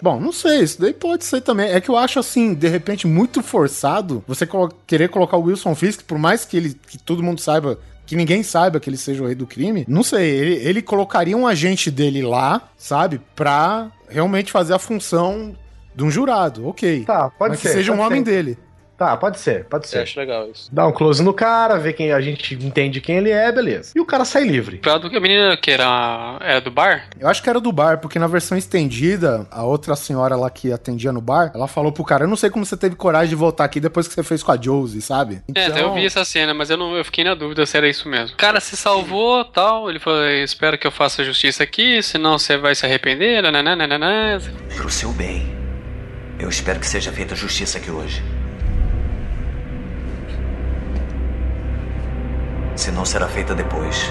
Bom, 0.00 0.20
não 0.20 0.30
sei, 0.32 0.60
isso 0.60 0.80
daí 0.80 0.92
pode 0.94 1.24
ser 1.24 1.40
também. 1.40 1.70
É 1.72 1.80
que 1.80 1.88
eu 1.90 1.96
acho 1.96 2.20
assim, 2.20 2.54
de 2.54 2.68
repente, 2.68 3.04
muito 3.06 3.42
forçado 3.42 4.22
você 4.28 4.46
colo- 4.46 4.72
querer 4.86 5.08
colocar 5.08 5.36
o 5.36 5.42
Wilson 5.42 5.74
Fisk, 5.74 6.02
por 6.04 6.16
mais 6.18 6.44
que 6.44 6.56
ele 6.56 6.74
que 6.88 6.96
todo 6.98 7.22
mundo 7.22 7.40
saiba. 7.40 7.78
Que 8.08 8.16
ninguém 8.16 8.42
saiba 8.42 8.80
que 8.80 8.88
ele 8.88 8.96
seja 8.96 9.22
o 9.22 9.26
rei 9.26 9.34
do 9.34 9.46
crime. 9.46 9.84
Não 9.86 10.02
sei, 10.02 10.30
ele, 10.30 10.54
ele 10.66 10.80
colocaria 10.80 11.36
um 11.36 11.46
agente 11.46 11.90
dele 11.90 12.22
lá, 12.22 12.70
sabe? 12.74 13.20
Pra 13.36 13.90
realmente 14.08 14.50
fazer 14.50 14.72
a 14.72 14.78
função 14.78 15.54
de 15.94 16.02
um 16.02 16.10
jurado, 16.10 16.66
ok. 16.66 17.04
Tá, 17.04 17.28
pode 17.28 17.50
Mas 17.50 17.60
ser. 17.60 17.68
que 17.68 17.74
seja 17.74 17.92
um 17.92 18.00
homem 18.00 18.24
ser. 18.24 18.30
dele. 18.30 18.58
Tá, 18.98 19.16
pode 19.16 19.38
ser, 19.38 19.64
pode 19.66 19.84
Eu 19.84 19.88
ser. 19.90 19.98
acho 20.00 20.18
legal 20.18 20.50
isso. 20.52 20.68
Dá 20.72 20.84
um 20.84 20.90
close 20.90 21.22
no 21.22 21.32
cara, 21.32 21.78
vê 21.78 21.92
quem 21.92 22.12
a 22.12 22.20
gente 22.20 22.54
entende 22.54 23.00
quem 23.00 23.18
ele 23.18 23.30
é, 23.30 23.52
beleza. 23.52 23.92
E 23.94 24.00
o 24.00 24.04
cara 24.04 24.24
sai 24.24 24.42
livre. 24.42 24.78
Do 25.00 25.08
que 25.08 25.16
a 25.16 25.20
menina 25.20 25.56
que 25.56 25.70
era, 25.70 26.36
era 26.40 26.60
do 26.60 26.68
bar? 26.72 27.08
Eu 27.20 27.28
acho 27.28 27.40
que 27.40 27.48
era 27.48 27.60
do 27.60 27.70
bar, 27.70 27.98
porque 28.00 28.18
na 28.18 28.26
versão 28.26 28.58
estendida, 28.58 29.46
a 29.52 29.62
outra 29.62 29.94
senhora 29.94 30.34
lá 30.34 30.50
que 30.50 30.72
atendia 30.72 31.12
no 31.12 31.20
bar, 31.20 31.52
ela 31.54 31.68
falou 31.68 31.92
pro 31.92 32.02
cara: 32.02 32.24
Eu 32.24 32.28
não 32.28 32.34
sei 32.34 32.50
como 32.50 32.66
você 32.66 32.76
teve 32.76 32.96
coragem 32.96 33.28
de 33.28 33.36
voltar 33.36 33.64
aqui 33.64 33.78
depois 33.78 34.08
que 34.08 34.14
você 34.14 34.24
fez 34.24 34.42
com 34.42 34.50
a 34.50 34.60
Josie, 34.60 35.00
sabe? 35.00 35.42
É, 35.54 35.66
até 35.66 35.80
eu 35.82 35.94
vi 35.94 36.04
essa 36.04 36.24
cena, 36.24 36.52
mas 36.52 36.68
eu, 36.68 36.76
não, 36.76 36.96
eu 36.96 37.04
fiquei 37.04 37.22
na 37.22 37.36
dúvida 37.36 37.64
se 37.66 37.76
era 37.76 37.88
isso 37.88 38.08
mesmo. 38.08 38.34
O 38.34 38.36
cara 38.36 38.58
se 38.58 38.76
salvou 38.76 39.44
tal. 39.44 39.88
Ele 39.88 40.00
falou: 40.00 40.26
Espero 40.28 40.76
que 40.76 40.86
eu 40.88 40.90
faça 40.90 41.22
justiça 41.22 41.62
aqui, 41.62 42.02
senão 42.02 42.36
você 42.36 42.56
vai 42.56 42.74
se 42.74 42.84
arrepender. 42.84 43.42
nananana. 43.42 44.40
Pro 44.76 44.90
seu 44.90 45.12
bem. 45.12 45.56
Eu 46.36 46.48
espero 46.48 46.80
que 46.80 46.86
seja 46.86 47.12
feita 47.12 47.36
justiça 47.36 47.78
aqui 47.78 47.90
hoje. 47.90 48.22
Se 52.78 52.92
não 52.92 53.04
será 53.04 53.26
feita 53.26 53.56
depois. 53.56 54.08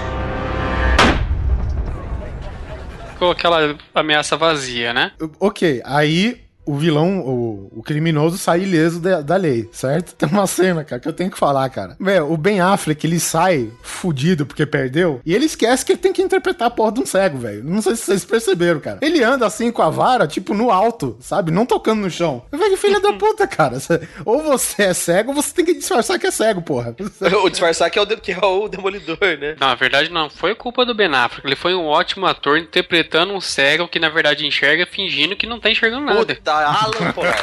Ficou 3.12 3.30
aquela 3.30 3.74
ameaça 3.94 4.36
vazia, 4.36 4.92
né? 4.92 5.12
Ok, 5.40 5.80
aí 5.86 6.38
o 6.68 6.74
vilão, 6.76 7.20
o, 7.20 7.72
o 7.78 7.82
criminoso 7.82 8.36
sai 8.36 8.62
ileso 8.62 9.00
da, 9.00 9.22
da 9.22 9.36
lei, 9.36 9.68
certo? 9.72 10.14
Tem 10.14 10.28
uma 10.28 10.46
cena, 10.46 10.84
cara, 10.84 11.00
que 11.00 11.08
eu 11.08 11.12
tenho 11.12 11.30
que 11.30 11.38
falar, 11.38 11.68
cara. 11.70 11.96
Meu, 11.98 12.30
o 12.30 12.36
Ben 12.36 12.60
Affleck, 12.60 13.06
ele 13.06 13.18
sai 13.18 13.70
fudido 13.82 14.44
porque 14.44 14.66
perdeu 14.66 15.20
e 15.24 15.34
ele 15.34 15.46
esquece 15.46 15.84
que 15.84 15.92
ele 15.92 15.98
tem 15.98 16.12
que 16.12 16.20
interpretar 16.22 16.68
a 16.68 16.70
porra 16.70 16.92
de 16.92 17.00
um 17.00 17.06
cego, 17.06 17.38
velho. 17.38 17.64
Não 17.64 17.80
sei 17.80 17.96
se 17.96 18.02
vocês 18.04 18.24
perceberam, 18.24 18.80
cara. 18.80 18.98
Ele 19.00 19.22
anda 19.22 19.46
assim 19.46 19.72
com 19.72 19.80
a 19.80 19.88
vara, 19.88 20.26
tipo, 20.26 20.52
no 20.52 20.70
alto, 20.70 21.16
sabe? 21.20 21.50
Não 21.50 21.64
tocando 21.64 22.02
no 22.02 22.10
chão. 22.10 22.42
Velho, 22.52 22.76
filha 22.76 23.00
da 23.00 23.12
puta, 23.14 23.46
cara. 23.46 23.78
Ou 24.24 24.42
você 24.42 24.82
é 24.82 24.94
cego 24.94 25.30
ou 25.30 25.34
você 25.34 25.54
tem 25.54 25.64
que 25.64 25.74
disfarçar 25.74 26.18
que 26.18 26.26
é 26.26 26.30
cego, 26.30 26.60
porra. 26.60 26.94
o 27.42 27.48
disfarçar 27.48 27.90
que 27.90 27.98
é 27.98 28.02
o, 28.02 28.04
de- 28.04 28.16
que 28.16 28.32
é 28.32 28.44
o 28.44 28.68
demolidor, 28.68 29.18
né? 29.20 29.56
Não, 29.58 29.68
na 29.68 29.74
verdade 29.74 30.10
não 30.10 30.28
foi 30.28 30.54
culpa 30.54 30.84
do 30.84 30.94
Ben 30.94 31.08
Affleck. 31.14 31.46
Ele 31.46 31.56
foi 31.56 31.74
um 31.74 31.86
ótimo 31.86 32.26
ator 32.26 32.58
interpretando 32.58 33.32
um 33.32 33.40
cego 33.40 33.88
que 33.88 33.98
na 33.98 34.08
verdade 34.08 34.46
enxerga 34.46 34.86
fingindo 34.86 35.36
que 35.36 35.46
não 35.46 35.58
tá 35.58 35.70
enxergando 35.70 36.04
nada. 36.04 36.18
Puta, 36.18 36.34
Alan, 36.66 37.12
porra. 37.12 37.34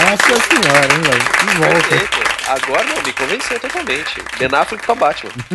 Nossa 0.00 0.40
senhora, 0.48 0.92
hein, 0.94 1.02
velho? 1.02 1.24
Que 1.24 1.46
volta. 1.58 1.88
Perfeito. 1.88 2.18
Agora 2.48 2.84
não, 2.84 3.02
me 3.02 3.12
convenceu 3.12 3.60
totalmente. 3.60 4.22
Ben 4.38 4.48
Affleck 4.52 4.84
pra 4.84 4.94
Batman. 4.94 5.32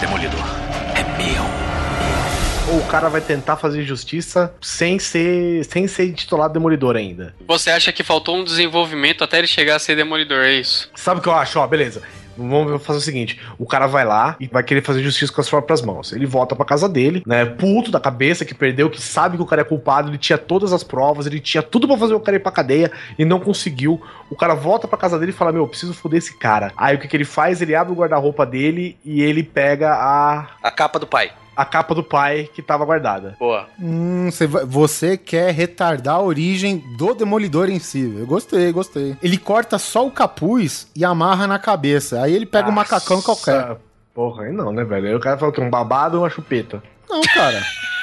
Demolidor. 0.00 0.40
É 0.94 1.02
meu. 1.18 1.42
Ou 2.72 2.80
o 2.80 2.86
cara 2.86 3.08
vai 3.08 3.20
tentar 3.20 3.56
fazer 3.56 3.84
justiça 3.84 4.52
sem 4.60 4.98
ser, 4.98 5.64
sem 5.64 5.86
ser 5.86 6.12
titulado 6.12 6.54
demolidor 6.54 6.96
ainda. 6.96 7.34
Você 7.46 7.70
acha 7.70 7.92
que 7.92 8.02
faltou 8.02 8.36
um 8.36 8.44
desenvolvimento 8.44 9.22
até 9.22 9.38
ele 9.38 9.46
chegar 9.46 9.76
a 9.76 9.78
ser 9.78 9.96
demolidor, 9.96 10.44
é 10.44 10.54
isso? 10.54 10.90
Sabe 10.94 11.20
o 11.20 11.22
que 11.22 11.28
eu 11.28 11.34
acho? 11.34 11.58
Ó, 11.58 11.66
beleza. 11.66 12.02
Vamos 12.36 12.82
fazer 12.82 12.98
o 12.98 13.02
seguinte: 13.02 13.40
o 13.58 13.66
cara 13.66 13.86
vai 13.86 14.04
lá 14.04 14.36
e 14.40 14.46
vai 14.46 14.62
querer 14.62 14.82
fazer 14.82 15.02
justiça 15.02 15.32
com 15.32 15.40
as 15.40 15.48
próprias 15.48 15.82
mãos. 15.82 16.12
Ele 16.12 16.26
volta 16.26 16.54
pra 16.54 16.64
casa 16.64 16.88
dele, 16.88 17.22
né? 17.26 17.44
Puto 17.44 17.90
da 17.90 18.00
cabeça, 18.00 18.44
que 18.44 18.54
perdeu, 18.54 18.90
que 18.90 19.00
sabe 19.00 19.36
que 19.36 19.42
o 19.42 19.46
cara 19.46 19.62
é 19.62 19.64
culpado, 19.64 20.10
ele 20.10 20.18
tinha 20.18 20.38
todas 20.38 20.72
as 20.72 20.82
provas, 20.82 21.26
ele 21.26 21.40
tinha 21.40 21.62
tudo 21.62 21.86
pra 21.86 21.96
fazer 21.96 22.14
o 22.14 22.20
cara 22.20 22.36
ir 22.36 22.40
pra 22.40 22.52
cadeia 22.52 22.90
e 23.18 23.24
não 23.24 23.40
conseguiu. 23.40 24.00
O 24.30 24.36
cara 24.36 24.54
volta 24.54 24.88
pra 24.88 24.98
casa 24.98 25.18
dele 25.18 25.32
e 25.32 25.34
fala: 25.34 25.52
Meu, 25.52 25.62
eu 25.62 25.68
preciso 25.68 25.94
foder 25.94 26.18
esse 26.18 26.36
cara. 26.38 26.72
Aí 26.76 26.96
o 26.96 26.98
que, 26.98 27.08
que 27.08 27.16
ele 27.16 27.24
faz? 27.24 27.60
Ele 27.62 27.74
abre 27.74 27.92
o 27.92 27.96
guarda-roupa 27.96 28.44
dele 28.44 28.96
e 29.04 29.22
ele 29.22 29.42
pega 29.42 29.92
a. 29.92 30.46
A 30.62 30.70
capa 30.70 30.98
do 30.98 31.06
pai. 31.06 31.30
A 31.56 31.64
capa 31.64 31.94
do 31.94 32.02
pai 32.02 32.48
que 32.52 32.62
tava 32.62 32.84
guardada. 32.84 33.36
Boa. 33.38 33.68
Hum, 33.80 34.28
você, 34.66 35.16
quer 35.16 35.52
retardar 35.52 36.16
a 36.16 36.22
origem 36.22 36.82
do 36.96 37.14
Demolidor 37.14 37.68
em 37.68 37.78
si. 37.78 38.14
Eu 38.18 38.26
gostei, 38.26 38.72
gostei. 38.72 39.16
Ele 39.22 39.38
corta 39.38 39.78
só 39.78 40.06
o 40.06 40.10
capuz 40.10 40.88
e 40.94 41.04
amarra 41.04 41.46
na 41.46 41.58
cabeça. 41.58 42.22
Aí 42.22 42.34
ele 42.34 42.46
pega 42.46 42.68
um 42.68 42.72
macacão 42.72 43.22
qualquer. 43.22 43.76
Porra, 44.12 44.44
aí 44.44 44.52
não, 44.52 44.72
né, 44.72 44.84
velho? 44.84 45.08
Aí 45.08 45.14
o 45.14 45.20
cara 45.20 45.36
falou 45.36 45.52
que 45.52 45.60
um 45.60 45.70
babado 45.70 46.16
ou 46.16 46.22
uma 46.22 46.30
chupeta. 46.30 46.82
Não, 47.08 47.20
cara. 47.20 47.60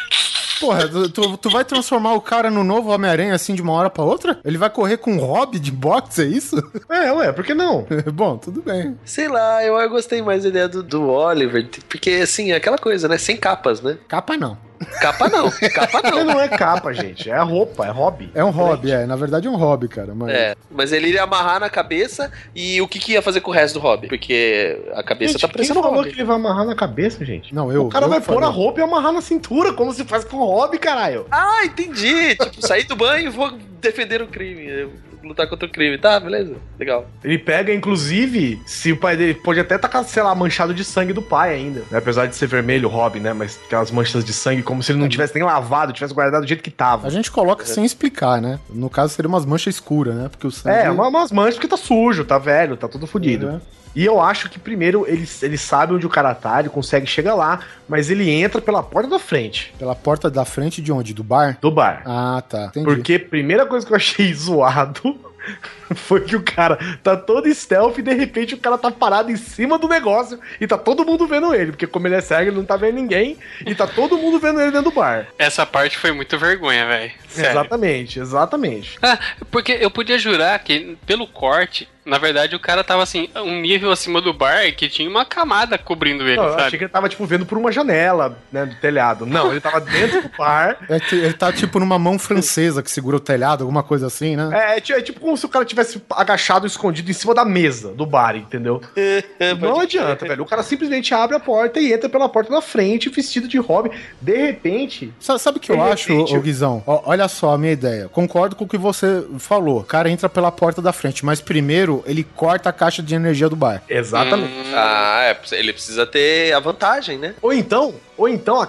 Porra, 0.61 0.87
tu, 0.87 1.09
tu, 1.09 1.37
tu 1.37 1.49
vai 1.49 1.65
transformar 1.65 2.13
o 2.13 2.21
cara 2.21 2.51
no 2.51 2.63
novo 2.63 2.91
Homem-Aranha 2.91 3.33
assim 3.33 3.55
de 3.55 3.63
uma 3.63 3.73
hora 3.73 3.89
pra 3.89 4.03
outra? 4.03 4.39
Ele 4.45 4.59
vai 4.59 4.69
correr 4.69 4.97
com 4.97 5.13
um 5.13 5.19
hobby 5.19 5.59
de 5.59 5.71
boxe, 5.71 6.21
é 6.21 6.25
isso? 6.25 6.55
É, 6.87 7.11
ué, 7.11 7.31
por 7.31 7.43
que 7.43 7.55
não? 7.55 7.87
Bom, 8.13 8.37
tudo 8.37 8.61
bem. 8.61 8.95
Sei 9.03 9.27
lá, 9.27 9.65
eu, 9.65 9.75
eu 9.75 9.89
gostei 9.89 10.21
mais 10.21 10.43
da 10.43 10.49
ideia 10.49 10.67
do, 10.67 10.83
do 10.83 11.09
Oliver, 11.09 11.67
porque 11.89 12.11
assim, 12.11 12.51
é 12.51 12.55
aquela 12.55 12.77
coisa, 12.77 13.07
né? 13.07 13.17
Sem 13.17 13.35
capas, 13.35 13.81
né? 13.81 13.97
Capa 14.07 14.37
não. 14.37 14.70
Capa 14.99 15.29
não, 15.29 15.49
capa 15.73 16.01
não. 16.09 16.25
não 16.25 16.39
é 16.39 16.47
capa, 16.47 16.93
gente. 16.93 17.29
É 17.29 17.39
roupa, 17.39 17.85
é 17.85 17.89
hobby. 17.89 18.31
É 18.33 18.43
um 18.43 18.49
hobby, 18.49 18.91
é. 18.91 19.05
Na 19.05 19.15
verdade 19.15 19.47
é 19.47 19.49
um 19.49 19.55
hobby, 19.55 19.87
cara. 19.87 20.13
Mas... 20.15 20.29
É, 20.29 20.55
mas 20.69 20.91
ele 20.91 21.07
iria 21.07 21.23
amarrar 21.23 21.59
na 21.59 21.69
cabeça 21.69 22.31
e 22.55 22.81
o 22.81 22.87
que, 22.87 22.99
que 22.99 23.13
ia 23.13 23.21
fazer 23.21 23.41
com 23.41 23.51
o 23.51 23.53
resto 23.53 23.79
do 23.79 23.79
hobby? 23.79 24.07
Porque 24.07 24.81
a 24.93 25.03
cabeça 25.03 25.33
Gente, 25.33 25.41
tá 25.41 25.47
quem 25.47 25.53
parecendo 25.53 25.79
um 25.79 25.83
falou 25.83 25.97
hobby. 25.97 26.09
que 26.09 26.15
ele 26.15 26.25
vai 26.25 26.35
amarrar 26.35 26.65
na 26.65 26.75
cabeça, 26.75 27.23
gente? 27.23 27.53
Não, 27.53 27.71
eu. 27.71 27.85
o 27.85 27.89
cara 27.89 28.05
eu 28.05 28.09
vai 28.09 28.21
pôr 28.21 28.43
a 28.43 28.47
roupa 28.47 28.79
e 28.79 28.83
amarrar 28.83 29.11
na 29.11 29.21
cintura, 29.21 29.73
como 29.73 29.93
se 29.93 30.03
faz 30.03 30.23
com 30.23 30.37
o 30.37 30.45
hobby, 30.45 30.77
caralho. 30.77 31.25
Ah, 31.31 31.65
entendi. 31.65 32.35
tipo, 32.35 32.65
sair 32.65 32.83
do 32.83 32.95
banho 32.95 33.27
e 33.27 33.29
vou 33.29 33.51
defender 33.79 34.21
o 34.21 34.27
crime. 34.27 34.89
Lutar 35.23 35.47
contra 35.47 35.67
o 35.67 35.71
crime. 35.71 35.97
Tá, 35.97 36.19
beleza. 36.19 36.55
Legal. 36.79 37.07
Ele 37.23 37.37
pega, 37.37 37.73
inclusive, 37.73 38.59
se 38.65 38.91
o 38.91 38.97
pai 38.97 39.15
dele 39.15 39.33
pode 39.35 39.59
até 39.59 39.75
estar, 39.75 40.03
sei 40.03 40.23
lá, 40.23 40.33
manchado 40.33 40.73
de 40.73 40.83
sangue 40.83 41.13
do 41.13 41.21
pai 41.21 41.53
ainda. 41.53 41.81
né? 41.91 41.97
Apesar 41.97 42.25
de 42.25 42.35
ser 42.35 42.47
vermelho 42.47 42.87
o 42.89 42.91
hobby, 42.91 43.19
né? 43.19 43.31
Mas 43.33 43.59
aquelas 43.65 43.91
manchas 43.91 44.23
de 44.25 44.33
sangue, 44.33 44.63
como 44.63 44.81
se 44.81 44.91
ele 44.91 44.99
não 44.99 45.07
tivesse 45.07 45.33
nem 45.35 45.43
lavado, 45.43 45.93
tivesse 45.93 46.13
guardado 46.13 46.41
do 46.41 46.47
jeito 46.47 46.63
que 46.63 46.71
tava. 46.71 47.07
A 47.07 47.11
gente 47.11 47.29
coloca 47.31 47.65
sem 47.65 47.85
explicar, 47.85 48.41
né? 48.41 48.59
No 48.69 48.89
caso 48.89 49.13
seria 49.13 49.29
umas 49.29 49.45
manchas 49.45 49.75
escuras, 49.75 50.15
né? 50.15 50.27
Porque 50.29 50.47
o 50.47 50.51
sangue. 50.51 50.75
É, 50.77 50.89
uma- 50.89 51.07
umas 51.07 51.31
manchas 51.31 51.55
porque 51.55 51.67
tá 51.67 51.77
sujo, 51.77 52.23
tá 52.25 52.37
velho, 52.37 52.75
tá 52.75 52.87
tudo 52.87 53.05
fodido. 53.05 53.49
É. 53.49 53.80
E 53.95 54.05
eu 54.05 54.21
acho 54.21 54.49
que 54.49 54.57
primeiro 54.57 55.05
ele, 55.07 55.27
ele 55.41 55.57
sabe 55.57 55.93
onde 55.93 56.05
o 56.05 56.09
cara 56.09 56.33
tá, 56.33 56.59
ele 56.59 56.69
consegue 56.69 57.05
chegar 57.05 57.35
lá, 57.35 57.59
mas 57.89 58.09
ele 58.09 58.29
entra 58.29 58.61
pela 58.61 58.81
porta 58.81 59.09
da 59.09 59.19
frente 59.19 59.73
Pela 59.77 59.95
porta 59.95 60.29
da 60.29 60.45
frente 60.45 60.81
de 60.81 60.91
onde? 60.91 61.13
Do 61.13 61.23
bar? 61.23 61.57
do 61.59 61.69
bar. 61.69 62.03
Ah, 62.05 62.41
tá. 62.47 62.65
Entendi. 62.65 62.85
Porque 62.85 63.19
primeira 63.19 63.65
coisa 63.65 63.85
que 63.85 63.91
eu 63.91 63.97
achei 63.97 64.31
zoado 64.33 65.19
foi 65.95 66.21
que 66.21 66.35
o 66.35 66.43
cara 66.43 66.77
tá 67.03 67.15
todo 67.15 67.53
stealth 67.53 67.97
e 67.97 68.01
de 68.01 68.13
repente 68.13 68.55
o 68.55 68.57
cara 68.57 68.77
tá 68.77 68.91
parado 68.91 69.31
em 69.31 69.37
cima 69.37 69.77
do 69.77 69.87
negócio 69.87 70.39
e 70.59 70.67
tá 70.67 70.77
todo 70.77 71.05
mundo 71.05 71.27
vendo 71.27 71.53
ele. 71.53 71.71
Porque 71.71 71.87
como 71.87 72.07
ele 72.07 72.15
é 72.15 72.21
cego, 72.21 72.49
ele 72.49 72.57
não 72.57 72.65
tá 72.65 72.75
vendo 72.77 72.95
ninguém 72.95 73.37
e 73.65 73.75
tá 73.75 73.87
todo 73.87 74.17
mundo 74.17 74.39
vendo 74.39 74.61
ele 74.61 74.71
dentro 74.71 74.91
do 74.91 74.95
bar. 74.95 75.27
Essa 75.37 75.65
parte 75.65 75.97
foi 75.97 76.11
muito 76.11 76.37
vergonha, 76.37 76.85
velho. 76.85 77.11
Exatamente, 77.35 78.19
exatamente. 78.19 78.97
Ah, 79.01 79.17
porque 79.49 79.77
eu 79.79 79.89
podia 79.89 80.17
jurar 80.19 80.59
que 80.59 80.97
pelo 81.05 81.25
corte, 81.25 81.87
na 82.05 82.17
verdade 82.17 82.55
o 82.55 82.59
cara 82.59 82.83
tava 82.83 83.03
assim, 83.03 83.29
um 83.35 83.61
nível 83.61 83.91
acima 83.91 84.19
do 84.21 84.33
bar 84.33 84.71
que 84.75 84.89
tinha 84.89 85.09
uma 85.09 85.23
camada 85.25 85.77
cobrindo 85.77 86.27
ele, 86.27 86.35
Não, 86.37 86.43
eu 86.45 86.51
sabe? 86.51 86.63
achei 86.63 86.77
que 86.77 86.85
ele 86.85 86.91
tava, 86.91 87.07
tipo, 87.07 87.25
vendo 87.25 87.45
por 87.45 87.57
uma 87.57 87.71
janela, 87.71 88.37
né, 88.51 88.65
do 88.65 88.75
telhado. 88.75 89.25
Não, 89.25 89.51
ele 89.51 89.61
tava 89.61 89.79
dentro 89.79 90.21
do 90.21 90.31
bar. 90.37 90.77
É 90.89 90.99
que 90.99 91.15
ele 91.15 91.33
tá 91.33 91.51
tipo 91.53 91.79
numa 91.79 91.97
mão 91.97 92.19
francesa 92.19 92.83
que 92.83 92.91
segura 92.91 93.17
o 93.17 93.19
telhado, 93.19 93.63
alguma 93.63 93.83
coisa 93.83 94.07
assim, 94.07 94.35
né? 94.35 94.49
É, 94.53 94.77
é 94.77 94.81
é 94.91 95.01
tipo 95.01 95.19
como 95.19 95.37
se 95.37 95.45
o 95.45 95.49
cara 95.49 95.63
tivesse 95.63 95.80
agachado, 96.11 96.65
escondido 96.67 97.09
em 97.09 97.13
cima 97.13 97.33
da 97.33 97.43
mesa 97.45 97.89
do 97.93 98.05
bar, 98.05 98.35
entendeu? 98.35 98.81
Não 99.59 99.79
adianta, 99.79 100.25
velho. 100.27 100.43
O 100.43 100.45
cara 100.45 100.63
simplesmente 100.63 101.13
abre 101.13 101.35
a 101.35 101.39
porta 101.39 101.79
e 101.79 101.91
entra 101.93 102.07
pela 102.09 102.27
porta 102.29 102.51
da 102.51 102.61
frente, 102.61 103.09
vestido 103.09 103.47
de 103.47 103.57
hobby. 103.57 103.91
De 104.21 104.35
repente. 104.35 105.13
Sa- 105.19 105.37
Sabe 105.37 105.57
o 105.57 105.61
que 105.61 105.71
eu 105.71 105.75
De 105.75 105.81
acho, 105.81 106.09
repente- 106.11 106.35
ô 106.37 106.41
Guizão? 106.41 106.83
Ó, 106.85 107.01
olha 107.05 107.27
só 107.27 107.53
a 107.53 107.57
minha 107.57 107.73
ideia. 107.73 108.07
Concordo 108.09 108.55
com 108.55 108.63
o 108.65 108.67
que 108.67 108.77
você 108.77 109.25
falou. 109.39 109.79
O 109.79 109.83
cara 109.83 110.09
entra 110.09 110.29
pela 110.29 110.51
porta 110.51 110.81
da 110.81 110.93
frente, 110.93 111.25
mas 111.25 111.41
primeiro 111.41 112.03
ele 112.05 112.23
corta 112.23 112.69
a 112.69 112.73
caixa 112.73 113.01
de 113.01 113.15
energia 113.15 113.49
do 113.49 113.55
bar. 113.55 113.81
Exatamente. 113.89 114.51
Ah, 114.73 115.21
é, 115.23 115.55
ele 115.55 115.73
precisa 115.73 116.05
ter 116.05 116.53
a 116.53 116.59
vantagem, 116.59 117.17
né? 117.17 117.33
Ou 117.41 117.51
então, 117.53 117.95
ou 118.17 118.27
então, 118.29 118.61
a 118.61 118.67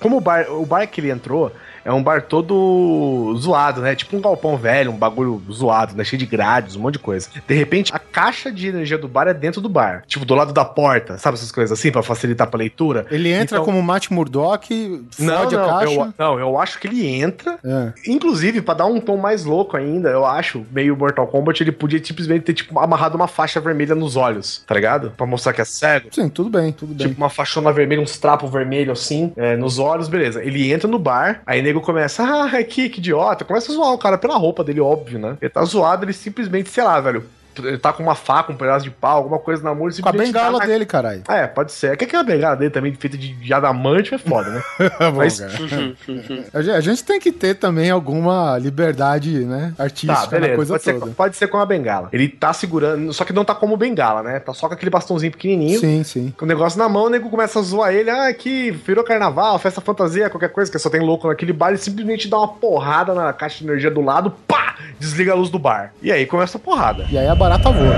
como 0.00 0.16
o 0.16 0.20
bar, 0.20 0.50
o 0.50 0.66
bar 0.66 0.86
que 0.86 1.00
ele 1.00 1.10
entrou 1.10 1.50
é 1.90 1.94
um 1.94 2.02
bar 2.02 2.22
todo 2.22 3.34
zoado, 3.38 3.80
né? 3.80 3.94
Tipo 3.94 4.16
um 4.16 4.20
galpão 4.20 4.56
velho, 4.56 4.90
um 4.90 4.96
bagulho 4.96 5.40
zoado, 5.50 5.94
né? 5.96 6.04
Cheio 6.04 6.18
de 6.18 6.26
grades, 6.26 6.76
um 6.76 6.80
monte 6.80 6.94
de 6.94 6.98
coisa. 7.00 7.28
De 7.46 7.54
repente, 7.54 7.92
a 7.94 7.98
caixa 7.98 8.50
de 8.50 8.68
energia 8.68 8.98
do 8.98 9.08
bar 9.08 9.28
é 9.28 9.34
dentro 9.34 9.60
do 9.60 9.68
bar. 9.68 10.02
Tipo, 10.06 10.24
do 10.24 10.34
lado 10.34 10.52
da 10.52 10.64
porta, 10.64 11.18
sabe 11.18 11.36
essas 11.36 11.52
coisas 11.52 11.78
assim, 11.78 11.90
pra 11.90 12.02
facilitar 12.02 12.48
pra 12.48 12.58
leitura? 12.58 13.06
Ele 13.10 13.30
entra 13.32 13.56
Então- 13.58 13.64
como 13.64 13.82
Matt 13.82 14.10
Murdock, 14.10 15.04
Não, 15.18 15.38
fode 15.38 15.56
a 15.56 15.58
não, 15.60 15.68
caixa. 15.68 15.92
eu, 15.94 16.14
não, 16.18 16.38
eu 16.40 16.58
acho 16.58 16.78
que 16.78 16.86
ele 16.86 17.06
entra. 17.06 17.58
É. 17.64 17.92
Inclusive, 18.06 18.60
pra 18.62 18.74
dar 18.74 18.86
um 18.86 19.00
tom 19.00 19.16
mais 19.16 19.44
louco 19.44 19.76
ainda, 19.76 20.08
eu 20.10 20.24
acho, 20.26 20.64
meio 20.72 20.96
Mortal 20.96 21.26
Kombat, 21.26 21.62
ele 21.62 21.72
podia 21.72 22.02
simplesmente 22.04 22.42
ter, 22.42 22.54
tipo, 22.54 22.78
amarrado 22.78 23.16
uma 23.16 23.28
faixa 23.28 23.60
vermelha 23.60 23.94
nos 23.94 24.16
olhos, 24.16 24.62
tá 24.66 24.74
ligado? 24.74 25.12
Pra 25.16 25.26
mostrar 25.26 25.52
que 25.52 25.60
é 25.60 25.64
cego. 25.64 26.08
Sim, 26.10 26.28
tudo 26.28 26.50
bem, 26.50 26.72
tudo 26.72 26.94
bem. 26.94 27.08
Tipo, 27.08 27.20
uma 27.20 27.30
faixona 27.30 27.72
vermelha, 27.72 28.00
uns 28.02 28.18
trapos 28.18 28.50
vermelhos 28.50 29.00
assim, 29.00 29.32
é, 29.36 29.56
nos 29.56 29.78
olhos, 29.78 30.08
beleza. 30.08 30.42
Ele 30.42 30.72
entra 30.72 30.88
no 30.88 30.98
bar, 30.98 31.42
aí 31.46 31.60
o 31.70 31.79
começa, 31.80 32.22
ah, 32.22 32.64
que, 32.64 32.88
que 32.88 32.98
idiota. 32.98 33.44
Começa 33.44 33.70
a 33.70 33.74
zoar 33.74 33.92
o 33.92 33.98
cara 33.98 34.18
pela 34.18 34.36
roupa 34.36 34.62
dele, 34.64 34.80
óbvio, 34.80 35.18
né? 35.18 35.36
Ele 35.40 35.50
tá 35.50 35.64
zoado, 35.64 36.04
ele 36.04 36.12
simplesmente, 36.12 36.70
sei 36.70 36.84
lá, 36.84 37.00
velho. 37.00 37.24
Ele 37.66 37.78
tá 37.78 37.92
com 37.92 38.02
uma 38.02 38.14
faca, 38.14 38.52
um 38.52 38.56
pedaço 38.56 38.84
de 38.84 38.90
pau, 38.90 39.18
alguma 39.18 39.38
coisa 39.38 39.62
na 39.62 39.74
mão. 39.74 39.88
ele 39.88 40.00
Com 40.02 40.08
a 40.08 40.12
bengala 40.12 40.58
dá 40.58 40.66
na- 40.66 40.66
dele, 40.66 40.86
caralho. 40.86 41.22
É, 41.28 41.46
pode 41.46 41.72
ser. 41.72 41.92
É 41.92 41.96
que 41.96 42.04
aquela 42.04 42.22
bengala 42.22 42.56
dele 42.56 42.70
também, 42.70 42.92
feita 42.94 43.16
de, 43.16 43.32
de 43.34 43.52
adamante, 43.54 44.14
é 44.14 44.18
foda, 44.18 44.50
né? 44.50 44.62
Mas-. 45.16 45.40
A 46.52 46.80
gente- 46.80 47.04
tem 47.04 47.18
que 47.20 47.32
ter 47.32 47.54
também 47.54 47.90
alguma 47.90 48.58
liberdade, 48.58 49.44
né? 49.44 49.72
Artística 49.78 50.14
Tá, 50.14 50.26
beleza. 50.26 50.56
coisa 50.56 50.74
Pode 50.74 50.84
ser, 50.84 50.98
toda. 50.98 51.12
pode 51.12 51.36
ser 51.36 51.48
com 51.48 51.58
a 51.58 51.66
bengala. 51.66 52.08
Ele 52.12 52.28
tá 52.28 52.52
segurando, 52.52 53.12
só 53.12 53.24
que 53.24 53.32
não 53.32 53.44
tá 53.44 53.54
como 53.54 53.76
bengala, 53.76 54.22
né? 54.22 54.38
Tá 54.38 54.52
só 54.52 54.68
com 54.68 54.74
aquele 54.74 54.90
bastãozinho 54.90 55.32
pequenininho. 55.32 55.80
Sim, 55.80 56.02
sim. 56.04 56.34
Com 56.36 56.44
o 56.44 56.48
negócio 56.48 56.78
na 56.78 56.88
mão, 56.88 57.04
o 57.04 57.08
nego 57.08 57.30
começa 57.30 57.58
a 57.58 57.62
zoar 57.62 57.92
ele. 57.92 58.10
Ah, 58.10 58.28
aqui, 58.28 58.70
virou 58.70 59.02
carnaval, 59.04 59.58
festa 59.58 59.80
fantasia, 59.80 60.28
qualquer 60.30 60.50
coisa, 60.50 60.70
que 60.70 60.78
só 60.78 60.90
tem 60.90 61.00
louco 61.00 61.26
naquele 61.28 61.52
bar. 61.52 61.68
Ele 61.70 61.78
simplesmente 61.78 62.28
dá 62.28 62.38
uma 62.38 62.48
porrada 62.48 63.14
na 63.14 63.32
caixa 63.32 63.58
de 63.58 63.64
energia 63.64 63.90
do 63.90 64.00
lado, 64.00 64.30
pá! 64.46 64.76
Desliga 65.00 65.32
a 65.32 65.34
luz 65.34 65.48
do 65.48 65.58
bar. 65.58 65.94
E 66.02 66.12
aí 66.12 66.26
começa 66.26 66.58
a 66.58 66.60
porrada. 66.60 67.06
E 67.10 67.16
aí 67.16 67.26
a 67.26 67.34
barata 67.34 67.70
voa. 67.70 67.96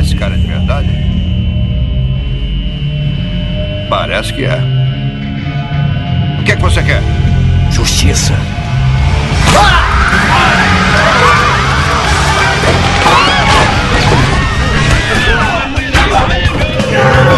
Esse 0.00 0.16
cara 0.16 0.34
é 0.34 0.38
de 0.38 0.46
verdade? 0.46 0.88
Parece 3.90 4.32
que 4.32 4.46
é. 4.46 4.58
O 6.40 6.44
que 6.44 6.52
é 6.52 6.56
que 6.56 6.62
você 6.62 6.82
quer? 6.82 7.02
Justiça. 7.70 8.32
Eu 16.90 17.37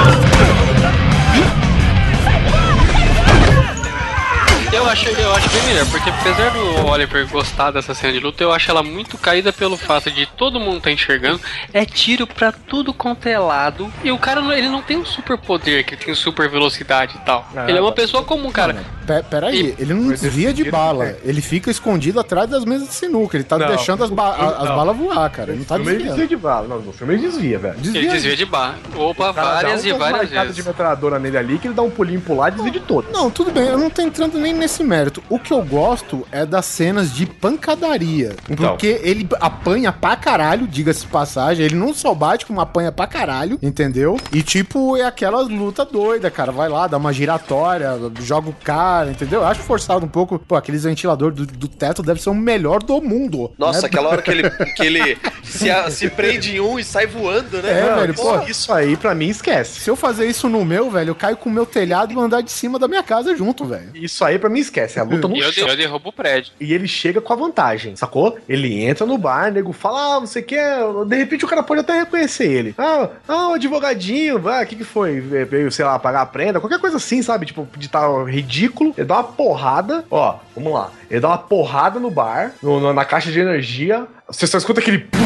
acho, 4.90 5.08
eu 5.08 5.34
acho 5.34 5.48
bem 5.50 5.62
melhor, 5.64 5.86
porque 5.90 6.10
apesar 6.10 6.50
do 6.50 6.86
Oliver 6.86 7.26
gostar 7.28 7.70
dessa 7.70 7.94
cena 7.94 8.12
de 8.12 8.20
luta, 8.20 8.42
eu 8.42 8.52
acho 8.52 8.70
ela 8.70 8.82
muito 8.82 9.16
caída 9.18 9.52
pelo 9.52 9.76
fato 9.76 10.10
de 10.10 10.26
todo 10.26 10.58
mundo 10.60 10.80
tá 10.80 10.90
enxergando. 10.90 11.40
É 11.72 11.84
tiro 11.84 12.26
pra 12.26 12.52
tudo 12.52 12.92
quanto 12.92 13.26
é 13.26 13.38
lado. 13.38 13.90
E 14.02 14.10
o 14.10 14.18
cara, 14.18 14.40
não- 14.40 14.52
ele 14.52 14.68
não 14.68 14.82
tem 14.82 14.96
um 14.98 15.04
super 15.04 15.38
poder, 15.38 15.84
que 15.84 15.94
ele 15.94 16.04
tem 16.04 16.14
super 16.14 16.48
velocidade 16.48 17.16
e 17.16 17.24
tal. 17.24 17.48
Ah, 17.54 17.68
ele 17.68 17.78
é 17.78 17.80
uma 17.80 17.90
tá. 17.90 17.96
pessoa 17.96 18.22
comum, 18.24 18.50
cara. 18.50 18.74
Pe- 19.06 19.22
Peraí, 19.30 19.74
ele 19.78 19.94
não 19.94 20.08
desvia 20.08 20.52
de 20.52 20.70
bala. 20.70 21.16
Ele 21.24 21.40
fica 21.40 21.70
escondido 21.70 22.18
atrás 22.20 22.48
das 22.48 22.64
mesas 22.64 22.88
de 22.88 22.94
sinuca. 22.94 23.36
Ele 23.36 23.44
tá 23.44 23.58
Não. 23.58 23.68
deixando 23.68 24.02
as, 24.04 24.10
ba- 24.10 24.34
a- 24.34 24.62
as 24.62 24.68
Não. 24.68 24.76
balas 24.76 24.96
voar, 24.96 25.30
cara. 25.30 25.50
Ele 25.50 25.58
não 25.60 25.64
tá 25.64 25.74
filme 25.76 25.90
ele 25.90 25.98
desviando. 25.98 26.16
desvia 26.18 26.36
de 26.36 26.42
bala. 26.42 26.68
Não, 26.68 26.80
no 26.80 26.92
filme 26.92 27.14
ele 27.14 27.22
desvia, 27.22 27.58
velho. 27.58 27.76
Ele 27.82 28.08
desvia 28.08 28.36
de 28.36 28.44
barra. 28.44 28.74
Opa, 28.96 29.32
várias 29.32 29.84
e 29.84 29.92
várias 29.92 30.30
vezes. 30.30 30.54
de 30.56 30.62
metralhadora 30.62 31.18
nele 31.18 31.36
ali 31.36 31.58
que 31.58 31.66
ele 31.68 31.74
dá 31.74 31.82
um 31.82 31.90
pulinho 31.90 32.20
pro 32.20 32.34
lado 32.36 32.54
e 32.54 32.56
desvia 32.56 32.72
de 32.80 32.80
todas. 32.86 33.12
Não, 33.12 33.30
tudo 33.30 33.50
bem, 33.50 33.64
eu 33.66 33.78
não 33.78 33.90
tô 33.90 34.02
entrando 34.02 34.38
nem 34.38 34.52
nesse 34.52 34.79
mérito. 34.84 35.22
O 35.28 35.38
que 35.38 35.52
eu 35.52 35.62
gosto 35.62 36.26
é 36.32 36.44
das 36.46 36.66
cenas 36.66 37.12
de 37.12 37.26
pancadaria. 37.26 38.34
Então. 38.48 38.70
Porque 38.70 39.00
ele 39.02 39.28
apanha 39.40 39.92
pra 39.92 40.16
caralho, 40.16 40.66
diga-se 40.66 41.02
de 41.02 41.06
passagem. 41.08 41.64
Ele 41.64 41.74
não 41.74 41.92
só 41.94 42.14
bate, 42.14 42.46
como 42.46 42.60
apanha 42.60 42.90
pra 42.92 43.06
caralho, 43.06 43.58
entendeu? 43.62 44.16
E 44.32 44.42
tipo, 44.42 44.96
é 44.96 45.04
aquela 45.04 45.40
luta 45.42 45.84
doida, 45.84 46.30
cara. 46.30 46.50
Vai 46.52 46.68
lá, 46.68 46.86
dá 46.86 46.96
uma 46.96 47.12
giratória, 47.12 47.90
joga 48.22 48.50
o 48.50 48.52
cara, 48.54 49.10
entendeu? 49.10 49.40
Eu 49.40 49.46
acho 49.46 49.60
forçado 49.60 50.04
um 50.04 50.08
pouco. 50.08 50.38
Pô, 50.38 50.56
aqueles 50.56 50.84
ventiladores 50.84 51.36
do, 51.36 51.46
do 51.46 51.68
teto 51.68 52.02
deve 52.02 52.20
ser 52.22 52.30
o 52.30 52.34
melhor 52.34 52.82
do 52.82 53.00
mundo. 53.00 53.50
Nossa, 53.58 53.82
né? 53.82 53.86
aquela 53.86 54.08
hora 54.08 54.22
que 54.22 54.30
ele, 54.30 54.50
que 54.76 54.82
ele 54.82 55.18
se, 55.42 55.70
a- 55.70 55.90
se 55.90 56.08
prende 56.08 56.56
em 56.56 56.60
um 56.60 56.78
e 56.78 56.84
sai 56.84 57.06
voando, 57.06 57.60
né? 57.62 57.80
É, 57.80 57.82
Mano, 57.90 58.00
velho, 58.00 58.14
pô. 58.14 58.40
Isso 58.42 58.72
aí, 58.72 58.96
pra 58.96 59.14
mim, 59.14 59.28
esquece. 59.28 59.80
Se 59.80 59.90
eu 59.90 59.96
fazer 59.96 60.26
isso 60.26 60.48
no 60.48 60.64
meu, 60.64 60.90
velho, 60.90 61.10
eu 61.10 61.14
caio 61.14 61.36
com 61.36 61.48
o 61.48 61.52
meu 61.52 61.66
telhado 61.66 62.12
e 62.12 62.18
andar 62.18 62.40
de 62.40 62.50
cima 62.50 62.78
da 62.78 62.88
minha 62.88 63.02
casa 63.02 63.34
junto, 63.36 63.64
velho. 63.64 63.90
Isso 63.94 64.24
aí, 64.24 64.38
pra 64.38 64.48
mim, 64.48 64.58
esquece. 64.70 64.98
É 64.98 65.02
a 65.02 65.04
luta 65.04 65.28
no 65.28 65.36
E 65.36 65.40
eu, 65.40 65.52
chão. 65.52 65.68
eu 65.68 65.76
derrubo 65.76 66.08
o 66.08 66.12
prédio. 66.12 66.52
E 66.60 66.72
ele 66.72 66.86
chega 66.88 67.20
com 67.20 67.32
a 67.32 67.36
vantagem, 67.36 67.94
sacou? 67.96 68.38
Ele 68.48 68.82
entra 68.84 69.04
no 69.06 69.18
bar, 69.18 69.52
nego 69.52 69.72
fala, 69.72 70.16
ah, 70.16 70.20
você 70.20 70.40
quer. 70.40 70.78
De 71.06 71.16
repente 71.16 71.44
o 71.44 71.48
cara 71.48 71.62
pode 71.62 71.80
até 71.80 71.98
reconhecer 72.00 72.50
ele. 72.50 72.74
Ah, 72.78 73.08
ah 73.28 73.48
o 73.50 73.54
advogadinho, 73.54 74.38
vai, 74.38 74.64
o 74.64 74.66
que 74.66 74.76
que 74.76 74.84
foi? 74.84 75.20
Veio, 75.20 75.70
sei 75.70 75.84
lá, 75.84 75.98
pagar 75.98 76.22
a 76.22 76.26
prenda, 76.26 76.60
qualquer 76.60 76.78
coisa 76.80 76.96
assim, 76.96 77.22
sabe? 77.22 77.46
Tipo, 77.46 77.66
de 77.76 77.88
tá 77.88 78.00
ridículo. 78.24 78.94
Ele 78.96 79.06
dá 79.06 79.14
uma 79.16 79.24
porrada, 79.24 80.04
ó, 80.10 80.36
vamos 80.54 80.72
lá. 80.72 80.90
Ele 81.10 81.20
dá 81.20 81.28
uma 81.28 81.38
porrada 81.38 81.98
no 81.98 82.10
bar, 82.10 82.52
no- 82.62 82.78
no- 82.80 82.92
na 82.92 83.04
caixa 83.04 83.30
de 83.32 83.40
energia. 83.40 84.06
Você 84.28 84.46
só 84.46 84.58
escuta 84.58 84.80
aquele. 84.80 84.98
pum, 84.98 85.18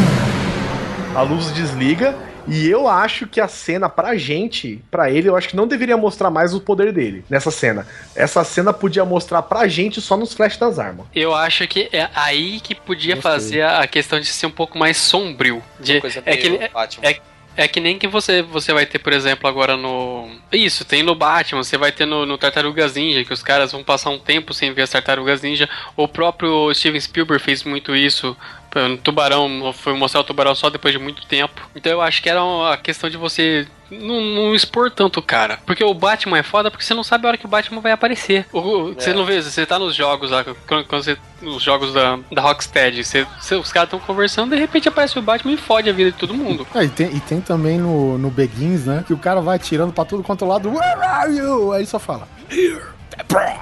a 1.14 1.22
luz 1.22 1.52
desliga. 1.52 2.16
E 2.46 2.68
eu 2.68 2.86
acho 2.86 3.26
que 3.26 3.40
a 3.40 3.48
cena, 3.48 3.88
pra 3.88 4.16
gente, 4.16 4.82
pra 4.90 5.10
ele, 5.10 5.28
eu 5.28 5.36
acho 5.36 5.48
que 5.48 5.56
não 5.56 5.66
deveria 5.66 5.96
mostrar 5.96 6.30
mais 6.30 6.52
o 6.52 6.60
poder 6.60 6.92
dele 6.92 7.24
nessa 7.30 7.50
cena. 7.50 7.86
Essa 8.14 8.44
cena 8.44 8.70
podia 8.70 9.02
mostrar 9.02 9.40
pra 9.42 9.66
gente 9.66 9.98
só 10.00 10.14
nos 10.14 10.34
flashes 10.34 10.58
das 10.58 10.78
armas. 10.78 11.06
Eu 11.14 11.34
acho 11.34 11.66
que 11.66 11.88
é 11.90 12.08
aí 12.14 12.60
que 12.60 12.74
podia 12.74 13.16
fazer 13.16 13.62
a 13.62 13.86
questão 13.86 14.20
de 14.20 14.26
ser 14.26 14.46
um 14.46 14.50
pouco 14.50 14.78
mais 14.78 14.98
sombrio. 14.98 15.62
De, 15.80 16.02
coisa 16.02 16.22
é, 16.26 16.36
que, 16.36 16.50
meio 16.50 16.62
é, 16.62 16.68
Batman. 16.68 17.08
é, 17.08 17.20
é 17.56 17.68
que 17.68 17.80
nem 17.80 17.98
que 17.98 18.08
você, 18.08 18.42
você 18.42 18.72
vai 18.72 18.84
ter, 18.84 18.98
por 18.98 19.12
exemplo, 19.12 19.48
agora 19.48 19.76
no. 19.76 20.28
Isso, 20.52 20.84
tem 20.84 21.02
no 21.02 21.14
Batman, 21.14 21.62
você 21.62 21.78
vai 21.78 21.92
ter 21.92 22.04
no, 22.04 22.26
no 22.26 22.36
Tartarugas 22.36 22.94
Ninja, 22.94 23.24
que 23.24 23.32
os 23.32 23.42
caras 23.42 23.72
vão 23.72 23.84
passar 23.84 24.10
um 24.10 24.18
tempo 24.18 24.52
sem 24.52 24.72
ver 24.72 24.82
as 24.82 24.90
Tartarugas 24.90 25.40
Ninja. 25.40 25.68
O 25.96 26.08
próprio 26.08 26.74
Steven 26.74 27.00
Spielberg 27.00 27.42
fez 27.42 27.62
muito 27.62 27.94
isso. 27.94 28.36
No 28.74 28.96
Tubarão, 28.98 29.72
foi 29.72 29.94
mostrar 29.96 30.20
o 30.20 30.24
tubarão 30.24 30.54
só 30.54 30.68
depois 30.70 30.92
de 30.92 30.98
muito 31.00 31.24
tempo. 31.26 31.60
Então 31.76 31.92
eu 31.92 32.00
acho 32.02 32.22
que 32.22 32.28
era 32.28 32.42
uma 32.42 32.76
questão 32.76 33.08
de 33.08 33.16
você 33.16 33.66
não, 33.90 34.20
não 34.20 34.54
expor 34.54 34.90
tanto 34.90 35.20
o 35.20 35.22
cara. 35.22 35.58
Porque 35.64 35.84
o 35.84 35.94
Batman 35.94 36.38
é 36.38 36.42
foda 36.42 36.70
porque 36.70 36.84
você 36.84 36.94
não 36.94 37.04
sabe 37.04 37.24
a 37.24 37.28
hora 37.28 37.36
que 37.38 37.46
o 37.46 37.48
Batman 37.48 37.80
vai 37.80 37.92
aparecer. 37.92 38.46
O- 38.52 38.58
o- 38.58 38.94
Você 38.94 39.10
É. 39.10 39.14
não 39.14 39.24
vê, 39.24 39.40
você 39.40 39.64
tá 39.64 39.78
nos 39.78 39.94
jogos 39.94 40.30
lá, 40.30 40.42
quando, 40.66 40.84
quando 40.86 41.04
você. 41.04 41.16
Nos 41.40 41.62
jogos 41.62 41.92
da, 41.92 42.18
da 42.32 42.40
Rocksteady, 42.42 43.04
você, 43.04 43.26
você- 43.40 43.54
os 43.54 43.70
caras 43.72 43.86
estão 43.88 44.00
conversando, 44.00 44.54
de 44.54 44.60
repente 44.60 44.88
aparece 44.88 45.18
o 45.18 45.22
Batman 45.22 45.52
e 45.52 45.56
fode 45.56 45.88
a 45.88 45.92
vida 45.92 46.10
de 46.10 46.16
todo 46.16 46.32
mundo. 46.34 46.66
É, 46.74 46.84
e, 46.84 46.88
tem, 46.88 47.14
e 47.14 47.20
tem 47.20 47.40
também 47.40 47.78
no, 47.78 48.16
no 48.18 48.30
Begins, 48.30 48.86
né? 48.86 49.04
Que 49.06 49.12
o 49.12 49.18
cara 49.18 49.40
vai 49.40 49.56
atirando 49.56 49.92
pra 49.92 50.04
tudo 50.04 50.22
quanto 50.24 50.44
é 50.44 50.48
lado. 50.48 50.70
Where 50.70 51.00
are 51.02 51.32
you? 51.36 51.72
Aí 51.72 51.84
só 51.86 51.98
fala. 51.98 52.26
Here. 52.50 52.80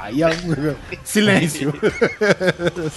Aí 0.01 0.23
a- 0.25 0.31
silêncio. 1.05 1.75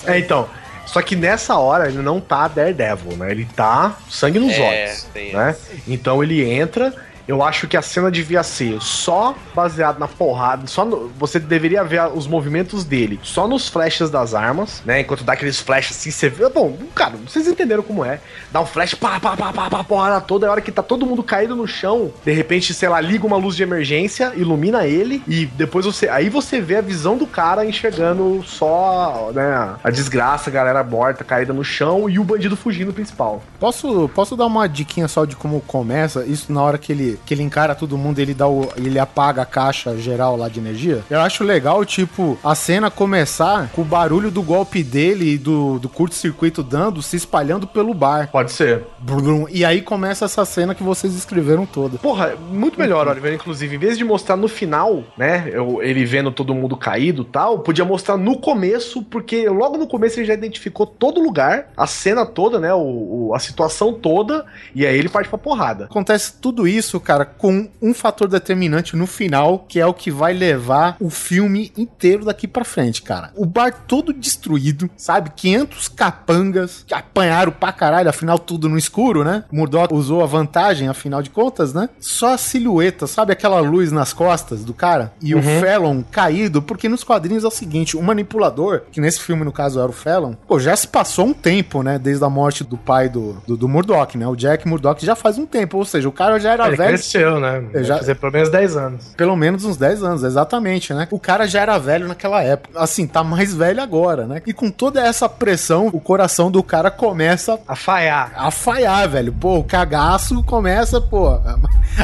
É, 0.06 0.20
então. 0.20 0.48
Só 0.86 1.02
que 1.02 1.16
nessa 1.16 1.58
hora 1.58 1.88
ele 1.88 1.98
não 2.00 2.20
tá 2.20 2.48
Daredevil, 2.48 3.18
né? 3.18 3.32
Ele 3.32 3.46
tá 3.56 3.98
sangue 4.10 4.40
nos 4.40 4.54
É, 4.54 4.62
olhos, 4.62 5.08
né? 5.34 5.56
Então 5.88 6.24
ele 6.24 6.44
entra. 6.50 6.94
Eu 7.28 7.42
acho 7.44 7.68
que 7.68 7.76
a 7.76 7.82
cena 7.82 8.12
devia 8.12 8.44
ser 8.44 8.80
só 8.82 9.36
baseado 9.56 9.98
na 10.00 10.08
porrada, 10.08 10.68
só 10.68 10.86
no- 10.86 11.10
você 11.18 11.40
deveria 11.40 11.84
ver 11.84 12.02
os 12.14 12.28
movimentos 12.28 12.84
dele 12.84 13.20
só 13.24 13.48
nos 13.48 13.68
flashes 13.68 14.10
das 14.10 14.34
armas, 14.34 14.82
né? 14.86 15.02
Enquanto 15.02 15.24
dá 15.24 15.34
aqueles 15.34 15.60
flashes 15.60 15.98
assim, 15.98 16.12
você 16.12 16.30
vê. 16.30 16.48
Bom, 16.50 16.78
cara, 16.94 17.14
vocês 17.28 17.48
entenderam 17.48 17.82
como 17.84 18.06
é. 18.06 18.20
Dá 18.52 18.62
um 18.62 18.66
flash, 18.66 18.94
pá, 18.94 19.20
pá, 19.20 19.36
pá, 19.36 19.52
pá, 19.52 19.70
pá, 19.70 19.84
porrada 19.84 20.22
toda. 20.22 20.48
A 20.48 20.52
hora 20.52 20.62
que 20.62 20.72
tá 20.72 20.84
todo 20.84 21.06
mundo 21.06 21.24
caído 21.24 21.56
no 21.56 21.68
chão, 21.68 22.12
de 22.24 22.32
repente, 22.32 22.74
sei 22.74 22.90
lá, 22.90 23.02
liga 23.02 23.26
uma 23.26 23.38
luz 23.38 23.56
de 23.56 23.64
emergência, 23.64 24.32
ilumina 24.36 24.86
ele 24.86 25.24
e 25.28 25.46
depois 25.46 25.86
você. 25.86 26.08
Aí 26.10 26.30
você 26.30 26.62
vê 26.62 26.76
a 26.78 26.82
visão 26.82 27.18
do 27.18 27.26
cara 27.26 27.66
enxergando 27.66 28.44
só, 28.46 29.32
né? 29.34 29.76
A 29.84 29.90
desgraça, 29.90 30.50
a 30.50 30.54
galera 30.54 30.84
morta, 30.84 31.24
caída 31.24 31.54
no 31.54 31.64
chão 31.64 32.10
e 32.10 32.20
o 32.20 32.24
bandido 32.24 32.56
fugindo 32.56 32.94
principal. 32.94 33.42
Posso, 33.60 34.10
posso 34.14 34.36
dar 34.36 34.46
uma 34.46 34.68
diquinha 34.68 35.08
só 35.08 35.26
de 35.26 35.36
como 35.36 35.62
começa? 35.62 36.24
Isso 36.26 36.52
na 36.52 36.62
hora 36.62 36.78
que 36.78 36.92
ele, 36.92 37.15
que 37.26 37.34
ele 37.34 37.44
encara 37.44 37.76
todo 37.76 37.98
mundo, 37.98 38.20
ele 38.20 38.34
dá 38.34 38.48
o, 38.48 38.68
ele 38.78 38.98
apaga 39.00 39.42
a 39.42 39.46
caixa 39.46 39.96
geral 39.98 40.36
lá 40.36 40.50
de 40.50 40.60
energia. 40.60 41.04
Eu 41.10 41.20
acho 41.22 41.44
legal, 41.44 41.84
tipo, 41.86 42.38
a 42.44 42.56
cena 42.56 42.90
começar 42.90 43.70
com 43.74 43.82
o 43.82 43.86
barulho 43.86 44.32
do 44.32 44.42
golpe 44.42 44.84
dele 44.84 45.34
e 45.34 45.38
do, 45.38 45.80
do 45.80 45.88
curto-circuito 45.90 46.64
dando, 46.64 47.02
se 47.02 47.16
espalhando 47.16 47.68
pelo 47.68 47.94
bar. 47.94 48.30
Pode 48.32 48.52
ser. 48.52 48.84
Brum. 49.00 49.46
E 49.50 49.64
aí 49.64 49.82
começa 49.82 50.26
essa 50.26 50.44
cena 50.46 50.74
que 50.76 50.84
vocês 50.84 51.14
escreveram 51.16 51.66
toda. 51.66 51.98
Porra, 51.98 52.34
muito 52.52 52.80
melhor, 52.80 53.08
Oliver. 53.08 53.34
Inclusive, 53.34 53.76
em 53.76 53.80
vez 53.80 53.98
de 53.98 54.04
mostrar 54.04 54.36
no 54.36 54.48
final, 54.48 55.04
né? 55.18 55.50
eu- 55.52 55.82
ele 55.82 56.04
vendo 56.06 56.32
todo 56.32 56.54
mundo 56.56 56.76
caído 56.78 57.22
e 57.22 57.26
tal, 57.26 57.60
podia 57.60 57.86
mostrar 57.86 58.18
no 58.18 58.38
começo, 58.38 59.02
porque 59.04 59.48
logo 59.50 59.78
no 59.78 59.88
começo 59.88 60.20
ele 60.20 60.26
já 60.28 60.34
identificou 60.34 60.86
todo 60.86 61.22
lugar, 61.22 61.68
a 61.78 61.86
cena 61.88 62.26
toda, 62.26 62.60
né? 62.60 62.74
O, 62.74 63.28
o- 63.30 63.36
a 63.36 63.40
situação 63.40 63.94
toda, 63.94 64.46
e 64.74 64.86
aí 64.86 64.98
ele 64.98 65.10
parte 65.10 65.30
pra 65.30 65.38
porrada. 65.38 65.86
Acontece 65.86 66.34
tudo 66.42 66.68
isso, 66.68 67.00
cara, 67.06 67.24
com 67.26 67.70
um 67.82 67.94
fator 67.94 68.28
determinante 68.28 68.96
no 68.96 69.08
final, 69.08 69.66
que 69.68 69.80
é 69.80 69.86
o 69.86 69.94
que 69.94 70.12
vai 70.12 70.34
levar 70.34 70.98
o 71.00 71.10
filme 71.10 71.72
inteiro 71.78 72.26
daqui 72.26 72.48
pra 72.48 72.66
frente, 72.66 73.02
cara. 73.02 73.32
O 73.36 73.46
bar 73.46 73.72
todo 73.88 74.12
destruído, 74.12 74.90
sabe? 74.98 75.32
500 75.36 75.88
capangas 75.90 76.84
que 76.86 76.94
apanharam 76.94 77.52
pra 77.52 77.72
caralho, 77.72 78.10
afinal 78.10 78.40
tudo 78.40 78.68
no 78.68 78.78
escuro, 78.78 79.24
né? 79.24 79.44
Murdoch 79.52 79.94
usou 79.94 80.24
a 80.24 80.26
vantagem, 80.26 80.88
afinal 80.88 81.22
de 81.22 81.30
contas, 81.30 81.74
né? 81.74 81.90
Só 82.00 82.34
a 82.34 82.38
silhueta, 82.38 83.08
sabe 83.08 83.32
aquela 83.32 83.60
luz 83.60 83.92
nas 83.92 84.12
costas 84.12 84.66
do 84.66 84.74
cara? 84.74 85.14
E 85.22 85.36
o 85.36 85.42
Fallon 85.42 86.04
caído, 86.04 86.62
porque 86.62 86.90
nos 86.90 87.04
quadrinhos 87.04 87.44
é 87.44 87.48
o 87.48 87.52
seguinte, 87.52 87.96
o 87.96 88.02
manipulador, 88.02 88.82
que 88.92 89.00
nesse 89.00 89.20
filme 89.20 89.44
no 89.44 89.52
caso 89.52 89.80
era 89.80 89.90
o 89.90 89.94
Fallon, 89.94 90.34
pô, 90.48 90.60
já 90.60 90.76
se 90.76 90.88
passou 90.88 91.28
um 91.28 91.34
tempo, 91.34 91.84
né? 91.84 92.00
Desde 92.00 92.24
a 92.24 92.30
morte 92.30 92.64
do 92.64 92.78
pai 92.78 93.10
do, 93.10 93.34
do, 93.48 93.56
do 93.56 93.68
Murdoch, 93.68 94.18
né? 94.18 94.28
O 94.28 94.36
Jack 94.36 94.68
Murdoch 94.68 95.06
já 95.06 95.16
faz 95.16 95.38
um 95.38 95.46
tempo, 95.46 95.78
ou 95.78 95.86
seja, 95.86 96.10
o 96.10 96.12
cara 96.12 96.40
já 96.40 96.54
era 96.54 96.68
Ele 96.68 96.76
velho 96.76 96.95
Cresceu, 96.96 97.40
né? 97.40 97.64
Eu 97.74 97.84
já- 97.84 97.98
fazer 97.98 98.16
pelo 98.16 98.32
menos 98.32 98.50
10 98.50 98.76
anos. 98.78 99.14
Pelo 99.16 99.36
menos 99.36 99.66
uns 99.66 99.78
10 99.78 100.04
anos, 100.04 100.24
exatamente, 100.24 100.94
né? 100.94 101.08
O 101.12 101.20
cara 101.20 101.48
já 101.48 101.62
era 101.62 101.78
velho 101.78 102.08
naquela 102.08 102.42
época. 102.44 102.80
Assim, 102.80 103.06
tá 103.08 103.24
mais 103.24 103.54
velho 103.54 103.82
agora, 103.82 104.26
né? 104.26 104.42
E 104.46 104.54
com 104.54 104.70
toda 104.72 105.02
essa 105.02 105.28
pressão, 105.30 105.88
o 105.94 106.00
coração 106.00 106.50
do 106.52 106.62
cara 106.64 106.90
começa 106.92 107.60
A 107.68 107.76
falhar. 107.76 108.32
a 108.36 108.52
falhar, 108.52 109.08
velho. 109.10 109.34
Pô, 109.34 109.58
o 109.60 109.64
cagaço 109.64 110.42
começa, 110.44 111.00
pô. 111.02 111.40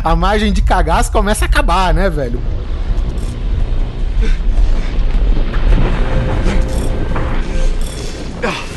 A, 0.04 0.16
margem 0.16 0.52
de 0.54 0.62
cagaço 0.62 1.12
começa 1.12 1.46
a 1.46 1.48
acabar, 1.48 1.94
né, 1.94 2.10
velho? 2.10 2.40
Oh, 8.44 8.71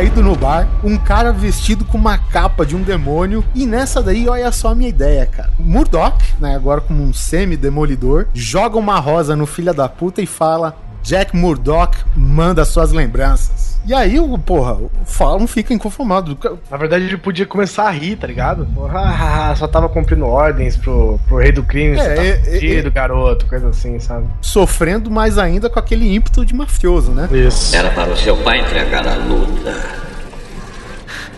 caído 0.00 0.22
no 0.22 0.34
bar, 0.34 0.66
um 0.82 0.96
cara 0.96 1.30
vestido 1.30 1.84
com 1.84 1.98
uma 1.98 2.16
capa 2.16 2.64
de 2.64 2.74
um 2.74 2.80
demônio. 2.80 3.44
E 3.54 3.66
nessa 3.66 4.02
daí, 4.02 4.26
olha 4.26 4.50
só 4.50 4.68
a 4.68 4.74
minha 4.74 4.88
ideia, 4.88 5.26
cara. 5.26 5.50
Murdoch, 5.58 6.16
né, 6.40 6.54
agora 6.54 6.80
como 6.80 7.02
um 7.02 7.12
semi-demolidor, 7.12 8.26
joga 8.32 8.78
uma 8.78 8.98
rosa 8.98 9.36
no 9.36 9.44
filho 9.44 9.74
da 9.74 9.90
puta 9.90 10.22
e 10.22 10.26
fala: 10.26 10.74
Jack 11.02 11.36
Murdoch 11.36 11.98
manda 12.16 12.64
suas 12.64 12.92
lembranças. 12.92 13.69
E 13.86 13.94
aí, 13.94 14.20
o 14.20 14.36
porra, 14.38 14.74
o 14.74 14.90
Fallon 15.06 15.46
fica 15.46 15.72
inconformado. 15.72 16.36
Na 16.70 16.76
verdade, 16.76 17.06
ele 17.06 17.16
podia 17.16 17.46
começar 17.46 17.84
a 17.84 17.90
rir, 17.90 18.16
tá 18.16 18.26
ligado? 18.26 18.66
Porra, 18.66 19.54
só 19.56 19.66
tava 19.66 19.88
cumprindo 19.88 20.26
ordens 20.26 20.76
pro, 20.76 21.18
pro 21.26 21.38
rei 21.38 21.50
do 21.50 21.62
crime, 21.62 21.98
É, 21.98 22.14
tá 22.14 22.22
é, 22.22 22.42
é, 22.46 22.78
é. 22.78 22.90
garoto, 22.90 23.46
coisa 23.46 23.68
assim, 23.68 23.98
sabe? 23.98 24.26
Sofrendo 24.42 25.10
mais 25.10 25.38
ainda 25.38 25.70
com 25.70 25.78
aquele 25.78 26.14
ímpeto 26.14 26.44
de 26.44 26.54
mafioso, 26.54 27.10
né? 27.10 27.28
Isso. 27.32 27.74
Era 27.74 27.90
para 27.90 28.12
o 28.12 28.16
seu 28.16 28.36
pai 28.36 28.60
entregar 28.60 29.06
a 29.08 29.14
luta. 29.14 29.74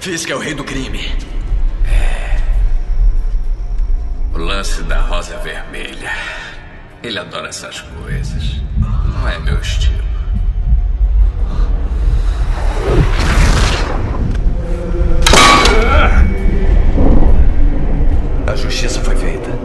Fisk 0.00 0.28
é 0.30 0.34
o 0.34 0.38
rei 0.40 0.52
do 0.54 0.64
crime. 0.64 1.12
O 4.34 4.38
lance 4.38 4.82
da 4.82 5.00
rosa 5.00 5.36
vermelha. 5.38 6.10
Ele 7.02 7.18
adora 7.18 7.48
essas 7.48 7.80
coisas. 7.80 8.60
Não 8.78 9.28
é 9.28 9.38
meu 9.38 9.60
estilo. 9.60 10.11
A 18.46 18.54
justiça 18.54 19.00
foi 19.00 19.16
feita. 19.16 19.61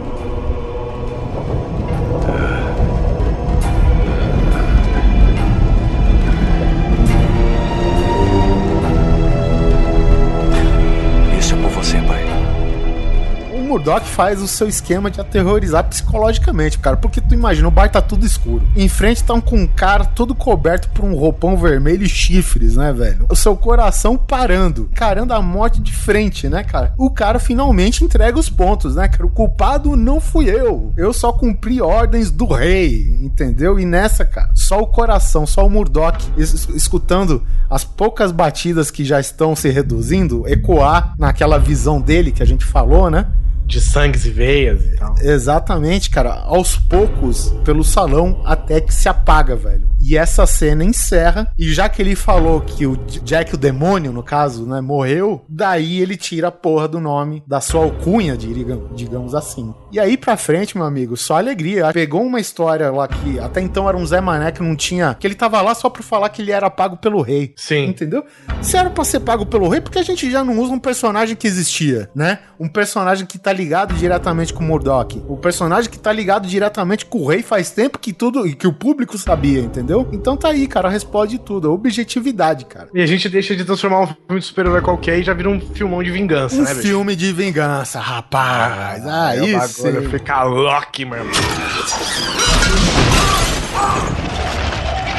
Murdoch 13.68 14.04
faz 14.06 14.40
o 14.42 14.48
seu 14.48 14.66
esquema 14.68 15.10
de 15.10 15.20
aterrorizar 15.20 15.84
psicologicamente, 15.84 16.78
cara. 16.78 16.96
Porque 16.96 17.20
tu 17.20 17.34
imagina, 17.34 17.68
o 17.68 17.70
bar 17.70 17.88
tá 17.90 18.00
tudo 18.02 18.24
escuro. 18.26 18.62
Em 18.74 18.88
frente 18.88 19.22
tá 19.22 19.34
um, 19.34 19.40
com 19.40 19.56
um 19.56 19.66
cara 19.66 20.04
todo 20.04 20.34
coberto 20.34 20.88
por 20.90 21.04
um 21.04 21.14
roupão 21.14 21.56
vermelho 21.56 22.02
e 22.04 22.08
chifres, 22.08 22.76
né, 22.76 22.92
velho? 22.92 23.26
O 23.30 23.36
seu 23.36 23.56
coração 23.56 24.16
parando, 24.16 24.90
carando 24.94 25.32
a 25.34 25.40
morte 25.42 25.80
de 25.80 25.92
frente, 25.92 26.48
né, 26.48 26.62
cara? 26.64 26.92
O 26.96 27.10
cara 27.10 27.38
finalmente 27.38 28.02
entrega 28.04 28.38
os 28.38 28.48
pontos, 28.48 28.96
né, 28.96 29.06
cara? 29.08 29.26
O 29.26 29.30
culpado 29.30 29.96
não 29.96 30.20
fui 30.20 30.48
eu. 30.48 30.92
Eu 30.96 31.12
só 31.12 31.32
cumpri 31.32 31.80
ordens 31.80 32.30
do 32.30 32.46
rei, 32.46 33.18
entendeu? 33.22 33.78
E 33.78 33.84
nessa, 33.84 34.24
cara, 34.24 34.50
só 34.54 34.80
o 34.80 34.86
coração, 34.86 35.46
só 35.46 35.66
o 35.66 35.70
Murdoch 35.70 36.24
es- 36.36 36.68
escutando 36.74 37.42
as 37.68 37.84
poucas 37.84 38.32
batidas 38.32 38.90
que 38.90 39.04
já 39.04 39.20
estão 39.20 39.54
se 39.54 39.68
reduzindo, 39.68 40.46
ecoar 40.48 41.14
naquela 41.18 41.58
visão 41.58 42.00
dele 42.00 42.32
que 42.32 42.42
a 42.42 42.46
gente 42.46 42.64
falou, 42.64 43.10
né? 43.10 43.26
De 43.68 43.80
sangues 43.80 44.24
e 44.24 44.30
veias 44.30 44.82
e 44.82 44.96
tal. 44.96 45.14
Exatamente, 45.20 46.08
cara. 46.08 46.32
Aos 46.32 46.76
poucos, 46.76 47.54
pelo 47.64 47.84
salão, 47.84 48.40
até 48.44 48.80
que 48.80 48.92
se 48.94 49.08
apaga, 49.08 49.54
velho. 49.54 49.86
E 50.00 50.16
essa 50.16 50.46
cena 50.46 50.84
encerra. 50.84 51.52
E 51.58 51.72
já 51.72 51.88
que 51.88 52.00
ele 52.00 52.14
falou 52.14 52.60
que 52.60 52.86
o 52.86 52.96
Jack, 52.96 53.54
o 53.54 53.58
demônio, 53.58 54.12
no 54.12 54.22
caso, 54.22 54.64
né, 54.66 54.80
morreu, 54.80 55.44
daí 55.48 56.00
ele 56.00 56.16
tira 56.16 56.48
a 56.48 56.52
porra 56.52 56.88
do 56.88 57.00
nome 57.00 57.42
da 57.46 57.60
sua 57.60 57.82
alcunha, 57.84 58.36
diga- 58.36 58.78
digamos 58.94 59.34
assim. 59.34 59.74
E 59.92 59.98
aí 60.00 60.16
pra 60.16 60.36
frente, 60.36 60.76
meu 60.76 60.86
amigo, 60.86 61.16
só 61.16 61.36
alegria. 61.36 61.90
Pegou 61.92 62.22
uma 62.22 62.40
história 62.40 62.90
lá 62.90 63.08
que 63.08 63.38
até 63.38 63.60
então 63.60 63.88
era 63.88 63.96
um 63.96 64.06
Zé 64.06 64.20
Mané 64.20 64.50
que 64.52 64.62
não 64.62 64.76
tinha. 64.76 65.14
que 65.18 65.26
ele 65.26 65.34
tava 65.34 65.60
lá 65.60 65.74
só 65.74 65.88
pra 65.90 66.02
falar 66.02 66.28
que 66.28 66.42
ele 66.42 66.52
era 66.52 66.70
pago 66.70 66.96
pelo 66.96 67.20
rei. 67.22 67.52
Sim. 67.56 67.86
Entendeu? 67.86 68.24
Se 68.62 68.76
era 68.76 68.90
pra 68.90 69.04
ser 69.04 69.20
pago 69.20 69.44
pelo 69.46 69.68
rei, 69.68 69.80
porque 69.80 69.98
a 69.98 70.02
gente 70.02 70.30
já 70.30 70.42
não 70.44 70.58
usa 70.58 70.72
um 70.72 70.78
personagem 70.78 71.34
que 71.36 71.46
existia, 71.46 72.08
né? 72.14 72.38
Um 72.58 72.68
personagem 72.68 73.26
que 73.26 73.38
tá 73.38 73.52
ligado 73.52 73.94
diretamente 73.94 74.52
com 74.52 74.62
o 74.62 74.66
Murdoch. 74.66 75.22
O 75.28 75.36
personagem 75.36 75.90
que 75.90 75.98
tá 75.98 76.12
ligado 76.12 76.46
diretamente 76.46 77.06
com 77.06 77.18
o 77.22 77.26
rei 77.28 77.42
faz 77.42 77.70
tempo 77.70 77.98
que 77.98 78.12
tudo 78.12 78.46
e 78.46 78.54
que 78.54 78.66
o 78.66 78.72
público 78.72 79.16
sabia, 79.18 79.60
entendeu? 79.60 79.87
Então 80.12 80.36
tá 80.36 80.48
aí, 80.48 80.66
cara, 80.66 80.88
responde 80.88 81.38
tudo. 81.38 81.68
A 81.68 81.72
objetividade, 81.72 82.64
cara. 82.66 82.88
E 82.94 83.00
a 83.02 83.06
gente 83.06 83.28
deixa 83.28 83.54
de 83.56 83.64
transformar 83.64 84.00
um 84.02 84.06
filme 84.06 84.40
de 84.40 84.46
super-herói 84.46 84.80
qualquer 84.80 85.18
e 85.18 85.22
já 85.22 85.32
vira 85.32 85.48
um 85.48 85.60
filmão 85.60 86.02
de 86.02 86.10
vingança, 86.10 86.56
Um 86.56 86.62
né, 86.62 86.70
bicho? 86.74 86.82
filme 86.86 87.16
de 87.16 87.32
vingança, 87.32 88.00
rapaz. 88.00 89.06
Aí 89.06 89.54
o 89.54 89.60
sim. 89.68 89.82
bagulho 89.92 90.10
fica 90.10 90.42
louco, 90.42 90.86
meu 91.00 91.18
irmão. 91.18 91.32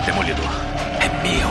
Demolidor. 0.06 0.46
É 1.02 1.08
meu. 1.24 1.50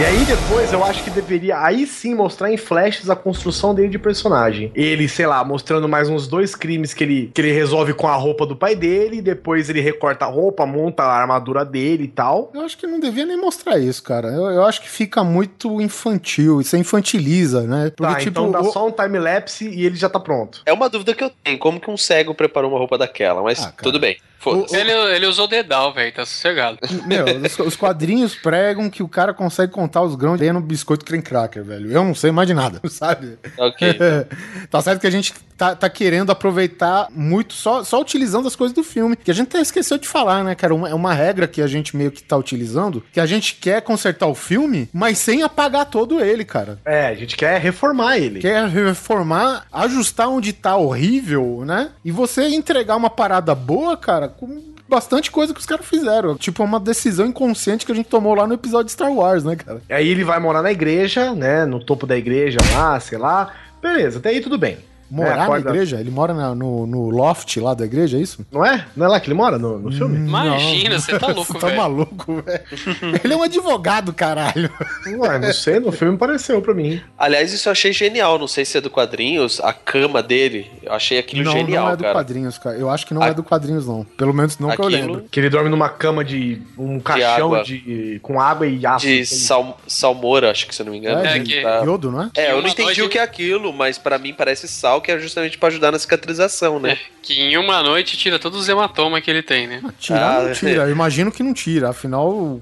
E 0.00 0.04
aí 0.04 0.24
depois 0.24 0.72
eu 0.72 0.84
acho 0.84 1.02
que 1.02 1.10
deveria 1.10 1.60
aí 1.60 1.84
sim 1.84 2.14
mostrar 2.14 2.52
em 2.52 2.56
flashes 2.56 3.10
a 3.10 3.16
construção 3.16 3.74
dele 3.74 3.88
de 3.88 3.98
personagem. 3.98 4.70
Ele, 4.72 5.08
sei 5.08 5.26
lá, 5.26 5.42
mostrando 5.42 5.88
mais 5.88 6.08
uns 6.08 6.28
dois 6.28 6.54
crimes 6.54 6.94
que 6.94 7.02
ele, 7.02 7.30
que 7.34 7.40
ele 7.40 7.50
resolve 7.50 7.92
com 7.94 8.06
a 8.06 8.14
roupa 8.14 8.46
do 8.46 8.54
pai 8.54 8.76
dele, 8.76 9.20
depois 9.20 9.68
ele 9.68 9.80
recorta 9.80 10.24
a 10.24 10.28
roupa, 10.28 10.64
monta 10.64 11.02
a 11.02 11.12
armadura 11.20 11.64
dele 11.64 12.04
e 12.04 12.08
tal. 12.08 12.52
Eu 12.54 12.60
acho 12.60 12.78
que 12.78 12.86
não 12.86 13.00
devia 13.00 13.26
nem 13.26 13.36
mostrar 13.36 13.76
isso, 13.78 14.00
cara. 14.04 14.28
Eu, 14.28 14.44
eu 14.50 14.64
acho 14.64 14.80
que 14.80 14.88
fica 14.88 15.24
muito 15.24 15.80
infantil. 15.80 16.60
Isso 16.60 16.76
infantiliza, 16.76 17.62
né? 17.62 17.90
Porque, 17.96 18.12
tá, 18.14 18.22
então 18.22 18.52
dá 18.52 18.60
o- 18.60 18.70
só 18.72 18.86
um 18.86 18.92
time-lapse 18.92 19.68
e 19.68 19.84
ele 19.84 19.96
já 19.96 20.08
tá 20.08 20.20
pronto. 20.20 20.62
É 20.64 20.72
uma 20.72 20.88
dúvida 20.88 21.12
que 21.12 21.24
eu 21.24 21.30
tenho. 21.42 21.58
Como 21.58 21.80
que 21.80 21.90
um 21.90 21.96
cego 21.96 22.34
preparou 22.36 22.70
uma 22.70 22.78
roupa 22.78 22.96
daquela? 22.96 23.42
Mas 23.42 23.68
tudo 23.82 23.98
bem. 23.98 24.16
Foda-se. 24.38 24.76
Ele, 24.76 24.92
ele 24.92 25.26
usou 25.26 25.48
dedal, 25.48 25.92
velho, 25.92 26.12
tá 26.12 26.24
sossegado. 26.24 26.78
Meu, 27.06 27.24
os, 27.44 27.58
os 27.58 27.76
quadrinhos 27.76 28.34
pregam 28.34 28.88
que 28.88 29.02
o 29.02 29.08
cara 29.08 29.34
consegue 29.34 29.72
contar 29.72 30.02
os 30.02 30.14
grãos 30.14 30.38
dentro 30.38 30.54
no 30.54 30.60
biscoito 30.60 31.04
creme 31.04 31.22
cracker, 31.22 31.64
velho. 31.64 31.90
Eu 31.90 32.04
não 32.04 32.14
sei 32.14 32.30
mais 32.30 32.46
de 32.46 32.54
nada, 32.54 32.80
sabe? 32.88 33.38
Ok. 33.56 33.98
tá 34.70 34.80
certo 34.80 35.00
que 35.00 35.06
a 35.06 35.10
gente 35.10 35.34
tá, 35.56 35.74
tá 35.74 35.88
querendo 35.90 36.30
aproveitar 36.30 37.08
muito, 37.10 37.52
só, 37.54 37.82
só 37.82 38.00
utilizando 38.00 38.46
as 38.46 38.54
coisas 38.54 38.74
do 38.74 38.84
filme. 38.84 39.16
Que 39.16 39.30
a 39.30 39.34
gente 39.34 39.48
até 39.48 39.60
esqueceu 39.60 39.98
de 39.98 40.06
falar, 40.06 40.44
né, 40.44 40.54
cara? 40.54 40.74
Uma- 40.74 40.88
É 40.88 40.94
uma 40.94 41.12
regra 41.12 41.48
que 41.48 41.60
a 41.60 41.66
gente 41.66 41.96
meio 41.96 42.10
que 42.12 42.22
tá 42.22 42.36
utilizando, 42.36 43.02
que 43.12 43.18
a 43.20 43.26
gente 43.26 43.54
quer 43.56 43.82
consertar 43.82 44.26
o 44.28 44.34
filme, 44.34 44.88
mas 44.92 45.18
sem 45.18 45.42
apagar 45.42 45.86
todo 45.86 46.20
ele, 46.22 46.44
cara. 46.44 46.78
É, 46.84 47.06
a 47.08 47.14
gente 47.14 47.36
quer 47.36 47.60
reformar 47.60 48.18
ele. 48.18 48.38
Quer 48.40 48.68
reformar, 48.68 49.66
ajustar 49.72 50.28
onde 50.28 50.52
tá 50.52 50.76
horrível, 50.76 51.64
né? 51.66 51.90
E 52.04 52.12
você 52.12 52.46
entregar 52.48 52.96
uma 52.96 53.10
parada 53.10 53.54
boa, 53.54 53.96
cara, 53.96 54.27
com 54.28 54.62
bastante 54.88 55.30
coisa 55.30 55.52
que 55.52 55.60
os 55.60 55.66
caras 55.66 55.86
fizeram. 55.86 56.36
Tipo, 56.36 56.64
uma 56.64 56.80
decisão 56.80 57.26
inconsciente 57.26 57.84
que 57.84 57.92
a 57.92 57.94
gente 57.94 58.08
tomou 58.08 58.34
lá 58.34 58.46
no 58.46 58.54
episódio 58.54 58.86
de 58.86 58.92
Star 58.92 59.12
Wars, 59.12 59.44
né, 59.44 59.56
cara? 59.56 59.82
Aí 59.88 60.08
ele 60.08 60.24
vai 60.24 60.38
morar 60.38 60.62
na 60.62 60.72
igreja, 60.72 61.34
né? 61.34 61.64
No 61.64 61.84
topo 61.84 62.06
da 62.06 62.16
igreja 62.16 62.58
lá, 62.72 62.98
sei 63.00 63.18
lá. 63.18 63.52
Beleza, 63.80 64.18
até 64.18 64.30
aí 64.30 64.40
tudo 64.40 64.58
bem. 64.58 64.78
Morar 65.10 65.32
É, 65.32 65.36
na 65.36 65.42
acorda- 65.44 65.70
igreja? 65.70 66.00
Ele 66.00 66.10
mora 66.10 66.34
na- 66.34 66.54
no, 66.54 66.86
no 66.86 67.08
loft 67.10 67.56
lá 67.58 67.72
da 67.74 67.84
igreja, 67.84 68.16
é 68.18 68.20
isso? 68.20 68.44
Não 68.52 68.64
é? 68.64 68.84
Não 68.96 69.06
é 69.06 69.08
lá 69.08 69.20
que 69.20 69.26
ele 69.28 69.34
mora 69.34 69.58
no, 69.58 69.78
no 69.78 69.90
filme? 69.92 70.16
Imagina, 70.16 70.98
você 70.98 71.18
tá 71.18 71.26
louco, 71.32 71.52
Você 71.52 71.58
tá 71.58 71.66
velho. 71.68 71.78
maluco, 71.78 72.42
velho. 72.42 73.20
Ele 73.24 73.32
é 73.32 73.36
um 73.36 73.42
advogado, 73.42 74.12
caralho. 74.12 74.70
Ué, 75.06 75.38
não 75.38 75.52
sei, 75.52 75.80
no 75.80 75.90
filme 75.92 76.16
pareceu 76.18 76.60
pra 76.60 76.74
mim. 76.74 77.00
Aliás, 77.18 77.52
isso 77.52 77.68
eu 77.68 77.72
achei 77.72 77.92
genial. 77.92 78.38
Não 78.38 78.46
sei 78.48 78.64
se 78.64 78.76
é 78.76 78.80
do 78.80 78.90
quadrinhos, 78.90 79.60
a 79.60 79.72
cama 79.72 80.22
dele. 80.22 80.70
Eu 80.82 80.92
achei 80.92 81.18
aquilo 81.18 81.44
não, 81.44 81.52
genial, 81.52 81.86
não 81.86 81.92
é 81.92 81.96
do 81.96 82.02
cara. 82.02 82.14
quadrinhos, 82.14 82.58
cara. 82.58 82.76
Eu 82.76 82.90
acho 82.90 83.06
que 83.06 83.14
não 83.14 83.22
A- 83.22 83.28
é 83.28 83.34
do 83.34 83.42
quadrinhos, 83.42 83.86
não. 83.86 84.04
Pelo 84.04 84.34
menos 84.34 84.58
não 84.58 84.70
que 84.70 84.80
eu 84.80 84.86
Aquilo- 84.86 85.06
lembro. 85.06 85.24
Que 85.30 85.40
ele 85.40 85.48
dorme 85.50 85.70
numa 85.70 85.88
cama 85.88 86.24
de. 86.24 86.60
um 86.76 87.00
caixão 87.00 87.46
água. 87.54 87.64
de. 87.64 88.18
com 88.22 88.40
água 88.40 88.66
e 88.66 88.84
aço. 88.86 89.06
De 89.06 89.24
sal, 89.26 89.78
salmoura, 89.86 90.50
acho 90.50 90.66
que 90.66 90.74
se 90.74 90.82
eu 90.82 90.86
não 90.86 90.92
me 90.92 90.98
engano. 90.98 91.24
É, 91.24 91.36
É 91.36 91.38
de 91.38 91.44
que- 91.54 91.62
Tá. 91.62 91.82
iodo, 91.84 92.10
não 92.10 92.22
é? 92.22 92.30
É, 92.36 92.52
eu 92.52 92.60
não 92.62 92.68
entendi 92.68 92.82
noite- 92.84 93.02
o 93.02 93.08
que 93.08 93.18
é 93.18 93.22
aquilo, 93.22 93.72
mas 93.72 93.98
pra 93.98 94.18
mim 94.18 94.32
parece 94.34 94.68
sal 94.68 94.97
tal, 94.98 95.00
que 95.00 95.12
é 95.12 95.18
justamente 95.18 95.56
pra 95.58 95.68
ajudar 95.68 95.92
na 95.92 95.98
cicatrização, 95.98 96.78
né? 96.80 96.98
Que 97.22 97.40
em 97.40 97.56
uma 97.56 97.82
noite 97.82 98.16
tira 98.16 98.38
todos 98.38 98.60
os 98.60 98.68
hematomas 98.68 99.22
que 99.22 99.30
ele 99.30 99.42
tem, 99.42 99.66
né? 99.66 99.82
Tirar 99.98 100.40
Ah, 100.40 100.42
não 100.44 100.52
tira, 100.52 100.82
eu 100.84 100.90
imagino 100.90 101.30
que 101.30 101.42
não 101.42 101.52
tira. 101.54 101.90
Afinal, 101.90 102.60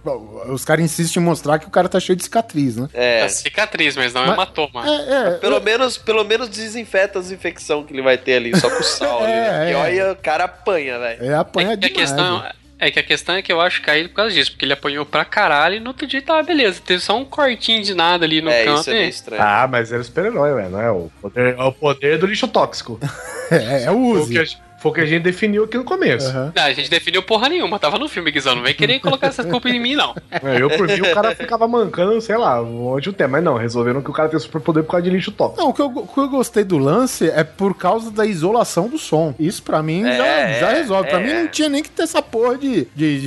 os 0.48 0.64
caras 0.64 0.84
insistem 0.84 1.22
em 1.22 1.24
mostrar 1.26 1.58
que 1.58 1.66
o 1.66 1.70
cara 1.70 1.88
tá 1.88 1.98
cheio 2.00 2.16
de 2.16 2.22
cicatriz, 2.24 2.76
né? 2.76 2.88
É. 2.92 3.20
É 3.20 3.28
cicatriz, 3.28 3.96
mas 3.96 4.12
não 4.12 4.22
é 4.22 4.26
Mas- 4.26 4.34
hematoma. 4.34 4.84
É, 4.86 5.12
é. 5.28 5.30
Pelo 5.38 5.60
menos, 5.60 5.96
pelo 5.98 6.24
menos 6.24 6.48
desinfeta 6.48 7.18
as 7.18 7.30
infecções 7.30 7.86
que 7.86 7.92
ele 7.92 8.02
vai 8.02 8.18
ter 8.18 8.34
ali, 8.36 8.56
só 8.58 8.68
com 8.68 8.82
sal 8.84 9.22
ali. 9.24 9.32
É, 9.32 9.50
né? 9.50 9.70
E 9.70 9.72
é. 9.72 9.76
olha, 9.76 10.12
o 10.12 10.16
cara 10.16 10.44
apanha, 10.44 10.98
velho. 10.98 11.24
É 11.24 11.34
apanha 11.34 11.72
É 11.72 11.76
que 11.76 11.86
a 11.86 11.88
demais. 11.88 12.10
questão, 12.10 12.42
velho. 12.42 12.54
É 12.78 12.90
que 12.90 12.98
a 12.98 13.02
questão 13.02 13.34
é 13.36 13.42
que 13.42 13.52
eu 13.52 13.60
acho 13.60 13.80
caído 13.82 14.08
por 14.10 14.16
causa 14.16 14.34
disso, 14.34 14.50
porque 14.52 14.64
ele 14.64 14.72
apanhou 14.72 15.06
pra 15.06 15.24
caralho 15.24 15.76
e 15.76 15.80
no 15.80 15.88
outro 15.88 16.06
dia 16.06 16.20
tava 16.20 16.42
beleza. 16.42 16.80
Teve 16.84 17.00
só 17.02 17.16
um 17.16 17.24
cortinho 17.24 17.82
de 17.82 17.94
nada 17.94 18.24
ali 18.24 18.40
no 18.42 18.50
É, 18.50 18.64
canto. 18.64 18.80
isso 18.80 18.90
é 18.90 18.94
meio 18.94 19.08
estranho. 19.08 19.42
Ah, 19.42 19.66
mas 19.70 19.92
era 19.92 20.02
super-herói, 20.02 20.54
velho. 20.54 20.70
Não 20.70 20.80
é 20.80 20.90
o 20.90 21.10
poder, 21.20 21.54
é 21.58 21.62
o 21.62 21.72
poder 21.72 22.18
do 22.18 22.26
lixo 22.26 22.48
tóxico. 22.48 22.98
É, 23.48 23.84
é 23.84 23.90
o 23.92 23.94
Foi 24.14 24.20
o, 24.22 24.28
que 24.28 24.38
a, 24.40 24.44
foi 24.86 24.90
o 24.90 24.94
que 24.94 25.00
a 25.00 25.06
gente 25.06 25.22
definiu 25.22 25.64
aqui 25.64 25.76
no 25.76 25.84
começo. 25.84 26.28
Aham. 26.28 26.52
Não, 26.54 26.62
a 26.62 26.72
gente 26.72 26.88
definiu 26.90 27.22
porra 27.22 27.48
nenhuma, 27.48 27.78
tava 27.78 27.98
no 27.98 28.08
filme, 28.08 28.30
Guizão. 28.30 28.54
Não 28.54 28.62
vem 28.62 28.74
querer 28.74 29.00
colocar 29.00 29.26
essas 29.28 29.46
culpas 29.46 29.72
em 29.72 29.80
mim, 29.80 29.94
não. 29.94 30.14
É, 30.30 30.60
Eu, 30.60 30.70
por 30.70 30.86
mim, 30.86 31.00
o 31.00 31.14
cara 31.14 31.34
ficava 31.34 31.66
mancando, 31.66 32.20
sei 32.20 32.36
lá, 32.36 32.60
onde 32.62 33.08
o 33.08 33.12
tempo. 33.12 33.32
Mas 33.32 33.42
não, 33.44 33.56
resolveram 33.56 34.00
que 34.00 34.10
o 34.10 34.12
cara 34.12 34.28
tem 34.28 34.38
superpoder 34.38 34.84
por 34.84 34.92
causa 34.92 35.04
de 35.04 35.10
lixo 35.10 35.32
tóxico. 35.32 35.60
Não, 35.60 35.70
o 35.70 35.74
que, 35.74 35.80
eu, 35.82 35.86
o 35.86 36.06
que 36.06 36.18
eu 36.18 36.28
gostei 36.28 36.62
do 36.64 36.78
lance 36.78 37.28
é 37.28 37.42
por 37.42 37.74
causa 37.76 38.10
da 38.10 38.24
isolação 38.24 38.88
do 38.88 38.98
som. 38.98 39.34
Isso 39.38 39.62
pra 39.62 39.82
mim 39.82 40.04
É, 40.04 40.16
já, 40.16 40.60
já 40.60 40.72
resolve. 40.74 41.08
Pra 41.08 41.20
é. 41.20 41.24
mim 41.26 41.32
não 41.42 41.48
tinha 41.48 41.68
nem 41.68 41.82
que 41.82 41.90
ter 41.90 42.02
essa 42.02 42.22
porra 42.22 42.56
de, 42.56 42.86
de, 42.94 43.20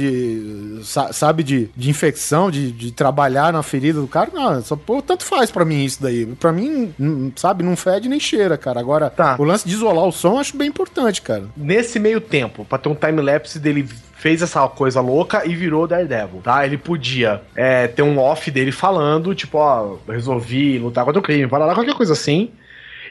de- 0.80 0.86
sa- 0.86 1.12
sabe, 1.12 1.44
de, 1.44 1.70
de 1.76 1.90
infecção, 1.90 2.50
de, 2.50 2.72
de 2.72 2.92
trabalhar 2.92 3.52
na 3.54 3.62
ferida 3.64 4.00
do 4.00 4.08
cara. 4.08 4.30
Não, 4.34 4.62
só, 4.64 4.76
pô, 4.76 5.02
tanto 5.02 5.24
faz 5.26 5.52
pra 5.52 5.66
mim 5.66 5.84
isso 5.84 6.02
daí. 6.02 6.26
Pra 6.26 6.52
mim, 6.52 6.94
sabe, 7.36 7.64
não 7.64 7.76
fede 7.76 8.08
nem 8.10 8.20
cheira, 8.20 8.58
cara. 8.58 8.80
Agora, 8.80 9.10
Tá. 9.10 9.36
o 9.40 9.44
lance 9.44 9.68
de 9.68 9.74
isolar 9.74 10.06
o 10.06 10.12
som 10.12 10.34
eu 10.34 10.38
acho 10.40 10.56
bem 10.56 10.68
importante, 10.70 11.22
cara. 11.22 11.44
Nesse 11.56 12.00
meio 12.00 12.22
tempo, 12.22 12.66
pra 12.66 12.78
ter 12.78 12.90
um 12.90 12.96
time-lapse 12.96 13.60
dele 13.60 13.88
fez 14.20 14.42
essa 14.42 14.68
coisa 14.68 15.00
louca 15.00 15.46
e 15.46 15.56
virou 15.56 15.88
Daredevil, 15.88 16.42
tá? 16.42 16.66
Ele 16.66 16.78
podia 16.78 17.42
é, 17.56 17.88
ter 17.88 18.02
um 18.02 18.20
off 18.20 18.52
dele 18.52 18.72
falando, 18.72 19.34
tipo, 19.34 19.58
ó, 19.58 19.98
resolvi 20.08 20.78
lutar 20.78 21.06
contra 21.06 21.20
o 21.20 21.24
crime, 21.24 21.48
para 21.48 21.66
lá, 21.66 21.74
qualquer 21.74 21.96
coisa 21.96 22.14
assim. 22.14 22.52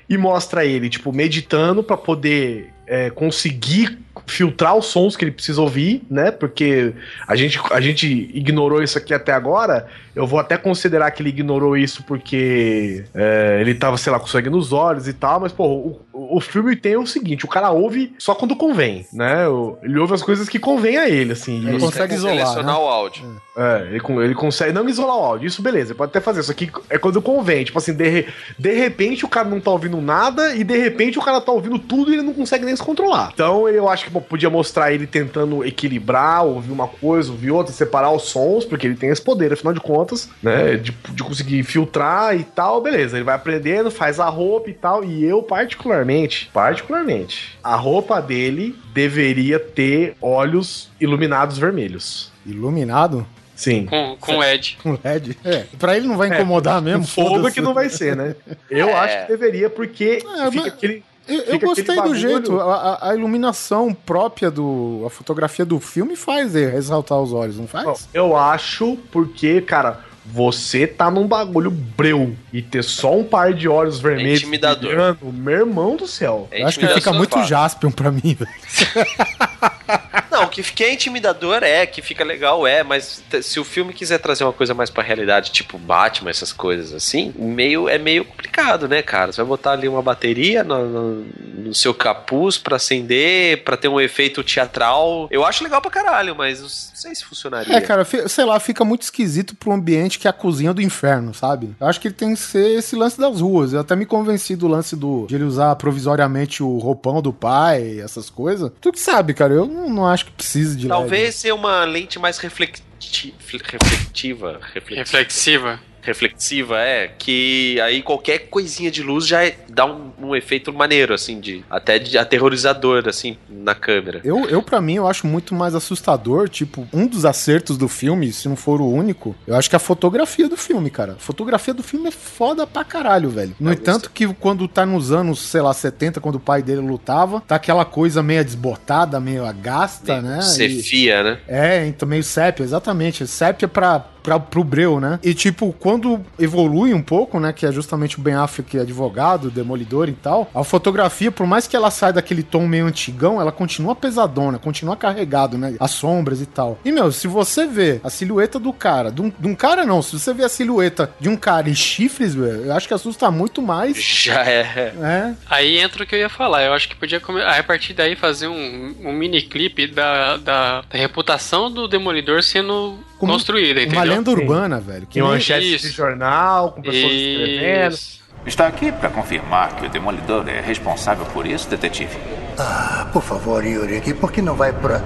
E 0.09 0.16
mostra 0.16 0.65
ele, 0.65 0.89
tipo, 0.89 1.12
meditando 1.12 1.82
pra 1.82 1.97
poder 1.97 2.70
é, 2.86 3.10
conseguir 3.10 3.98
filtrar 4.27 4.77
os 4.77 4.86
sons 4.86 5.16
que 5.16 5.24
ele 5.24 5.32
precisa 5.32 5.60
ouvir, 5.60 6.02
né? 6.10 6.31
Porque 6.31 6.93
a 7.27 7.36
gente, 7.36 7.60
a 7.70 7.81
gente 7.81 8.06
ignorou 8.35 8.82
isso 8.82 8.98
aqui 8.98 9.12
até 9.15 9.32
agora. 9.32 9.86
Eu 10.19 10.27
vou 10.27 10.39
até 10.40 10.57
considerar 10.57 11.11
que 11.12 11.23
ele 11.23 11.28
ignorou 11.31 11.77
isso 11.77 12.03
porque 12.03 13.05
é, 13.15 13.59
ele 13.61 13.74
tava, 13.74 13.97
sei 13.97 14.12
lá, 14.12 14.19
com 14.19 14.27
sangue 14.27 14.51
nos 14.51 14.73
olhos 14.73 15.07
e 15.09 15.12
tal, 15.12 15.40
mas, 15.40 15.53
pô, 15.53 15.65
o, 15.66 16.01
o 16.12 16.40
filme 16.40 16.74
tem 16.77 16.97
o 16.97 17.07
seguinte: 17.07 17.45
o 17.45 17.49
cara 17.49 17.70
ouve 17.70 18.12
só 18.19 18.35
quando 18.35 18.57
convém, 18.57 19.07
né? 19.12 19.45
Ele 19.82 19.99
ouve 19.99 20.15
as 20.15 20.23
coisas 20.23 20.49
que 20.49 20.59
convém 20.59 20.97
a 20.97 21.09
ele, 21.09 21.32
assim. 21.32 21.66
Ele 21.66 21.77
E- 21.77 21.81
consegue 21.81 22.15
isolar, 22.15 22.36
Selecionar 22.36 22.74
né? 22.77 22.81
o 22.81 22.89
áudio. 22.89 23.43
é, 23.57 23.86
ele, 23.90 24.01
con- 24.01 24.20
ele 24.23 24.35
consegue 24.35 24.73
não 24.73 24.89
isolar 24.89 25.16
o 25.16 25.23
áudio, 25.24 25.47
isso 25.47 25.62
beleza, 25.62 25.93
ele 25.93 25.99
pode 25.99 26.11
até 26.11 26.20
fazer. 26.20 26.40
Isso 26.40 26.51
aqui 26.51 26.70
é 26.90 26.99
quando 26.99 27.23
convém. 27.23 27.65
Tipo 27.65 27.78
assim, 27.78 27.93
de, 27.95 28.27
de 28.59 28.73
repente 28.73 29.24
o 29.24 29.28
cara 29.28 29.49
não 29.49 29.61
tá 29.61 29.70
ouvindo 29.70 30.01
nada 30.01 30.55
e 30.55 30.65
de 30.65 30.77
repente 30.77 31.19
o 31.19 31.23
cara 31.23 31.40
tá 31.40 31.53
ouvindo 31.53 31.78
tudo 31.78 32.11
e 32.11 32.15
ele 32.15 32.23
não 32.23 32.35
consegue 32.35 32.65
nem 32.65 32.74
se 32.74 32.82
controlar. 32.82 33.31
Então 33.35 33.69
eu 33.69 33.89
acho 33.89 34.05
que 34.05 34.11
pô, 34.11 34.20
podia 34.20 34.51
mostrar 34.51 34.93
ele 34.93 35.07
tentando 35.07 35.65
equilibrar, 35.65 36.45
ouvir 36.45 36.73
uma 36.73 36.89
coisa, 36.89 37.31
ouvir 37.31 37.51
outra, 37.51 37.73
separar 37.73 38.11
os 38.11 38.24
sons, 38.24 38.65
porque 38.65 38.86
ele 38.86 38.97
tem 38.97 39.11
esse 39.11 39.23
poder, 39.23 39.53
afinal 39.53 39.73
de 39.74 39.81
contas, 39.81 40.07
né? 40.43 40.76
De, 40.76 40.90
de 41.10 41.22
conseguir 41.22 41.62
filtrar 41.62 42.35
e 42.36 42.44
tal, 42.44 42.80
beleza. 42.82 43.16
Ele 43.16 43.24
vai 43.24 43.35
aprendendo, 43.35 43.90
faz 43.90 44.18
a 44.20 44.28
roupa 44.28 44.70
e 44.70 44.74
tal. 44.74 45.05
E 45.05 45.24
eu, 45.24 45.43
particularmente, 45.43 46.51
particularmente, 46.52 47.59
a 47.62 47.74
roupa 47.76 48.20
dele 48.20 48.76
deveria 48.93 49.59
ter 49.59 50.16
olhos 50.20 50.90
iluminados 51.01 51.59
vermelhos. 51.59 52.30
Iluminado? 52.47 53.26
Sim. 53.55 53.86
Com, 53.86 54.16
com 54.20 54.36
o 54.36 54.44
Ed. 54.44 54.78
Com 54.82 54.97
LED. 55.02 55.36
É, 55.44 55.64
pra 55.80 55.97
ele 55.97 56.06
não 56.06 56.16
vai 56.16 56.28
incomodar 56.28 56.80
mesmo. 56.80 57.05
Fogo 57.05 57.30
foda-se. 57.30 57.55
que 57.55 57.60
não 57.60 57.74
vai 57.74 57.89
ser, 57.89 58.14
né? 58.14 58.36
Eu 58.70 58.89
É. 58.89 58.93
acho 58.94 59.22
que 59.22 59.32
deveria, 59.32 59.68
porque 59.68 60.22
É, 60.24 60.51
fica 60.51 60.62
mas- 60.62 60.66
aquele. 60.66 61.02
Eu, 61.28 61.40
eu 61.42 61.59
gostei 61.60 62.00
do 62.00 62.14
jeito, 62.14 62.59
a, 62.60 63.10
a- 63.10 63.14
iluminação 63.14 63.92
própria 63.94 64.50
do. 64.50 65.02
A 65.06 65.10
fotografia 65.10 65.64
do 65.64 65.78
filme 65.78 66.16
faz 66.16 66.55
ele 66.56 66.70
ressaltar 66.70 67.18
os 67.20 67.32
olhos, 67.32 67.59
não 67.59 67.66
faz? 67.66 67.84
Bom, 67.84 67.96
eu 68.14 68.36
acho 68.36 68.96
porque, 69.12 69.60
cara, 69.60 70.00
você 70.24 70.86
tá 70.86 71.10
num 71.10 71.26
bagulho 71.26 71.70
breu 71.70 72.34
e 72.52 72.60
ter 72.62 72.82
só 72.84 73.16
um 73.16 73.24
par 73.24 73.52
de 73.52 73.68
olhos 73.68 74.00
vermelhos. 74.00 74.40
intimidador. 74.40 74.88
brilhando, 74.90 75.18
meu 75.32 75.55
irmão 75.60 75.96
do 75.96 76.06
céu. 76.06 76.48
É 76.50 76.62
eu 76.62 76.66
acho 76.66 76.78
que 76.78 76.86
fica 76.88 77.12
muito. 77.12 77.42
Jaspion 77.44 77.90
pra 77.90 78.10
mim, 78.10 78.34
velho. 78.34 78.50
Não, 80.40 80.48
que, 80.48 80.62
que 80.62 80.85
é 80.85 80.93
intimidador 80.93 81.62
é, 81.62 81.85
que 81.86 82.01
fica 82.02 82.24
legal 82.24 82.66
é, 82.66 82.82
mas 82.82 83.23
se 83.43 83.59
o 83.60 83.65
filme 83.65 83.93
quiser 83.93 84.19
trazer 84.19 84.44
uma 84.44 84.52
coisa 84.52 84.74
mais 84.74 84.90
pra 84.90 85.02
realidade, 85.02 85.51
tipo 85.52 85.78
Batman, 85.78 86.31
essas 86.31 86.52
coisas 86.52 86.93
assim, 86.93 87.32
meio, 87.36 87.89
é 87.89 87.98
meio 87.98 88.24
complicado, 88.24 88.89
né, 88.89 89.02
cara? 89.02 89.32
Você 89.32 89.40
vai 89.40 89.48
botar 89.48 89.73
ali 89.73 89.89
uma 89.89 90.02
bateria 90.02 90.62
no, 90.65 90.86
no- 90.89 91.27
no 91.69 91.74
seu 91.74 91.93
capuz 91.93 92.56
pra 92.56 92.77
acender, 92.77 93.62
pra 93.65 93.77
ter 93.77 93.89
um 93.89 94.01
efeito 94.01 94.43
teatral. 94.44 95.28
Eu 95.31 95.44
acho 95.44 95.62
legal 95.65 95.81
pra 95.82 95.90
caralho, 95.90 96.35
mas 96.36 96.60
não 96.60 96.69
sei 96.69 97.15
se 97.15 97.24
funcionaria. 97.24 97.74
É, 97.77 97.81
cara, 97.81 98.05
sei 98.05 98.44
lá, 98.44 98.59
fica 98.60 98.85
muito 98.85 99.02
esquisito 99.02 99.55
pro 99.56 99.73
ambiente 99.73 100.19
que 100.19 100.27
é 100.27 100.31
a 100.31 100.32
cozinha 100.32 100.73
do 100.73 100.81
inferno, 100.82 101.35
sabe? 101.35 101.74
Eu 101.81 101.86
acho 101.86 102.01
que 102.01 102.09
ele 102.09 102.15
tem 102.15 102.35
que 102.35 102.40
ser 102.40 102.78
esse 102.78 102.94
lance 102.97 103.19
das 103.19 103.40
ruas. 103.40 103.73
Eu 103.73 103.81
até 103.81 103.94
me 103.97 104.06
convenci 104.06 104.55
do 104.56 104.69
lance 104.69 104.94
do 104.97 105.27
de 105.28 105.35
ele 105.35 105.44
usar 105.44 105.74
provisoriamente 105.77 106.62
o 106.62 106.78
roupão 106.78 107.20
do 107.20 107.32
pai, 107.32 108.01
essas 108.01 108.31
coisas. 108.31 108.70
Tu 108.81 108.93
que 108.93 109.01
sabe, 109.01 109.35
cara, 109.35 109.52
eu 109.52 109.66
não, 109.66 109.89
não 109.90 110.06
acho 110.06 110.27
que 110.28 110.34
precise 110.34 110.76
de 110.76 110.88
Talvez 110.88 111.34
ser 111.34 111.52
uma 111.52 111.84
lente 111.84 112.18
mais 112.18 112.38
reflecti- 112.38 113.34
reflectiva. 113.64 114.60
reflexiva. 114.74 115.00
Reflexiva. 115.02 115.80
Reflexiva, 116.09 116.80
é, 116.80 117.09
que 117.18 117.80
aí 117.80 118.02
qualquer 118.02 118.39
coisinha 118.51 118.90
de 118.90 119.02
luz 119.02 119.26
já 119.26 119.44
é- 119.44 119.56
dá 119.68 119.85
um, 119.86 120.10
um 120.20 120.35
efeito 120.36 120.72
maneiro, 120.72 121.14
assim, 121.14 121.39
de 121.40 121.64
até 121.70 121.98
de 121.98 122.18
aterrorizador, 122.18 123.06
assim, 123.06 123.36
na 123.48 123.74
câmera. 123.74 124.20
Eu, 124.24 124.48
eu 124.48 124.62
para 124.62 124.80
mim, 124.80 124.94
eu 124.94 125.06
acho 125.06 125.26
muito 125.26 125.55
mais 125.55 125.74
assustador, 125.74 126.48
tipo, 126.48 126.86
um 126.93 127.06
dos 127.06 127.24
acertos 127.24 127.76
do 127.76 127.89
filme, 127.89 128.32
se 128.32 128.48
não 128.48 128.56
for 128.56 128.80
o 128.80 128.89
único, 128.90 129.36
eu 129.47 129.55
acho 129.55 129.68
que 129.68 129.76
é 129.76 129.78
a 129.78 129.80
fotografia 129.80 130.48
do 130.48 130.56
filme, 130.56 130.90
cara. 130.90 131.12
A 131.12 131.16
fotografia 131.16 131.74
do 131.74 131.82
filme 131.82 132.09
é 132.09 132.10
foda 132.10 132.66
pra 132.66 132.85
caralho, 132.85 133.28
velho. 133.30 133.55
No 133.60 133.72
entanto 133.72 134.10
que 134.12 134.26
quando 134.35 134.66
tá 134.66 134.85
nos 134.86 135.12
anos, 135.12 135.39
sei 135.40 135.60
lá, 135.60 135.72
70, 135.72 136.20
quando 136.20 136.36
o 136.36 136.40
pai 136.40 136.62
dele 136.62 136.80
lutava, 136.80 137.40
tá 137.47 137.55
aquela 137.56 137.85
coisa 137.85 138.22
meio 138.22 138.44
desbotada, 138.44 139.20
meio 139.20 139.44
agasta, 139.44 140.20
né? 140.20 140.39
E- 140.40 140.43
Cefia, 140.43 141.22
né? 141.22 141.39
É, 141.47 141.86
então 141.86 142.09
meio 142.09 142.22
sépia, 142.24 142.64
exatamente. 142.64 143.26
Sépia 143.26 143.68
pra, 143.68 144.05
pra, 144.23 144.39
pro 144.39 144.65
breu, 144.65 145.01
né? 145.01 145.19
E 145.23 145.35
tipo, 145.35 145.74
quando 145.78 146.20
evolui 146.39 146.95
um 146.95 147.03
pouco, 147.03 147.39
né? 147.39 147.53
Que 147.53 147.66
é 147.66 147.73
justamente 147.73 148.19
o 148.19 148.23
Ben 148.23 148.35
Affleck 148.35 148.78
advogado, 148.78 149.51
demolidor 149.51 150.09
e 150.09 150.12
tal, 150.12 150.51
a 150.55 150.65
fotografia, 150.65 151.31
por 151.31 151.47
mais 151.47 151.66
que 151.66 151.77
ela 151.77 151.90
saia 151.90 152.12
daquele 152.12 152.43
tom 152.43 152.66
meio 152.66 152.86
antigão, 152.86 153.40
ela 153.40 153.53
continua 153.53 153.95
pesadona, 153.95 154.59
continua 154.59 154.97
carregado, 154.97 155.57
né? 155.59 155.74
As 155.81 155.93
sombras 155.93 156.40
e 156.40 156.47
tal. 156.47 156.78
E, 156.85 156.93
meu, 156.93 157.11
se 157.12 157.27
você 157.27 157.66
vê 157.66 158.01
a 158.03 158.11
silhueta 158.11 158.59
do 158.59 158.73
cara, 158.73 159.11
de 159.11 159.23
um, 159.23 159.32
de 159.39 159.49
um 159.49 159.55
cara 159.55 159.85
não, 159.85 160.03
se 160.03 160.19
você 160.19 160.32
vê 160.32 160.45
a 160.45 160.49
silhueta 160.49 161.11
de 161.20 161.28
um 161.28 161.36
cara 161.36 161.69
e 161.69 161.74
chifres, 161.74 162.35
velho, 162.35 162.66
eu 162.66 162.74
acho 162.74 162.89
que 162.89 162.95
assusta 162.95 163.31
muito 163.31 163.62
mais. 163.62 163.97
Já 163.97 164.45
é. 164.45 164.93
É. 165.01 165.35
Aí 165.49 165.78
entra 165.78 166.03
o 166.03 166.07
que 166.07 166.15
eu 166.15 166.19
ia 166.19 166.28
falar. 166.28 166.65
Eu 166.65 166.73
acho 166.73 166.89
que 166.89 166.97
podia 166.97 167.20
a 167.47 167.62
partir 167.62 167.95
daí 167.95 168.16
fazer 168.16 168.49
um, 168.49 168.95
um 169.05 169.12
mini 169.12 169.43
clipe 169.43 169.86
da, 169.86 170.36
da, 170.36 170.82
da 170.82 170.99
reputação 170.99 171.70
do 171.70 171.89
Demolidor 171.89 172.43
sendo 172.43 172.99
Como 173.19 173.32
construída, 173.32 173.82
entendeu? 173.82 174.18
Lenda 174.19 174.31
urbana, 174.31 174.81
velho. 174.81 175.07
Que 175.07 175.23
manchetes 175.23 175.81
de 175.81 175.90
jornal, 175.90 176.73
com 176.73 176.82
pessoas 176.82 177.12
escrevendo. 177.12 177.95
Isso. 177.95 178.19
Está 178.47 178.66
aqui 178.66 178.90
para 178.90 179.11
confirmar 179.11 179.77
que 179.77 179.86
o 179.86 179.90
Demolidor 179.90 180.49
é 180.49 180.61
responsável 180.61 181.27
por 181.27 181.47
isso, 181.47 181.69
detetive. 181.69 182.16
Ah, 182.59 183.09
por 183.12 183.23
favor, 183.23 183.65
Yuri, 183.65 184.15
por 184.15 184.32
que 184.32 184.40
não 184.40 184.55
vai 184.55 184.73
pra. 184.73 185.03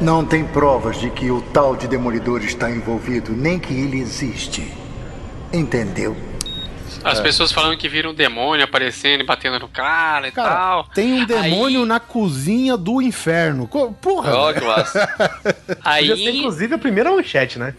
Não 0.00 0.24
tem 0.24 0.44
provas 0.44 0.98
de 0.98 1.08
que 1.10 1.30
o 1.30 1.40
tal 1.40 1.76
de 1.76 1.86
Demolidor 1.86 2.42
está 2.42 2.70
envolvido, 2.70 3.32
nem 3.32 3.58
que 3.58 3.72
ele 3.72 4.00
existe. 4.00 4.72
Entendeu? 5.52 6.16
As 7.04 7.18
É. 7.18 7.22
pessoas 7.22 7.50
falando 7.52 7.76
que 7.76 7.88
viram 7.88 8.10
um 8.10 8.14
demônio 8.14 8.64
aparecendo 8.64 9.20
e 9.22 9.24
batendo 9.24 9.58
no 9.58 9.68
cara 9.68 10.28
e 10.28 10.32
Cara, 10.32 10.48
tal. 10.54 10.84
tem 10.94 11.12
um 11.22 11.24
demônio 11.24 11.84
na 11.84 11.98
cozinha 12.00 12.76
do 12.76 13.00
inferno. 13.02 13.68
Porra! 13.68 14.34
Ó, 14.34 14.52
que 14.52 14.64
massa. 14.64 15.06
Podia 15.42 15.56
ser, 15.74 15.78
Aí, 15.84 16.38
inclusive, 16.38 16.74
a 16.74 16.78
primeira 16.78 17.10
manchete, 17.10 17.58
né? 17.58 17.74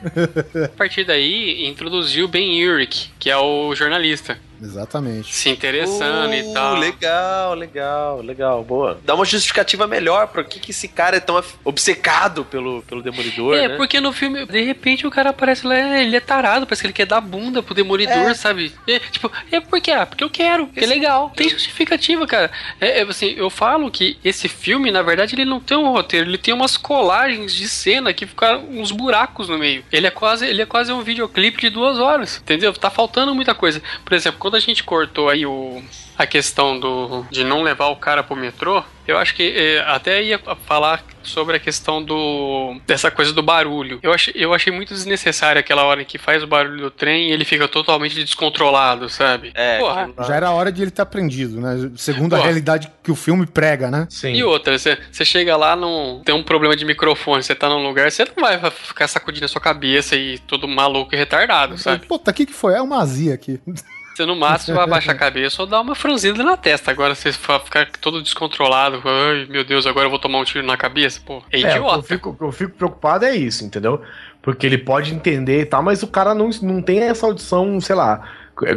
a 0.65 0.67
partir 0.77 1.03
daí, 1.05 1.65
introduziu 1.67 2.27
Ben 2.27 2.67
Urich, 2.67 3.11
que 3.19 3.29
é 3.29 3.37
o 3.37 3.73
jornalista. 3.75 4.37
Exatamente. 4.63 5.33
Se 5.33 5.49
interessando 5.49 6.33
e 6.33 6.41
Uh, 6.43 6.53
tal. 6.53 6.75
Legal, 6.75 7.53
legal, 7.53 8.21
legal. 8.21 8.63
Boa. 8.63 8.99
Dá 9.03 9.13
uma 9.15 9.25
justificativa 9.25 9.85
melhor 9.87 10.27
pra 10.27 10.43
que, 10.43 10.59
que 10.59 10.71
esse 10.71 10.87
cara 10.87 11.17
é 11.17 11.19
tão 11.19 11.41
obcecado 11.63 12.45
pelo, 12.45 12.81
pelo 12.83 13.01
Demolidor, 13.01 13.55
É, 13.55 13.67
né? 13.67 13.75
porque 13.77 13.99
no 13.99 14.11
filme, 14.13 14.45
de 14.45 14.61
repente, 14.61 15.05
o 15.05 15.11
cara 15.11 15.29
aparece 15.31 15.65
lá, 15.65 15.99
ele 15.99 16.15
é 16.15 16.19
tarado, 16.19 16.65
parece 16.65 16.81
que 16.81 16.87
ele 16.87 16.93
quer 16.93 17.05
dar 17.05 17.21
bunda 17.21 17.61
pro 17.61 17.73
demolidor, 17.73 18.13
É. 18.29 18.33
sabe? 18.33 18.71
É, 18.87 18.99
tipo, 18.99 19.31
é 19.51 19.59
porque, 19.59 19.91
ah, 19.91 20.05
porque 20.05 20.23
eu 20.23 20.29
quero, 20.29 20.67
que 20.67 20.83
é 20.83 20.87
legal. 20.87 21.31
Tem 21.35 21.49
justificativa, 21.49 22.25
cara. 22.27 22.51
É, 22.79 22.99
é, 22.99 23.03
assim, 23.03 23.33
eu 23.37 23.49
falo 23.49 23.89
que 23.91 24.17
esse 24.23 24.47
filme, 24.47 24.91
na 24.91 25.01
verdade, 25.01 25.35
ele 25.35 25.45
não 25.45 25.59
tem 25.59 25.77
um 25.77 25.91
roteiro, 25.91 26.29
ele 26.29 26.37
tem 26.37 26.53
umas 26.53 26.77
colagens 26.77 27.53
de 27.53 27.67
cena 27.67 28.13
que 28.13 28.25
ficaram 28.25 28.63
uns 28.69 28.91
buracos 28.91 29.49
no 29.49 29.57
meio. 29.57 29.83
Ele 29.91 30.07
é 30.07 30.11
quase, 30.11 30.45
ele 30.45 30.61
é 30.61 30.65
quase 30.65 30.91
um 30.91 31.01
videoclipe 31.01 31.61
de 31.61 31.69
duas 31.69 31.97
horas, 31.99 32.37
entendeu? 32.41 32.73
Tá 32.73 32.89
faltando 32.89 33.33
muita 33.35 33.53
coisa. 33.55 33.81
Por 34.05 34.13
exemplo, 34.13 34.39
quando 34.39 34.52
a 34.55 34.59
gente 34.59 34.83
cortou 34.83 35.29
aí 35.29 35.45
o 35.45 35.81
a 36.17 36.27
questão 36.27 36.79
do 36.79 37.25
de 37.31 37.43
não 37.43 37.63
levar 37.63 37.87
o 37.87 37.95
cara 37.95 38.23
pro 38.23 38.35
metrô, 38.35 38.83
eu 39.07 39.17
acho 39.17 39.35
que 39.35 39.53
eh, 39.55 39.83
até 39.85 40.23
ia 40.23 40.39
falar 40.65 41.03
sobre 41.23 41.55
a 41.55 41.59
questão 41.59 42.03
do 42.03 42.79
dessa 42.85 43.09
coisa 43.09 43.33
do 43.33 43.41
barulho. 43.41 43.99
Eu 44.03 44.13
achei, 44.13 44.33
eu 44.35 44.53
achei 44.53 44.71
muito 44.71 44.93
desnecessário 44.93 45.59
aquela 45.59 45.83
hora 45.83 46.01
em 46.01 46.05
que 46.05 46.17
faz 46.17 46.43
o 46.43 46.47
barulho 46.47 46.81
do 46.81 46.91
trem 46.91 47.29
e 47.29 47.31
ele 47.31 47.45
fica 47.45 47.67
totalmente 47.67 48.15
descontrolado, 48.15 49.09
sabe? 49.09 49.51
É, 49.55 49.79
Porra. 49.79 50.09
Já 50.25 50.35
era 50.35 50.51
hora 50.51 50.71
de 50.71 50.81
ele 50.81 50.89
estar 50.89 51.05
prendido, 51.05 51.59
né? 51.59 51.91
Segundo 51.95 52.33
a 52.35 52.37
Pô. 52.37 52.43
realidade 52.43 52.91
que 53.03 53.11
o 53.11 53.15
filme 53.15 53.45
prega, 53.45 53.89
né? 53.89 54.07
Sim. 54.09 54.33
E 54.33 54.43
outra, 54.43 54.77
você 54.77 54.97
você 55.11 55.25
chega 55.25 55.57
lá, 55.57 55.75
não 55.75 56.21
tem 56.23 56.35
um 56.35 56.43
problema 56.43 56.75
de 56.75 56.85
microfone, 56.85 57.43
você 57.43 57.55
tá 57.55 57.67
num 57.67 57.83
lugar, 57.83 58.11
você 58.11 58.25
não 58.25 58.43
vai 58.43 58.59
ficar 58.71 59.07
sacudindo 59.07 59.45
a 59.45 59.49
sua 59.49 59.61
cabeça 59.61 60.15
e 60.15 60.37
todo 60.39 60.67
maluco 60.67 61.13
e 61.13 61.17
retardado, 61.17 61.77
sabe? 61.77 62.05
Puta, 62.05 62.31
o 62.31 62.33
que 62.33 62.45
que 62.45 62.53
foi? 62.53 62.75
É 62.75 62.81
uma 62.81 63.01
azia 63.01 63.33
aqui. 63.33 63.59
Você 64.13 64.25
no 64.25 64.35
máximo 64.35 64.75
vai 64.75 64.83
abaixar 64.83 65.15
a 65.15 65.17
cabeça 65.17 65.61
ou 65.61 65.67
dar 65.67 65.81
uma 65.81 65.95
franzida 65.95 66.43
na 66.43 66.55
testa. 66.55 66.91
Agora 66.91 67.15
você 67.15 67.31
ficar 67.31 67.89
todo 67.99 68.21
descontrolado, 68.21 69.01
ai 69.03 69.47
meu 69.49 69.63
Deus, 69.63 69.87
agora 69.87 70.05
eu 70.05 70.09
vou 70.09 70.19
tomar 70.19 70.39
um 70.39 70.43
tiro 70.43 70.65
na 70.65 70.77
cabeça, 70.77 71.19
pô. 71.25 71.41
É 71.51 71.59
É, 71.59 71.59
o 71.59 71.61
que 71.61 71.65
eu 71.65 71.69
idiota. 71.71 72.03
fico, 72.03 72.37
eu 72.39 72.51
fico 72.51 72.73
preocupado 72.77 73.25
é 73.25 73.35
isso, 73.35 73.63
entendeu? 73.65 74.01
Porque 74.41 74.67
ele 74.67 74.77
pode 74.77 75.13
entender 75.13 75.61
e 75.61 75.65
tal, 75.65 75.81
mas 75.81 76.03
o 76.03 76.07
cara 76.07 76.35
não, 76.35 76.49
não 76.61 76.81
tem 76.81 76.99
essa 76.99 77.25
audição, 77.25 77.79
sei 77.81 77.95
lá. 77.95 78.21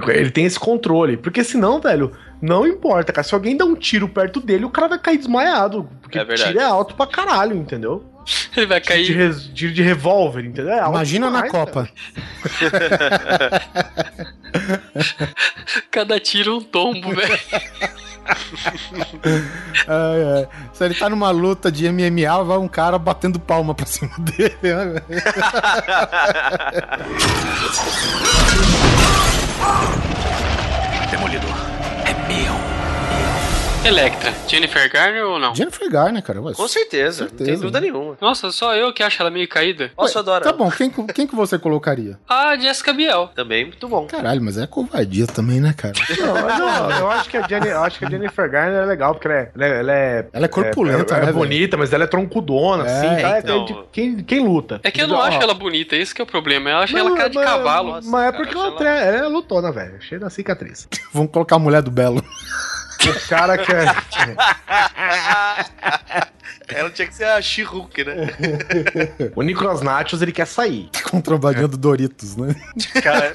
Ele 0.08 0.30
tem 0.30 0.46
esse 0.46 0.58
controle. 0.58 1.16
Porque 1.18 1.44
senão, 1.44 1.80
velho, 1.80 2.12
não 2.40 2.66
importa, 2.66 3.12
cara. 3.12 3.26
Se 3.26 3.34
alguém 3.34 3.56
dá 3.56 3.64
um 3.64 3.74
tiro 3.74 4.08
perto 4.08 4.40
dele, 4.40 4.64
o 4.64 4.70
cara 4.70 4.88
vai 4.88 4.98
cair 4.98 5.18
desmaiado. 5.18 5.88
Porque 6.02 6.18
É 6.18 6.22
o 6.22 6.34
tiro 6.34 6.58
é 6.60 6.64
alto 6.64 6.94
pra 6.94 7.06
caralho, 7.06 7.56
entendeu? 7.56 8.04
Ele 8.56 8.66
vai 8.66 8.80
Tiro 8.80 9.02
de, 9.04 9.14
cair. 9.14 9.16
res- 9.28 9.50
tiro 9.54 9.72
de 9.72 9.82
revólver, 9.82 10.44
entendeu? 10.44 10.72
É 10.72 10.80
alto 10.80 10.96
Imagina 10.96 11.30
na 11.30 11.42
demais, 11.42 11.52
Copa. 11.52 11.88
Cada 15.90 16.18
tiro 16.18 16.52
é 16.52 16.54
um 16.56 16.60
tombo, 16.62 17.14
velho. 17.14 17.38
Ai, 19.86 20.22
ai. 20.34 20.48
Se 20.72 20.84
ele 20.84 20.94
tá 20.96 21.08
numa 21.08 21.30
luta 21.30 21.70
de 21.70 21.88
MMA, 21.88 22.42
vai 22.42 22.58
um 22.58 22.66
cara 22.66 22.98
batendo 22.98 23.38
palma 23.38 23.72
pra 23.72 23.86
cima 23.86 24.10
dele. 24.18 24.56
né, 24.64 25.00
Electra, 33.86 34.34
Jennifer 34.48 34.90
Garner 34.92 35.24
ou 35.26 35.38
não? 35.38 35.54
Jennifer 35.54 35.88
Garner, 35.88 36.20
cara. 36.20 36.40
ué, 36.42 36.52
Com 36.54 36.66
certeza, 36.66 37.22
não 37.22 37.28
Certeza. 37.28 37.50
tem 37.52 37.60
dúvida 37.60 37.80
nenhuma. 37.80 38.16
Nossa, 38.20 38.50
só 38.50 38.74
eu 38.74 38.92
que 38.92 39.00
acho 39.02 39.22
ela 39.22 39.30
meio 39.30 39.46
caída. 39.46 39.92
Nossa, 39.96 40.18
eu 40.18 40.22
adoro. 40.22 40.42
Tá 40.42 40.50
ela. 40.50 40.58
bom, 40.58 40.68
quem, 40.72 40.90
quem 40.90 41.26
que 41.26 41.36
você 41.36 41.56
colocaria? 41.56 42.18
A 42.28 42.56
Jessica 42.56 42.92
Biel. 42.92 43.30
Também 43.34 43.64
muito 43.66 43.86
bom. 43.88 44.06
Caralho, 44.06 44.42
mas 44.42 44.58
é 44.58 44.66
covardia 44.66 45.26
também, 45.28 45.60
né, 45.60 45.72
cara? 45.76 45.92
Não, 46.18 46.34
mas 46.34 46.58
não, 46.58 46.90
eu 46.98 47.10
acho 47.12 47.30
que 47.30 47.36
a 47.36 47.46
Jenny, 47.46 47.68
eu 47.68 47.80
acho 47.80 47.98
que 48.00 48.04
a 48.06 48.10
Jennifer 48.10 48.50
Garner 48.50 48.82
é 48.82 48.86
legal, 48.86 49.14
porque 49.14 49.28
ela 49.28 49.36
é. 49.36 49.50
Ela 49.54 49.64
é, 49.66 49.78
ela 49.80 49.92
é, 49.92 50.26
Ela 50.32 50.44
é 50.46 50.48
corpulenta, 50.48 51.14
é, 51.14 51.16
né, 51.18 51.22
é 51.22 51.26
velho? 51.26 51.38
bonita, 51.38 51.76
mas 51.76 51.92
ela 51.92 52.04
é 52.04 52.06
troncudona, 52.08 52.84
É, 52.88 52.90
assim. 52.90 53.22
tá? 53.22 53.38
então. 53.38 53.62
É 53.62 53.66
de 53.66 53.76
quem, 53.92 54.16
quem 54.24 54.40
luta. 54.40 54.80
É 54.82 54.90
que 54.90 55.00
eu 55.00 55.06
não 55.06 55.20
acho 55.22 55.40
ela 55.40 55.54
bonita, 55.54 55.94
esse 55.94 56.12
que 56.12 56.20
é 56.20 56.24
o 56.24 56.26
problema. 56.26 56.70
Eu 56.70 56.76
acho 56.78 56.96
ela 56.98 57.10
mas- 57.10 57.18
cara 57.18 57.30
de 57.30 57.36
mas- 57.36 57.44
cavalo. 57.46 57.92
Mas, 57.92 58.06
Nossa, 58.06 58.18
é 58.26 58.32
cara, 58.32 58.44
porque 58.44 58.58
ela, 58.82 58.90
é, 58.98 59.06
ela 59.16 59.26
é 59.26 59.28
lutona, 59.28 59.70
velho. 59.70 60.02
Cheia 60.02 60.18
da 60.20 60.28
cicatriz. 60.28 60.88
Vamos 61.12 61.30
colocar 61.30 61.54
a 61.54 61.58
mulher 61.60 61.82
do 61.82 61.90
Belo. 61.92 62.20
O 63.10 63.28
cara 63.28 63.58
que 63.58 63.72
é. 63.72 63.86
Ela 66.68 66.90
tinha 66.90 67.06
que 67.06 67.14
ser 67.14 67.24
a 67.24 67.40
She-Hulk, 67.40 68.04
né? 68.04 68.14
O 69.36 69.42
Nicolas 69.42 69.82
Nachos, 69.82 70.20
ele 70.20 70.32
quer 70.32 70.46
sair. 70.46 70.90
Contrabandeando 71.08 71.76
Doritos, 71.76 72.36
né? 72.36 72.56
Cara, 73.02 73.34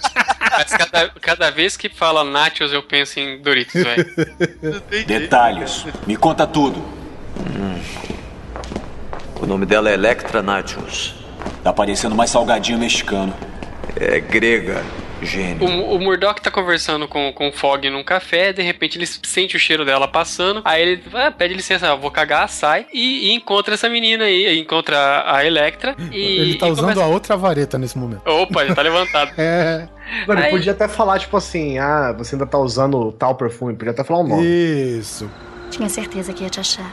mas 0.51 0.71
cada, 0.71 1.09
cada 1.21 1.49
vez 1.49 1.77
que 1.77 1.87
fala 1.87 2.25
nachos, 2.25 2.73
eu 2.73 2.83
penso 2.83 3.19
em 3.19 3.41
Doritos, 3.41 3.81
velho. 3.81 4.05
Detalhes. 5.07 5.85
Me 6.05 6.17
conta 6.17 6.45
tudo. 6.45 6.83
O 9.41 9.45
nome 9.45 9.65
dela 9.65 9.89
é 9.89 9.93
Electra 9.93 10.41
Nachos. 10.41 11.15
Tá 11.63 11.71
parecendo 11.71 12.15
mais 12.15 12.29
salgadinho 12.29 12.77
mexicano. 12.77 13.33
É 13.95 14.19
grega, 14.19 14.83
gênio. 15.25 15.67
O, 15.67 15.95
o 15.95 15.99
Murdoch 15.99 16.41
tá 16.41 16.49
conversando 16.51 17.07
com, 17.07 17.31
com 17.33 17.49
o 17.49 17.51
Fog 17.51 17.89
num 17.89 18.03
café, 18.03 18.51
de 18.53 18.61
repente 18.61 18.97
ele 18.97 19.05
sente 19.05 19.55
o 19.55 19.59
cheiro 19.59 19.85
dela 19.85 20.07
passando, 20.07 20.61
aí 20.65 20.81
ele 20.81 21.03
ah, 21.13 21.31
pede 21.31 21.53
licença, 21.53 21.87
eu 21.87 21.97
vou 21.97 22.11
cagar, 22.11 22.47
sai, 22.49 22.85
e, 22.93 23.29
e 23.29 23.33
encontra 23.33 23.73
essa 23.73 23.87
menina 23.89 24.25
aí, 24.25 24.59
encontra 24.59 25.23
a, 25.25 25.45
Electra 25.45 25.95
e. 26.11 26.17
Ele 26.39 26.55
tá 26.55 26.67
e 26.67 26.71
usando 26.71 26.83
começa- 26.85 27.03
a 27.03 27.07
outra 27.07 27.37
vareta 27.37 27.77
nesse 27.77 27.97
momento. 27.97 28.21
Opa, 28.25 28.63
ele 28.63 28.73
tá 28.75 28.81
levantado. 28.81 29.31
É. 29.41 29.87
Ele 30.27 30.41
Aí- 30.43 30.49
podia 30.51 30.71
até 30.73 30.87
falar, 30.87 31.17
tipo 31.19 31.37
assim, 31.37 31.77
ah, 31.77 32.13
você 32.17 32.35
ainda 32.35 32.45
tá 32.45 32.57
usando 32.57 33.11
tal 33.13 33.35
perfume. 33.35 33.73
Podia 33.75 33.91
até 33.91 34.03
falar 34.03 34.19
o 34.19 34.27
nome. 34.27 34.45
Isso. 34.45 35.29
Tinha 35.69 35.87
certeza 35.87 36.33
que 36.33 36.43
ia 36.43 36.49
te 36.49 36.59
achar. 36.59 36.91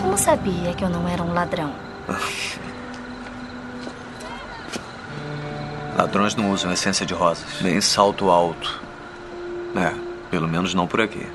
Como 0.00 0.16
sabia 0.18 0.74
que 0.74 0.84
eu 0.84 0.90
não 0.90 1.08
era 1.08 1.22
um 1.22 1.32
ladrão? 1.32 1.72
Ladrões 5.96 6.34
não 6.34 6.50
usam 6.50 6.72
essência 6.72 7.04
de 7.04 7.14
rosas, 7.14 7.44
nem 7.60 7.80
salto 7.80 8.30
alto. 8.30 8.80
É, 9.76 9.92
pelo 10.30 10.48
menos 10.48 10.74
não 10.74 10.86
por 10.86 11.00
aqui. 11.00 11.26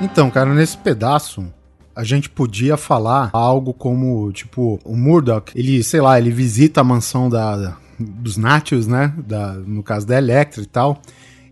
Então, 0.00 0.30
cara, 0.30 0.52
nesse 0.54 0.76
pedaço, 0.76 1.46
a 1.94 2.02
gente 2.02 2.28
podia 2.28 2.76
falar 2.76 3.30
algo 3.32 3.72
como, 3.72 4.30
tipo, 4.32 4.80
o 4.84 4.96
Murdoch, 4.96 5.52
ele, 5.54 5.82
sei 5.82 6.00
lá, 6.00 6.18
ele 6.18 6.30
visita 6.30 6.80
a 6.80 6.84
mansão 6.84 7.28
da, 7.28 7.76
dos 7.98 8.36
Natios, 8.36 8.86
né? 8.86 9.12
Da, 9.18 9.52
no 9.52 9.82
caso 9.82 10.06
da 10.06 10.16
Electra 10.16 10.62
e 10.62 10.66
tal. 10.66 11.00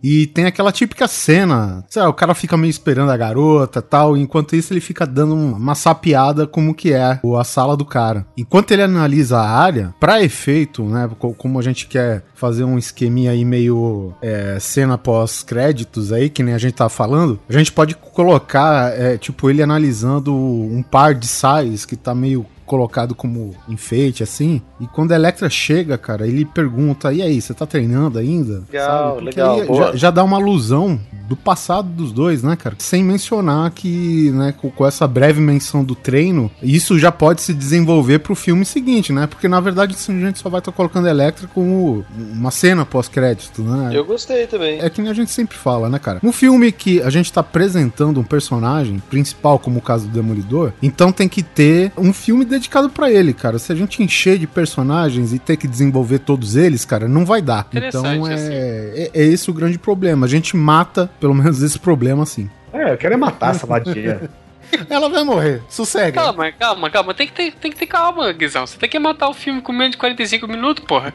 E 0.02 0.26
tem 0.26 0.46
aquela 0.46 0.72
típica 0.72 1.06
cena, 1.06 1.84
sei 1.88 2.02
lá, 2.02 2.08
o 2.08 2.14
cara 2.14 2.34
fica 2.34 2.56
meio 2.56 2.70
esperando 2.70 3.10
a 3.10 3.16
garota 3.16 3.80
tal, 3.80 4.16
enquanto 4.16 4.56
isso 4.56 4.72
ele 4.72 4.80
fica 4.80 5.06
dando 5.06 5.34
um- 5.34 5.52
uma 5.52 5.74
sapiada 5.74 6.46
como 6.46 6.74
que 6.74 6.92
é 6.92 7.20
a 7.38 7.44
sala 7.44 7.76
do 7.76 7.84
cara. 7.84 8.26
Enquanto 8.36 8.72
ele 8.72 8.82
analisa 8.82 9.38
a 9.38 9.48
área, 9.48 9.94
pra 10.00 10.22
efeito, 10.22 10.82
né, 10.84 11.08
co- 11.18 11.34
como 11.34 11.58
a 11.58 11.62
gente 11.62 11.86
quer 11.86 12.24
fazer 12.34 12.64
um 12.64 12.76
esqueminha 12.78 13.30
aí 13.30 13.44
meio 13.44 14.12
é, 14.20 14.58
cena 14.60 14.98
pós-créditos 14.98 16.12
aí, 16.12 16.28
que 16.28 16.42
nem 16.42 16.54
a 16.54 16.58
gente 16.58 16.74
tá 16.74 16.88
falando, 16.88 17.38
a 17.48 17.52
gente 17.52 17.72
pode 17.72 17.94
colocar, 17.94 18.92
é, 18.98 19.16
tipo, 19.16 19.48
ele 19.48 19.62
analisando 19.62 20.34
um 20.34 20.82
par 20.82 21.14
de 21.14 21.26
sais 21.26 21.84
que 21.84 21.96
tá 21.96 22.14
meio 22.14 22.44
colocado 22.72 23.14
como 23.14 23.54
enfeite, 23.68 24.22
assim. 24.22 24.62
E 24.80 24.86
quando 24.86 25.12
a 25.12 25.14
Electra 25.14 25.50
chega, 25.50 25.98
cara, 25.98 26.26
ele 26.26 26.46
pergunta: 26.46 27.12
e 27.12 27.20
aí, 27.20 27.38
você 27.38 27.52
tá 27.52 27.66
treinando 27.66 28.18
ainda? 28.18 28.62
Legal, 28.72 29.20
legal, 29.20 29.74
já, 29.74 29.96
já 29.96 30.10
dá 30.10 30.24
uma 30.24 30.38
alusão 30.38 30.98
do 31.28 31.36
passado 31.36 31.88
dos 31.88 32.12
dois, 32.12 32.42
né, 32.42 32.56
cara? 32.56 32.74
Sem 32.78 33.02
mencionar 33.04 33.70
que, 33.70 34.30
né, 34.32 34.52
com, 34.52 34.70
com 34.70 34.86
essa 34.86 35.06
breve 35.06 35.40
menção 35.40 35.84
do 35.84 35.94
treino, 35.94 36.50
isso 36.62 36.98
já 36.98 37.12
pode 37.12 37.42
se 37.42 37.54
desenvolver 37.54 38.18
pro 38.18 38.34
filme 38.34 38.64
seguinte, 38.64 39.12
né? 39.12 39.26
Porque 39.26 39.48
na 39.48 39.60
verdade 39.60 39.94
a 39.96 40.12
gente 40.12 40.38
só 40.38 40.48
vai 40.48 40.58
estar 40.58 40.72
colocando 40.72 41.06
a 41.06 41.10
Electra 41.10 41.48
como 41.48 42.04
uma 42.16 42.50
cena 42.50 42.84
pós-crédito, 42.84 43.62
né? 43.62 43.90
Eu 43.94 44.04
gostei 44.04 44.46
também. 44.46 44.80
É 44.80 44.90
que 44.90 45.00
a 45.00 45.14
gente 45.14 45.30
sempre 45.30 45.56
fala, 45.56 45.88
né, 45.88 45.98
cara? 45.98 46.20
Um 46.22 46.32
filme 46.32 46.72
que 46.72 47.00
a 47.02 47.10
gente 47.10 47.32
tá 47.32 47.40
apresentando 47.40 48.20
um 48.20 48.24
personagem 48.24 49.02
principal, 49.10 49.58
como 49.58 49.78
o 49.78 49.82
caso 49.82 50.06
do 50.06 50.12
Demolidor, 50.12 50.72
então 50.82 51.12
tem 51.12 51.28
que 51.28 51.42
ter 51.42 51.92
um 51.96 52.12
filme 52.12 52.44
dedicado 52.44 52.61
pra 52.88 53.10
ele, 53.10 53.32
cara. 53.32 53.58
Se 53.58 53.72
a 53.72 53.74
gente 53.74 54.02
encher 54.02 54.38
de 54.38 54.46
personagens 54.46 55.32
e 55.32 55.38
ter 55.38 55.56
que 55.56 55.68
desenvolver 55.68 56.20
todos 56.20 56.56
eles, 56.56 56.84
cara, 56.84 57.08
não 57.08 57.24
vai 57.24 57.42
dar. 57.42 57.66
Então 57.72 58.26
é, 58.26 58.34
assim. 58.34 58.52
é, 58.52 59.10
é 59.14 59.22
esse 59.24 59.50
o 59.50 59.54
grande 59.54 59.78
problema. 59.78 60.26
A 60.26 60.28
gente 60.28 60.56
mata, 60.56 61.10
pelo 61.20 61.34
menos, 61.34 61.62
esse 61.62 61.78
problema 61.78 62.22
assim. 62.22 62.50
É, 62.72 62.92
eu 62.92 62.96
quero 62.96 63.14
é 63.14 63.16
matar 63.16 63.54
essa 63.54 63.66
vadia. 63.66 64.30
Ela 64.88 65.08
vai 65.08 65.22
morrer, 65.22 65.62
sossega. 65.68 66.20
Calma, 66.20 66.50
calma, 66.52 66.90
calma. 66.90 67.14
Tem 67.14 67.26
que 67.26 67.32
ter, 67.32 67.52
tem 67.52 67.70
que 67.70 67.76
ter 67.76 67.86
calma, 67.86 68.32
Guizão. 68.32 68.66
Você 68.66 68.78
tem 68.78 68.88
que 68.88 68.98
matar 68.98 69.28
o 69.28 69.34
filme 69.34 69.60
com 69.60 69.72
menos 69.72 69.92
de 69.92 69.98
45 69.98 70.48
minutos, 70.48 70.84
porra. 70.84 71.12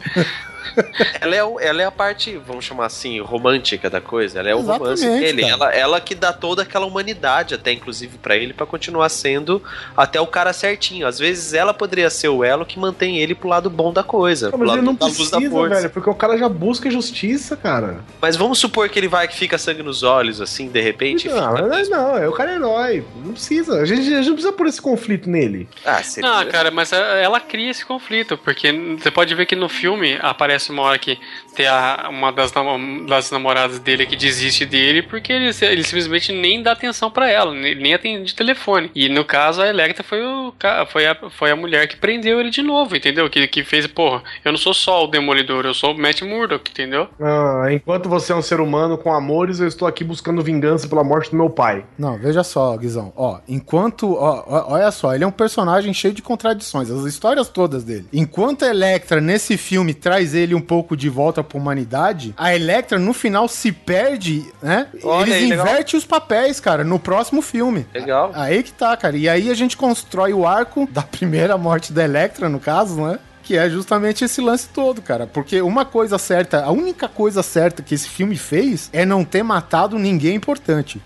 ela, 1.22 1.36
é, 1.36 1.44
o- 1.44 1.60
ela 1.60 1.82
é 1.82 1.86
a 1.86 1.92
parte, 1.92 2.38
vamos 2.38 2.66
chamar 2.66 2.86
assim, 2.86 3.20
romântica 3.22 3.90
da 3.90 4.02
coisa. 4.02 4.40
Ela 4.40 4.50
é 4.50 4.56
o 4.56 4.62
romance 4.62 5.06
dele. 5.06 5.42
cara. 5.42 5.54
Ela, 5.54 5.74
ela 5.76 6.02
que 6.02 6.16
dá 6.16 6.32
toda 6.34 6.62
aquela 6.64 6.86
humanidade, 6.86 7.54
até 7.56 7.72
inclusive 7.72 8.18
pra 8.18 8.36
ele, 8.36 8.54
pra 8.54 8.66
continuar 8.66 9.10
sendo 9.10 9.62
até 9.96 10.20
o 10.20 10.28
cara 10.28 10.54
certinho. 10.54 11.08
Às 11.08 11.20
vezes 11.20 11.54
ela 11.54 11.74
poderia 11.74 12.10
ser 12.10 12.30
o 12.30 12.44
elo 12.44 12.66
que 12.66 12.80
mantém 12.80 13.18
ele 13.18 13.36
pro 13.36 13.48
lado 13.50 13.70
bom 13.70 13.92
da 13.94 14.04
coisa. 14.04 14.50
pro 14.50 14.60
Mas 14.60 14.68
lado 14.70 14.78
ele 14.80 14.86
não 14.86 14.96
da 14.96 15.06
luz 15.06 15.18
da 15.30 15.38
precisa, 15.38 15.70
velho, 15.70 15.90
porque 15.90 16.10
o 16.10 16.16
cara 16.16 16.38
já 16.38 16.50
busca 16.50 16.90
justiça, 16.90 17.56
cara. 17.56 18.00
Mas 18.22 18.36
vamos 18.36 18.60
supor 18.60 18.90
que 18.90 19.00
ele 19.00 19.08
vai 19.08 19.28
que 19.28 19.36
fica 19.36 19.58
sangue 19.58 19.84
nos 19.84 20.04
olhos, 20.04 20.42
assim, 20.42 20.68
de 20.70 20.82
repente. 20.82 21.28
Não, 21.28 21.56
fica- 21.56 21.68
mas 21.68 21.90
não, 21.90 22.18
é 22.18 22.28
o 22.28 22.32
cara 22.34 22.54
herói. 22.54 23.04
Não 23.24 23.34
precisa. 23.34 23.82
A 23.82 23.86
gente, 23.86 24.02
a 24.14 24.18
gente 24.18 24.28
não 24.28 24.34
precisa 24.34 24.54
pôr 24.54 24.68
esse 24.68 24.82
conflito 24.82 25.30
nele. 25.30 25.68
Ah, 25.86 26.02
seria... 26.04 26.30
Não, 26.30 26.46
cara, 26.48 26.72
mas 26.72 26.92
ela 26.92 27.40
cria 27.40 27.70
esse 27.72 27.86
conflito, 27.86 28.38
porque 28.38 28.72
você 28.98 29.12
pode 29.12 29.34
ver 29.36 29.46
que 29.46 29.56
no 29.56 29.70
filme 29.70 30.18
aparece 30.22 30.57
uma 30.72 30.82
hora 30.84 31.00
que 31.00 31.18
tem 31.56 31.68
a, 31.68 32.08
uma 32.10 32.32
das, 32.32 32.54
nam- 32.54 33.06
das 33.06 33.32
namoradas 33.32 33.80
dele 33.80 34.06
que 34.06 34.16
desiste 34.16 34.66
dele 34.66 35.02
porque 35.02 35.32
ele, 35.32 35.50
ele 35.62 35.84
simplesmente 35.84 36.32
nem 36.32 36.62
dá 36.62 36.72
atenção 36.74 37.10
pra 37.10 37.30
ela, 37.30 37.54
nem, 37.54 37.76
nem 37.76 37.94
atende 37.94 38.36
telefone. 38.36 38.92
E 38.94 39.10
no 39.10 39.24
caso, 39.26 39.62
a 39.62 39.68
Electra 39.68 40.04
foi, 40.04 40.22
o, 40.24 40.54
foi, 40.92 41.06
a, 41.08 41.18
foi 41.30 41.52
a 41.52 41.56
mulher 41.56 41.88
que 41.88 41.96
prendeu 41.98 42.40
ele 42.40 42.50
de 42.50 42.62
novo, 42.62 42.96
entendeu? 42.96 43.30
Que, 43.30 43.48
que 43.48 43.64
fez, 43.64 43.88
porra, 43.88 44.22
eu 44.46 44.52
não 44.52 44.60
sou 44.60 44.74
só 44.74 45.04
o 45.04 45.08
Demolidor, 45.08 45.66
eu 45.66 45.74
sou 45.74 45.94
o 45.94 45.98
Matt 46.00 46.22
Murdock, 46.22 46.70
entendeu? 46.72 47.08
Ah, 47.20 47.68
enquanto 47.72 48.08
você 48.10 48.32
é 48.34 48.36
um 48.36 48.42
ser 48.42 48.60
humano 48.60 48.98
com 48.98 49.12
amores, 49.14 49.60
eu 49.60 49.68
estou 49.68 49.88
aqui 49.88 50.04
buscando 50.04 50.42
vingança 50.42 50.88
pela 50.88 51.04
morte 51.04 51.32
do 51.32 51.38
meu 51.38 51.50
pai. 51.50 51.86
Não, 51.98 52.18
veja 52.18 52.44
só, 52.44 52.76
Guizão. 52.78 53.12
Ó, 53.16 53.40
enquanto. 53.48 54.14
Ó, 54.14 54.44
ó, 54.48 54.74
olha 54.74 54.92
só, 54.92 55.14
ele 55.16 55.24
é 55.24 55.28
um 55.28 55.32
personagem 55.32 55.94
cheio 55.94 56.14
de 56.14 56.22
contradições, 56.22 56.90
as 56.92 57.04
histórias 57.06 57.50
todas 57.50 57.84
dele. 57.84 58.06
Enquanto 58.14 58.64
a 58.66 58.70
Electra, 58.70 59.20
nesse 59.22 59.58
filme, 59.58 59.94
traz 59.94 60.34
ele 60.38 60.56
um 60.56 60.62
pouco 60.62 60.96
de 60.96 61.10
volta 61.10 61.44
pra 61.44 61.58
humanidade, 61.58 62.34
a 62.38 62.54
Electra, 62.56 62.98
no 63.00 63.14
final, 63.14 63.48
se 63.48 63.72
perde, 63.72 64.46
né? 64.62 64.88
Olha 65.04 65.36
Eles 65.36 65.52
invertem 65.52 65.98
os 65.98 66.06
papéis, 66.06 66.60
cara, 66.60 66.84
no 66.84 67.00
próximo 67.00 67.42
filme. 67.42 67.86
Legal. 67.94 68.32
Aí 68.34 68.64
que 68.64 68.72
tá, 68.72 68.96
cara. 68.96 69.18
E 69.18 69.28
aí 69.28 69.50
a 69.50 69.54
gente 69.54 69.76
constrói 69.76 70.34
o 70.34 70.46
arco 70.48 70.88
da 70.92 71.02
primeira 71.04 71.58
morte 71.58 71.92
da 71.92 72.04
Electra, 72.04 72.50
no 72.50 72.60
caso, 72.60 73.02
né? 73.02 73.20
Que 73.44 73.58
é 73.58 73.70
justamente 73.70 74.26
esse 74.26 74.42
lance 74.42 74.68
todo, 74.70 75.02
cara. 75.02 75.26
Porque 75.26 75.62
uma 75.62 75.86
coisa 75.86 76.18
certa, 76.18 76.64
a 76.64 76.72
única 76.72 77.08
coisa 77.08 77.42
certa 77.42 77.82
que 77.82 77.96
esse 77.96 78.10
filme 78.10 78.36
fez 78.36 78.90
é 78.92 79.06
não 79.06 79.24
ter 79.24 79.42
matado 79.42 79.98
ninguém 79.98 80.36
importante. 80.36 81.02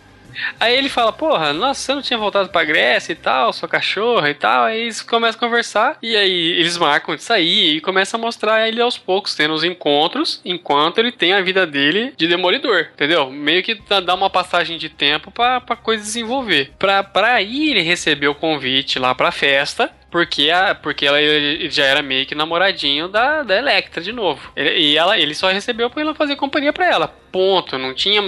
Aí 0.59 0.75
ele 0.77 0.89
fala, 0.89 1.11
porra, 1.11 1.53
nossa, 1.53 1.79
você 1.81 1.93
não 1.95 2.01
tinha 2.01 2.17
voltado 2.19 2.49
pra 2.49 2.63
Grécia 2.63 3.13
e 3.13 3.15
tal, 3.15 3.51
sua 3.53 3.67
cachorra 3.67 4.29
e 4.29 4.33
tal. 4.33 4.65
Aí 4.65 4.81
eles 4.81 5.01
começam 5.01 5.37
a 5.37 5.39
conversar 5.39 5.97
e 6.01 6.15
aí 6.15 6.51
eles 6.59 6.77
marcam 6.77 7.15
de 7.15 7.23
sair 7.23 7.75
e 7.77 7.81
começam 7.81 8.19
a 8.19 8.21
mostrar 8.23 8.67
ele 8.67 8.81
aos 8.81 8.97
poucos, 8.97 9.35
tendo 9.35 9.53
os 9.53 9.63
encontros, 9.63 10.41
enquanto 10.45 10.97
ele 10.99 11.11
tem 11.11 11.33
a 11.33 11.41
vida 11.41 11.65
dele 11.65 12.13
de 12.17 12.27
demolidor, 12.27 12.87
entendeu? 12.93 13.29
Meio 13.31 13.63
que 13.63 13.75
dá- 14.01 14.11
uma 14.15 14.29
passagem 14.29 14.77
de 14.77 14.89
tempo 14.89 15.31
pra, 15.31 15.59
pra 15.61 15.75
coisa 15.75 16.03
desenvolver. 16.03 16.71
Pra, 16.77 17.03
pra 17.03 17.33
aí 17.33 17.71
ele 17.71 17.81
receber 17.81 18.27
o 18.27 18.35
convite 18.35 18.99
lá 18.99 19.15
pra 19.15 19.31
festa. 19.31 19.89
Porque, 20.11 20.49
a, 20.51 20.75
porque 20.75 21.05
ela 21.05 21.21
ele 21.21 21.69
já 21.69 21.85
era 21.85 22.01
meio 22.01 22.25
que 22.25 22.35
namoradinho 22.35 23.07
da, 23.07 23.43
da 23.43 23.57
Electra 23.57 24.01
de 24.03 24.11
novo. 24.11 24.51
Ele- 24.55 24.77
e 24.77 24.97
ela, 24.97 25.17
ele 25.17 25.33
só 25.33 25.49
recebeu 25.49 25.89
pra 25.89 26.01
ela 26.01 26.13
fazer 26.13 26.35
companhia 26.35 26.73
pra 26.73 26.85
ela. 26.85 27.07
Ponto. 27.31 27.77
Não 27.77 27.93
tinha, 27.93 28.21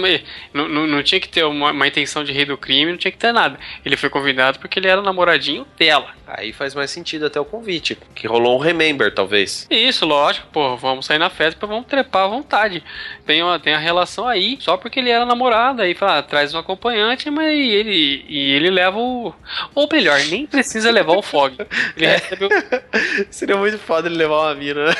não, 0.54 0.66
não, 0.66 0.86
não 0.86 1.02
tinha 1.02 1.20
que 1.20 1.28
ter 1.28 1.44
uma, 1.44 1.72
uma 1.72 1.86
intenção 1.86 2.24
de 2.24 2.32
rei 2.32 2.46
do 2.46 2.56
crime, 2.56 2.90
não 2.92 2.96
tinha 2.98 3.12
que 3.12 3.18
ter 3.18 3.32
nada. 3.32 3.58
Ele 3.84 3.98
foi 3.98 4.08
convidado 4.08 4.58
porque 4.58 4.78
ele 4.78 4.88
era 4.88 5.02
namoradinho 5.02 5.66
dela. 5.78 6.08
Aí 6.26 6.54
faz 6.54 6.74
mais 6.74 6.90
sentido 6.90 7.26
até 7.26 7.38
o 7.38 7.44
convite. 7.44 7.98
Que 8.14 8.26
rolou 8.26 8.56
um 8.56 8.60
remember, 8.62 9.12
talvez. 9.12 9.66
Isso, 9.70 10.06
lógico, 10.06 10.46
pô, 10.50 10.74
vamos 10.78 11.04
sair 11.04 11.18
na 11.18 11.28
festa, 11.28 11.66
vamos 11.66 11.86
trepar 11.86 12.24
à 12.24 12.28
vontade. 12.28 12.82
Tem, 13.26 13.42
uma, 13.42 13.58
tem 13.60 13.74
a 13.74 13.78
relação 13.78 14.26
aí, 14.26 14.56
só 14.58 14.78
porque 14.78 15.00
ele 15.00 15.10
era 15.10 15.26
namorado, 15.26 15.82
aí 15.82 15.94
fala, 15.94 16.18
ah, 16.18 16.22
traz 16.22 16.54
um 16.54 16.58
acompanhante, 16.58 17.30
mas 17.30 17.52
ele, 17.52 18.24
e 18.26 18.52
ele 18.52 18.70
leva 18.70 18.98
o. 18.98 19.34
Ou 19.74 19.86
melhor, 19.92 20.18
nem 20.30 20.46
precisa 20.46 20.90
levar 20.90 21.12
o 21.12 21.20
Fog. 21.22 21.54
Ele 21.96 22.06
recebe 22.06 22.46
o. 22.46 22.48
Seria 23.30 23.56
muito 23.56 23.78
foda 23.78 24.08
ele 24.08 24.16
levar 24.16 24.42
uma 24.46 24.54
mina, 24.54 24.86
né? 24.86 24.94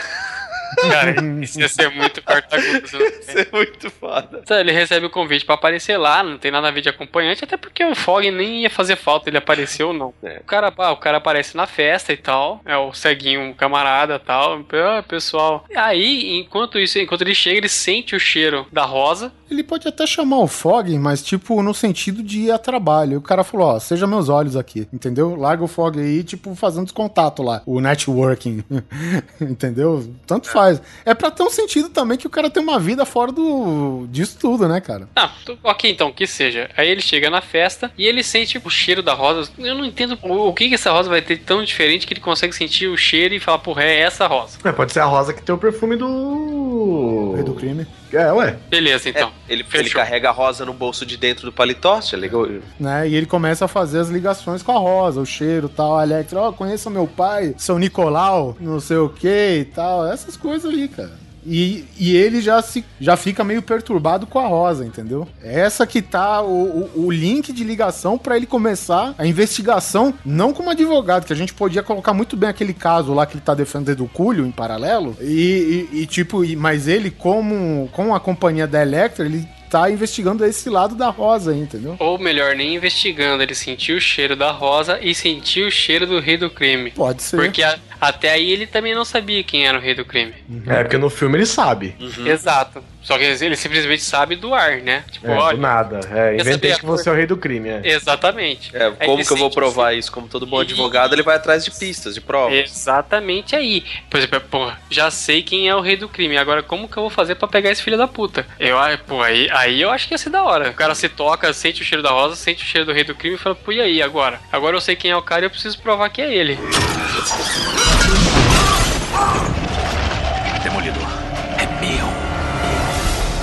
Cara, 0.80 1.14
isso 1.42 1.60
ia 1.60 1.68
ser 1.68 1.90
muito 1.90 2.22
cartagudo. 2.22 2.84
Isso 2.84 3.38
é 3.38 3.46
muito 3.52 3.90
foda. 3.90 4.42
Ele 4.50 4.72
recebe 4.72 5.06
o 5.06 5.10
convite 5.10 5.44
pra 5.44 5.54
aparecer 5.54 5.96
lá, 5.96 6.22
não 6.22 6.38
tem 6.38 6.50
nada 6.50 6.68
a 6.68 6.70
ver 6.70 6.80
de 6.80 6.88
acompanhante, 6.88 7.44
até 7.44 7.56
porque 7.56 7.84
o 7.84 7.94
Fog 7.94 8.30
nem 8.30 8.62
ia 8.62 8.70
fazer 8.70 8.96
falta 8.96 9.28
ele 9.28 9.38
aparecer 9.38 9.84
ou 9.84 9.92
não. 9.92 10.12
É. 10.22 10.38
O, 10.40 10.44
cara, 10.44 10.72
ah, 10.76 10.92
o 10.92 10.96
cara 10.96 11.18
aparece 11.18 11.56
na 11.56 11.66
festa 11.66 12.12
e 12.12 12.16
tal, 12.16 12.60
é 12.64 12.76
o 12.76 12.92
ceguinho, 12.92 13.50
o 13.50 13.54
camarada 13.54 14.16
e 14.16 14.18
tal, 14.18 14.64
ah, 14.72 15.02
pessoal. 15.02 15.64
E 15.70 15.76
aí, 15.76 16.38
enquanto 16.38 16.78
isso, 16.78 16.98
enquanto 16.98 17.22
ele 17.22 17.34
chega, 17.34 17.58
ele 17.58 17.68
sente 17.68 18.14
o 18.14 18.20
cheiro 18.20 18.66
da 18.72 18.84
rosa. 18.84 19.32
Ele 19.50 19.62
pode 19.62 19.86
até 19.86 20.06
chamar 20.06 20.38
o 20.38 20.48
Fog, 20.48 20.98
mas 20.98 21.22
tipo, 21.22 21.62
no 21.62 21.74
sentido 21.74 22.22
de 22.22 22.40
ir 22.40 22.50
a 22.50 22.58
trabalho. 22.58 23.12
E 23.12 23.16
o 23.16 23.22
cara 23.22 23.44
falou, 23.44 23.68
ó, 23.68 23.78
seja 23.78 24.06
meus 24.06 24.28
olhos 24.28 24.56
aqui, 24.56 24.88
entendeu? 24.92 25.36
Larga 25.36 25.64
o 25.64 25.68
Fog 25.68 25.98
aí, 25.98 26.24
tipo, 26.24 26.54
fazendo 26.54 26.92
contato 26.92 27.42
lá, 27.42 27.62
o 27.66 27.80
networking, 27.80 28.64
entendeu? 29.40 30.12
Tanto 30.26 30.48
faz. 30.48 30.63
É 31.04 31.14
pra 31.14 31.30
ter 31.30 31.42
um 31.42 31.50
sentido 31.50 31.88
também 31.88 32.16
que 32.18 32.26
o 32.26 32.30
cara 32.30 32.50
tem 32.50 32.62
uma 32.62 32.78
vida 32.78 33.04
fora 33.04 33.30
do 33.32 34.06
disso 34.10 34.36
tudo, 34.40 34.66
né, 34.68 34.80
cara? 34.80 35.08
Ah, 35.16 35.30
tu- 35.44 35.58
ok, 35.62 35.90
então, 35.90 36.12
que 36.12 36.26
seja. 36.26 36.70
Aí 36.76 36.88
ele 36.88 37.00
chega 37.00 37.28
na 37.30 37.40
festa 37.40 37.90
e 37.98 38.06
ele 38.06 38.22
sente 38.22 38.60
o 38.64 38.70
cheiro 38.70 39.02
da 39.02 39.14
rosa. 39.14 39.50
Eu 39.58 39.74
não 39.74 39.84
entendo 39.84 40.18
o, 40.22 40.48
o 40.48 40.54
que, 40.54 40.68
que 40.68 40.74
essa 40.74 40.90
rosa 40.92 41.08
vai 41.08 41.22
ter 41.22 41.38
tão 41.38 41.62
diferente 41.64 42.06
que 42.06 42.14
ele 42.14 42.20
consegue 42.20 42.54
sentir 42.54 42.88
o 42.88 42.96
cheiro 42.96 43.34
e 43.34 43.40
falar, 43.40 43.58
porra, 43.58 43.82
é 43.84 44.00
essa 44.00 44.26
rosa. 44.26 44.58
É, 44.64 44.72
pode 44.72 44.92
ser 44.92 45.00
a 45.00 45.04
rosa 45.06 45.32
que 45.32 45.42
tem 45.42 45.54
o 45.54 45.58
perfume 45.58 45.96
do. 45.96 47.32
Rei 47.34 47.44
do 47.44 47.54
crime. 47.54 47.86
É, 48.16 48.32
ué. 48.32 48.56
Beleza, 48.68 49.08
então. 49.08 49.32
Ele, 49.48 49.62
ele 49.62 49.64
Fechou. 49.64 50.00
carrega 50.00 50.28
a 50.28 50.32
rosa 50.32 50.64
no 50.64 50.72
bolso 50.72 51.04
de 51.04 51.16
dentro 51.16 51.46
do 51.46 51.52
paletó, 51.52 52.00
já 52.00 52.16
ligou? 52.16 52.48
Né? 52.78 53.08
E 53.08 53.14
ele 53.14 53.26
começa 53.26 53.64
a 53.64 53.68
fazer 53.68 53.98
as 53.98 54.08
ligações 54.08 54.62
com 54.62 54.72
a 54.72 54.78
Rosa, 54.78 55.20
o 55.20 55.26
cheiro 55.26 55.66
e 55.72 55.76
tal. 55.76 55.98
A 55.98 56.04
Electra, 56.04 56.40
ó, 56.40 56.52
conheça 56.52 56.88
meu 56.90 57.06
pai, 57.06 57.54
seu 57.58 57.78
Nicolau, 57.78 58.56
não 58.60 58.80
sei 58.80 58.96
o 58.96 59.08
que 59.08 59.58
e 59.60 59.64
tal. 59.64 60.06
Essas 60.06 60.36
coisas 60.36 60.70
ali, 60.70 60.88
cara. 60.88 61.24
E, 61.46 61.84
e 61.98 62.16
ele 62.16 62.40
já, 62.40 62.60
se, 62.62 62.84
já 63.00 63.16
fica 63.16 63.44
meio 63.44 63.60
perturbado 63.62 64.26
com 64.26 64.38
a 64.38 64.46
Rosa, 64.46 64.84
entendeu? 64.84 65.28
Essa 65.42 65.86
que 65.86 66.00
tá 66.00 66.42
o, 66.42 66.88
o, 66.94 67.04
o 67.06 67.10
link 67.10 67.52
de 67.52 67.62
ligação 67.64 68.16
pra 68.16 68.36
ele 68.36 68.46
começar 68.46 69.14
a 69.18 69.26
investigação, 69.26 70.14
não 70.24 70.52
como 70.52 70.70
advogado, 70.70 71.26
que 71.26 71.32
a 71.32 71.36
gente 71.36 71.52
podia 71.54 71.82
colocar 71.82 72.14
muito 72.14 72.36
bem 72.36 72.48
aquele 72.48 72.72
caso 72.74 73.12
lá 73.12 73.26
que 73.26 73.34
ele 73.34 73.42
tá 73.44 73.54
defendendo 73.54 74.04
o 74.04 74.08
Cúlio 74.08 74.46
em 74.46 74.50
paralelo. 74.50 75.16
E, 75.20 75.88
e- 75.92 76.00
e, 76.02 76.06
tipo, 76.06 76.42
mas 76.56 76.88
ele, 76.88 77.10
como 77.10 77.88
com 77.92 78.14
a 78.14 78.20
companhia 78.20 78.66
da 78.66 78.80
Electra, 78.82 79.24
ele 79.26 79.46
tá 79.74 79.90
investigando 79.90 80.44
esse 80.44 80.70
lado 80.70 80.94
da 80.94 81.08
Rosa 81.10 81.54
entendeu? 81.54 81.96
Ou 81.98 82.18
melhor, 82.18 82.54
nem 82.54 82.74
investigando, 82.76 83.42
ele 83.42 83.54
sentiu 83.54 83.96
o 83.96 84.00
cheiro 84.00 84.36
da 84.36 84.50
rosa 84.52 84.98
e 85.02 85.14
sentiu 85.14 85.66
o 85.66 85.70
cheiro 85.70 86.06
do 86.06 86.20
rei 86.20 86.36
do 86.36 86.48
crime. 86.48 86.90
Pode 86.92 87.22
ser. 87.22 87.36
Porque 87.36 87.62
a- 87.62 87.78
até 88.00 88.30
aí 88.32 88.50
ele 88.50 88.66
também 88.66 88.94
não 88.94 89.04
sabia 89.04 89.42
quem 89.42 89.66
era 89.66 89.76
o 89.76 89.80
rei 89.80 89.94
do 89.94 90.04
crime. 90.04 90.34
É, 90.66 90.82
porque 90.84 90.96
no 90.98 91.10
filme 91.10 91.38
ele 91.38 91.46
sabe. 91.46 91.94
Exato. 92.26 92.82
Só 93.04 93.18
que 93.18 93.24
ele 93.24 93.54
simplesmente 93.54 94.02
sabe 94.02 94.34
do 94.34 94.54
ar, 94.54 94.78
né? 94.78 95.04
Tipo, 95.10 95.28
É, 95.28 95.36
olha. 95.36 95.56
do 95.56 95.60
nada. 95.62 96.00
É, 96.10 96.34
inventei 96.40 96.74
que 96.74 96.86
você 96.86 97.08
é 97.08 97.12
o 97.12 97.14
rei 97.14 97.26
do 97.26 97.36
crime, 97.36 97.68
é. 97.68 97.80
Exatamente. 97.84 98.74
É, 98.74 98.90
como 98.90 99.24
que 99.24 99.30
eu 99.30 99.36
vou 99.36 99.50
provar 99.50 99.92
isso? 99.92 100.10
Como 100.10 100.26
todo 100.26 100.46
bom 100.46 100.58
advogado, 100.60 101.14
ele 101.14 101.22
vai 101.22 101.36
atrás 101.36 101.64
de 101.64 101.70
pistas, 101.70 102.14
de 102.14 102.20
provas. 102.20 102.54
Exatamente 102.58 103.54
aí. 103.54 103.84
Por 104.08 104.16
exemplo, 104.16 104.40
pô, 104.50 104.72
já 104.90 105.10
sei 105.10 105.42
quem 105.42 105.68
é 105.68 105.76
o 105.76 105.80
rei 105.80 105.96
do 105.96 106.08
crime. 106.08 106.38
Agora, 106.38 106.62
como 106.62 106.88
que 106.88 106.96
eu 106.96 107.02
vou 107.02 107.10
fazer 107.10 107.34
pra 107.34 107.46
pegar 107.46 107.70
esse 107.70 107.82
filho 107.82 107.98
da 107.98 108.08
puta? 108.08 108.46
Eu, 108.58 108.76
pô, 109.06 109.20
aí, 109.22 109.48
aí 109.52 109.82
eu 109.82 109.90
acho 109.90 110.08
que 110.08 110.14
ia 110.14 110.18
ser 110.18 110.30
da 110.30 110.42
hora. 110.42 110.70
O 110.70 110.74
cara 110.74 110.94
se 110.94 111.08
toca, 111.08 111.52
sente 111.52 111.82
o 111.82 111.84
cheiro 111.84 112.02
da 112.02 112.10
rosa, 112.10 112.34
sente 112.34 112.64
o 112.64 112.66
cheiro 112.66 112.86
do 112.86 112.92
rei 112.92 113.04
do 113.04 113.14
crime 113.14 113.36
e 113.36 113.38
fala, 113.38 113.54
pô, 113.54 113.70
e 113.70 113.80
aí 113.80 114.00
agora? 114.02 114.40
Agora 114.50 114.76
eu 114.76 114.80
sei 114.80 114.96
quem 114.96 115.10
é 115.10 115.16
o 115.16 115.22
cara 115.22 115.42
e 115.42 115.46
eu 115.46 115.50
preciso 115.50 115.78
provar 115.78 116.08
que 116.08 116.22
é 116.22 116.34
ele. 116.34 116.58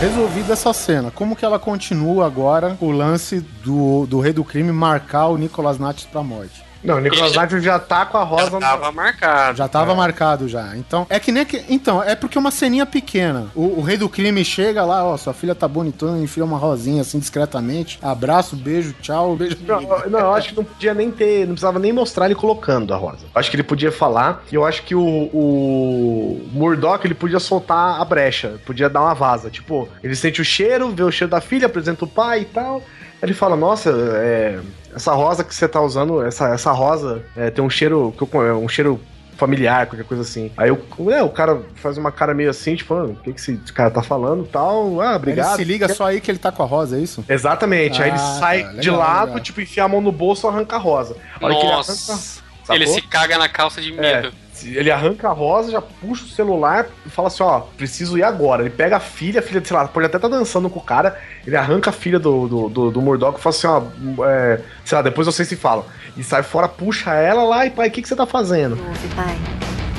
Resolvida 0.02 0.53
essa 0.53 0.73
cena, 0.73 1.11
como 1.11 1.36
que 1.36 1.45
ela 1.45 1.60
continua 1.60 2.26
agora 2.26 2.76
o 2.82 2.90
lance 2.90 3.40
do, 3.40 4.07
do 4.07 4.19
rei 4.19 4.34
do 4.34 4.44
crime 4.44 4.72
marcar 4.72 5.28
o 5.28 5.38
Nicolas 5.38 5.78
Nates 5.78 6.06
pra 6.06 6.23
morte? 6.23 6.64
Não, 6.84 6.98
o 6.98 6.99
Nicolas 6.99 7.32
Cage 7.34 7.60
já 7.62 7.78
tá 7.80 8.06
com 8.06 8.18
a 8.18 8.24
rosa 8.24 8.52
no. 8.52 8.60
Tava 8.60 8.91
marcado. 8.91 9.58
Já 9.58 9.68
tava 9.68 9.95
marcado 9.95 10.48
já. 10.48 10.76
Então, 10.76 11.06
é 11.10 11.20
que 11.20 11.32
nem 11.32 11.45
que. 11.45 11.64
Então, 11.70 12.03
é 12.03 12.16
porque 12.16 12.38
é 12.38 12.41
uma 12.41 12.52
ceninha 12.52 12.86
pequena. 12.86 13.48
O, 13.56 13.80
o 13.80 13.82
rei 13.82 13.98
do 13.98 14.10
crime 14.10 14.44
chega 14.44 14.84
lá, 14.84 15.03
ó, 15.03 15.16
sua 15.18 15.34
filha 15.34 15.53
tá 15.53 15.68
bonitona, 15.68 16.20
enfia 16.20 16.44
uma 16.44 16.58
rosinha 16.58 17.02
assim 17.02 17.20
discretamente. 17.20 17.99
Abraço, 18.02 18.56
beijo, 18.56 18.95
tchau, 19.02 19.36
beijo. 19.36 19.58
Não, 19.68 19.82
não, 20.10 20.20
eu 20.20 20.34
acho 20.34 20.49
que 20.49 20.56
não 20.56 20.64
podia 20.64 20.94
nem 20.94 21.12
ter, 21.12 21.41
não 21.41 21.53
precisava 21.53 21.80
nem 21.80 21.94
mostrar 21.94 22.26
ele 22.26 22.36
colocando 22.36 22.94
a 22.94 22.98
rosa. 22.98 23.26
Eu 23.34 23.40
acho 23.40 23.49
que 23.49 23.56
ele 23.56 23.64
podia 23.64 23.91
falar, 23.91 24.44
e 24.52 24.56
eu 24.56 24.66
acho 24.66 24.84
que 24.84 24.95
o, 24.95 25.02
o 25.02 26.49
Murdoch 26.52 27.06
ele 27.06 27.14
podia 27.14 27.40
soltar 27.40 28.02
a 28.02 28.06
brecha, 28.06 28.56
podia 28.66 28.90
dar 28.90 29.02
uma 29.02 29.14
vaza. 29.14 29.49
Tipo, 29.49 29.88
ele 30.03 30.16
sente 30.16 30.41
o 30.41 30.45
cheiro, 30.45 30.90
vê 30.91 31.03
o 31.03 31.12
cheiro 31.12 31.32
da 31.32 31.41
filha, 31.41 31.68
apresenta 31.68 32.06
o 32.06 32.08
pai 32.08 32.41
e 32.41 32.45
tal. 32.45 32.78
Aí 33.22 33.28
Ele 33.28 33.34
fala, 33.34 33.56
nossa, 33.56 33.91
é, 34.16 34.60
essa 34.96 35.14
rosa 35.14 35.44
que 35.44 35.54
você 35.54 35.68
tá 35.68 35.82
usando, 35.82 36.22
essa, 36.24 36.50
essa 36.50 36.72
rosa 36.72 37.24
é, 37.36 37.50
tem 37.50 37.64
um 37.64 37.70
cheiro, 37.70 38.14
eu 38.20 38.46
é 38.48 38.54
um 38.54 38.68
cheiro 38.68 39.00
familiar, 39.38 39.88
qualquer 39.88 40.04
coisa 40.06 40.22
assim. 40.22 40.52
Aí 40.56 40.70
o, 40.70 40.80
é, 41.12 41.24
o 41.24 41.30
cara 41.30 41.62
faz 41.76 41.98
uma 41.98 42.12
cara 42.12 42.32
meio 42.34 42.50
assim, 42.50 42.76
tipo, 42.76 42.94
ah, 42.94 43.06
o 43.06 43.16
que, 43.16 43.34
que 43.34 43.40
esse 43.40 43.58
cara 43.74 43.90
tá 43.90 44.04
falando 44.04 44.46
tal. 44.46 45.02
Ah, 45.02 45.16
obrigado. 45.16 45.48
Ele 45.48 45.56
se 45.58 45.64
liga 45.64 45.90
só 45.92 46.06
aí 46.06 46.22
que 46.22 46.30
ele 46.30 46.38
tá 46.38 46.52
com 46.52 46.62
a 46.62 46.66
rosa, 46.66 46.98
é 46.98 47.00
isso? 47.00 47.26
Exatamente. 47.28 48.02
aí 48.04 48.10
ele 48.10 48.18
Ah, 48.18 48.38
sai 48.40 48.64
tá, 48.64 48.70
de 48.74 48.90
legal, 48.92 48.98
lado, 49.00 49.28
legal. 49.30 49.40
tipo, 49.44 49.62
enfia 49.62 49.84
a 49.84 49.88
mão 49.88 50.00
no 50.00 50.12
bolso 50.12 50.46
e 50.46 50.50
arranca 50.50 50.76
a 50.76 50.80
rosa. 50.80 51.16
A 51.40 51.46
hora 51.46 51.56
que 51.56 51.62
ele 51.62 51.72
Nossa. 51.72 52.12
arranca-? 52.14 52.42
Ele 52.76 52.88
se 52.88 53.02
caga 53.02 53.38
na 53.38 53.50
calça 53.50 53.82
de 53.82 53.92
medo. 53.92 54.28
É, 54.28 54.32
ele 54.66 54.92
arranca 54.92 55.30
a 55.30 55.32
rosa, 55.32 55.72
já 55.72 55.82
puxa 55.82 56.24
o 56.24 56.28
celular 56.28 56.88
e 57.06 57.10
fala 57.10 57.28
assim, 57.28 57.44
ó, 57.44 57.62
preciso 57.78 58.18
ir 58.18 58.24
agora. 58.24 58.64
Ele 58.64 58.70
pega 58.70 58.98
a 58.98 59.00
filha, 59.00 59.40
a 59.40 59.44
filha, 59.44 59.64
sei 59.64 59.76
lá, 59.76 59.88
pode 59.88 60.06
até 60.06 60.18
estar 60.18 60.28
dançando 60.28 60.70
com 60.70 60.80
o 60.80 60.84
cara, 60.84 61.20
ele 61.46 61.56
arranca 61.56 61.90
a 61.90 61.94
filha 61.94 62.20
do, 62.20 62.48
do, 62.48 62.70
do, 62.70 62.92
do 62.92 63.02
Murdoch 63.02 63.40
e 63.40 63.42
fala 63.42 63.56
assim, 63.56 63.68
ó, 63.68 64.26
é, 64.26 64.62
sei 64.86 64.96
lá, 64.96 65.02
depois 65.02 65.28
vocês 65.28 65.48
se 65.48 65.56
falam. 65.56 65.86
E 66.18 66.24
sai 66.24 66.44
fora, 66.44 66.68
puxa 66.68 67.14
ela 67.14 67.44
lá 67.44 67.66
e 67.66 67.70
pai, 67.70 67.88
o 67.88 67.92
que, 67.92 68.02
que 68.02 68.08
você 68.08 68.16
tá 68.16 68.26
fazendo? 68.26 68.78
Ouve, 68.88 69.08
pai. 69.16 69.38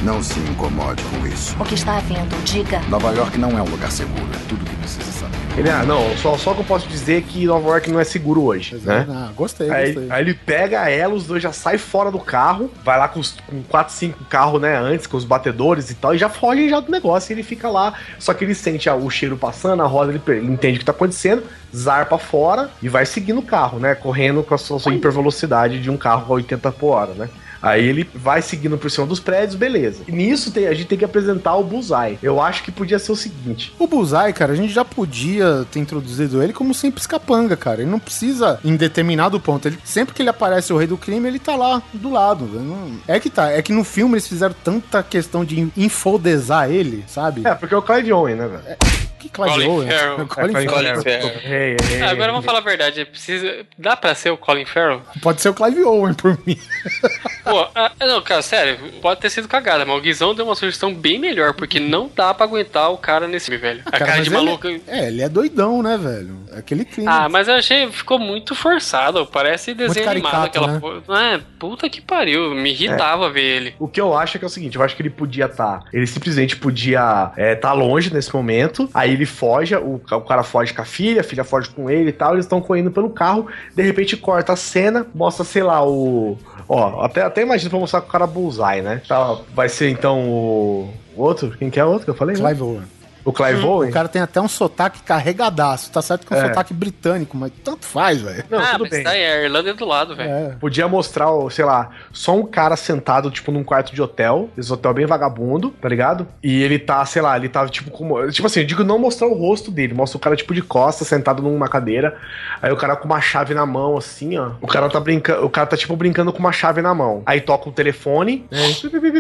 Não 0.02 0.20
se 0.20 0.40
incomode 0.40 1.02
com 1.05 1.26
isso. 1.26 1.56
O 1.60 1.64
que 1.64 1.74
está 1.74 1.97
havendo? 1.98 2.34
Diga. 2.44 2.80
Nova 2.89 3.12
York 3.12 3.39
não 3.39 3.56
é 3.56 3.62
um 3.62 3.68
lugar 3.70 3.90
seguro. 3.90 4.26
É 4.34 4.48
tudo 4.48 4.62
o 4.62 4.64
que 4.64 4.76
precisa 4.76 5.12
saber. 5.12 5.41
Ele, 5.54 5.68
ah, 5.68 5.84
não, 5.84 6.16
só, 6.16 6.38
só 6.38 6.54
que 6.54 6.60
eu 6.60 6.64
posso 6.64 6.88
dizer 6.88 7.18
é 7.18 7.20
que 7.20 7.44
Nova 7.44 7.68
York 7.68 7.90
não 7.90 8.00
é 8.00 8.04
seguro 8.04 8.42
hoje, 8.42 8.74
né? 8.76 9.06
Ah, 9.08 9.30
gostei, 9.36 9.70
Aí, 9.70 9.92
gostei. 9.92 10.10
aí 10.10 10.22
ele 10.22 10.32
pega 10.32 10.88
ela, 10.88 11.12
os 11.12 11.26
dois 11.26 11.42
já 11.42 11.52
saem 11.52 11.76
fora 11.76 12.10
do 12.10 12.18
carro, 12.18 12.70
vai 12.82 12.98
lá 12.98 13.06
com, 13.06 13.20
os, 13.20 13.36
com 13.46 13.62
4, 13.64 13.92
5 13.92 14.24
carros, 14.24 14.62
né, 14.62 14.74
antes, 14.78 15.06
com 15.06 15.16
os 15.16 15.26
batedores 15.26 15.90
e 15.90 15.94
tal, 15.94 16.14
e 16.14 16.18
já 16.18 16.30
foge 16.30 16.70
já 16.70 16.80
do 16.80 16.90
negócio, 16.90 17.30
e 17.30 17.34
ele 17.34 17.42
fica 17.42 17.68
lá, 17.68 17.92
só 18.18 18.32
que 18.32 18.44
ele 18.44 18.54
sente 18.54 18.88
ah, 18.88 18.94
o 18.94 19.10
cheiro 19.10 19.36
passando, 19.36 19.82
a 19.82 19.86
roda, 19.86 20.10
ele, 20.12 20.22
ele 20.26 20.50
entende 20.50 20.76
o 20.76 20.78
que 20.80 20.86
tá 20.86 20.92
acontecendo, 20.92 21.42
zarpa 21.74 22.16
fora 22.16 22.70
e 22.82 22.88
vai 22.88 23.04
seguindo 23.04 23.40
o 23.40 23.44
carro, 23.44 23.78
né, 23.78 23.94
correndo 23.94 24.42
com 24.42 24.54
a 24.54 24.58
sua, 24.58 24.78
sua 24.78 24.94
hipervelocidade 24.94 25.82
de 25.82 25.90
um 25.90 25.98
carro 25.98 26.32
a 26.32 26.36
80 26.36 26.72
por 26.72 26.92
hora, 26.92 27.12
né. 27.12 27.28
Aí 27.62 27.86
ele 27.89 28.09
vai 28.14 28.43
seguindo 28.43 28.76
por 28.76 28.90
cima 28.90 29.06
dos 29.06 29.20
prédios, 29.20 29.55
beleza. 29.55 30.02
E 30.09 30.12
nisso 30.12 30.51
tem- 30.51 30.66
a 30.66 30.74
gente 30.74 30.86
tem 30.86 30.98
que 30.98 31.05
apresentar 31.05 31.55
o 31.56 31.62
Bullseye. 31.62 32.18
Eu 32.22 32.40
acho 32.40 32.62
que 32.64 32.72
podia 32.72 32.98
ser 32.98 33.12
o 33.12 33.16
seguinte. 33.16 33.72
O 33.78 33.86
Bullseye, 33.86 34.32
cara, 34.32 34.52
a 34.52 34.56
gente 34.56 34.72
já 34.72 34.84
podia 34.84 35.64
ter 35.70 35.78
introduzido 35.78 36.43
ele 36.43 36.52
como 36.52 36.74
simples 36.74 37.06
capanga, 37.06 37.56
cara. 37.56 37.80
Ele 37.82 37.90
não 37.90 37.98
precisa, 38.01 38.59
em 38.64 38.74
determinado 38.76 39.39
ponto, 39.39 39.68
ele, 39.68 39.78
sempre 39.84 40.14
que 40.14 40.22
ele 40.22 40.28
aparece 40.30 40.72
o 40.72 40.76
rei 40.76 40.86
do 40.89 40.97
crime, 40.98 41.28
ele 41.28 41.39
tá 41.39 41.55
lá 41.55 41.80
do 41.93 42.10
lado. 42.10 42.47
Não- 42.47 42.93
É 43.06 43.20
que 43.20 43.30
tá, 43.30 43.51
é 43.51 43.62
que 43.62 43.72
no 43.72 43.84
filme 43.84 44.14
eles 44.14 44.26
fizeram 44.26 44.55
tanta 44.64 45.02
questão 45.02 45.44
de 45.44 45.68
infodesar 45.76 46.70
ele, 46.70 47.05
sabe? 47.06 47.43
É, 47.47 47.55
porque 47.55 47.74
é 47.74 47.78
o 47.78 47.82
Clive 47.82 48.12
Owen, 48.12 48.34
né, 48.36 48.48
velho? 48.48 48.76
Que 49.22 49.28
Clive 49.28 49.50
Colin 49.52 49.68
Owen? 49.68 49.88
Farrell. 49.88 50.26
Colin 50.26 50.48
É, 50.56 50.68
Farrell. 50.68 51.02
Farrell. 51.02 51.26
Hey, 51.44 51.76
hey, 51.80 52.02
Ah, 52.02 52.10
agora 52.10 52.32
vamos 52.32 52.44
falar 52.44 52.58
a 52.58 52.62
verdade. 52.62 53.04
Precisa... 53.04 53.64
Dá 53.78 53.96
pra 53.96 54.14
ser 54.14 54.30
o 54.30 54.36
Colin 54.36 54.64
Farrell? 54.64 55.00
Pode 55.22 55.40
ser 55.40 55.48
o 55.50 55.54
Clive 55.54 55.84
Owen 55.84 56.14
por 56.14 56.36
mim. 56.46 56.58
Pô, 57.44 57.66
ah, 57.74 57.90
não, 58.00 58.20
cara, 58.22 58.42
sério, 58.42 58.78
pode 59.00 59.20
ter 59.20 59.28
sido 59.30 59.48
cagada, 59.48 59.84
mas 59.84 59.96
o 59.96 60.00
Guizão 60.00 60.34
deu 60.34 60.44
uma 60.44 60.54
sugestão 60.54 60.94
bem 60.94 61.18
melhor, 61.18 61.54
porque 61.54 61.80
não 61.80 62.08
dá 62.14 62.32
pra 62.32 62.46
aguentar 62.46 62.90
o 62.92 62.96
cara 62.98 63.26
nesse 63.26 63.46
filme, 63.46 63.60
velho. 63.60 63.82
a 63.86 63.90
Cara, 63.90 64.06
cara 64.06 64.22
de 64.22 64.28
ele- 64.28 64.36
maluco. 64.36 64.68
É, 64.86 65.08
ele 65.08 65.22
é 65.22 65.28
doidão, 65.28 65.82
né, 65.82 65.96
velho? 65.98 66.36
É 66.52 66.58
aquele 66.58 66.84
crime. 66.84 67.08
Ah, 67.08 67.28
mas 67.28 67.48
eu 67.48 67.54
achei 67.54 67.90
ficou 67.90 68.18
muito 68.18 68.54
forçado. 68.54 69.26
Parece 69.26 69.74
desenho 69.74 70.04
caricato, 70.06 70.36
animado 70.36 70.46
aquela 70.46 70.72
né? 70.72 70.80
porra. 70.80 71.22
É, 71.34 71.40
puta 71.58 71.88
que 71.88 72.00
pariu. 72.00 72.54
Me 72.54 72.70
irritava 72.70 73.28
ver 73.30 73.42
ele. 73.42 73.74
O 73.78 73.88
que 73.88 74.00
eu 74.00 74.16
acho 74.16 74.36
é 74.36 74.38
que 74.38 74.44
é 74.44 74.48
o 74.48 74.50
seguinte, 74.50 74.76
eu 74.76 74.82
acho 74.82 74.94
que 74.94 75.02
ele 75.02 75.10
podia 75.10 75.46
estar. 75.46 75.82
ele 75.92 76.06
simplesmente 76.06 76.56
podia 76.56 77.32
estar 77.36 77.72
longe 77.72 78.12
nesse 78.12 78.34
momento. 78.34 78.88
Aí 78.94 79.11
ele 79.12 79.26
foge, 79.26 79.74
o, 79.76 80.01
o 80.10 80.20
cara 80.20 80.43
foge 80.43 80.72
com 80.72 80.82
a 80.82 80.84
filha, 80.84 81.20
a 81.20 81.24
filha 81.24 81.44
foge 81.44 81.68
com 81.70 81.90
ele 81.90 82.10
e 82.10 82.12
tal. 82.12 82.34
Eles 82.34 82.44
estão 82.44 82.60
correndo 82.60 82.90
pelo 82.90 83.10
carro. 83.10 83.47
De 83.74 83.82
repente 83.82 84.16
corta 84.16 84.52
a 84.52 84.56
cena, 84.56 85.06
mostra, 85.14 85.44
sei 85.44 85.62
lá, 85.62 85.86
o. 85.86 86.39
Ó, 86.68 87.05
até, 87.05 87.22
até 87.22 87.43
imagino 87.43 87.70
pra 87.70 87.78
mostrar 87.78 88.01
com 88.01 88.09
o 88.09 88.12
cara 88.12 88.26
bullseye, 88.26 88.82
né? 88.82 89.02
Tá, 89.06 89.39
vai 89.55 89.68
ser 89.68 89.90
então 89.90 90.20
o. 90.28 90.90
o 91.16 91.22
outro? 91.22 91.51
Quem 91.59 91.70
que 91.70 91.78
é 91.80 91.84
o 91.84 91.89
outro 91.89 92.05
que 92.05 92.10
eu 92.10 92.14
falei? 92.14 92.36
né? 92.36 92.43
Clive 92.43 92.62
Owen. 92.62 92.82
O 93.24 93.32
Clive 93.32 93.64
Owen? 93.64 93.90
O 93.90 93.92
cara 93.92 94.08
tem 94.08 94.20
até 94.22 94.40
um 94.40 94.48
sotaque 94.48 95.02
carregadaço. 95.02 95.90
Tá 95.92 96.02
certo 96.02 96.26
que 96.26 96.32
é 96.34 96.36
um 96.36 96.40
É. 96.40 96.48
sotaque 96.48 96.74
britânico, 96.74 97.36
mas 97.36 97.52
tanto 97.64 97.84
faz, 97.84 98.20
velho. 98.20 98.44
Não, 98.50 98.58
ah, 98.58 98.72
tudo 98.72 98.80
mas 98.82 98.90
bem. 98.90 99.02
daí 99.02 99.24
a 99.24 99.42
Irlanda 99.44 99.70
é 99.70 99.74
do 99.74 99.84
lado, 99.84 100.16
velho. 100.16 100.30
É. 100.30 100.56
Podia 100.60 100.88
mostrar, 100.88 101.28
sei 101.50 101.64
lá, 101.64 101.90
só 102.12 102.34
um 102.36 102.44
cara 102.46 102.76
sentado, 102.76 103.30
tipo, 103.30 103.52
num 103.52 103.62
quarto 103.64 103.94
de 103.94 104.02
hotel. 104.02 104.50
Esse 104.56 104.72
hotel 104.72 104.92
bem 104.94 105.06
vagabundo, 105.06 105.70
tá 105.80 105.88
ligado? 105.88 106.26
E 106.42 106.62
ele 106.62 106.78
tá, 106.78 107.04
sei 107.06 107.22
lá, 107.22 107.36
ele 107.36 107.48
tá, 107.48 107.66
tipo, 107.68 107.90
como. 107.90 108.30
Tipo 108.30 108.46
assim, 108.46 108.60
eu 108.60 108.66
digo 108.66 108.82
não 108.84 108.98
mostrar 108.98 109.26
o 109.28 109.34
rosto 109.34 109.70
dele, 109.70 109.94
mostra 109.94 110.16
o 110.16 110.20
cara, 110.20 110.34
tipo, 110.36 110.54
de 110.54 110.62
costas, 110.62 111.06
sentado 111.08 111.42
numa 111.42 111.68
cadeira. 111.68 112.16
Aí 112.60 112.72
o 112.72 112.76
cara 112.76 112.96
com 112.96 113.04
uma 113.06 113.20
chave 113.20 113.54
na 113.54 113.64
mão, 113.66 113.96
assim, 113.96 114.36
ó. 114.38 114.52
O 114.60 114.66
cara 114.66 114.88
tá 114.88 114.98
brincando. 115.00 115.44
O 115.44 115.50
cara 115.50 115.66
tá, 115.66 115.76
tipo, 115.76 115.94
brincando 115.96 116.32
com 116.32 116.38
uma 116.38 116.52
chave 116.52 116.82
na 116.82 116.94
mão. 116.94 117.22
Aí 117.26 117.40
toca 117.40 117.68
o 117.68 117.72
telefone, 117.72 118.46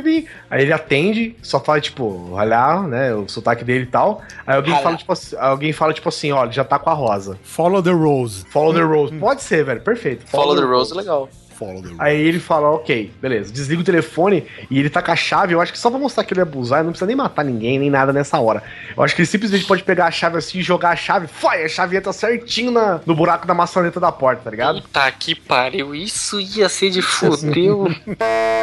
pi. 0.02 0.26
Aí 0.50 0.62
ele 0.62 0.72
atende, 0.72 1.36
só 1.42 1.60
fala, 1.60 1.80
tipo, 1.80 2.30
olhar, 2.32 2.82
né? 2.88 3.14
O 3.14 3.28
sotaque 3.28 3.64
dele 3.64 3.86
tal. 3.92 4.22
Aí 4.46 4.56
alguém 4.56 4.72
Olha. 4.72 4.82
fala, 4.82 4.96
tipo 4.96 5.12
assim, 5.12 5.36
alguém 5.36 5.72
fala, 5.72 5.92
tipo 5.92 6.08
assim, 6.08 6.32
ó, 6.32 6.44
ele 6.44 6.52
já 6.52 6.64
tá 6.64 6.78
com 6.78 6.90
a 6.90 6.94
rosa. 6.94 7.38
Follow 7.42 7.82
the 7.82 7.92
Rose. 7.92 8.44
Follow 8.50 8.74
the 8.74 8.82
Rose. 8.82 9.14
Pode 9.18 9.42
ser, 9.42 9.64
velho. 9.64 9.80
Perfeito. 9.82 10.26
Follow 10.26 10.56
the 10.56 10.62
Rose 10.62 10.92
é 10.92 10.96
legal. 10.96 11.28
Follow 11.64 11.82
the 11.82 11.88
Rose. 11.88 12.00
Aí 12.00 12.20
ele 12.20 12.38
fala, 12.38 12.70
ok, 12.70 13.10
beleza, 13.20 13.52
desliga 13.52 13.82
o 13.82 13.84
telefone 13.84 14.46
e 14.70 14.78
ele 14.78 14.90
tá 14.90 15.02
com 15.02 15.10
a 15.10 15.16
chave. 15.16 15.54
Eu 15.54 15.60
acho 15.60 15.72
que 15.72 15.78
só 15.78 15.90
pra 15.90 15.98
mostrar 15.98 16.24
que 16.24 16.34
ele 16.34 16.40
é 16.40 16.44
bullseye, 16.44 16.82
não 16.82 16.90
precisa 16.90 17.06
nem 17.06 17.16
matar 17.16 17.44
ninguém, 17.44 17.78
nem 17.78 17.90
nada 17.90 18.12
nessa 18.12 18.38
hora. 18.38 18.62
Eu 18.96 19.02
acho 19.02 19.14
que 19.14 19.22
ele 19.22 19.26
simplesmente 19.26 19.64
pode 19.64 19.82
pegar 19.82 20.06
a 20.06 20.10
chave 20.10 20.38
assim 20.38 20.58
e 20.58 20.62
jogar 20.62 20.90
a 20.90 20.96
chave, 20.96 21.26
foi, 21.26 21.64
a 21.64 21.68
chave 21.68 21.96
entra 21.96 22.12
certinho 22.12 22.70
na, 22.70 23.00
no 23.06 23.14
buraco 23.14 23.46
da 23.46 23.54
maçaneta 23.54 23.98
da 24.00 24.12
porta, 24.12 24.42
tá 24.44 24.50
ligado? 24.50 24.82
Puta 24.82 25.10
que 25.12 25.34
pariu. 25.34 25.94
Isso 25.94 26.40
ia 26.40 26.68
ser 26.68 26.90
de 26.90 27.02
fudeu. 27.02 27.88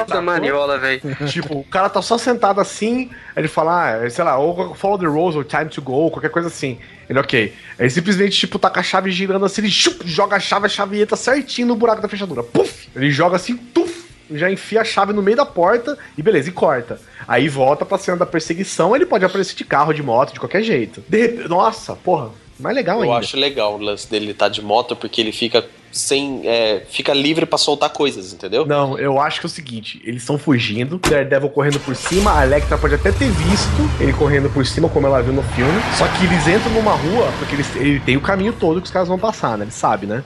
da 0.07 0.21
maniola, 0.21 0.77
velho. 0.77 1.01
tipo, 1.27 1.59
o 1.59 1.63
cara 1.63 1.89
tá 1.89 2.01
só 2.01 2.17
sentado 2.17 2.59
assim, 2.61 3.09
aí 3.35 3.41
ele 3.41 3.47
fala, 3.47 4.05
ah, 4.05 4.09
sei 4.09 4.23
lá, 4.23 4.37
ou 4.37 4.75
follow 4.75 4.97
the 4.97 5.05
rose, 5.05 5.37
ou 5.37 5.43
time 5.43 5.65
to 5.65 5.81
go, 5.81 6.09
qualquer 6.11 6.29
coisa 6.29 6.47
assim. 6.47 6.77
Ele, 7.09 7.19
ok. 7.19 7.53
Aí 7.79 7.89
simplesmente, 7.89 8.37
tipo, 8.37 8.59
tá 8.59 8.69
com 8.69 8.79
a 8.79 8.83
chave 8.83 9.09
girando 9.11 9.43
assim, 9.45 9.61
ele 9.61 9.71
chup, 9.71 10.07
joga 10.07 10.35
a 10.35 10.39
chave, 10.39 10.67
a 10.67 10.69
chave 10.69 11.01
entra 11.01 11.15
certinho 11.17 11.67
no 11.67 11.75
buraco 11.75 12.01
da 12.01 12.07
fechadura. 12.07 12.43
Puf! 12.43 12.87
Ele 12.95 13.09
joga 13.09 13.35
assim, 13.35 13.57
tuf! 13.57 14.07
Já 14.31 14.51
enfia 14.51 14.81
a 14.81 14.85
chave 14.85 15.11
no 15.11 15.23
meio 15.23 15.35
da 15.35 15.45
porta 15.45 15.97
e 16.15 16.21
beleza, 16.21 16.49
e 16.49 16.51
corta. 16.51 17.01
Aí 17.27 17.49
volta 17.49 17.83
pra 17.83 17.97
cena 17.97 18.17
da 18.17 18.27
perseguição, 18.27 18.95
ele 18.95 19.07
pode 19.07 19.25
aparecer 19.25 19.55
de 19.55 19.63
carro, 19.65 19.91
de 19.91 20.03
moto, 20.03 20.33
de 20.33 20.39
qualquer 20.39 20.61
jeito. 20.61 21.03
De 21.09 21.19
repente, 21.19 21.47
nossa, 21.49 21.95
porra, 21.95 22.29
mais 22.59 22.75
legal 22.75 22.97
Eu 22.97 23.05
ainda. 23.05 23.25
acho 23.25 23.35
legal 23.35 23.73
o 23.73 23.81
lance 23.81 24.07
dele 24.07 24.29
estar 24.29 24.49
de 24.49 24.61
moto, 24.61 24.95
porque 24.95 25.19
ele 25.19 25.31
fica 25.31 25.65
sem. 25.91 26.41
é, 26.45 26.83
fica 26.89 27.13
livre 27.13 27.45
pra 27.45 27.57
soltar 27.57 27.89
coisas, 27.89 28.33
entendeu? 28.33 28.65
Não, 28.65 28.97
eu 28.97 29.19
acho 29.19 29.39
que 29.39 29.45
é 29.45 29.49
o 29.49 29.51
seguinte: 29.51 30.01
eles 30.03 30.21
estão 30.21 30.37
fugindo, 30.37 30.99
Daredevil 30.99 31.49
correndo 31.49 31.79
por 31.79 31.95
cima, 31.95 32.37
a 32.37 32.45
Electra 32.45 32.77
pode 32.77 32.95
até 32.95 33.11
ter 33.11 33.29
visto 33.29 33.89
ele 33.99 34.13
correndo 34.13 34.49
por 34.49 34.65
cima, 34.65 34.89
como 34.89 35.07
ela 35.07 35.21
viu 35.21 35.33
no 35.33 35.43
filme. 35.43 35.79
Só 35.97 36.07
que 36.07 36.25
eles 36.25 36.47
entram 36.47 36.71
numa 36.73 36.93
rua, 36.93 37.31
porque 37.39 37.55
eles, 37.55 37.75
ele 37.75 37.99
tem 37.99 38.17
o 38.17 38.21
caminho 38.21 38.53
todo 38.53 38.81
que 38.81 38.87
os 38.87 38.91
caras 38.91 39.07
vão 39.07 39.19
passar, 39.19 39.57
né? 39.57 39.65
Ele 39.65 39.71
sabe, 39.71 40.05
né? 40.05 40.23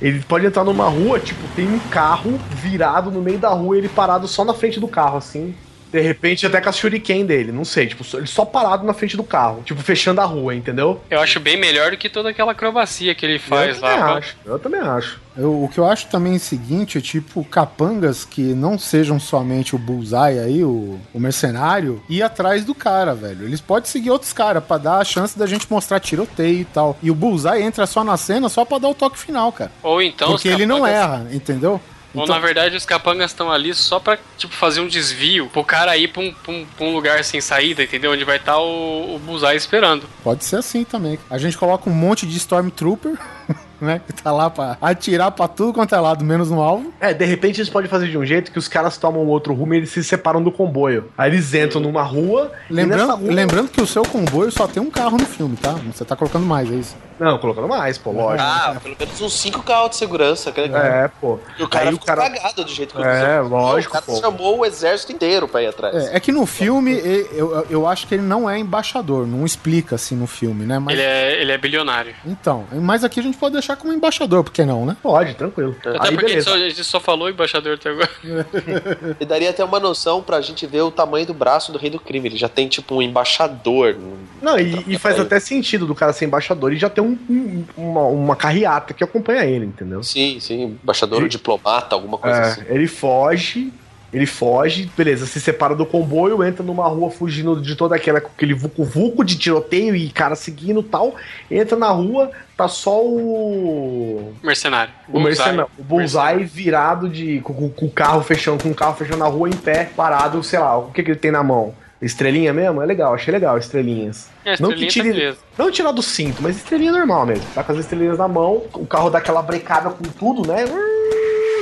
Ele 0.00 0.20
pode 0.20 0.46
entrar 0.46 0.64
numa 0.64 0.88
rua, 0.88 1.18
tipo, 1.18 1.40
tem 1.54 1.66
um 1.66 1.78
carro 1.78 2.38
virado 2.50 3.10
no 3.10 3.20
meio 3.20 3.38
da 3.38 3.50
rua, 3.50 3.76
ele 3.76 3.88
parado 3.88 4.26
só 4.26 4.44
na 4.44 4.54
frente 4.54 4.80
do 4.80 4.88
carro, 4.88 5.18
assim. 5.18 5.54
De 5.92 6.00
repente, 6.00 6.46
até 6.46 6.60
com 6.60 6.68
a 6.68 6.72
shuriken 6.72 7.26
dele, 7.26 7.50
não 7.52 7.64
sei, 7.64 7.86
tipo, 7.86 8.04
só- 8.04 8.18
ele 8.18 8.26
só 8.26 8.44
parado 8.44 8.86
na 8.86 8.92
frente 8.94 9.16
do 9.16 9.24
carro, 9.24 9.62
tipo, 9.64 9.80
fechando 9.82 10.20
a 10.20 10.24
rua, 10.24 10.54
entendeu? 10.54 11.00
Eu 11.10 11.20
acho 11.20 11.40
bem 11.40 11.56
melhor 11.58 11.90
do 11.90 11.96
que 11.96 12.08
toda 12.08 12.30
aquela 12.30 12.52
acrobacia 12.52 13.14
que 13.14 13.26
ele 13.26 13.38
faz 13.38 13.76
eu 13.76 13.82
lá. 13.82 13.90
também 13.96 14.16
acho, 14.18 14.36
eu 14.44 14.58
também 14.58 14.80
acho. 14.80 15.20
Eu- 15.36 15.64
o 15.64 15.68
que 15.68 15.78
eu 15.78 15.86
acho 15.86 16.06
também 16.08 16.34
é 16.34 16.36
o 16.36 16.40
seguinte, 16.40 16.98
é 16.98 17.00
tipo, 17.00 17.44
capangas 17.44 18.24
que 18.24 18.42
não 18.54 18.78
sejam 18.78 19.18
somente 19.18 19.74
o 19.74 19.78
Bullseye 19.78 20.38
aí, 20.38 20.64
o, 20.64 20.98
o 21.14 21.20
mercenário, 21.20 22.02
ir 22.08 22.22
atrás 22.22 22.64
do 22.64 22.74
cara, 22.74 23.14
velho. 23.14 23.44
Eles 23.44 23.60
podem 23.60 23.88
seguir 23.88 24.10
outros 24.10 24.32
caras 24.32 24.62
pra 24.62 24.76
dar 24.78 24.98
a 24.98 25.04
chance 25.04 25.38
da 25.38 25.46
gente 25.46 25.66
mostrar 25.70 25.98
tiroteio 26.00 26.60
e 26.60 26.64
tal. 26.64 26.96
E 27.02 27.10
o 27.10 27.14
Bullseye 27.14 27.62
entra 27.62 27.86
só 27.86 28.04
na 28.04 28.16
cena 28.16 28.48
só 28.48 28.64
pra 28.64 28.78
dar 28.78 28.88
o 28.88 28.94
toque 28.94 29.18
final, 29.18 29.50
cara. 29.52 29.70
Ou 29.82 30.02
então 30.02 30.28
Porque 30.30 30.48
ele 30.48 30.66
não 30.66 30.80
capangas- 30.80 30.94
erra, 31.02 31.26
entendeu? 31.32 31.80
Ou 32.14 32.24
Então- 32.24 32.34
na 32.34 32.40
verdade 32.40 32.76
os 32.76 32.84
capangas 32.84 33.30
estão 33.30 33.50
ali 33.52 33.72
só 33.74 34.00
pra, 34.00 34.18
tipo, 34.36 34.52
fazer 34.52 34.80
um 34.80 34.88
desvio 34.88 35.48
pro 35.52 35.62
cara 35.64 35.96
ir 35.96 36.08
pra 36.08 36.22
um, 36.22 36.32
pra 36.32 36.52
um- 36.52 36.66
pra 36.76 36.86
um 36.86 36.92
lugar 36.92 37.22
sem 37.24 37.40
saída, 37.40 37.82
entendeu? 37.82 38.12
Onde 38.12 38.24
vai 38.24 38.36
estar 38.36 38.58
o, 38.58 39.14
o 39.14 39.18
Bullseye 39.18 39.56
esperando. 39.56 40.06
Pode 40.24 40.44
ser 40.44 40.56
assim 40.56 40.84
também. 40.84 41.18
A 41.30 41.38
gente 41.38 41.56
coloca 41.56 41.88
um 41.88 41.92
monte 41.94 42.26
de 42.26 42.36
Stormtrooper, 42.36 43.16
né? 43.80 44.00
Que 44.10 44.22
tá 44.22 44.32
lá 44.32 44.50
pra 44.50 44.76
atirar 44.80 45.30
pra 45.30 45.46
tudo 45.48 45.72
quanto 45.72 45.94
é 45.94 46.00
lado, 46.00 46.24
menos 46.24 46.50
no 46.50 46.60
alvo. 46.60 46.92
É, 47.00 47.14
de 47.14 47.24
repente 47.24 47.60
eles 47.60 47.70
podem 47.70 47.88
fazer 47.88 48.08
de 48.08 48.18
um 48.18 48.24
jeito 48.24 48.50
que 48.52 48.58
os 48.58 48.68
caras 48.68 48.96
tomam 48.98 49.26
outro 49.26 49.54
rumo 49.54 49.74
e 49.74 49.78
eles 49.78 49.90
se 49.90 50.02
separam 50.04 50.42
do 50.42 50.50
comboio. 50.52 51.10
Aí 51.16 51.30
eles 51.30 51.52
entram 51.54 51.80
numa 51.80 52.02
rua 52.02 52.52
e 52.68 52.72
Lembrando, 52.74 53.14
rua... 53.16 53.32
lembrando 53.32 53.68
que 53.70 53.80
o 53.80 53.86
seu 53.86 54.02
comboio 54.02 54.50
só 54.50 54.66
tem 54.66 54.82
um 54.82 54.90
carro 54.90 55.16
no 55.16 55.26
filme, 55.26 55.56
tá? 55.56 55.72
Você 55.92 56.04
tá 56.04 56.16
colocando 56.16 56.44
mais, 56.44 56.70
é 56.70 56.74
isso? 56.74 56.96
Não, 57.18 57.36
colocando 57.38 57.68
mais, 57.68 57.98
pô, 57.98 58.12
lógico. 58.12 58.42
Ah, 58.42 58.76
pelo 58.82 58.96
menos 58.98 59.20
uns 59.20 59.34
5 59.34 59.62
carros 59.62 59.90
de 59.90 59.96
segurança. 59.96 60.50
Que 60.50 60.60
legal. 60.62 60.82
É, 60.82 61.08
pô. 61.20 61.38
E 61.58 61.62
o 61.62 61.68
cara 61.68 61.86
Aí 61.90 61.92
ficou 61.92 62.06
cara- 62.06 62.22
cagado 62.30 62.64
do 62.64 62.70
jeito 62.70 62.94
que 62.96 63.02
É, 63.02 63.38
eu 63.38 63.48
lógico, 63.48 63.90
O 63.90 63.92
cara 63.92 64.04
pô. 64.06 64.16
chamou 64.18 64.58
o 64.60 64.64
exército 64.64 65.12
inteiro 65.12 65.46
pra 65.46 65.62
ir 65.62 65.66
atrás. 65.66 65.94
É, 66.08 66.16
é 66.16 66.20
que 66.20 66.32
no 66.32 66.46
filme, 66.46 66.92
eu, 67.32 67.66
eu 67.68 67.86
acho 67.86 68.06
que 68.06 68.14
ele 68.14 68.22
não 68.22 68.48
é 68.48 68.58
embaixador, 68.58 69.26
não 69.26 69.44
explica 69.44 69.96
assim 69.96 70.16
no 70.16 70.26
filme, 70.26 70.64
né? 70.64 70.78
Mas, 70.78 70.94
Ele 70.94 71.02
é, 71.06 71.42
ele 71.42 71.52
é 71.52 71.58
bilionário. 71.58 72.14
Então, 72.24 72.64
mas 72.72 73.04
aqui 73.04 73.20
a 73.20 73.22
gente 73.22 73.36
pode 73.36 73.52
deixar 73.52 73.69
como 73.76 73.92
embaixador, 73.92 74.44
por 74.44 74.52
que 74.52 74.64
não, 74.64 74.84
né? 74.86 74.96
Pode, 75.02 75.34
tranquilo. 75.34 75.74
Até 75.80 75.90
Aí, 75.90 76.10
porque 76.14 76.26
a 76.26 76.28
gente, 76.28 76.42
só, 76.44 76.54
a 76.54 76.58
gente 76.58 76.84
só 76.84 77.00
falou 77.00 77.28
embaixador 77.30 77.74
até 77.74 77.90
agora. 77.90 78.10
E 79.20 79.24
daria 79.24 79.50
até 79.50 79.64
uma 79.64 79.80
noção 79.80 80.22
pra 80.22 80.40
gente 80.40 80.66
ver 80.66 80.82
o 80.82 80.90
tamanho 80.90 81.26
do 81.26 81.34
braço 81.34 81.72
do 81.72 81.78
rei 81.78 81.90
do 81.90 81.98
crime. 81.98 82.28
Ele 82.28 82.36
já 82.36 82.48
tem, 82.48 82.68
tipo, 82.68 82.94
um 82.96 83.02
embaixador. 83.02 83.96
Não, 84.40 84.58
e, 84.58 84.84
e 84.94 84.98
faz 84.98 85.18
até 85.20 85.38
sentido 85.40 85.86
do 85.86 85.94
cara 85.94 86.12
ser 86.12 86.24
embaixador 86.24 86.72
e 86.72 86.76
já 86.76 86.88
ter 86.88 87.00
um, 87.00 87.18
um- 87.28 87.64
uma, 87.76 88.02
uma 88.06 88.36
carreata 88.36 88.94
que 88.94 89.04
acompanha 89.04 89.44
ele, 89.44 89.66
entendeu? 89.66 90.02
Sim, 90.02 90.38
sim. 90.40 90.78
Embaixador 90.82 91.22
ou 91.22 91.28
diplomata, 91.28 91.94
alguma 91.94 92.16
coisa 92.18 92.36
É, 92.38 92.42
assim. 92.42 92.62
ele 92.68 92.86
foge, 92.86 93.72
ele 94.12 94.26
foge, 94.26 94.90
beleza, 94.96 95.26
se 95.26 95.40
separa 95.40 95.74
do 95.74 95.86
comboio, 95.86 96.42
entra 96.42 96.64
numa 96.64 96.86
rua 96.88 97.10
fugindo 97.10 97.60
de 97.60 97.76
toda 97.76 97.94
aquela, 97.94 98.18
aquele 98.18 98.54
vucu-vucu 98.54 99.24
de 99.24 99.38
tiroteio 99.38 99.94
e 99.94 100.10
cara 100.10 100.34
seguindo 100.34 100.82
tal, 100.82 101.14
entra 101.50 101.76
na 101.76 101.88
rua, 101.88 102.30
tá 102.56 102.66
só 102.66 103.00
o... 103.04 104.34
Mercenário. 104.42 104.92
O 105.08 105.20
mercenário, 105.20 105.66
o 105.78 105.82
Bullseye 105.82 106.44
virado 106.44 107.08
de. 107.08 107.40
Com, 107.40 107.70
com- 107.70 107.86
o 107.86 107.90
carro 107.90 108.22
fechando, 108.22 108.62
com 108.62 108.70
o 108.70 108.74
carro 108.74 108.96
fechando 108.96 109.18
na 109.18 109.26
rua 109.26 109.48
em 109.48 109.52
pé, 109.52 109.90
parado, 109.96 110.42
sei 110.42 110.58
lá, 110.58 110.76
o 110.76 110.90
que, 110.90 111.02
que 111.02 111.10
ele 111.10 111.18
tem 111.18 111.30
na 111.30 111.42
mão? 111.42 111.74
Estrelinha 112.02 112.52
mesmo? 112.52 112.80
É 112.80 112.86
legal, 112.86 113.14
achei 113.14 113.30
legal, 113.30 113.58
estrelinhas. 113.58 114.28
É, 114.44 114.54
não 114.60 114.72
que 114.72 114.86
estrelinha 114.86 115.14
tire, 115.14 115.32
tá 115.34 115.64
não 115.64 115.70
tirar 115.70 115.92
do 115.92 116.02
cinto, 116.02 116.42
mas 116.42 116.56
estrelinha 116.56 116.92
normal 116.92 117.26
mesmo. 117.26 117.44
Tá 117.54 117.62
com 117.62 117.72
as 117.72 117.78
estrelinhas 117.78 118.18
na 118.18 118.26
mão, 118.26 118.62
o 118.72 118.86
carro 118.86 119.10
dá 119.10 119.18
aquela 119.18 119.42
brecada 119.42 119.90
com 119.90 120.04
tudo, 120.04 120.48
né? 120.48 120.64
Hum, 120.64 120.99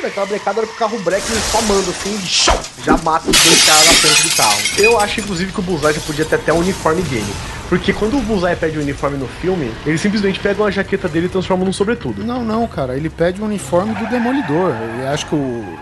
Daquela 0.09 0.26
brecada, 0.26 0.60
hora 0.60 0.66
que 0.66 0.74
o 0.74 0.78
carro 0.78 0.98
só 1.52 1.60
manda 1.62 1.90
assim, 1.90 2.18
já 2.82 2.97
mata 2.97 3.30
os 3.30 3.39
dois 3.39 3.64
caras 3.64 3.86
na 3.86 3.93
frente 3.93 4.22
do 4.22 4.36
carro. 4.36 4.59
Eu 4.78 4.98
acho, 4.98 5.20
inclusive, 5.20 5.52
que 5.52 5.60
o 5.60 5.62
Bullseye 5.62 5.94
já 5.94 6.01
podia 6.01 6.24
ter 6.24 6.36
até 6.36 6.51
o 6.51 6.56
uniforme 6.56 7.02
dele. 7.02 7.30
Porque 7.68 7.93
quando 7.93 8.16
o 8.16 8.22
Bullseye 8.22 8.56
pede 8.56 8.78
o 8.78 8.80
uniforme 8.80 9.18
no 9.18 9.28
filme, 9.28 9.70
ele 9.85 9.98
simplesmente 9.98 10.40
pega 10.40 10.62
uma 10.62 10.70
jaqueta 10.70 11.09
dele 11.09 11.26
e 11.26 11.28
transforma 11.28 11.62
num 11.62 11.74
sobretudo. 11.74 12.24
Não, 12.24 12.43
não, 12.43 12.66
cara, 12.66 12.97
ele 12.97 13.10
pede 13.10 13.43
o 13.43 13.44
uniforme 13.44 13.94
do 13.94 14.06
Demolidor. 14.06 14.72
Eu 14.98 15.09
acho 15.09 15.26
que 15.26 15.35
o 15.35 15.78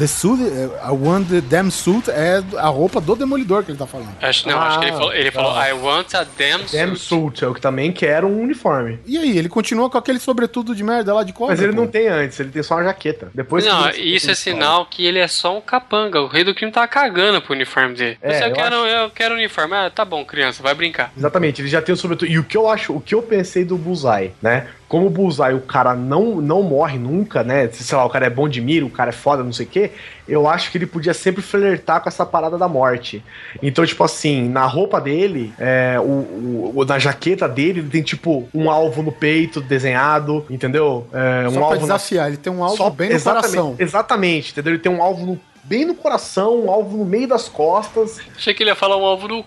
the 0.00 0.06
suit, 0.06 0.40
a 0.82 0.92
one 0.92 1.24
the 1.24 1.40
damn 1.40 1.70
suit 1.70 2.10
é 2.10 2.42
a 2.56 2.68
roupa 2.68 3.00
do 3.00 3.14
Demolidor 3.14 3.62
que 3.62 3.70
ele 3.70 3.78
tá 3.78 3.86
falando. 3.86 4.10
Acho, 4.20 4.48
não, 4.48 4.58
acho 4.60 4.78
que 4.80 4.84
ele 4.86 4.92
Ah, 4.94 4.96
falou, 4.98 5.14
ele 5.14 5.30
falou. 5.30 5.62
I 5.62 5.72
want 5.74 6.14
a 6.14 6.24
damn 6.24 6.64
Damn 6.72 6.96
suit. 6.96 6.98
suit, 6.98 7.42
eu 7.42 7.54
que 7.54 7.60
também 7.60 7.92
quero 7.92 8.26
um 8.26 8.40
uniforme. 8.40 8.98
E 9.06 9.18
aí, 9.18 9.36
ele 9.38 9.48
continua 9.48 9.88
com 9.90 9.98
aquele 9.98 10.18
sobretudo 10.18 10.74
de 10.74 10.82
merda 10.82 11.12
lá 11.14 11.22
de 11.22 11.32
cobra? 11.32 11.54
Mas 11.54 11.62
ele 11.62 11.72
pô? 11.72 11.80
não 11.82 11.86
tem 11.86 12.08
antes, 12.08 12.40
ele 12.40 12.50
tem 12.50 12.62
só 12.62 12.74
uma 12.76 12.84
jaqueta. 12.84 13.30
Depois 13.34 13.64
que 13.64 13.70
não, 13.70 13.90
isso 13.90 14.30
é 14.30 14.34
sinal 14.34 14.86
que 14.86 15.04
ele 15.04 15.18
é 15.18 15.28
só 15.28 15.56
um 15.56 15.60
capanga. 15.60 16.20
O 16.20 16.26
rei 16.26 16.42
do 16.44 16.54
crime 16.54 16.72
tá 16.72 16.88
cagando 16.88 17.42
pro 17.42 17.52
uniforme 17.54 17.94
dele. 17.94 18.18
É, 18.22 18.34
Se 18.38 18.44
eu, 18.44 18.48
eu 18.48 18.54
quero, 18.54 18.74
eu 18.74 19.10
quero 19.10 19.34
uniforme. 19.34 19.74
Ah, 19.74 19.90
tá 19.94 20.04
bom, 20.04 20.24
criança, 20.24 20.62
vai 20.62 20.74
brincar. 20.74 21.12
Exatamente, 21.16 21.60
ele 21.60 21.68
já 21.68 21.82
tem 21.82 21.92
o 21.92 21.96
sobretudo. 21.96 22.30
E 22.30 22.38
o 22.38 22.44
que 22.44 22.56
eu 22.56 22.68
acho, 22.68 22.92
o 22.94 23.00
que 23.00 23.14
eu 23.14 23.22
pensei 23.22 23.64
do 23.64 23.76
Bullseye, 23.76 24.32
né? 24.40 24.66
Como 24.90 25.06
o 25.06 25.10
Bullseye, 25.10 25.54
o 25.54 25.60
cara 25.60 25.94
não, 25.94 26.40
não 26.40 26.64
morre 26.64 26.98
nunca, 26.98 27.44
né? 27.44 27.68
Sei 27.72 27.96
lá, 27.96 28.04
o 28.04 28.10
cara 28.10 28.26
é 28.26 28.30
bom 28.30 28.48
de 28.48 28.60
mira, 28.60 28.84
o 28.84 28.90
cara 28.90 29.10
é 29.10 29.12
foda, 29.12 29.40
não 29.44 29.52
sei 29.52 29.64
o 29.64 29.68
quê. 29.68 29.92
Eu 30.26 30.48
acho 30.48 30.68
que 30.72 30.78
ele 30.78 30.84
podia 30.86 31.14
sempre 31.14 31.40
flertar 31.42 32.00
com 32.02 32.08
essa 32.08 32.26
parada 32.26 32.58
da 32.58 32.66
morte. 32.66 33.22
Então, 33.62 33.86
tipo 33.86 34.02
assim, 34.02 34.48
na 34.48 34.66
roupa 34.66 35.00
dele, 35.00 35.52
é, 35.60 35.94
o, 36.00 36.72
o- 36.74 36.84
na 36.84 36.98
jaqueta 36.98 37.48
dele, 37.48 37.78
ele 37.78 37.88
tem 37.88 38.02
tipo 38.02 38.48
um 38.52 38.68
alvo 38.68 39.00
no 39.00 39.12
peito 39.12 39.60
desenhado, 39.60 40.44
entendeu? 40.50 41.06
É, 41.12 41.46
um 41.46 41.50
Só 41.52 41.56
pra 41.58 41.64
alvo 41.66 41.74
na- 41.76 41.82
desafiar, 41.82 42.26
ele 42.26 42.36
tem 42.36 42.52
um 42.52 42.64
alvo 42.64 42.76
Só- 42.76 42.90
bem 42.90 43.10
no 43.10 43.14
exatamente, 43.14 43.50
coração. 43.54 43.76
Exatamente, 43.78 44.50
entendeu? 44.50 44.72
Ele 44.72 44.82
tem 44.82 44.90
um 44.90 45.00
alvo 45.00 45.24
no- 45.24 45.40
bem 45.62 45.84
no 45.84 45.94
coração, 45.94 46.64
um 46.64 46.68
alvo 46.70 46.96
no 46.96 47.04
meio 47.04 47.28
das 47.28 47.48
costas. 47.48 48.18
Achei 48.36 48.52
que 48.52 48.64
ele 48.64 48.70
ia 48.70 48.76
falar 48.76 48.96
um 48.96 49.04
alvo 49.04 49.28
no 49.28 49.44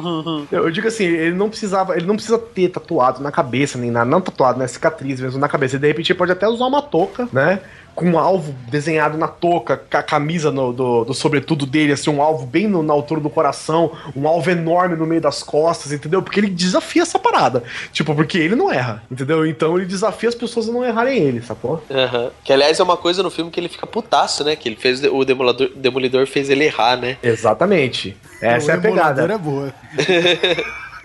velho. 0.00 0.48
Eu 0.50 0.70
digo 0.70 0.88
assim, 0.88 1.04
ele 1.04 1.34
não 1.34 1.48
precisava, 1.48 1.96
ele 1.96 2.06
não 2.06 2.14
precisa 2.14 2.38
ter 2.38 2.68
tatuado 2.68 3.22
na 3.22 3.30
cabeça, 3.30 3.78
nem 3.78 3.90
nada, 3.90 4.08
não 4.08 4.20
tatuado, 4.20 4.58
né? 4.58 4.66
Cicatriz 4.66 5.20
mesmo 5.20 5.38
na 5.38 5.48
cabeça. 5.48 5.78
De 5.78 5.86
repente 5.86 6.12
ele 6.12 6.18
pode 6.18 6.32
até 6.32 6.48
usar 6.48 6.66
uma 6.66 6.82
touca, 6.82 7.28
né? 7.32 7.60
Com 7.94 8.10
um 8.12 8.18
alvo 8.18 8.54
desenhado 8.70 9.18
na 9.18 9.28
touca, 9.28 9.76
com 9.76 9.96
a 9.96 10.02
camisa 10.02 10.50
no- 10.50 10.72
do, 10.72 11.04
do 11.04 11.12
sobretudo 11.14 11.66
dele, 11.66 11.92
assim, 11.92 12.08
um 12.10 12.22
alvo 12.22 12.46
bem 12.46 12.66
no- 12.66 12.82
na 12.82 12.92
altura 12.92 13.20
do 13.20 13.28
coração, 13.28 13.92
um 14.16 14.26
alvo 14.26 14.50
enorme 14.50 14.96
no 14.96 15.06
meio 15.06 15.20
das 15.20 15.42
costas, 15.42 15.92
entendeu? 15.92 16.22
Porque 16.22 16.40
ele 16.40 16.48
desafia 16.48 17.02
essa 17.02 17.18
parada. 17.18 17.62
Tipo, 17.92 18.14
porque 18.14 18.38
ele 18.38 18.54
não 18.56 18.72
erra, 18.72 19.02
entendeu? 19.10 19.44
Então 19.46 19.76
ele 19.76 19.84
desafia 19.86 20.28
as 20.28 20.34
pessoas 20.34 20.68
a 20.68 20.72
não 20.72 20.84
errarem 20.84 21.18
ele, 21.18 21.42
sacou? 21.42 21.82
Aham. 21.90 22.30
Que 22.42 22.52
aliás 22.52 22.80
é 22.80 22.82
uma 22.82 22.96
coisa 22.96 23.22
no 23.22 23.30
filme 23.30 23.50
que 23.50 23.60
ele 23.60 23.68
fica 23.68 23.86
putaço, 23.86 24.42
né? 24.42 24.56
Que 24.56 24.68
ele 24.68 24.76
fez 24.76 25.02
o 25.04 25.24
Demolador, 25.24 25.70
Demolidor 25.76 26.26
fez 26.26 26.48
ele 26.48 26.64
errar, 26.64 26.96
né? 26.96 27.18
Exatamente. 27.22 28.16
Essa 28.40 28.68
o 28.68 28.70
é 28.70 28.74
a 28.74 28.78
pegada. 28.80 29.22
emulador 29.22 29.30
é 29.30 29.38
boa. 29.38 29.74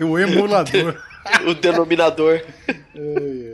o 0.00 0.18
emulador. 0.18 0.94
o 1.46 1.52
denominador. 1.54 2.40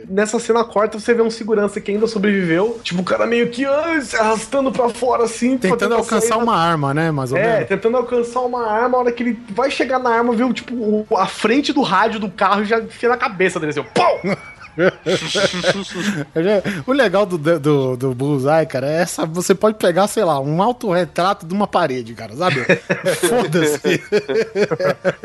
Nessa 0.07 0.39
cena 0.39 0.63
corta, 0.63 0.99
você 0.99 1.13
vê 1.13 1.21
um 1.21 1.31
segurança 1.31 1.79
que 1.81 1.91
ainda 1.91 2.07
sobreviveu. 2.07 2.79
Tipo, 2.83 3.01
o 3.01 3.05
cara 3.05 3.25
meio 3.25 3.49
que 3.49 3.65
ah, 3.65 3.99
se 4.01 4.15
arrastando 4.15 4.71
pra 4.71 4.89
fora, 4.89 5.23
assim. 5.23 5.57
Tentando 5.57 5.95
alcançar 5.95 6.37
uma 6.37 6.55
arma, 6.55 6.93
né? 6.93 7.11
Mais 7.11 7.31
ou 7.31 7.37
É, 7.37 7.53
menos. 7.53 7.67
tentando 7.69 7.97
alcançar 7.97 8.41
uma 8.41 8.67
arma, 8.69 8.97
a 8.97 9.01
hora 9.01 9.11
que 9.11 9.23
ele 9.23 9.39
vai 9.49 9.71
chegar 9.71 9.99
na 9.99 10.09
arma, 10.09 10.33
vê 10.33 10.43
o, 10.43 10.53
tipo, 10.53 10.73
o- 10.75 11.07
a 11.17 11.25
frente 11.25 11.73
do 11.73 11.81
rádio 11.81 12.19
do 12.19 12.29
carro 12.29 12.61
e 12.63 12.65
já 12.65 12.79
enfia 12.79 13.09
na 13.09 13.17
cabeça 13.17 13.59
dele, 13.59 13.71
assim, 13.71 13.83
pau! 13.93 14.19
o 16.85 16.91
legal 16.91 17.25
do, 17.25 17.37
do, 17.37 17.97
do 17.97 18.13
Bullseye, 18.13 18.65
cara, 18.65 18.87
é 18.87 19.01
essa. 19.01 19.25
Você 19.25 19.55
pode 19.55 19.77
pegar, 19.77 20.07
sei 20.07 20.23
lá, 20.23 20.39
um 20.39 20.61
autorretrato 20.61 21.45
de 21.45 21.53
uma 21.53 21.67
parede, 21.67 22.13
cara, 22.13 22.35
sabe? 22.35 22.63
Foda-se. 23.27 24.01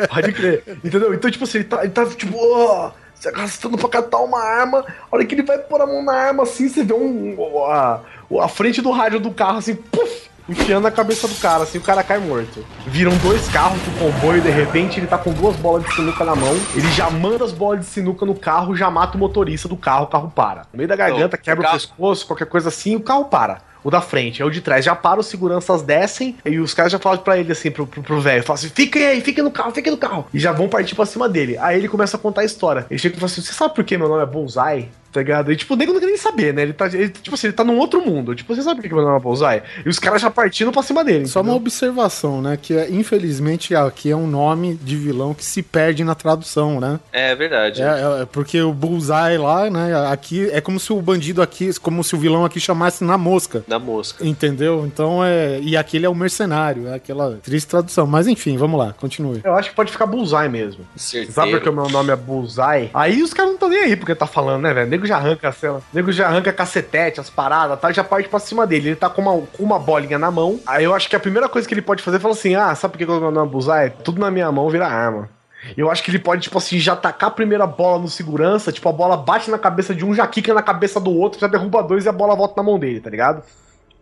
Pode 0.09 0.33
crer. 0.33 0.63
Entendeu? 0.85 1.15
Então, 1.15 1.31
tipo 1.31 1.45
assim, 1.45 1.59
ele 1.59 1.65
tá, 1.67 1.81
ele 1.83 1.93
tá 1.93 2.07
tipo, 2.07 2.37
ó, 2.39 2.91
se 3.21 3.29
arrastando 3.29 3.77
pra 3.77 3.89
catar 3.89 4.19
uma 4.19 4.43
arma. 4.43 4.79
A 4.81 5.15
hora 5.15 5.25
que 5.25 5.35
ele 5.35 5.43
vai 5.43 5.59
pôr 5.59 5.81
a 5.81 5.87
mão 5.87 6.03
na 6.03 6.13
arma, 6.13 6.43
assim, 6.45 6.69
você 6.69 6.83
vê 6.83 6.95
um, 6.95 7.37
a, 7.67 8.01
a 8.41 8.49
frente 8.49 8.81
do 8.81 8.91
rádio 8.91 9.21
do 9.21 9.31
carro, 9.31 9.59
assim, 9.59 9.75
puf! 9.75 10.31
Enfiando 10.49 10.83
na 10.83 10.91
cabeça 10.91 11.29
do 11.29 11.35
cara, 11.37 11.63
assim, 11.63 11.79
o 11.79 11.81
cara 11.81 12.03
cai 12.03 12.19
morto. 12.19 12.67
Viram 12.87 13.17
dois 13.19 13.47
carros 13.51 13.81
do 13.83 13.99
comboio, 14.01 14.43
de 14.43 14.51
repente 14.51 14.99
ele 14.99 15.07
tá 15.07 15.17
com 15.17 15.33
duas 15.33 15.55
bolas 15.55 15.85
de 15.85 15.95
sinuca 15.95 16.25
na 16.25 16.35
mão. 16.35 16.53
Ele 16.75 16.91
já 16.91 17.09
manda 17.09 17.45
as 17.45 17.53
bolas 17.53 17.81
de 17.81 17.87
sinuca 17.87 18.27
no 18.27 18.35
carro, 18.35 18.75
já 18.75 18.91
mata 18.91 19.17
o 19.17 19.21
motorista 19.21 19.69
do 19.69 19.77
carro, 19.77 20.07
o 20.07 20.09
carro 20.09 20.33
para. 20.35 20.63
No 20.73 20.79
meio 20.79 20.89
da 20.89 20.97
garganta, 20.97 21.37
Não, 21.37 21.45
quebra 21.45 21.69
o 21.69 21.71
o, 21.71 21.73
pescoço, 21.73 22.27
qualquer 22.27 22.47
coisa 22.47 22.69
assim, 22.69 22.97
o 22.97 23.01
carro 23.01 23.27
para. 23.27 23.70
O 23.83 23.91
da 23.91 24.01
frente, 24.01 24.43
é 24.43 24.45
o 24.45 24.51
de 24.51 24.61
trás. 24.61 24.85
Já 24.85 24.95
para, 24.95 25.21
os 25.21 25.27
seguranças 25.27 25.83
descem 25.83 26.37
e 26.45 26.59
os 26.59 26.75
caras 26.75 26.93
já 26.93 26.99
falam 26.99 27.19
pra 27.19 27.39
ele 27.39 27.53
assim, 27.53 27.71
pro 27.71 28.21
velho, 28.21 28.43
falam 28.43 28.59
assim: 28.59 28.69
fiquem 28.69 29.07
aí, 29.07 29.21
fiquem 29.21 29.43
no 29.43 29.51
carro, 29.51 29.73
fiquem 29.73 29.93
no 29.93 29.99
carro. 29.99 30.27
E 30.33 30.39
já 30.39 30.53
vão 30.53 30.69
partir 30.69 30.95
pra 30.95 31.07
cima 31.07 31.29
dele. 31.29 31.57
Aí 31.59 31.79
ele 31.79 31.89
começa 31.89 32.17
a 32.17 32.21
contar 32.21 32.43
a 32.43 32.45
história. 32.45 32.87
Ele 32.91 32.99
chega 32.99 33.17
e 33.17 33.19
fala 33.19 33.31
assim: 33.31 33.41
você 33.41 33.53
sabe 33.53 33.75
por 33.75 33.85
que 33.85 33.97
meu 33.97 34.09
nome 34.09 34.23
é 34.23 34.27
Bullseye? 34.27 34.89
Tá 35.13 35.21
ligado? 35.21 35.51
E 35.51 35.57
tipo, 35.57 35.75
o 35.75 35.77
nego 35.77 35.93
não 35.93 36.01
quer 36.01 36.07
nem 36.07 36.17
saber, 36.17 36.55
né? 36.55 36.63
Ele 36.63 36.73
tá, 36.73 36.87
ele, 36.87 37.09
tipo 37.09 37.35
assim, 37.35 37.49
ele 37.49 37.55
tá 37.55 37.65
num 37.65 37.79
outro 37.79 38.05
mundo. 38.05 38.35
Tipo, 38.35 38.55
você 38.55 38.63
sabe 38.63 38.81
por 38.81 38.89
que 38.89 38.95
meu 38.95 39.05
nome 39.05 39.17
é 39.17 39.21
Bullseye? 39.21 39.63
E 39.85 39.89
os 39.89 39.99
caras 39.99 40.23
já 40.23 40.31
partindo 40.31 40.71
pra 40.71 40.83
cima 40.83 41.03
dele. 41.03 41.27
Só 41.27 41.41
uma 41.41 41.55
observação, 41.55 42.41
né? 42.41 42.57
Que 42.61 42.75
é, 42.75 42.91
infelizmente 42.91 43.75
aqui 43.75 44.11
é 44.11 44.17
um 44.17 44.27
nome 44.27 44.75
de 44.75 44.97
vilão 44.97 45.35
que 45.35 45.45
se 45.45 45.63
perde 45.63 46.05
na 46.05 46.15
tradução, 46.15 46.81
né? 46.81 47.01
É 47.13 47.35
verdade. 47.35 47.83
É, 47.83 48.23
é, 48.23 48.27
porque 48.27 48.61
o 48.63 48.73
Bullseye 48.73 49.37
lá, 49.37 49.69
né? 49.69 50.09
Aqui 50.11 50.49
é 50.51 50.61
como 50.61 50.79
se 50.79 50.93
o 50.93 51.03
bandido 51.03 51.43
aqui, 51.43 51.73
como 51.81 52.05
se 52.05 52.15
o 52.15 52.19
vilão 52.19 52.45
aqui 52.45 52.61
chamasse 52.61 53.03
na 53.03 53.19
mosca. 53.19 53.65
Na 53.67 53.79
mosca. 53.79 54.25
Entendeu? 54.25 54.85
Então 54.87 55.25
é. 55.25 55.59
E 55.61 55.77
aqui 55.77 55.97
ele 55.97 56.07
é 56.07 56.09
o 56.09 56.15
mercenário, 56.15 56.87
é 56.87 56.95
aquela 56.95 57.39
triste 57.43 57.67
tradução. 57.67 58.07
Mas 58.07 58.29
enfim, 58.29 58.57
vamos 58.57 58.79
lá, 58.79 58.93
continue. 58.93 59.41
Eu 59.43 59.57
acho 59.57 59.71
que 59.71 59.77
pode 59.77 59.91
ficar 59.91 60.07
Bullseye 60.07 60.49
mesmo. 60.49 60.87
Certeiro. 60.95 61.33
Sabe 61.33 61.51
porque 61.53 61.69
o 61.69 61.73
meu 61.73 61.89
nome 61.89 62.13
é 62.13 62.17
Bullseye? 62.17 62.91
Aí 62.95 63.23
os 63.23 63.35
caras 63.35 63.51
não 63.51 63.55
estão 63.55 63.69
nem 63.69 63.81
aí 63.81 63.97
porque 63.97 64.15
tá 64.15 64.27
falando, 64.27 64.63
né, 64.63 64.73
velho? 64.73 65.00
Nego 65.01 65.07
já 65.07 65.17
arranca 65.17 65.49
a 65.49 65.53
cela. 65.53 65.83
Nego 65.93 66.13
já 66.13 66.27
arranca 66.27 66.53
cacetete, 66.53 67.21
as 67.21 67.31
paradas, 67.31 67.81
tá? 67.81 67.91
Já 67.91 68.05
parte 68.05 68.29
pra 68.29 68.39
cima 68.39 68.67
dele. 68.67 68.91
Ele 68.91 68.97
tá 68.97 69.09
com 69.09 69.23
uma, 69.23 69.47
com 69.47 69.63
uma 69.63 69.79
bolinha 69.79 70.19
na 70.19 70.31
mão. 70.31 70.61
Aí 70.67 70.85
eu 70.85 70.95
acho 70.95 71.09
que 71.09 71.17
a 71.17 71.21
primeira 71.21 71.49
coisa 71.49 71.67
que 71.67 71.73
ele 71.73 71.81
pode 71.81 72.03
fazer 72.03 72.19
é 72.19 72.21
falar 72.21 72.35
assim: 72.35 72.55
ah, 72.55 72.75
sabe 72.75 72.93
por 72.93 72.99
que 72.99 73.11
o 73.11 73.21
meu 73.21 73.31
nome 73.31 73.51
é? 73.73 73.89
Tudo 73.89 74.21
na 74.21 74.31
minha 74.31 74.53
mão 74.53 74.69
vira 74.69 74.87
arma. 74.87 75.29
Eu 75.77 75.91
acho 75.91 76.03
que 76.03 76.11
ele 76.11 76.19
pode, 76.19 76.43
tipo 76.43 76.57
assim, 76.57 76.79
já 76.79 76.97
tacar 76.97 77.29
a 77.29 77.33
primeira 77.33 77.67
bola 77.67 78.01
no 78.01 78.09
segurança, 78.09 78.73
tipo, 78.73 78.89
a 78.89 78.93
bola 78.93 79.17
bate 79.17 79.51
na 79.51 79.59
cabeça 79.59 79.95
de 79.95 80.05
um, 80.05 80.15
já 80.15 80.27
quica 80.27 80.55
na 80.55 80.63
cabeça 80.63 80.99
do 80.99 81.11
outro, 81.11 81.39
já 81.39 81.47
derruba 81.47 81.83
dois 81.83 82.07
e 82.07 82.09
a 82.09 82.13
bola 82.13 82.35
volta 82.35 82.55
na 82.57 82.63
mão 82.63 82.79
dele, 82.79 82.99
tá 82.99 83.11
ligado? 83.11 83.43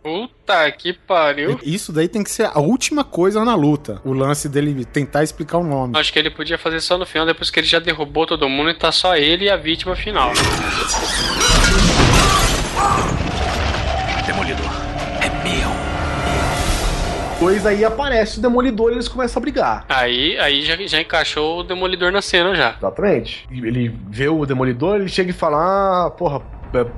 Puta 0.01 0.71
que 0.71 0.93
pariu. 0.93 1.59
Isso 1.63 1.91
daí 1.91 2.07
tem 2.07 2.23
que 2.23 2.31
ser 2.31 2.49
a 2.53 2.59
última 2.59 3.03
coisa 3.03 3.43
na 3.43 3.55
luta. 3.55 4.01
O 4.05 4.13
lance 4.13 4.47
dele 4.47 4.85
tentar 4.85 5.23
explicar 5.23 5.57
o 5.57 5.63
nome. 5.63 5.97
Acho 5.97 6.11
que 6.13 6.19
ele 6.19 6.29
podia 6.29 6.57
fazer 6.57 6.79
só 6.79 6.97
no 6.97 7.05
final, 7.05 7.25
depois 7.25 7.49
que 7.49 7.59
ele 7.59 7.67
já 7.67 7.79
derrubou 7.79 8.25
todo 8.25 8.47
mundo 8.47 8.69
e 8.69 8.73
tá 8.73 8.91
só 8.91 9.15
ele 9.15 9.45
e 9.45 9.49
a 9.49 9.57
vítima 9.57 9.95
final. 9.95 10.31
Demolidor, 14.25 14.71
é 15.21 15.29
meu. 15.43 15.69
Dois 17.39 17.65
aí 17.65 17.85
aparece 17.85 18.37
o 18.37 18.41
Demolidor 18.41 18.91
e 18.91 18.95
eles 18.95 19.07
começam 19.07 19.39
a 19.39 19.41
brigar. 19.41 19.85
Aí, 19.87 20.37
aí 20.39 20.61
já, 20.61 20.75
já 20.75 20.99
encaixou 20.99 21.59
o 21.59 21.63
Demolidor 21.63 22.11
na 22.11 22.21
cena 22.21 22.53
já. 22.53 22.75
Exatamente. 22.77 23.47
Ele 23.49 23.95
vê 24.09 24.27
o 24.27 24.45
Demolidor, 24.45 24.97
ele 24.97 25.07
chega 25.07 25.29
e 25.29 25.33
fala: 25.33 26.05
Ah, 26.05 26.09
porra, 26.11 26.41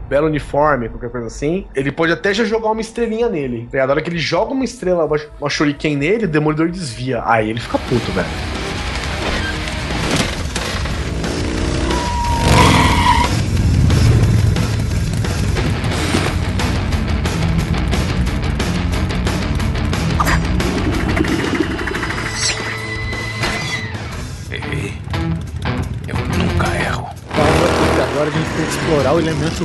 belo 0.10 0.28
uniforme, 0.28 0.90
qualquer 0.90 1.10
coisa 1.10 1.28
assim. 1.28 1.66
Ele 1.76 1.92
pode 1.92 2.12
até 2.12 2.34
já 2.34 2.44
jogar 2.44 2.72
uma 2.72 2.82
estrelinha 2.82 3.30
nele. 3.30 3.68
Tá? 3.72 3.86
Na 3.86 3.94
hora 3.94 4.02
que 4.02 4.10
ele 4.10 4.20
joga 4.20 4.54
uma 4.54 4.64
estrela, 4.64 5.06
uma, 5.06 5.18
uma 5.40 5.50
shuriken 5.50 5.96
nele, 5.96 6.26
o 6.26 6.28
Demolidor 6.28 6.70
desvia. 6.70 7.24
Aí 7.26 7.50
ele 7.50 7.60
fica 7.60 7.78
puto, 7.78 8.12
velho. 8.12 8.61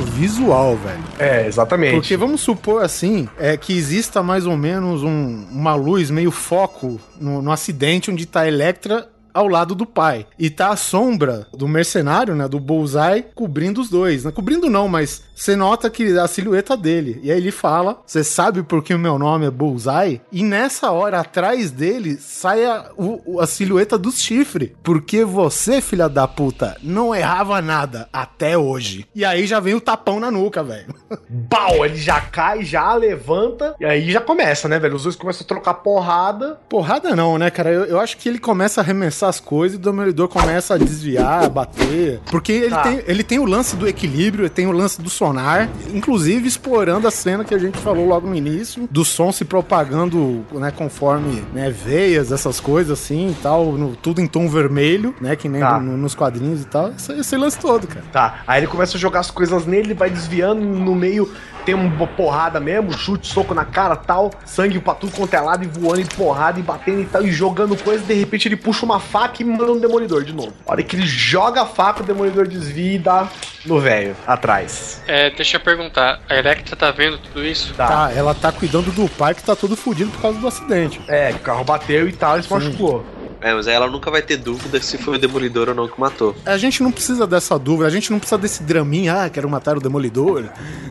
Visual, 0.01 0.75
velho. 0.77 1.03
É, 1.19 1.47
exatamente. 1.47 1.93
Porque 1.93 2.15
vamos 2.17 2.41
supor 2.41 2.83
assim, 2.83 3.27
é 3.37 3.55
que 3.57 3.73
exista 3.73 4.21
mais 4.23 4.45
ou 4.45 4.55
menos 4.57 5.03
um- 5.03 5.45
uma 5.51 5.75
luz 5.75 6.09
meio 6.09 6.31
foco 6.31 6.99
no, 7.19 7.41
no 7.41 7.51
acidente 7.51 8.11
onde 8.11 8.25
tá 8.25 8.41
a 8.41 8.47
Electra 8.47 9.07
ao 9.33 9.47
lado 9.47 9.75
do 9.75 9.85
pai. 9.85 10.25
E 10.39 10.49
tá 10.49 10.69
a 10.69 10.75
sombra 10.75 11.45
do 11.55 11.67
mercenário, 11.67 12.33
né, 12.35 12.47
do 12.47 12.59
Bullseye, 12.59 13.23
cobrindo 13.35 13.79
os 13.81 13.89
dois. 13.89 14.23
Né? 14.23 14.31
Cobrindo 14.31 14.67
não, 14.69 14.87
mas 14.87 15.23
você 15.39 15.55
nota 15.55 15.89
que 15.89 16.17
a 16.17 16.27
silhueta 16.27 16.75
dele. 16.75 17.19
E 17.23 17.31
aí 17.31 17.37
ele 17.37 17.51
fala, 17.51 18.01
você 18.05 18.23
sabe 18.23 18.63
por 18.63 18.83
que 18.83 18.93
o 18.93 18.99
meu 18.99 19.19
nome 19.19 19.45
é 19.45 19.51
Bullseye? 19.51 20.21
E 20.31 20.43
nessa 20.43 20.91
hora, 20.91 21.19
atrás 21.19 21.69
dele, 21.71 22.17
sai 22.19 22.65
a, 22.65 22.89
o- 22.97 23.39
a 23.39 23.45
silhueta 23.47 23.97
do 23.97 24.11
chifre. 24.11 24.75
Porque 24.83 25.23
você, 25.23 25.79
filha 25.81 26.09
da 26.09 26.27
puta, 26.27 26.75
não 26.81 27.13
errava 27.13 27.61
nada 27.61 28.09
até 28.11 28.57
hoje. 28.57 29.07
E 29.13 29.23
aí 29.23 29.45
já 29.45 29.59
vem 29.59 29.75
o 29.75 29.81
tapão 29.81 30.19
na 30.19 30.31
nuca, 30.31 30.63
velho. 30.63 30.93
Pau, 31.49 31.85
ele 31.85 31.97
já 31.97 32.19
cai, 32.19 32.63
já 32.65 32.93
levanta, 32.95 33.75
e 33.79 33.85
aí 33.85 34.11
já 34.11 34.19
começa, 34.21 34.67
né, 34.67 34.79
velho? 34.79 34.95
Os 34.95 35.03
dois 35.03 35.15
começam 35.15 35.43
a 35.43 35.47
trocar 35.47 35.75
porrada. 35.75 36.59
Porrada 36.67 37.15
não, 37.15 37.37
né, 37.37 37.49
cara? 37.49 37.69
Eu, 37.71 37.85
eu 37.85 37.99
acho 37.99 38.17
que 38.17 38.27
ele 38.27 38.39
começa 38.39 38.81
a 38.81 38.83
arremessar 38.83 39.29
as 39.29 39.39
coisas 39.39 39.77
e 39.77 39.79
o 39.79 39.83
Demolidor 39.83 40.27
começa 40.27 40.73
a 40.73 40.77
desviar, 40.77 41.43
a 41.45 41.49
bater. 41.49 42.19
Porque 42.31 42.51
ele, 42.51 42.69
Tá. 42.69 42.83
tem, 42.83 43.03
ele 43.07 43.23
tem 43.23 43.39
o 43.39 43.45
lance 43.45 43.75
do 43.75 43.87
equilíbrio, 43.87 44.43
ele 44.43 44.49
tem 44.49 44.67
o 44.67 44.71
lance 44.71 45.01
do 45.01 45.09
sonar, 45.27 45.69
inclusive 45.93 46.47
explorando 46.47 47.07
a 47.07 47.11
cena 47.11 47.43
que 47.43 47.53
a 47.53 47.57
gente 47.57 47.77
falou 47.79 48.07
logo 48.07 48.27
no 48.27 48.35
início, 48.35 48.87
do 48.89 49.03
som 49.03 49.31
se 49.31 49.43
propagando, 49.43 50.45
né, 50.53 50.71
conforme 50.71 51.43
né, 51.53 51.69
veias, 51.69 52.31
essas 52.31 52.59
coisas 52.59 52.97
assim 52.99 53.31
e 53.31 53.35
tal, 53.41 53.73
no- 53.73 53.95
tudo 53.95 54.21
em 54.21 54.27
tom 54.27 54.47
vermelho, 54.47 55.13
né, 55.19 55.35
que 55.35 55.49
nem 55.49 55.61
Tá. 55.61 55.79
no- 55.79 55.97
nos 55.97 56.15
quadrinhos 56.15 56.61
e 56.61 56.65
tal. 56.65 56.91
Esse, 56.91 57.11
esse 57.13 57.35
lance 57.37 57.57
todo, 57.59 57.87
cara. 57.87 58.05
Tá, 58.11 58.39
aí 58.47 58.61
ele 58.61 58.67
começa 58.67 58.95
a 58.95 58.99
jogar 58.99 59.19
as 59.19 59.29
coisas 59.31 59.65
nele, 59.65 59.87
ele 59.87 59.93
vai 59.93 60.09
desviando 60.09 60.61
no 60.61 60.95
meio, 60.95 61.29
tem 61.67 61.75
uma 61.75 62.07
porrada 62.07 62.61
mesmo, 62.61 62.97
chute, 62.97 63.27
soco 63.27 63.53
na 63.53 63.65
cara 63.65 63.97
tal, 63.97 64.31
sangue 64.45 64.79
pra 64.79 64.95
tudo 64.95 65.11
quanto 65.11 65.33
é 65.33 65.41
lado, 65.41 65.65
e 65.65 65.67
voando, 65.67 65.99
e 65.99 66.05
porrada, 66.05 66.57
e 66.57 66.63
batendo 66.63 67.01
e 67.01 67.05
tal, 67.05 67.21
e 67.25 67.29
jogando 67.29 67.75
coisa, 67.83 68.01
de 68.05 68.13
repente 68.13 68.47
ele 68.47 68.55
puxa 68.55 68.85
uma 68.85 69.01
faca 69.01 69.43
e 69.43 69.45
manda 69.45 69.73
um 69.73 69.77
demolidor 69.77 70.23
de 70.23 70.31
novo. 70.31 70.53
A 70.65 70.71
hora 70.71 70.81
que 70.81 70.95
ele 70.95 71.05
joga 71.05 71.63
a 71.63 71.65
faca, 71.65 72.03
o 72.03 72.05
demolidor 72.05 72.47
desvia 72.47 72.93
e 72.93 72.97
dá 72.97 73.27
no 73.65 73.81
velho, 73.81 74.15
atrás. 74.25 75.03
É, 75.05 75.29
deixa 75.29 75.57
eu 75.57 75.59
perguntar, 75.59 76.21
a 76.29 76.35
Electra 76.35 76.73
tá 76.73 76.89
vendo 76.89 77.17
tudo 77.17 77.43
isso? 77.43 77.73
Tá, 77.73 78.13
ela 78.15 78.33
tá 78.33 78.49
cuidando 78.49 78.89
do 78.93 79.09
pai 79.09 79.35
que 79.35 79.43
tá 79.43 79.53
todo 79.53 79.75
fudido 79.75 80.09
por 80.11 80.21
causa 80.21 80.39
do 80.39 80.47
acidente. 80.47 81.01
É, 81.05 81.31
o 81.31 81.39
carro 81.39 81.65
bateu 81.65 82.07
e 82.07 82.13
tal, 82.13 82.39
e 82.39 82.43
se 82.43 82.49
machucou. 82.49 83.05
É, 83.41 83.53
mas 83.53 83.67
aí 83.67 83.75
ela 83.75 83.87
nunca 83.87 84.09
vai 84.09 84.21
ter 84.21 84.37
dúvida 84.37 84.81
se 84.81 84.97
foi 84.97 85.15
o 85.15 85.19
Demolidor 85.19 85.69
ou 85.69 85.75
não 85.75 85.87
que 85.87 85.99
matou. 85.99 86.35
A 86.45 86.57
gente 86.57 86.81
não 86.81 86.91
precisa 86.91 87.27
dessa 87.27 87.57
dúvida, 87.57 87.87
a 87.87 87.91
gente 87.91 88.11
não 88.11 88.19
precisa 88.19 88.37
desse 88.37 88.63
draminha, 88.63 89.23
ah, 89.23 89.29
quero 89.29 89.49
matar 89.49 89.77
o 89.77 89.79
Demolidor, 89.79 90.45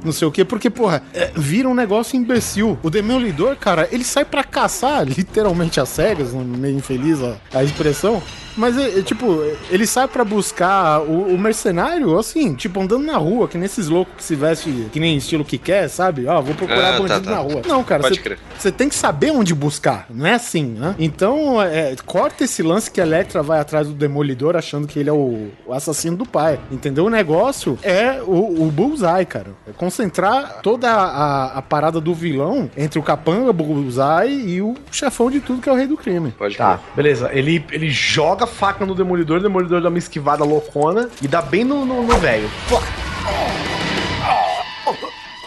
não 0.04 0.12
sei 0.12 0.28
o 0.28 0.30
quê, 0.30 0.44
porque, 0.44 0.70
porra, 0.70 1.02
é, 1.12 1.30
vira 1.34 1.68
um 1.68 1.74
negócio 1.74 2.16
imbecil. 2.16 2.78
O 2.82 2.90
Demolidor, 2.90 3.56
cara, 3.56 3.88
ele 3.90 4.04
sai 4.04 4.24
pra 4.24 4.44
caçar, 4.44 5.04
literalmente 5.08 5.80
às 5.80 5.88
cegas, 5.88 6.32
meio 6.32 6.76
infeliz 6.76 7.20
a, 7.22 7.36
a 7.52 7.64
expressão. 7.64 8.22
Mas, 8.56 8.76
é, 8.78 8.98
é, 8.98 9.02
tipo, 9.02 9.42
ele 9.70 9.86
sai 9.86 10.08
pra 10.08 10.24
buscar 10.24 11.00
o, 11.00 11.34
o 11.34 11.38
mercenário, 11.38 12.18
assim, 12.18 12.54
tipo, 12.54 12.80
andando 12.80 13.04
na 13.04 13.16
rua, 13.16 13.48
que 13.48 13.58
nesses 13.58 13.88
loucos 13.88 14.14
que 14.16 14.24
se 14.24 14.34
veste 14.34 14.88
que 14.92 14.98
nem 15.00 15.16
estilo 15.16 15.44
que 15.44 15.58
quer, 15.58 15.88
sabe? 15.88 16.26
Ó, 16.26 16.40
vou 16.40 16.54
procurar 16.54 16.88
Ah, 16.88 16.92
tá, 16.92 16.98
bandido 16.98 17.20
tá. 17.24 17.30
na 17.30 17.38
rua. 17.38 17.62
Não, 17.66 17.84
cara, 17.84 18.02
Pode 18.02 18.16
você 18.16 18.22
crer. 18.22 18.38
você 18.58 18.72
tem 18.72 18.88
que 18.88 18.94
saber 18.94 19.30
onde 19.30 19.54
buscar, 19.54 20.06
não 20.10 20.26
é 20.26 20.34
assim, 20.34 20.64
né? 20.64 20.94
Então, 20.98 21.60
é, 21.62 21.94
corta 22.04 22.44
esse 22.44 22.62
lance 22.62 22.90
que 22.90 23.00
a 23.00 23.04
Electra 23.04 23.42
vai 23.42 23.60
atrás 23.60 23.86
do 23.86 23.92
Demolidor 23.94 24.56
achando 24.56 24.86
que 24.86 24.98
ele 24.98 25.10
é 25.10 25.12
o, 25.12 25.48
o 25.66 25.72
assassino 25.72 26.16
do 26.16 26.26
pai, 26.26 26.58
entendeu? 26.70 27.04
O 27.06 27.10
negócio 27.10 27.78
é 27.82 28.20
o, 28.22 28.66
o 28.66 28.70
Bullseye, 28.70 29.26
cara. 29.26 29.48
É 29.68 29.72
concentrar 29.72 30.60
toda 30.62 30.90
a, 30.90 31.58
a 31.58 31.62
parada 31.62 32.00
do 32.00 32.14
vilão 32.14 32.70
entre 32.76 32.98
o 32.98 33.02
Capanga, 33.02 33.50
o 33.50 33.52
Bullseye 33.52 34.48
e 34.48 34.62
o 34.62 34.74
chefão 34.90 35.30
de 35.30 35.40
tudo, 35.40 35.60
que 35.60 35.68
é 35.68 35.72
o 35.72 35.76
rei 35.76 35.86
do 35.86 35.96
crime. 35.96 36.32
Pode 36.32 36.56
Tá, 36.56 36.80
beleza. 36.94 37.30
Ele, 37.32 37.64
ele 37.70 37.90
joga 37.90 38.45
a 38.46 38.48
faca 38.48 38.86
no 38.86 38.94
demolidor, 38.94 39.38
o 39.40 39.42
demolidor 39.42 39.80
dá 39.80 39.88
uma 39.88 39.98
esquivada 39.98 40.44
loucona 40.44 41.10
e 41.20 41.26
dá 41.26 41.42
bem 41.42 41.64
no 41.64 42.06
velho. 42.18 42.48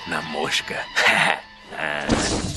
Na 0.07 0.21
mosca. 0.23 0.75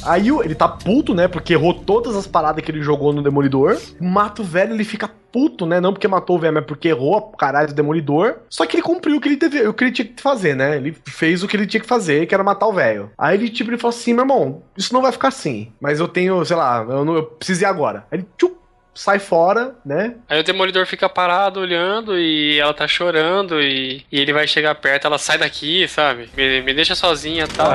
Aí 0.04 0.28
ele 0.28 0.54
tá 0.54 0.66
puto, 0.66 1.14
né? 1.14 1.28
Porque 1.28 1.52
errou 1.52 1.72
todas 1.72 2.16
as 2.16 2.26
paradas 2.26 2.64
que 2.64 2.72
ele 2.72 2.82
jogou 2.82 3.12
no 3.12 3.22
Demolidor. 3.22 3.78
Mata 4.00 4.42
o 4.42 4.44
velho, 4.44 4.74
ele 4.74 4.84
fica 4.84 5.08
puto, 5.30 5.64
né? 5.64 5.80
Não 5.80 5.92
porque 5.92 6.08
matou 6.08 6.36
o 6.36 6.38
velho, 6.40 6.54
mas 6.54 6.64
porque 6.64 6.88
errou 6.88 7.16
a 7.16 7.36
caralho 7.36 7.68
do 7.68 7.74
Demolidor. 7.74 8.38
Só 8.50 8.66
que 8.66 8.76
ele 8.76 8.82
cumpriu 8.82 9.16
o 9.16 9.20
que 9.20 9.28
ele, 9.28 9.36
teve, 9.36 9.66
o 9.66 9.72
que 9.72 9.84
ele 9.84 9.92
tinha 9.92 10.06
que 10.06 10.20
fazer, 10.20 10.56
né? 10.56 10.76
Ele 10.76 10.96
fez 11.06 11.42
o 11.42 11.48
que 11.48 11.56
ele 11.56 11.66
tinha 11.66 11.80
que 11.80 11.86
fazer, 11.86 12.26
que 12.26 12.34
era 12.34 12.42
matar 12.42 12.66
o 12.66 12.72
velho. 12.72 13.10
Aí 13.16 13.36
ele, 13.36 13.48
tipo, 13.48 13.70
ele 13.70 13.78
falou 13.78 13.94
assim: 13.96 14.12
meu 14.12 14.24
irmão, 14.24 14.62
isso 14.76 14.92
não 14.92 15.00
vai 15.00 15.12
ficar 15.12 15.28
assim. 15.28 15.70
Mas 15.80 16.00
eu 16.00 16.08
tenho, 16.08 16.44
sei 16.44 16.56
lá, 16.56 16.84
eu, 16.88 17.04
não, 17.04 17.14
eu 17.14 17.22
preciso 17.22 17.62
ir 17.62 17.66
agora. 17.66 18.04
Aí 18.10 18.18
ele, 18.18 18.26
tchup, 18.36 18.56
sai 18.94 19.18
fora, 19.18 19.74
né? 19.84 20.14
Aí 20.28 20.40
o 20.40 20.44
Demolidor 20.44 20.86
fica 20.86 21.08
parado 21.08 21.60
olhando 21.60 22.18
e 22.18 22.58
ela 22.58 22.74
tá 22.74 22.86
chorando 22.86 23.60
e, 23.60 24.04
e 24.10 24.20
ele 24.20 24.32
vai 24.32 24.46
chegar 24.46 24.74
perto, 24.74 25.06
ela 25.06 25.18
sai 25.18 25.38
daqui, 25.38 25.86
sabe? 25.88 26.28
Me, 26.36 26.62
me 26.62 26.74
deixa 26.74 26.94
sozinha 26.94 27.44
e 27.44 27.48
tal. 27.48 27.72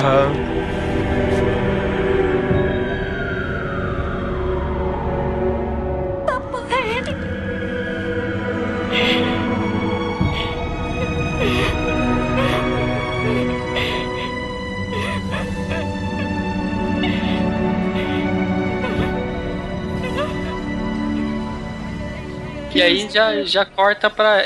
E 22.78 22.82
aí 22.82 23.10
já, 23.10 23.44
já 23.44 23.66
corta 23.66 24.10
pra, 24.10 24.44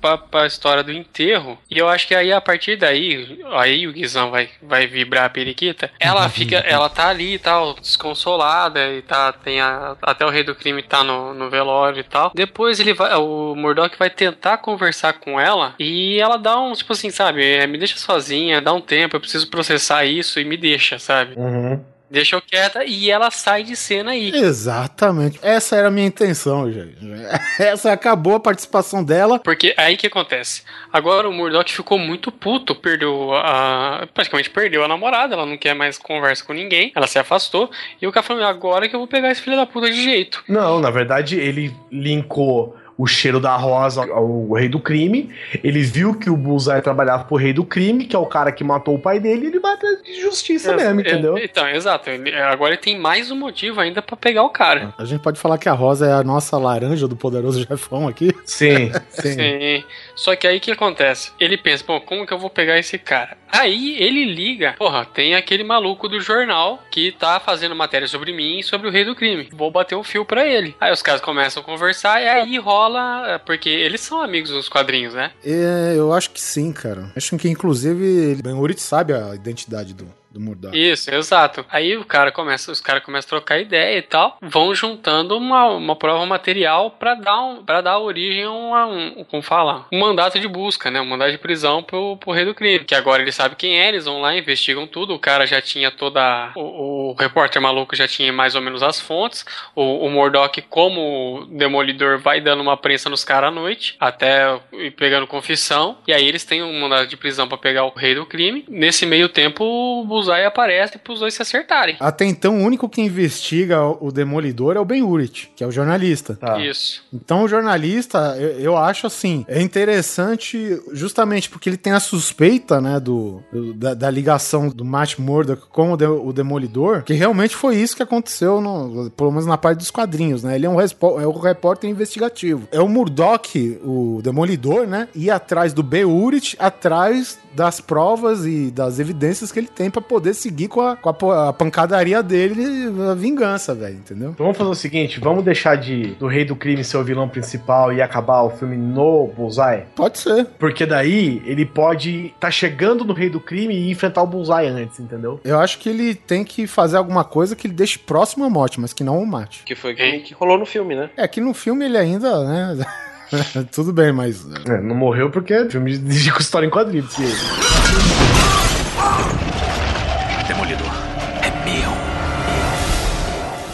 pra, 0.00 0.18
pra 0.18 0.46
história 0.46 0.82
do 0.82 0.92
enterro. 0.92 1.58
E 1.70 1.78
eu 1.78 1.88
acho 1.88 2.06
que 2.06 2.14
aí, 2.14 2.32
a 2.32 2.40
partir 2.40 2.76
daí, 2.76 3.40
aí 3.52 3.86
o 3.86 3.92
Guizão 3.92 4.30
vai, 4.30 4.48
vai 4.62 4.86
vibrar 4.86 5.24
a 5.24 5.30
periquita. 5.30 5.90
Ela 5.98 6.28
fica, 6.30 6.56
ela 6.56 6.88
tá 6.88 7.08
ali 7.08 7.34
e 7.34 7.38
tal, 7.38 7.74
desconsolada, 7.74 8.92
e 8.92 9.02
tá, 9.02 9.32
tem 9.32 9.60
a, 9.60 9.96
até 10.00 10.24
o 10.24 10.30
rei 10.30 10.44
do 10.44 10.54
crime 10.54 10.82
tá 10.82 11.02
no, 11.02 11.34
no 11.34 11.50
velório 11.50 12.00
e 12.00 12.04
tal. 12.04 12.30
Depois 12.34 12.78
ele 12.80 12.94
vai, 12.94 13.14
o 13.16 13.54
Murdoch 13.54 13.96
vai 13.98 14.10
tentar 14.10 14.58
conversar 14.58 15.14
com 15.14 15.40
ela, 15.40 15.74
e 15.78 16.18
ela 16.20 16.36
dá 16.36 16.58
um, 16.58 16.72
tipo 16.72 16.92
assim, 16.92 17.10
sabe, 17.10 17.44
é, 17.44 17.66
me 17.66 17.78
deixa 17.78 17.98
sozinha, 17.98 18.60
dá 18.60 18.72
um 18.72 18.80
tempo, 18.80 19.16
eu 19.16 19.20
preciso 19.20 19.48
processar 19.48 20.04
isso 20.04 20.38
e 20.38 20.44
me 20.44 20.56
deixa, 20.56 20.98
sabe? 20.98 21.34
Uhum. 21.36 21.84
Deixa 22.08 22.36
eu 22.36 22.42
quieta, 22.42 22.84
e 22.84 23.10
ela 23.10 23.30
sai 23.30 23.64
de 23.64 23.74
cena 23.74 24.12
aí. 24.12 24.30
Exatamente. 24.30 25.38
Essa 25.42 25.76
era 25.76 25.88
a 25.88 25.90
minha 25.90 26.06
intenção, 26.06 26.70
gente. 26.70 26.96
Essa 27.58 27.92
acabou 27.92 28.36
a 28.36 28.40
participação 28.40 29.02
dela. 29.02 29.38
Porque 29.40 29.74
aí 29.76 29.96
que 29.96 30.06
acontece. 30.06 30.62
Agora 30.92 31.28
o 31.28 31.32
Murdoch 31.32 31.72
ficou 31.72 31.98
muito 31.98 32.30
puto, 32.30 32.74
perdeu 32.74 33.34
a. 33.34 34.06
praticamente 34.14 34.50
perdeu 34.50 34.84
a 34.84 34.88
namorada, 34.88 35.34
ela 35.34 35.46
não 35.46 35.56
quer 35.56 35.74
mais 35.74 35.98
conversa 35.98 36.44
com 36.44 36.52
ninguém, 36.52 36.92
ela 36.94 37.06
se 37.06 37.18
afastou. 37.18 37.70
E 38.00 38.06
o 38.06 38.12
cara 38.12 38.24
falou: 38.24 38.44
agora 38.44 38.88
que 38.88 38.94
eu 38.94 39.00
vou 39.00 39.08
pegar 39.08 39.30
esse 39.30 39.42
filho 39.42 39.56
da 39.56 39.66
puta 39.66 39.90
de 39.90 40.02
jeito. 40.02 40.44
Não, 40.48 40.80
na 40.80 40.90
verdade, 40.90 41.38
ele 41.38 41.74
linkou 41.90 42.76
o 42.98 43.06
cheiro 43.06 43.38
da 43.38 43.54
rosa 43.56 44.02
ao 44.10 44.52
rei 44.52 44.68
do 44.68 44.80
crime. 44.80 45.28
Ele 45.62 45.82
viu 45.82 46.14
que 46.18 46.30
o 46.30 46.36
Bullseye 46.36 46.80
trabalhava 46.80 47.24
pro 47.24 47.36
rei 47.36 47.52
do 47.52 47.64
crime, 47.64 48.06
que 48.06 48.16
é 48.16 48.18
o 48.18 48.26
cara 48.26 48.50
que 48.50 48.64
matou 48.64 48.94
o 48.94 48.98
pai 48.98 49.20
dele, 49.20 49.44
e 49.44 49.46
ele 49.48 49.58
vai 49.60 49.74
atrás 49.74 50.02
de 50.02 50.20
justiça 50.20 50.72
É, 50.72 50.76
mesmo, 50.76 51.00
é, 51.00 51.02
entendeu? 51.02 51.38
Então, 51.38 51.68
exato. 51.68 52.08
Ele- 52.08 52.34
agora 52.34 52.72
ele 52.72 52.80
tem 52.80 52.98
mais 52.98 53.30
um 53.30 53.36
motivo 53.36 53.80
ainda 53.80 54.00
pra 54.00 54.16
pegar 54.16 54.42
o 54.44 54.50
cara. 54.50 54.94
A 54.98 55.04
gente 55.04 55.20
pode 55.20 55.38
falar 55.38 55.58
que 55.58 55.68
a 55.68 55.72
rosa 55.72 56.06
é 56.06 56.12
a 56.12 56.22
nossa 56.24 56.56
laranja 56.56 57.06
do 57.06 57.16
poderoso 57.16 57.62
chefão 57.66 58.08
aqui? 58.08 58.32
Sim, 58.46 58.90
Sim. 59.10 59.84
Só 60.14 60.34
que 60.36 60.46
aí 60.46 60.56
o 60.56 60.60
que 60.60 60.70
acontece? 60.70 61.32
Ele 61.38 61.56
pensa, 61.58 61.84
bom, 61.86 62.00
como 62.00 62.26
que 62.26 62.32
eu 62.32 62.38
vou 62.38 62.48
pegar 62.50 62.78
esse 62.78 62.98
cara? 62.98 63.36
Aí 63.52 63.96
ele 64.02 64.24
liga, 64.24 64.74
porra, 64.78 65.04
tem 65.04 65.34
aquele 65.34 65.62
maluco 65.64 66.08
do 66.08 66.20
jornal 66.20 66.82
que 66.90 67.12
tá 67.12 67.38
fazendo 67.40 67.74
matéria 67.76 68.08
sobre 68.08 68.32
mim 68.32 68.58
e 68.58 68.62
sobre 68.62 68.88
o 68.88 68.90
rei 68.90 69.04
do 69.04 69.14
crime. 69.14 69.48
Vou 69.52 69.70
bater 69.70 69.94
um 69.96 70.02
fio 70.02 70.24
pra 70.24 70.46
ele. 70.46 70.74
Aí 70.80 70.92
os 70.92 71.02
caras 71.02 71.20
começam 71.20 71.62
a 71.62 71.64
conversar 71.64 72.22
e 72.22 72.28
aí 72.28 72.58
rola, 72.58 72.85
é, 73.34 73.38
porque 73.38 73.68
eles 73.68 74.00
são 74.00 74.20
amigos 74.20 74.50
dos 74.50 74.68
quadrinhos, 74.68 75.14
né? 75.14 75.32
É, 75.44 75.94
eu 75.96 76.12
acho 76.12 76.30
que 76.30 76.40
sim, 76.40 76.72
cara. 76.72 77.10
Acho 77.16 77.36
que 77.36 77.48
inclusive 77.48 78.36
Ben 78.42 78.54
Urich 78.54 78.80
sabe 78.80 79.12
a 79.12 79.34
identidade 79.34 79.94
do, 79.94 80.06
do 80.36 80.44
Murdoch. 80.44 80.76
Isso, 80.76 81.12
exato. 81.12 81.64
Aí 81.70 81.96
o 81.96 82.04
cara 82.04 82.30
começa, 82.30 82.70
os 82.70 82.80
caras 82.80 83.02
começam 83.02 83.26
a 83.26 83.40
trocar 83.40 83.58
ideia 83.58 83.98
e 83.98 84.02
tal, 84.02 84.36
vão 84.42 84.74
juntando 84.74 85.36
uma, 85.36 85.68
uma 85.68 85.96
prova 85.96 86.24
material 86.26 86.90
pra 86.90 87.14
dar 87.14 87.42
um, 87.42 87.64
para 87.64 87.80
dar 87.80 87.98
origem 87.98 88.44
a 88.44 88.86
um, 88.86 89.24
como 89.24 89.42
fala, 89.42 89.86
um 89.92 89.98
mandato 89.98 90.38
de 90.38 90.48
busca, 90.48 90.90
né, 90.90 91.00
um 91.00 91.06
mandato 91.06 91.32
de 91.32 91.38
prisão 91.38 91.82
pro, 91.82 92.16
pro 92.16 92.32
rei 92.32 92.44
do 92.44 92.54
crime, 92.54 92.84
que 92.84 92.94
agora 92.94 93.22
ele 93.22 93.32
sabe 93.32 93.56
quem 93.56 93.80
é, 93.80 93.88
eles 93.88 94.04
vão 94.04 94.20
lá 94.20 94.36
investigam 94.36 94.86
tudo, 94.86 95.14
o 95.14 95.18
cara 95.18 95.46
já 95.46 95.60
tinha 95.60 95.90
toda 95.90 96.52
o, 96.54 97.10
o 97.10 97.14
repórter 97.14 97.60
maluco 97.60 97.96
já 97.96 98.06
tinha 98.06 98.32
mais 98.32 98.54
ou 98.54 98.60
menos 98.60 98.82
as 98.82 99.00
fontes, 99.00 99.44
o, 99.74 100.06
o 100.06 100.10
Murdoch 100.10 100.60
como 100.62 101.46
demolidor 101.50 102.18
vai 102.18 102.40
dando 102.40 102.60
uma 102.60 102.76
prensa 102.76 103.08
nos 103.08 103.24
caras 103.24 103.48
à 103.48 103.50
noite, 103.50 103.96
até 103.98 104.58
pegando 104.96 105.26
confissão, 105.26 105.98
e 106.06 106.12
aí 106.12 106.26
eles 106.26 106.44
têm 106.44 106.62
um 106.62 106.80
mandado 106.80 107.06
de 107.06 107.16
prisão 107.16 107.48
pra 107.48 107.58
pegar 107.58 107.84
o 107.84 107.94
rei 107.94 108.14
do 108.14 108.26
crime. 108.26 108.64
Nesse 108.68 109.06
meio 109.06 109.28
tempo, 109.28 110.04
o 110.26 110.30
Bullseye 110.30 110.44
aparece 110.46 110.98
pros 110.98 111.20
dois 111.20 111.34
se 111.34 111.42
acertarem. 111.42 111.96
Até 112.00 112.24
então, 112.24 112.58
o 112.58 112.62
único 112.64 112.88
que 112.88 113.00
investiga 113.00 113.82
o 113.84 114.10
Demolidor 114.10 114.76
é 114.76 114.80
o 114.80 114.84
Ben 114.84 115.02
Urich, 115.02 115.50
que 115.54 115.62
é 115.62 115.66
o 115.66 115.70
jornalista. 115.70 116.38
Isso. 116.60 117.02
Então, 117.12 117.42
o 117.44 117.48
jornalista, 117.48 118.36
eu, 118.38 118.60
eu 118.60 118.76
acho 118.76 119.06
assim, 119.06 119.44
é 119.48 119.60
interessante 119.60 120.80
justamente 120.92 121.48
porque 121.50 121.68
ele 121.68 121.76
tem 121.76 121.92
a 121.92 122.00
suspeita, 122.00 122.80
né, 122.80 122.98
do, 123.00 123.42
do- 123.52 123.74
da, 123.74 123.94
da 123.94 124.10
ligação 124.10 124.68
do 124.68 124.84
Matt 124.84 125.18
Murdock 125.18 125.62
com 125.68 125.92
o, 125.92 125.96
de- 125.96 126.06
o 126.06 126.32
Demolidor, 126.32 127.02
que 127.02 127.12
realmente 127.14 127.54
foi 127.54 127.76
isso 127.76 127.96
que 127.96 128.02
aconteceu, 128.02 128.60
no, 128.60 129.10
pelo 129.10 129.30
menos 129.30 129.46
na 129.46 129.56
parte 129.58 129.78
dos 129.78 129.90
quadrinhos, 129.90 130.42
né? 130.42 130.54
Ele 130.56 130.66
é 130.66 130.70
um, 130.70 130.76
respo- 130.76 131.20
é 131.20 131.26
um 131.26 131.38
repórter 131.38 131.88
investigativo. 131.90 132.68
É 132.72 132.80
o 132.80 132.88
Murdock, 132.88 133.78
o 133.84 134.20
Demolidor, 134.22 134.86
né, 134.86 135.08
ir 135.14 135.30
atrás 135.30 135.72
do 135.72 135.82
B. 135.82 136.04
Urich, 136.04 136.56
atrás 136.58 137.38
das 137.54 137.80
provas 137.80 138.44
e 138.44 138.70
das 138.70 138.98
evidências 138.98 139.50
que 139.50 139.58
ele 139.58 139.66
tem 139.66 139.90
pra 139.90 140.02
poder 140.02 140.15
seguir 140.34 140.68
com 140.68 140.80
a, 140.80 140.96
com 140.96 141.08
a 141.08 141.46
a 141.48 141.52
pancadaria 141.52 142.22
dele, 142.22 142.92
a 143.10 143.14
vingança, 143.14 143.74
velho, 143.74 143.96
entendeu? 143.96 144.30
Então 144.30 144.46
vamos 144.46 144.58
fazer 144.58 144.70
o 144.70 144.74
seguinte, 144.74 145.20
vamos 145.20 145.44
deixar 145.44 145.76
de 145.76 146.14
do 146.14 146.26
rei 146.26 146.44
do 146.44 146.56
crime 146.56 146.82
ser 146.82 146.96
o 146.96 147.04
vilão 147.04 147.28
principal 147.28 147.92
e 147.92 148.02
acabar 148.02 148.42
o 148.42 148.50
filme 148.50 148.76
no 148.76 149.28
Bullseye? 149.28 149.84
Pode 149.94 150.18
ser. 150.18 150.46
Porque 150.58 150.86
daí 150.86 151.42
ele 151.44 151.64
pode 151.64 152.34
tá 152.40 152.50
chegando 152.50 153.04
no 153.04 153.12
rei 153.12 153.30
do 153.30 153.40
crime 153.40 153.74
e 153.74 153.90
enfrentar 153.90 154.22
o 154.22 154.26
Bullseye 154.26 154.68
antes, 154.68 154.98
entendeu? 155.00 155.40
Eu 155.44 155.58
acho 155.58 155.78
que 155.78 155.88
ele 155.88 156.14
tem 156.14 156.44
que 156.44 156.66
fazer 156.66 156.96
alguma 156.96 157.24
coisa 157.24 157.54
que 157.54 157.66
ele 157.66 157.74
deixe 157.74 157.98
próximo 157.98 158.44
à 158.44 158.50
morte, 158.50 158.80
mas 158.80 158.92
que 158.92 159.04
não 159.04 159.18
o 159.18 159.26
mate. 159.26 159.62
Que 159.64 159.74
foi 159.74 159.94
que, 159.94 160.18
que 160.20 160.34
rolou 160.34 160.58
no 160.58 160.66
filme, 160.66 160.94
né? 160.94 161.10
É 161.16 161.28
que 161.28 161.40
no 161.40 161.54
filme 161.54 161.84
ele 161.84 161.98
ainda, 161.98 162.44
né? 162.44 162.86
Tudo 163.72 163.92
bem, 163.92 164.12
mas. 164.12 164.46
É, 164.68 164.80
não 164.80 164.94
morreu 164.94 165.30
porque 165.30 165.52
é 165.52 165.68
filme 165.68 165.98
de 165.98 166.32
com 166.32 166.40
história 166.40 166.66
em 166.66 166.70
quadrinhos. 166.70 167.14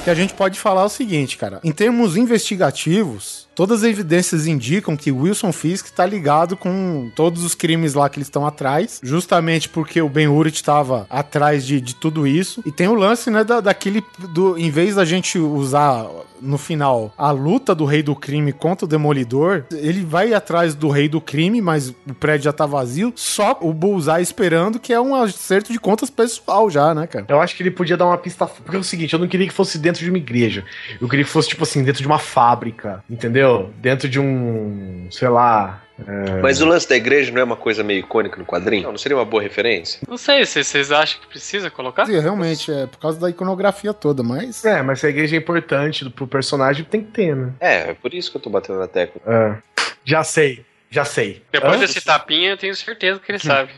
Que 0.03 0.11
a 0.11 0.15
gente 0.15 0.35
pode 0.35 0.59
falar 0.59 0.85
o 0.85 0.89
seguinte, 0.89 1.37
cara. 1.37 1.61
Em 1.63 1.71
termos 1.71 2.17
investigativos, 2.17 3.49
todas 3.55 3.83
as 3.83 3.91
evidências 3.91 4.47
indicam 4.47 4.97
que 4.97 5.13
Wilson 5.13 5.53
Fisk 5.53 5.91
tá 5.91 6.07
ligado 6.07 6.57
com 6.57 7.11
todos 7.15 7.45
os 7.45 7.55
crimes 7.55 7.95
lá 7.95 8.09
que 8.09 8.19
eles 8.19 8.29
estão 8.29 8.47
atrás, 8.47 9.01
justamente 9.03 9.69
porque 9.69 10.01
o 10.01 10.09
Ben 10.09 10.29
Urich 10.29 10.57
estava 10.57 11.07
atrás 11.09 11.65
de, 11.67 11.81
de 11.81 11.95
tudo 11.95 12.27
isso. 12.27 12.63
E 12.67 12.73
tem 12.73 12.89
o 12.89 12.95
lance, 12.95 13.31
né, 13.31 13.45
da, 13.45 13.61
daquele 13.61 14.03
do 14.31 14.59
em 14.59 14.71
vez 14.71 14.95
da 14.97 15.05
gente 15.05 15.39
usar 15.39 16.07
no 16.41 16.59
final 16.59 17.15
a 17.17 17.31
luta 17.31 17.75
do 17.75 17.85
rei 17.85 18.03
do 18.03 18.17
crime 18.17 18.53
contra 18.53 18.85
o 18.85 18.89
demolidor, 18.89 19.65
ele 19.71 20.05
vai 20.05 20.35
atrás 20.35 20.75
do 20.75 20.89
rei 20.89 21.09
do 21.09 21.21
crime, 21.21 21.63
mas 21.63 21.91
o 21.91 22.15
prédio 22.19 22.45
já 22.45 22.53
tá 22.53 22.67
vazio, 22.67 23.13
só 23.15 23.57
o 23.61 23.73
Bullseye 23.73 24.23
esperando 24.23 24.81
que 24.81 24.93
é 24.93 25.01
um 25.01 25.15
acerto 25.15 25.73
de 25.73 25.79
contas 25.79 26.11
pessoal 26.11 26.69
já, 26.69 26.95
né, 26.95 27.07
cara? 27.07 27.27
Eu 27.29 27.41
acho 27.41 27.57
que 27.57 27.63
ele 27.63 27.71
podia 27.71 27.97
dar 27.97 28.07
uma 28.07 28.19
pista. 28.19 28.47
Porque 28.47 28.77
é 28.77 28.81
o 28.81 28.85
seguinte, 28.85 29.13
eu 29.13 29.19
não 29.19 29.29
queria 29.29 29.47
que 29.47 29.53
fosse 29.53 29.79
dentro 29.79 30.03
de 30.03 30.11
uma 30.11 30.19
igreja. 30.19 30.65
Eu 31.01 31.09
queria 31.09 31.25
que 31.25 31.31
fosse, 31.31 31.49
tipo 31.49 31.63
assim, 31.63 31.85
dentro 31.85 32.03
de 32.03 32.07
uma 32.07 32.19
fábrica. 32.19 33.05
Entendeu? 33.09 33.42
Dentro 33.77 34.09
de 34.09 34.19
um. 34.21 35.09
sei 35.11 35.29
lá. 35.29 35.83
é, 36.07 36.41
Mas 36.41 36.61
o 36.61 36.67
lance 36.67 36.89
da 36.89 36.97
igreja 36.97 37.31
não 37.33 37.41
é 37.41 37.45
uma 37.45 37.57
coisa 37.57 37.83
meio 37.83 38.01
icônica 38.01 38.37
no 38.39 38.45
quadrinho? 38.45 38.85
Não, 38.85 38.93
não 38.93 38.99
seria 38.99 39.17
uma 39.17 39.25
boa 39.25 39.43
referência? 39.43 40.01
Não 40.09 40.17
sei 40.17 40.45
se 40.47 40.63
vocês 40.63 40.91
acham 40.93 41.21
que 41.21 41.27
precisa 41.27 41.71
colocar. 41.71 42.07
Sim, 42.07 42.19
realmente, 42.21 42.71
é 42.73 42.87
por 42.87 42.99
causa 42.99 43.19
da 43.21 43.29
iconografia 43.31 43.93
toda, 43.93 44.23
mas. 44.23 44.65
É, 44.65 44.83
mas 44.83 45.01
se 45.01 45.07
a 45.07 45.11
igreja 45.11 45.37
é 45.37 45.39
importante 45.39 46.09
pro 46.11 46.27
personagem, 46.27 46.85
tem 46.85 47.03
que 47.03 47.11
ter, 47.11 47.35
né? 47.37 47.53
É, 47.61 47.91
é 47.91 47.95
por 47.95 48.13
isso 48.15 48.31
que 48.31 48.37
eu 48.37 48.41
tô 48.41 48.51
batendo 48.51 48.79
na 48.79 48.89
tecla. 48.89 49.21
É. 49.27 49.57
Já 50.05 50.25
sei, 50.25 50.65
já 50.91 51.05
sei. 51.05 51.43
Depois 51.53 51.77
Hã? 51.77 51.79
desse 51.81 52.01
tapinha, 52.01 52.51
eu 52.51 52.57
tenho 52.57 52.75
certeza 52.75 53.21
que 53.21 53.31
ele 53.31 53.39
sabe. 53.43 53.71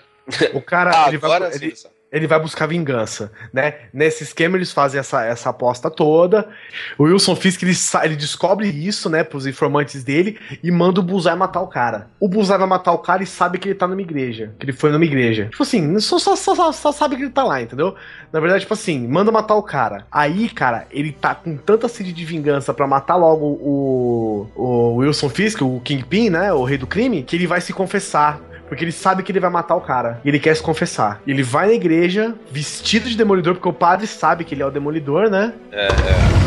O 0.55 0.61
cara, 0.63 0.91
Ah, 1.05 1.09
ele, 1.09 1.19
vai, 1.19 1.55
ele, 1.55 1.75
ele 2.15 2.29
vai 2.29 2.39
buscar 2.39 2.67
vingança, 2.67 3.33
né? 3.53 3.75
Nesse 3.93 4.23
esquema 4.23 4.57
eles 4.57 4.71
fazem 4.73 5.01
essa, 5.01 5.25
essa 5.25 5.51
aposta 5.51 5.91
toda. 5.91 6.49
O 6.97 7.03
Wilson 7.03 7.35
Fisk, 7.35 7.61
ele, 7.65 7.75
ele 8.05 8.15
descobre 8.17 8.69
isso, 8.69 9.11
né, 9.11 9.25
pros 9.25 9.47
informantes 9.49 10.05
dele 10.05 10.39
e 10.63 10.71
manda 10.71 11.01
o 11.01 11.03
Bullseye 11.03 11.35
matar 11.37 11.61
o 11.61 11.67
cara. 11.67 12.07
O 12.21 12.29
Bullseye 12.29 12.57
vai 12.57 12.69
matar 12.69 12.93
o 12.93 12.99
cara 12.99 13.23
e 13.25 13.27
sabe 13.27 13.59
que 13.59 13.69
ele 13.69 13.75
tá 13.75 13.89
numa 13.89 14.01
igreja, 14.01 14.53
que 14.59 14.65
ele 14.65 14.73
foi 14.73 14.93
numa 14.93 15.05
igreja. 15.05 15.47
Tipo 15.51 15.65
assim, 15.65 15.99
só, 15.99 16.19
só, 16.19 16.37
só, 16.37 16.73
só- 16.73 16.93
sabe 16.93 17.17
que 17.17 17.23
ele 17.23 17.31
tá 17.31 17.43
lá, 17.43 17.61
entendeu? 17.61 17.97
Na 18.33 18.39
verdade, 18.39 18.61
tipo 18.61 18.75
assim, 18.75 19.09
manda 19.09 19.33
matar 19.33 19.57
o 19.57 19.63
cara. 19.63 20.07
Aí, 20.11 20.49
cara, 20.49 20.87
ele 20.93 21.11
tá 21.11 21.35
com 21.35 21.57
tanta 21.57 21.89
sede 21.89 22.13
de 22.13 22.25
vingança 22.25 22.73
pra 22.73 22.87
matar 22.87 23.17
logo 23.17 23.59
o, 23.61 24.47
o 24.55 24.95
Wilson 24.99 25.29
Fisk, 25.29 25.63
o 25.63 25.81
Kingpin, 25.81 26.31
né, 26.31 26.53
o 26.53 26.63
rei 26.63 26.79
do 26.79 26.87
crime, 26.87 27.25
que 27.25 27.35
ele 27.35 27.47
vai 27.49 27.61
se 27.61 27.73
confessar. 27.73 28.41
Porque 28.67 28.83
ele 28.83 28.93
sabe 28.93 29.23
que 29.23 29.31
ele 29.31 29.41
vai 29.41 29.51
matar 29.51 29.77
o 29.77 29.81
cara. 29.83 30.21
E 30.25 30.29
ele 30.29 30.39
quer 30.41 30.57
se 30.57 30.63
confessar. 30.63 31.21
Ele 31.27 31.43
vai 31.43 31.67
na 31.67 31.75
igreja, 31.75 32.04
vestido 32.51 33.09
de 33.09 33.17
demolidor, 33.17 33.55
porque 33.55 33.69
o 33.69 33.73
padre 33.73 34.07
sabe 34.07 34.45
que 34.45 34.55
ele 34.55 34.63
é 34.63 34.67
o 34.67 34.71
demolidor, 34.71 35.31
né? 35.31 35.55
É, 35.73 35.87
é. 35.87 36.45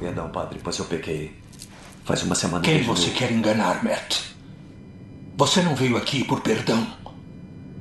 Perdão, 0.00 0.28
padre, 0.30 0.58
pois 0.62 0.78
eu 0.78 0.84
pequei. 0.84 1.32
Faz 2.04 2.22
uma 2.22 2.34
semana 2.34 2.62
Quem 2.64 2.82
que 2.82 2.88
eu- 2.88 2.94
você 2.96 3.10
quer 3.10 3.30
enganar, 3.32 3.82
Matt? 3.84 4.20
Você 5.36 5.62
não 5.62 5.74
veio 5.74 5.96
aqui 5.96 6.24
por 6.24 6.40
perdão. 6.40 6.86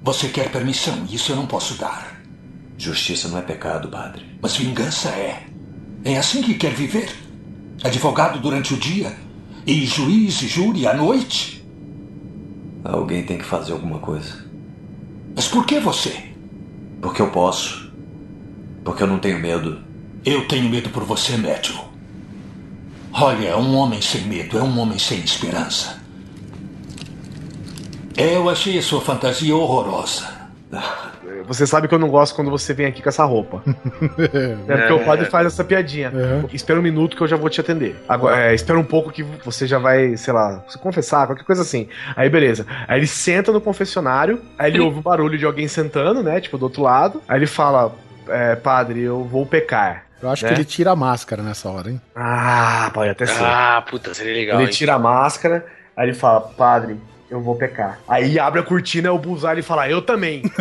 Você 0.03 0.27
quer 0.29 0.49
permissão, 0.51 1.05
e 1.09 1.15
isso 1.15 1.31
eu 1.31 1.35
não 1.35 1.45
posso 1.45 1.75
dar. 1.79 2.21
Justiça 2.77 3.27
não 3.27 3.38
é 3.39 3.41
pecado, 3.41 3.88
padre. 3.89 4.25
Mas 4.41 4.55
vingança 4.55 5.09
é. 5.09 5.43
É 6.03 6.17
assim 6.17 6.41
que 6.41 6.53
quer 6.53 6.73
viver? 6.73 7.09
Advogado 7.84 8.39
durante 8.39 8.73
o 8.73 8.77
dia 8.77 9.13
e 9.65 9.85
juiz 9.85 10.41
e 10.41 10.47
júri 10.47 10.85
à 10.88 10.93
noite? 10.93 11.65
Alguém 12.84 13.23
tem 13.23 13.38
que 13.38 13.43
fazer 13.43 13.73
alguma 13.73 13.99
coisa. 13.99 14.45
Mas 15.38 15.47
por 15.47 15.68
que 15.68 15.80
você? 15.80 16.31
Porque 16.99 17.22
eu 17.22 17.30
posso. 17.30 17.93
Porque 18.84 19.03
eu 19.03 19.07
não 19.07 19.19
tenho 19.19 19.39
medo. 19.39 19.84
Eu 20.26 20.47
tenho 20.47 20.68
medo 20.68 20.89
por 20.89 21.03
você, 21.03 21.38
Matthew. 21.38 21.76
Olha, 23.14 23.55
um 23.55 23.76
homem 23.76 24.01
sem 24.01 24.22
medo 24.22 24.57
é 24.57 24.64
um 24.64 24.80
homem 24.80 24.97
sem 24.97 25.19
esperança. 25.19 26.01
Eu 28.18 28.49
achei 28.49 28.80
a 28.80 28.81
sua 28.81 28.99
fantasia 28.99 29.55
horrorosa. 29.55 30.27
Você 31.48 31.65
sabe 31.65 31.88
que 31.88 31.95
eu 31.95 31.99
não 31.99 32.10
gosto 32.10 32.36
quando 32.36 32.52
você 32.52 32.74
vem 32.74 32.86
aqui 32.86 33.02
com 33.02 33.10
essa 33.10 33.24
roupa. 33.24 33.64
É 34.68 34.78
porque 34.78 34.94
o 34.94 35.06
padre 35.06 35.26
faz 35.26 35.48
essa 35.48 35.64
piadinha. 35.64 36.11
Espera 36.52 36.80
um 36.80 36.84
minuto 36.84 37.15
que 37.15 37.24
eu 37.24 37.28
já 37.28 37.36
vou 37.36 37.49
te 37.49 37.61
atender. 37.61 37.95
Agora, 38.07 38.52
é, 38.52 38.53
espera 38.53 38.78
um 38.78 38.84
pouco 38.84 39.11
que 39.11 39.24
você 39.24 39.65
já 39.65 39.78
vai, 39.80 40.18
sei 40.18 40.34
lá, 40.34 40.64
se 40.68 40.78
confessar, 40.78 41.26
qualquer 41.28 41.44
coisa 41.44 41.61
assim. 41.61 41.88
Aí 42.15 42.30
beleza. 42.30 42.65
Aí 42.88 42.99
ele 42.99 43.07
senta 43.07 43.52
no 43.52 43.61
confessionário, 43.61 44.41
aí 44.57 44.72
ele 44.72 44.80
ouve 44.80 44.99
o 44.99 45.02
barulho 45.02 45.38
de 45.38 45.45
alguém 45.45 45.68
sentando, 45.68 46.22
né? 46.22 46.41
Tipo, 46.41 46.57
do 46.57 46.64
outro 46.64 46.84
lado. 46.84 47.22
Aí 47.28 47.40
ele 47.40 47.48
fala: 47.48 47.94
é, 48.28 48.56
Padre, 48.56 49.02
eu 49.02 49.24
vou 49.24 49.45
pecar. 49.45 50.06
Eu 50.22 50.30
acho 50.30 50.44
né? 50.44 50.49
que 50.49 50.57
ele 50.57 50.65
tira 50.65 50.91
a 50.91 50.95
máscara 50.95 51.44
nessa 51.44 51.69
hora, 51.69 51.91
hein? 51.91 52.02
Ah, 52.15 52.90
pode 52.94 53.10
até 53.10 53.26
ser. 53.26 53.44
Ah, 53.44 53.84
puta, 53.88 54.14
seria 54.14 54.34
legal. 54.34 54.57
ele 54.57 54.65
hein? 54.65 54.72
tira 54.72 54.95
a 54.95 54.99
máscara, 54.99 55.65
aí 55.95 56.07
ele 56.07 56.15
fala: 56.15 56.41
Padre, 56.41 56.98
eu 57.30 57.41
vou 57.41 57.56
pecar. 57.56 57.99
Aí 58.08 58.40
abre 58.40 58.60
a 58.62 58.64
cortina, 58.64 59.12
o 59.12 59.20
Bullseye 59.20 59.60
e 59.60 59.64
fala: 59.64 59.90
Eu 59.90 60.02
também. 60.02 60.44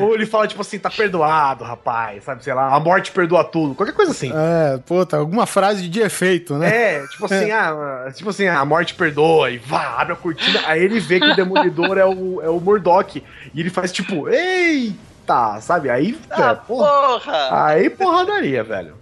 Ou 0.00 0.14
ele 0.14 0.26
fala, 0.26 0.46
tipo 0.48 0.60
assim, 0.60 0.78
tá 0.78 0.90
perdoado, 0.90 1.62
rapaz, 1.64 2.24
sabe, 2.24 2.42
sei 2.42 2.52
lá, 2.54 2.74
a 2.74 2.80
morte 2.80 3.12
perdoa 3.12 3.44
tudo, 3.44 3.74
qualquer 3.74 3.92
coisa 3.94 4.10
assim. 4.12 4.32
É, 4.34 4.78
puta, 4.78 5.16
alguma 5.16 5.46
frase 5.46 5.88
de 5.88 6.00
efeito, 6.00 6.54
né? 6.54 6.68
É, 6.96 7.06
tipo 7.06 7.26
assim, 7.26 7.50
ah, 7.52 8.10
tipo 8.14 8.30
assim, 8.30 8.46
a 8.46 8.64
morte 8.64 8.94
perdoa 8.94 9.50
e 9.50 9.58
vá, 9.58 9.96
abre 9.98 10.14
a 10.14 10.16
cortina, 10.16 10.60
aí 10.66 10.82
ele 10.82 10.98
vê 11.00 11.20
que 11.20 11.26
o 11.30 11.36
demolidor 11.36 11.96
é 11.98 12.04
o, 12.04 12.40
é 12.42 12.48
o 12.48 12.58
Murdoch. 12.60 13.22
E 13.54 13.60
ele 13.60 13.70
faz 13.70 13.92
tipo, 13.92 14.28
eita, 14.28 15.60
sabe? 15.60 15.90
Aí, 15.90 16.18
Ah, 16.30 16.36
velho, 16.36 16.60
porra. 16.66 16.88
porra! 17.20 17.64
Aí 17.66 17.90
porradaria, 17.90 18.64
velho. 18.64 18.94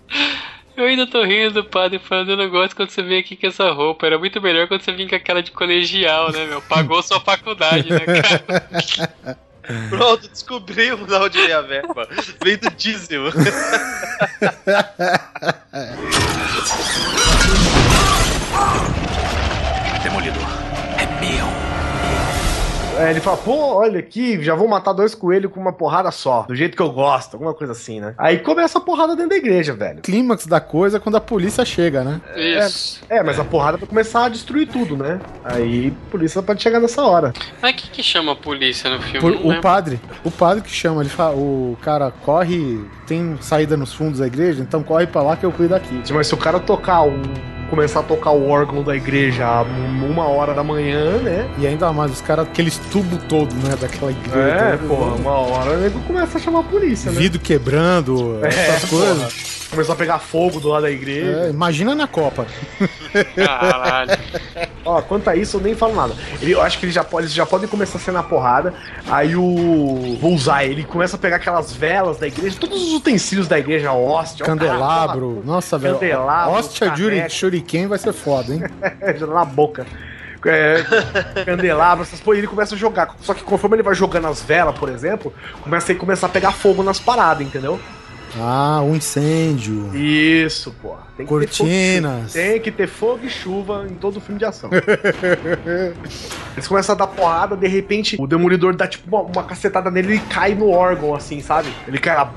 Eu 0.76 0.84
ainda 0.84 1.06
tô 1.06 1.24
rindo 1.24 1.54
do 1.54 1.64
padre 1.64 1.98
falando, 1.98 2.32
eu 2.32 2.36
não 2.36 2.50
gosto 2.50 2.76
quando 2.76 2.90
você 2.90 3.02
vem 3.02 3.18
aqui 3.18 3.34
com 3.34 3.46
essa 3.46 3.70
roupa. 3.70 4.04
Era 4.06 4.18
muito 4.18 4.42
melhor 4.42 4.68
quando 4.68 4.82
você 4.82 4.92
vinha 4.92 5.08
com 5.08 5.14
aquela 5.14 5.42
de 5.42 5.50
colegial, 5.50 6.30
né, 6.30 6.44
meu? 6.44 6.60
Pagou 6.60 7.02
sua 7.02 7.18
faculdade, 7.18 7.88
né, 7.88 8.00
cara? 8.00 9.38
Pronto, 9.88 10.28
descobriu 10.28 10.98
de 10.98 11.14
onde 11.14 11.38
veio 11.38 11.58
a 11.58 11.62
verba. 11.62 12.06
Veio 12.42 12.60
do 12.60 12.70
diesel. 12.70 13.24
Demolidor, 20.04 20.46
é 20.98 21.06
meu. 21.20 21.65
É, 22.98 23.10
ele 23.10 23.20
fala, 23.20 23.36
pô, 23.36 23.74
olha 23.74 23.98
aqui, 24.00 24.42
já 24.42 24.54
vou 24.54 24.66
matar 24.66 24.92
dois 24.92 25.14
coelhos 25.14 25.52
com 25.52 25.60
uma 25.60 25.72
porrada 25.72 26.10
só, 26.10 26.42
do 26.42 26.54
jeito 26.54 26.76
que 26.76 26.82
eu 26.82 26.90
gosto, 26.90 27.34
alguma 27.34 27.52
coisa 27.52 27.72
assim, 27.72 28.00
né? 28.00 28.14
Aí 28.16 28.38
começa 28.38 28.78
a 28.78 28.80
porrada 28.80 29.14
dentro 29.14 29.30
da 29.30 29.36
igreja, 29.36 29.74
velho. 29.74 30.00
Clímax 30.02 30.46
da 30.46 30.60
coisa 30.60 30.96
é 30.96 31.00
quando 31.00 31.16
a 31.16 31.20
polícia 31.20 31.64
chega, 31.64 32.02
né? 32.02 32.20
Isso. 32.36 33.00
É, 33.08 33.22
mas 33.22 33.38
a 33.38 33.44
porrada 33.44 33.76
vai 33.76 33.86
começar 33.88 34.24
a 34.24 34.28
destruir 34.28 34.66
tudo, 34.68 34.96
né? 34.96 35.20
Aí 35.44 35.92
a 36.08 36.10
polícia 36.10 36.42
pode 36.42 36.62
chegar 36.62 36.80
nessa 36.80 37.02
hora. 37.02 37.32
Mas 37.60 37.72
o 37.72 37.76
que, 37.76 38.02
chama 38.02 38.32
a 38.32 38.36
polícia 38.36 38.88
no 38.90 39.00
filme? 39.02 39.20
Por- 39.20 39.32
o 39.32 39.48
lembro. 39.48 39.60
padre, 39.62 40.00
o 40.24 40.30
padre 40.30 40.62
que 40.62 40.70
chama, 40.70 41.02
ele 41.02 41.10
fala, 41.10 41.34
o 41.36 41.76
cara 41.82 42.10
corre, 42.10 42.80
tem 43.06 43.36
saída 43.40 43.76
nos 43.76 43.92
fundos 43.92 44.20
da 44.20 44.26
igreja, 44.26 44.62
então 44.62 44.82
corre 44.82 45.06
pra 45.06 45.22
lá 45.22 45.36
que 45.36 45.44
eu 45.44 45.52
cuido 45.52 45.74
aqui. 45.74 46.02
Mas 46.12 46.26
se 46.28 46.34
o 46.34 46.38
cara 46.38 46.58
tocar 46.58 47.02
um. 47.02 47.22
Começar 47.66 48.00
a 48.00 48.02
tocar 48.02 48.30
o 48.30 48.48
órgão 48.48 48.82
da 48.82 48.94
igreja 48.96 49.44
a 49.46 49.62
uma 49.62 50.26
hora 50.28 50.54
da 50.54 50.62
manhã, 50.62 51.18
né? 51.18 51.48
E 51.58 51.66
ainda 51.66 51.92
mais, 51.92 52.12
os 52.12 52.20
caras, 52.20 52.46
aqueles 52.46 52.78
tubos 52.90 53.22
todos, 53.24 53.54
né, 53.56 53.74
daquela 53.80 54.10
igreja. 54.10 54.38
É, 54.38 54.70
né? 54.72 54.78
porra, 54.88 55.14
uma 55.14 55.32
hora 55.32 55.70
o 55.72 55.80
nego 55.80 56.00
começa 56.00 56.38
a 56.38 56.40
chamar 56.40 56.60
a 56.60 56.64
polícia, 56.64 57.10
né? 57.10 57.18
Vidro 57.18 57.40
quebrando, 57.40 58.38
essas 58.44 58.84
É, 58.84 58.86
coisas. 58.88 59.18
porra. 59.34 59.56
Começou 59.70 59.92
a 59.94 59.96
pegar 59.96 60.18
fogo 60.20 60.60
do 60.60 60.68
lado 60.68 60.82
da 60.82 60.90
igreja. 60.90 61.46
É, 61.46 61.50
imagina 61.50 61.92
na 61.94 62.06
Copa. 62.06 62.46
Caralho. 63.34 64.12
Ó, 64.86 65.02
quanto 65.02 65.28
a 65.28 65.34
isso, 65.34 65.56
eu 65.56 65.60
nem 65.60 65.74
falo 65.74 65.94
nada. 65.94 66.14
Ele, 66.40 66.52
eu 66.52 66.62
acho 66.62 66.78
que 66.78 66.86
ele 66.86 66.92
já 66.92 67.02
pode, 67.02 67.26
eles 67.26 67.34
já 67.34 67.44
podem 67.44 67.68
começar 67.68 67.98
a 67.98 68.00
ser 68.00 68.12
na 68.12 68.22
porrada. 68.22 68.72
Aí 69.10 69.34
o 69.34 70.16
Bullseye, 70.20 70.70
ele 70.70 70.84
começa 70.84 71.16
a 71.16 71.18
pegar 71.18 71.36
aquelas 71.36 71.72
velas 71.72 72.18
da 72.18 72.28
igreja, 72.28 72.56
todos 72.58 72.80
os 72.80 72.94
utensílios 72.94 73.48
da 73.48 73.58
igreja, 73.58 73.92
hóstia, 73.92 74.44
ó, 74.44 74.46
Candelabro. 74.46 75.42
Nossa, 75.44 75.76
velho. 75.76 75.94
Candelabro, 75.94 76.54
Hóstia 76.54 76.90
de. 76.90 77.28
Shuriken 77.28 77.88
vai 77.88 77.98
ser 77.98 78.12
foda, 78.12 78.54
hein? 78.54 78.62
já 79.18 79.26
na 79.26 79.44
boca. 79.44 79.84
É, 80.44 80.84
candelabro, 81.44 82.04
essas 82.04 82.20
coisas, 82.20 82.38
ele 82.38 82.48
começa 82.48 82.76
a 82.76 82.78
jogar. 82.78 83.16
Só 83.20 83.34
que 83.34 83.42
conforme 83.42 83.76
ele 83.76 83.82
vai 83.82 83.94
jogando 83.96 84.28
as 84.28 84.40
velas, 84.42 84.78
por 84.78 84.88
exemplo, 84.88 85.34
começa 85.60 85.90
a 85.90 85.94
começar 85.96 86.26
a 86.26 86.30
pegar 86.30 86.52
fogo 86.52 86.84
nas 86.84 87.00
paradas, 87.00 87.44
entendeu? 87.44 87.80
Ah, 88.38 88.80
um 88.82 88.94
incêndio. 88.96 89.94
Isso, 89.96 90.74
pô. 90.82 90.94
Tem 91.16 91.24
que 91.24 91.30
Cortinas. 91.30 92.32
chuva. 92.32 92.44
Tem 92.44 92.60
que 92.60 92.70
ter 92.70 92.86
fogo 92.86 93.24
e 93.24 93.30
chuva 93.30 93.86
em 93.88 93.94
todo 93.94 94.20
filme 94.20 94.38
de 94.38 94.44
ação. 94.44 94.68
Eles 96.54 96.68
começam 96.68 96.94
a 96.94 96.98
dar 96.98 97.06
porrada, 97.06 97.56
de 97.56 97.66
repente 97.66 98.16
o 98.20 98.26
demolidor 98.26 98.76
dá 98.76 98.86
tipo 98.86 99.08
uma, 99.08 99.22
uma 99.22 99.44
cacetada 99.44 99.90
nele 99.90 100.16
e 100.16 100.20
cai 100.20 100.54
no 100.54 100.70
órgão, 100.70 101.14
assim, 101.14 101.40
sabe? 101.40 101.68
Ele 101.88 101.98
cai 101.98 102.16
lá. 102.16 102.32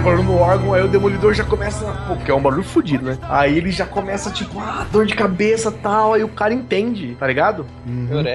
Barulho 0.00 0.24
no 0.24 0.38
órgão, 0.38 0.74
aí 0.74 0.82
o 0.82 0.88
demolidor 0.88 1.34
já 1.34 1.44
começa. 1.44 1.84
Pô, 2.06 2.16
porque 2.16 2.30
é 2.30 2.34
um 2.34 2.40
barulho 2.40 2.64
fudido, 2.64 3.04
né? 3.04 3.18
Aí 3.22 3.56
ele 3.56 3.70
já 3.70 3.86
começa, 3.86 4.30
tipo, 4.30 4.58
ah, 4.58 4.86
dor 4.90 5.06
de 5.06 5.14
cabeça 5.14 5.68
e 5.68 5.72
tal. 5.72 6.14
Aí 6.14 6.24
o 6.24 6.28
cara 6.28 6.52
entende, 6.52 7.16
tá 7.18 7.26
ligado? 7.26 7.66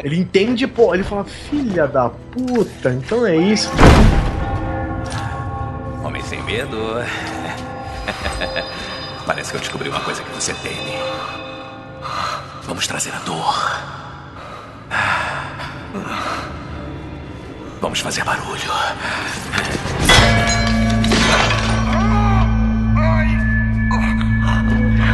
Ele 0.03 0.19
entende, 0.19 0.67
pô, 0.67 0.93
ele 0.93 1.03
fala, 1.03 1.23
filha 1.23 1.87
da 1.87 2.09
puta, 2.09 2.93
então 2.93 3.25
é 3.25 3.35
isso. 3.35 3.69
Homem 6.03 6.21
sem 6.23 6.41
medo. 6.43 6.77
Parece 9.25 9.51
que 9.51 9.57
eu 9.57 9.61
descobri 9.61 9.89
uma 9.89 9.99
coisa 9.99 10.23
que 10.23 10.31
você 10.31 10.53
teme. 10.53 10.97
Vamos 12.63 12.87
trazer 12.87 13.11
a 13.13 13.19
dor. 13.19 13.81
Vamos 17.81 17.99
fazer 17.99 18.23
barulho. 18.23 18.71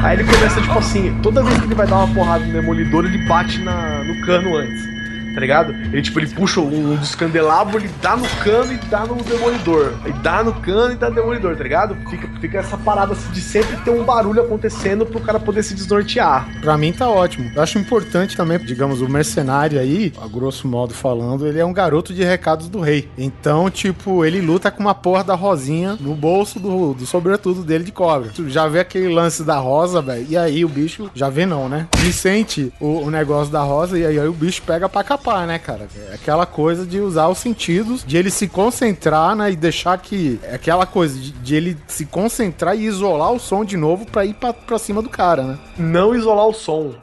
Aí 0.03 0.17
ele 0.17 0.25
começa, 0.25 0.59
tipo 0.59 0.77
assim, 0.77 1.17
toda 1.23 1.41
vez 1.41 1.57
que 1.59 1.65
ele 1.65 1.75
vai 1.75 1.87
dar 1.87 1.99
uma 1.99 2.13
porrada 2.13 2.45
no 2.45 2.51
demolidor, 2.51 3.05
ele 3.05 3.17
bate 3.19 3.59
na, 3.59 4.03
no 4.03 4.19
cano 4.19 4.57
antes. 4.57 4.92
Tá 5.33 5.39
ligado? 5.39 5.73
Ele, 5.73 6.01
tipo, 6.01 6.19
ele 6.19 6.27
puxa 6.27 6.61
um 6.61 6.95
dos 6.95 7.15
candelabros, 7.15 7.83
ele 7.83 7.93
dá 8.01 8.15
no 8.15 8.27
cano 8.43 8.73
e 8.73 8.77
dá 8.77 9.05
no 9.05 9.15
demolidor. 9.15 9.93
Ele 10.05 10.13
dá 10.21 10.43
no 10.43 10.53
cano 10.53 10.93
e 10.93 10.95
dá 10.95 11.09
no 11.09 11.15
demolidor, 11.15 11.55
tá 11.55 11.63
ligado? 11.63 11.95
Fica, 12.09 12.29
fica 12.39 12.57
essa 12.59 12.77
parada 12.77 13.13
assim, 13.13 13.31
de 13.31 13.41
sempre 13.41 13.75
ter 13.77 13.91
um 13.91 14.03
barulho 14.03 14.41
acontecendo 14.41 15.05
pro 15.05 15.19
cara 15.19 15.39
poder 15.39 15.63
se 15.63 15.73
desnortear. 15.73 16.47
Pra 16.61 16.77
mim 16.77 16.93
tá 16.93 17.09
ótimo. 17.09 17.51
Eu 17.55 17.61
acho 17.61 17.79
importante 17.79 18.37
também, 18.37 18.59
digamos, 18.59 19.01
o 19.01 19.09
mercenário 19.09 19.79
aí, 19.79 20.13
a 20.21 20.27
grosso 20.27 20.67
modo 20.67 20.93
falando, 20.93 21.47
ele 21.47 21.59
é 21.59 21.65
um 21.65 21.73
garoto 21.73 22.13
de 22.13 22.23
recados 22.23 22.67
do 22.67 22.79
rei. 22.79 23.09
Então, 23.17 23.69
tipo, 23.69 24.23
ele 24.23 24.41
luta 24.41 24.69
com 24.69 24.81
uma 24.81 24.95
porra 24.95 25.23
da 25.23 25.35
rosinha 25.35 25.97
no 25.99 26.15
bolso 26.15 26.59
do, 26.59 26.93
do 26.93 27.05
sobretudo 27.05 27.63
dele 27.63 27.83
de 27.83 27.91
cobra. 27.91 28.29
Tu 28.33 28.49
já 28.49 28.67
vê 28.67 28.79
aquele 28.79 29.13
lance 29.13 29.43
da 29.43 29.57
rosa, 29.57 30.01
velho, 30.01 30.25
e 30.29 30.37
aí 30.37 30.63
o 30.63 30.69
bicho, 30.69 31.09
já 31.13 31.29
vê 31.29 31.45
não, 31.45 31.67
né? 31.67 31.87
Ele 31.99 32.13
sente 32.13 32.71
o, 32.79 33.03
o 33.03 33.11
negócio 33.11 33.51
da 33.51 33.61
rosa 33.61 33.97
e 33.97 34.05
aí, 34.05 34.19
aí 34.19 34.27
o 34.27 34.33
bicho 34.33 34.61
pega 34.61 34.87
pra 34.87 35.03
capar, 35.03 35.22
né, 35.45 35.59
cara? 35.59 35.87
É 36.09 36.15
aquela 36.15 36.45
coisa 36.45 36.85
de 36.85 36.99
usar 36.99 37.27
os 37.27 37.37
sentidos, 37.37 38.03
de 38.05 38.17
ele 38.17 38.29
se 38.29 38.47
concentrar, 38.47 39.35
né, 39.35 39.51
e 39.51 39.55
deixar 39.55 39.97
que... 39.97 40.39
É 40.43 40.55
aquela 40.55 40.85
coisa 40.85 41.17
de, 41.17 41.31
de 41.31 41.55
ele 41.55 41.77
se 41.87 42.05
concentrar 42.05 42.75
e 42.75 42.85
isolar 42.85 43.31
o 43.31 43.39
som 43.39 43.63
de 43.63 43.77
novo 43.77 44.05
pra 44.05 44.25
ir 44.25 44.33
pra, 44.33 44.53
pra 44.53 44.77
cima 44.77 45.01
do 45.01 45.09
cara, 45.09 45.43
né? 45.43 45.59
Não 45.77 46.15
isolar 46.15 46.47
o 46.47 46.53
som. 46.53 46.93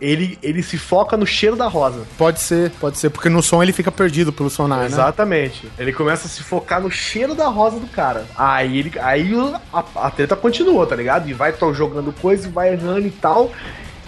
Ele, 0.00 0.38
ele 0.42 0.62
se 0.62 0.78
foca 0.78 1.14
no 1.14 1.26
cheiro 1.26 1.56
da 1.56 1.66
rosa. 1.66 2.06
Pode 2.16 2.40
ser, 2.40 2.70
pode 2.80 2.96
ser, 2.96 3.10
porque 3.10 3.28
no 3.28 3.42
som 3.42 3.62
ele 3.62 3.72
fica 3.72 3.92
perdido 3.92 4.32
pelo 4.32 4.48
sonar, 4.48 4.80
né? 4.80 4.86
Exatamente. 4.86 5.70
Ele 5.78 5.92
começa 5.92 6.26
a 6.26 6.30
se 6.30 6.42
focar 6.42 6.80
no 6.80 6.90
cheiro 6.90 7.34
da 7.34 7.48
rosa 7.48 7.78
do 7.78 7.86
cara. 7.86 8.24
Aí 8.34 8.78
ele, 8.78 8.98
aí 8.98 9.30
a, 9.72 9.84
a 9.96 10.10
treta 10.10 10.34
continua, 10.34 10.86
tá 10.86 10.96
ligado? 10.96 11.28
E 11.28 11.34
vai 11.34 11.54
jogando 11.74 12.14
coisa 12.14 12.48
vai 12.48 12.72
errando 12.72 13.06
e 13.06 13.10
tal. 13.10 13.50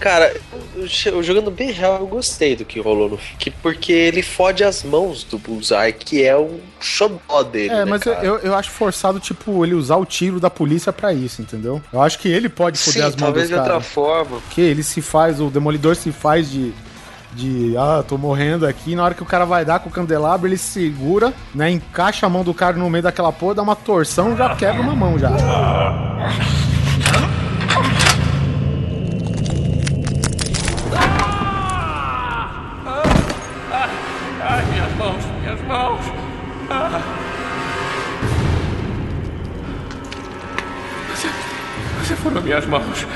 Cara, 0.02 0.34
jogando 1.22 1.48
bem 1.48 1.70
real, 1.70 2.00
eu 2.00 2.08
gostei 2.08 2.56
do 2.56 2.64
que 2.64 2.80
rolou 2.80 3.08
no 3.08 3.16
filme. 3.16 3.54
Porque 3.62 3.92
ele 3.92 4.20
fode 4.20 4.64
as 4.64 4.82
mãos 4.82 5.22
do 5.22 5.38
Bullseye, 5.38 5.92
que 5.92 6.24
é 6.24 6.36
um 6.36 6.58
xodó 6.80 7.44
dele. 7.44 7.72
É, 7.72 7.76
né, 7.76 7.84
mas 7.84 8.04
eu, 8.04 8.12
cara? 8.12 8.26
eu, 8.26 8.38
eu 8.38 8.52
acho 8.52 8.72
forçado, 8.72 9.20
tipo, 9.20 9.64
ele 9.64 9.74
usar 9.74 9.94
o 9.94 10.04
tiro 10.04 10.40
da 10.40 10.50
polícia 10.50 10.92
pra 10.92 11.14
isso, 11.14 11.40
entendeu? 11.40 11.80
Eu 11.92 12.02
acho 12.02 12.18
que 12.18 12.28
ele 12.28 12.48
pode 12.48 12.78
foder 12.78 13.02
Sim, 13.02 13.08
as 13.08 13.14
mãos 13.14 13.26
talvez 13.26 13.48
dos 13.48 13.54
de 13.54 13.60
outra 13.60 13.80
forma. 13.80 14.40
Porque 14.40 14.60
ele 14.60 14.82
se 14.82 15.00
faz, 15.00 15.40
o 15.40 15.48
demolidor 15.48 15.94
se 15.94 16.10
faz 16.10 16.50
de. 16.50 16.74
De, 17.34 17.74
ah, 17.78 18.04
tô 18.06 18.18
morrendo 18.18 18.66
aqui. 18.66 18.94
Na 18.94 19.04
hora 19.04 19.14
que 19.14 19.22
o 19.22 19.26
cara 19.26 19.46
vai 19.46 19.64
dar 19.64 19.80
com 19.80 19.88
o 19.88 19.92
candelabro, 19.92 20.46
ele 20.46 20.58
segura, 20.58 21.32
né? 21.54 21.70
Encaixa 21.70 22.26
a 22.26 22.28
mão 22.28 22.44
do 22.44 22.52
cara 22.52 22.76
no 22.76 22.90
meio 22.90 23.04
daquela 23.04 23.32
porra, 23.32 23.54
dá 23.54 23.62
uma 23.62 23.76
torção, 23.76 24.36
já 24.36 24.54
quebra 24.54 24.82
uma 24.82 24.94
mão 24.94 25.18
já. 25.18 25.30
mãos, 35.72 36.04
minhas 36.04 36.06
mãos. 36.06 36.06
Ah. 36.70 37.00
Você, 41.10 41.28
você 42.00 42.16
furou 42.16 42.42
minhas 42.42 42.66
mãos. 42.66 43.06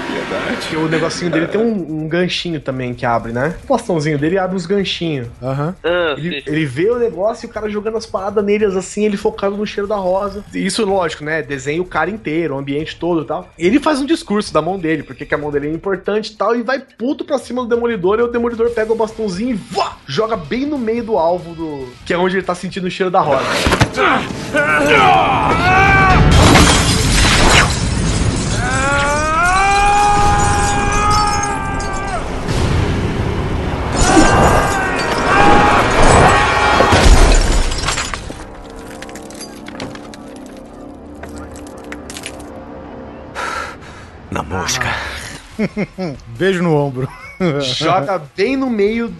Piedade. 0.00 0.76
O 0.76 0.88
negocinho 0.88 1.30
dele 1.30 1.46
tem 1.46 1.60
um, 1.60 2.02
um 2.02 2.08
ganchinho 2.08 2.60
também 2.60 2.94
que 2.94 3.04
abre, 3.04 3.32
né? 3.32 3.54
O 3.64 3.66
bastãozinho 3.68 4.18
dele 4.18 4.38
abre 4.38 4.56
os 4.56 4.66
ganchinhos. 4.66 5.28
Aham. 5.42 5.74
Ele, 6.16 6.42
ele 6.46 6.66
vê 6.66 6.90
o 6.90 6.98
negócio 6.98 7.46
e 7.46 7.50
o 7.50 7.52
cara 7.52 7.68
jogando 7.68 7.96
as 7.96 8.06
paradas 8.06 8.44
neles 8.44 8.76
assim, 8.76 9.04
ele 9.04 9.16
focado 9.16 9.56
no 9.56 9.66
cheiro 9.66 9.88
da 9.88 9.96
rosa. 9.96 10.44
E 10.54 10.64
Isso, 10.66 10.84
lógico, 10.84 11.24
né? 11.24 11.42
Desenha 11.42 11.80
o 11.80 11.86
cara 11.86 12.10
inteiro, 12.10 12.54
o 12.54 12.58
ambiente 12.58 12.96
todo 12.96 13.22
e 13.22 13.26
tal. 13.26 13.48
Ele 13.58 13.78
faz 13.78 14.00
um 14.00 14.06
discurso 14.06 14.52
da 14.52 14.62
mão 14.62 14.78
dele, 14.78 15.02
porque 15.02 15.24
que 15.24 15.34
a 15.34 15.38
mão 15.38 15.50
dele 15.50 15.68
é 15.68 15.72
importante 15.72 16.32
e 16.32 16.36
tal, 16.36 16.54
e 16.56 16.62
vai 16.62 16.80
puto 16.80 17.24
pra 17.24 17.38
cima 17.38 17.62
do 17.62 17.68
demolidor, 17.68 18.18
e 18.18 18.22
o 18.22 18.28
demolidor 18.28 18.70
pega 18.70 18.92
o 18.92 18.96
bastãozinho 18.96 19.50
e 19.50 19.54
vá, 19.54 19.96
joga 20.06 20.36
bem 20.36 20.66
no 20.66 20.78
meio 20.78 21.02
do 21.04 21.18
alvo 21.18 21.54
do. 21.54 21.88
que 22.04 22.12
é 22.12 22.18
onde 22.18 22.36
ele 22.36 22.44
tá 22.44 22.54
sentindo 22.54 22.86
o 22.86 22.90
cheiro 22.90 23.10
da 23.10 23.20
rosa. 23.20 23.44
mosca. 24.96 26.45
Beijo 46.38 46.62
no 46.62 46.74
ombro. 46.74 47.08
joga 47.60 48.22
bem 48.36 48.56
no 48.56 48.70
meio 48.70 49.12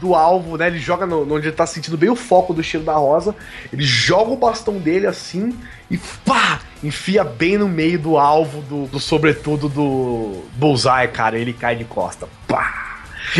do 0.00 0.14
alvo, 0.14 0.56
né? 0.56 0.66
Ele 0.66 0.78
joga 0.78 1.06
no, 1.06 1.22
onde 1.22 1.48
ele 1.48 1.56
tá 1.56 1.66
sentindo 1.66 1.96
bem 1.96 2.08
o 2.08 2.16
foco 2.16 2.54
do 2.54 2.62
cheiro 2.62 2.84
da 2.84 2.94
rosa. 2.94 3.34
Ele 3.72 3.82
joga 3.82 4.30
o 4.30 4.36
bastão 4.36 4.78
dele 4.78 5.06
assim 5.06 5.56
e 5.90 5.98
pá! 5.98 6.60
Enfia 6.82 7.22
bem 7.22 7.58
no 7.58 7.68
meio 7.68 7.98
do 7.98 8.16
alvo 8.16 8.62
do, 8.62 8.86
do 8.86 8.98
sobretudo 8.98 9.68
do 9.68 10.44
Bullseye, 10.54 11.08
cara. 11.08 11.38
Ele 11.38 11.52
cai 11.52 11.76
de 11.76 11.84
costa. 11.84 12.26
Pá! 12.48 12.89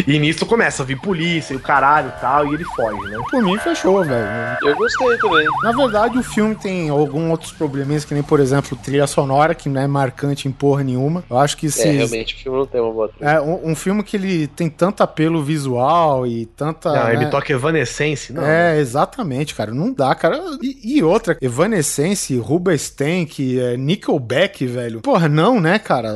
E 0.07 0.19
nisso 0.19 0.47
começa 0.47 0.82
a 0.82 0.86
vir 0.86 1.01
polícia 1.01 1.55
e 1.55 1.57
o 1.57 1.61
caralho 1.61 2.12
e 2.16 2.20
tal, 2.20 2.47
e 2.47 2.55
ele 2.55 2.65
foge, 2.65 3.01
né? 3.11 3.19
Por 3.31 3.43
mim, 3.43 3.59
fechou, 3.59 4.05
velho. 4.05 4.59
Eu 4.62 4.77
gostei 4.77 5.16
também. 5.19 5.47
Na 5.62 5.73
verdade, 5.73 6.19
o 6.19 6.23
filme 6.23 6.55
tem 6.55 6.89
alguns 6.89 7.31
outros 7.31 7.52
probleminhas, 7.52 8.05
que 8.05 8.15
nem, 8.15 8.23
por 8.23 8.40
exemplo, 8.40 8.77
trilha 8.77 9.07
sonora, 9.07 9.55
que 9.55 9.69
não 9.69 9.81
é 9.81 9.86
marcante 9.86 10.48
em 10.48 10.52
porra 10.52 10.82
nenhuma. 10.82 11.24
Eu 11.28 11.39
acho 11.39 11.57
que 11.57 11.70
se. 11.70 11.89
É, 11.89 11.93
realmente, 11.93 12.35
o 12.35 12.39
filme 12.39 12.59
não 12.59 12.66
tem 12.66 12.81
uma 12.81 12.93
boa 12.93 13.09
trilha. 13.09 13.31
É, 13.31 13.40
um, 13.40 13.70
um 13.70 13.74
filme 13.74 14.02
que 14.02 14.16
ele 14.16 14.47
tem 14.47 14.69
tanto 14.69 15.02
apelo 15.02 15.43
visual 15.43 16.27
e 16.27 16.47
tanta. 16.47 16.93
Não, 16.93 17.05
né? 17.05 17.15
ele 17.15 17.27
toca 17.27 17.52
Evanescence, 17.52 18.32
não. 18.32 18.44
É, 18.44 18.78
exatamente, 18.78 19.55
cara. 19.55 19.73
Não 19.73 19.93
dá, 19.93 20.15
cara. 20.15 20.40
E, 20.62 20.98
e 20.98 21.02
outra, 21.02 21.36
Evanescence, 21.40 22.36
Rubenstein, 22.39 23.27
é, 23.59 23.77
Nickelback, 23.77 24.66
velho. 24.66 25.01
Porra, 25.01 25.28
não, 25.28 25.61
né, 25.61 25.78
cara? 25.78 26.15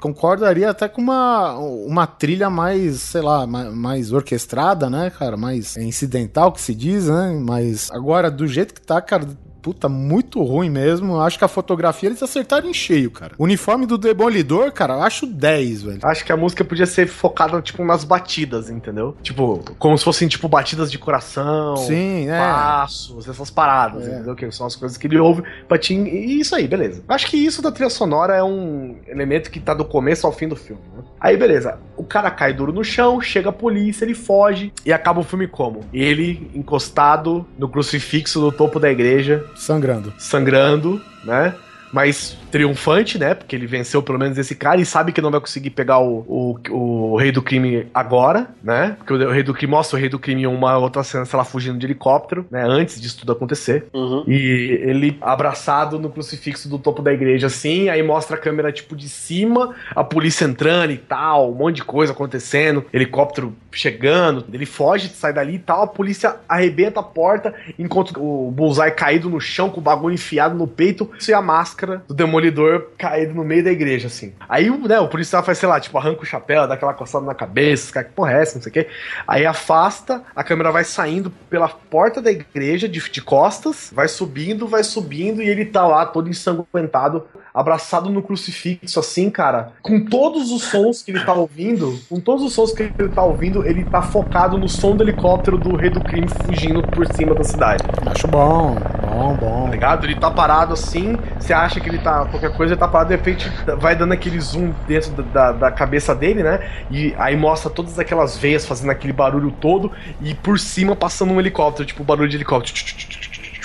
Concordaria 0.00 0.70
até 0.70 0.88
com 0.88 1.00
uma, 1.00 1.56
uma 1.58 2.06
trilha 2.06 2.50
mais, 2.50 3.05
sei 3.06 3.22
lá, 3.22 3.46
mais, 3.46 3.74
mais 3.74 4.12
orquestrada, 4.12 4.90
né, 4.90 5.10
cara? 5.10 5.36
Mais 5.36 5.76
incidental 5.76 6.52
que 6.52 6.60
se 6.60 6.74
diz, 6.74 7.06
né? 7.06 7.38
Mas 7.40 7.90
agora, 7.90 8.30
do 8.30 8.46
jeito 8.46 8.74
que 8.74 8.80
tá, 8.80 9.00
cara, 9.00 9.26
puta, 9.66 9.88
muito 9.88 10.40
ruim 10.44 10.70
mesmo. 10.70 11.20
Acho 11.20 11.36
que 11.38 11.44
a 11.44 11.48
fotografia 11.48 12.08
eles 12.08 12.22
acertaram 12.22 12.68
em 12.70 12.72
cheio, 12.72 13.10
cara. 13.10 13.34
O 13.36 13.42
uniforme 13.42 13.84
do 13.84 13.98
Demolidor, 13.98 14.70
cara, 14.70 14.94
eu 14.94 15.02
acho 15.02 15.26
10, 15.26 15.82
velho. 15.82 15.98
Acho 16.04 16.24
que 16.24 16.30
a 16.30 16.36
música 16.36 16.64
podia 16.64 16.86
ser 16.86 17.08
focada, 17.08 17.60
tipo, 17.60 17.84
nas 17.84 18.04
batidas, 18.04 18.70
entendeu? 18.70 19.16
Tipo, 19.24 19.58
como 19.76 19.98
se 19.98 20.04
fossem, 20.04 20.28
tipo, 20.28 20.46
batidas 20.46 20.88
de 20.88 20.98
coração. 21.00 21.76
Sim, 21.78 22.28
é. 22.28 22.38
Passos, 22.38 23.28
essas 23.28 23.50
paradas, 23.50 24.06
É. 24.06 24.12
entendeu? 24.14 24.36
Que 24.36 24.48
são 24.52 24.68
as 24.68 24.76
coisas 24.76 24.96
que 24.96 25.08
ele 25.08 25.18
ouve 25.18 25.42
pra 25.66 25.76
te... 25.76 25.94
E 25.94 26.38
isso 26.38 26.54
aí, 26.54 26.68
beleza. 26.68 27.02
Acho 27.08 27.26
que 27.26 27.36
isso 27.36 27.60
da 27.60 27.72
trilha 27.72 27.90
sonora 27.90 28.36
é 28.36 28.44
um 28.44 28.94
elemento 29.08 29.50
que 29.50 29.58
tá 29.58 29.74
do 29.74 29.84
começo 29.84 30.28
ao 30.28 30.32
fim 30.32 30.46
do 30.46 30.54
filme, 30.54 30.82
né? 30.96 31.02
Aí, 31.18 31.36
beleza. 31.36 31.80
O 31.96 32.04
cara 32.04 32.30
cai 32.30 32.52
duro 32.52 32.72
no 32.72 32.84
chão, 32.84 33.20
chega 33.20 33.48
a 33.48 33.52
polícia, 33.52 34.04
ele 34.04 34.14
foge 34.14 34.72
e 34.84 34.92
acaba 34.92 35.18
o 35.18 35.24
filme 35.24 35.48
como? 35.48 35.80
Ele 35.92 36.48
encostado 36.54 37.44
no 37.58 37.68
crucifixo 37.68 38.38
do 38.38 38.52
topo 38.52 38.78
da 38.78 38.88
igreja, 38.88 39.44
Sangrando. 39.56 40.12
sangrando, 40.18 41.00
né? 41.24 41.54
Mas 41.92 42.36
triunfante, 42.50 43.18
né? 43.18 43.34
Porque 43.34 43.54
ele 43.54 43.66
venceu 43.66 44.02
pelo 44.02 44.18
menos 44.18 44.38
esse 44.38 44.54
cara 44.54 44.80
e 44.80 44.86
sabe 44.86 45.12
que 45.12 45.20
não 45.20 45.30
vai 45.30 45.40
conseguir 45.40 45.70
pegar 45.70 45.98
o, 45.98 46.24
o, 46.70 47.12
o 47.12 47.16
rei 47.16 47.30
do 47.30 47.42
crime 47.42 47.86
agora, 47.92 48.48
né? 48.62 48.96
Porque 48.98 49.12
o, 49.12 49.30
rei 49.30 49.42
do 49.42 49.54
crime 49.54 49.70
mostra 49.70 49.96
o 49.96 50.00
rei 50.00 50.08
do 50.08 50.18
crime 50.18 50.42
em 50.42 50.46
uma 50.46 50.76
outra 50.78 51.02
cena, 51.02 51.24
sei 51.24 51.36
lá, 51.36 51.44
fugindo 51.44 51.78
de 51.78 51.86
helicóptero, 51.86 52.46
né? 52.50 52.64
Antes 52.66 53.00
disso 53.00 53.18
tudo 53.18 53.32
acontecer. 53.32 53.86
E 54.26 54.80
ele 54.82 55.18
abraçado 55.20 55.98
no 55.98 56.10
crucifixo 56.10 56.68
do 56.68 56.78
topo 56.78 57.02
da 57.02 57.12
igreja, 57.12 57.46
assim, 57.46 57.88
aí 57.88 58.02
mostra 58.02 58.36
a 58.36 58.38
câmera, 58.38 58.72
tipo, 58.72 58.96
de 58.96 59.08
cima, 59.08 59.74
a 59.94 60.02
polícia 60.02 60.44
entrando 60.44 60.92
e 60.92 60.98
tal, 60.98 61.50
um 61.50 61.54
monte 61.54 61.76
de 61.76 61.84
coisa 61.84 62.12
acontecendo, 62.12 62.84
helicóptero 62.92 63.54
chegando, 63.70 64.44
ele 64.52 64.66
foge, 64.66 65.08
sai 65.08 65.32
dali 65.32 65.56
e 65.56 65.58
tal, 65.58 65.82
a 65.82 65.86
polícia 65.86 66.36
arrebenta 66.48 67.00
a 67.00 67.02
porta, 67.02 67.54
enquanto 67.78 68.16
o 68.18 68.50
Bullseye 68.50 68.90
caído 68.92 69.28
no 69.28 69.40
chão, 69.40 69.68
com 69.68 69.80
o 69.80 69.82
bagulho 69.82 70.14
enfiado 70.14 70.54
no 70.54 70.66
peito, 70.66 71.10
e 71.26 71.32
a 71.32 71.42
máscara 71.76 72.02
do 72.08 72.14
Demolidor 72.14 72.88
caído 72.96 73.34
no 73.34 73.44
meio 73.44 73.62
da 73.62 73.70
igreja, 73.70 74.06
assim. 74.06 74.32
Aí, 74.48 74.70
o, 74.70 74.88
né, 74.88 74.98
o 74.98 75.08
policial 75.08 75.42
faz, 75.42 75.58
sei 75.58 75.68
lá, 75.68 75.78
tipo, 75.78 75.96
arranca 75.98 76.22
o 76.22 76.26
chapéu, 76.26 76.66
dá 76.66 76.74
aquela 76.74 76.94
coçada 76.94 77.26
na 77.26 77.34
cabeça, 77.34 77.92
cara, 77.92 78.06
que 78.06 78.12
porra 78.12 78.32
é 78.32 78.42
essa, 78.42 78.54
não 78.56 78.62
sei 78.62 78.70
o 78.70 78.72
quê. 78.72 78.88
Aí 79.28 79.44
afasta, 79.44 80.22
a 80.34 80.42
câmera 80.42 80.72
vai 80.72 80.84
saindo 80.84 81.30
pela 81.50 81.68
porta 81.68 82.22
da 82.22 82.30
igreja, 82.30 82.88
de, 82.88 82.98
de 83.10 83.20
costas, 83.20 83.90
vai 83.92 84.08
subindo, 84.08 84.66
vai 84.66 84.82
subindo, 84.82 85.42
e 85.42 85.48
ele 85.48 85.66
tá 85.66 85.86
lá, 85.86 86.06
todo 86.06 86.30
ensanguentado, 86.30 87.26
abraçado 87.56 88.10
no 88.10 88.22
crucifixo, 88.22 89.00
assim, 89.00 89.30
cara, 89.30 89.72
com 89.80 90.04
todos 90.04 90.52
os 90.52 90.64
sons 90.64 91.02
que 91.02 91.10
ele 91.10 91.24
tá 91.24 91.32
ouvindo, 91.32 91.98
com 92.06 92.20
todos 92.20 92.44
os 92.44 92.52
sons 92.52 92.70
que 92.72 92.82
ele 92.82 93.08
tá 93.08 93.22
ouvindo, 93.22 93.66
ele 93.66 93.82
tá 93.82 94.02
focado 94.02 94.58
no 94.58 94.68
som 94.68 94.94
do 94.94 95.02
helicóptero 95.02 95.56
do 95.56 95.74
rei 95.74 95.88
do 95.88 96.02
crime 96.02 96.28
fugindo 96.28 96.82
por 96.82 97.10
cima 97.14 97.34
da 97.34 97.42
cidade. 97.42 97.82
Acho 98.04 98.28
bom, 98.28 98.76
bom, 99.00 99.34
bom. 99.36 99.64
Tá 99.64 99.70
ligado? 99.70 100.04
Ele 100.04 100.16
tá 100.16 100.30
parado 100.30 100.74
assim, 100.74 101.16
você 101.40 101.54
acha 101.54 101.80
que 101.80 101.88
ele 101.88 101.98
tá. 101.98 102.26
qualquer 102.26 102.54
coisa, 102.54 102.74
ele 102.74 102.80
tá 102.80 102.86
parado, 102.86 103.08
de 103.08 103.16
repente 103.16 103.50
vai 103.78 103.96
dando 103.96 104.12
aquele 104.12 104.38
zoom 104.38 104.74
dentro 104.86 105.10
da, 105.12 105.22
da, 105.22 105.52
da 105.52 105.70
cabeça 105.70 106.14
dele, 106.14 106.42
né? 106.42 106.60
E 106.90 107.14
aí 107.16 107.34
mostra 107.38 107.70
todas 107.70 107.98
aquelas 107.98 108.36
veias 108.36 108.66
fazendo 108.66 108.90
aquele 108.90 109.14
barulho 109.14 109.50
todo, 109.50 109.90
e 110.20 110.34
por 110.34 110.58
cima 110.58 110.94
passando 110.94 111.32
um 111.32 111.40
helicóptero, 111.40 111.86
tipo 111.86 112.04
barulho 112.04 112.28
de 112.28 112.36
helicóptero. 112.36 112.76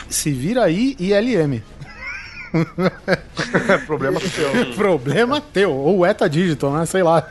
Se 0.09 0.31
vira 0.31 0.63
aí 0.63 0.95
e 0.97 1.13
LM. 1.13 1.61
Problema 3.85 4.19
seu. 4.19 4.73
Problema 4.75 5.41
teu. 5.41 5.71
Ou 5.71 6.05
ETA 6.05 6.29
Digital, 6.29 6.73
né? 6.73 6.85
Sei 6.85 7.03
lá. 7.03 7.27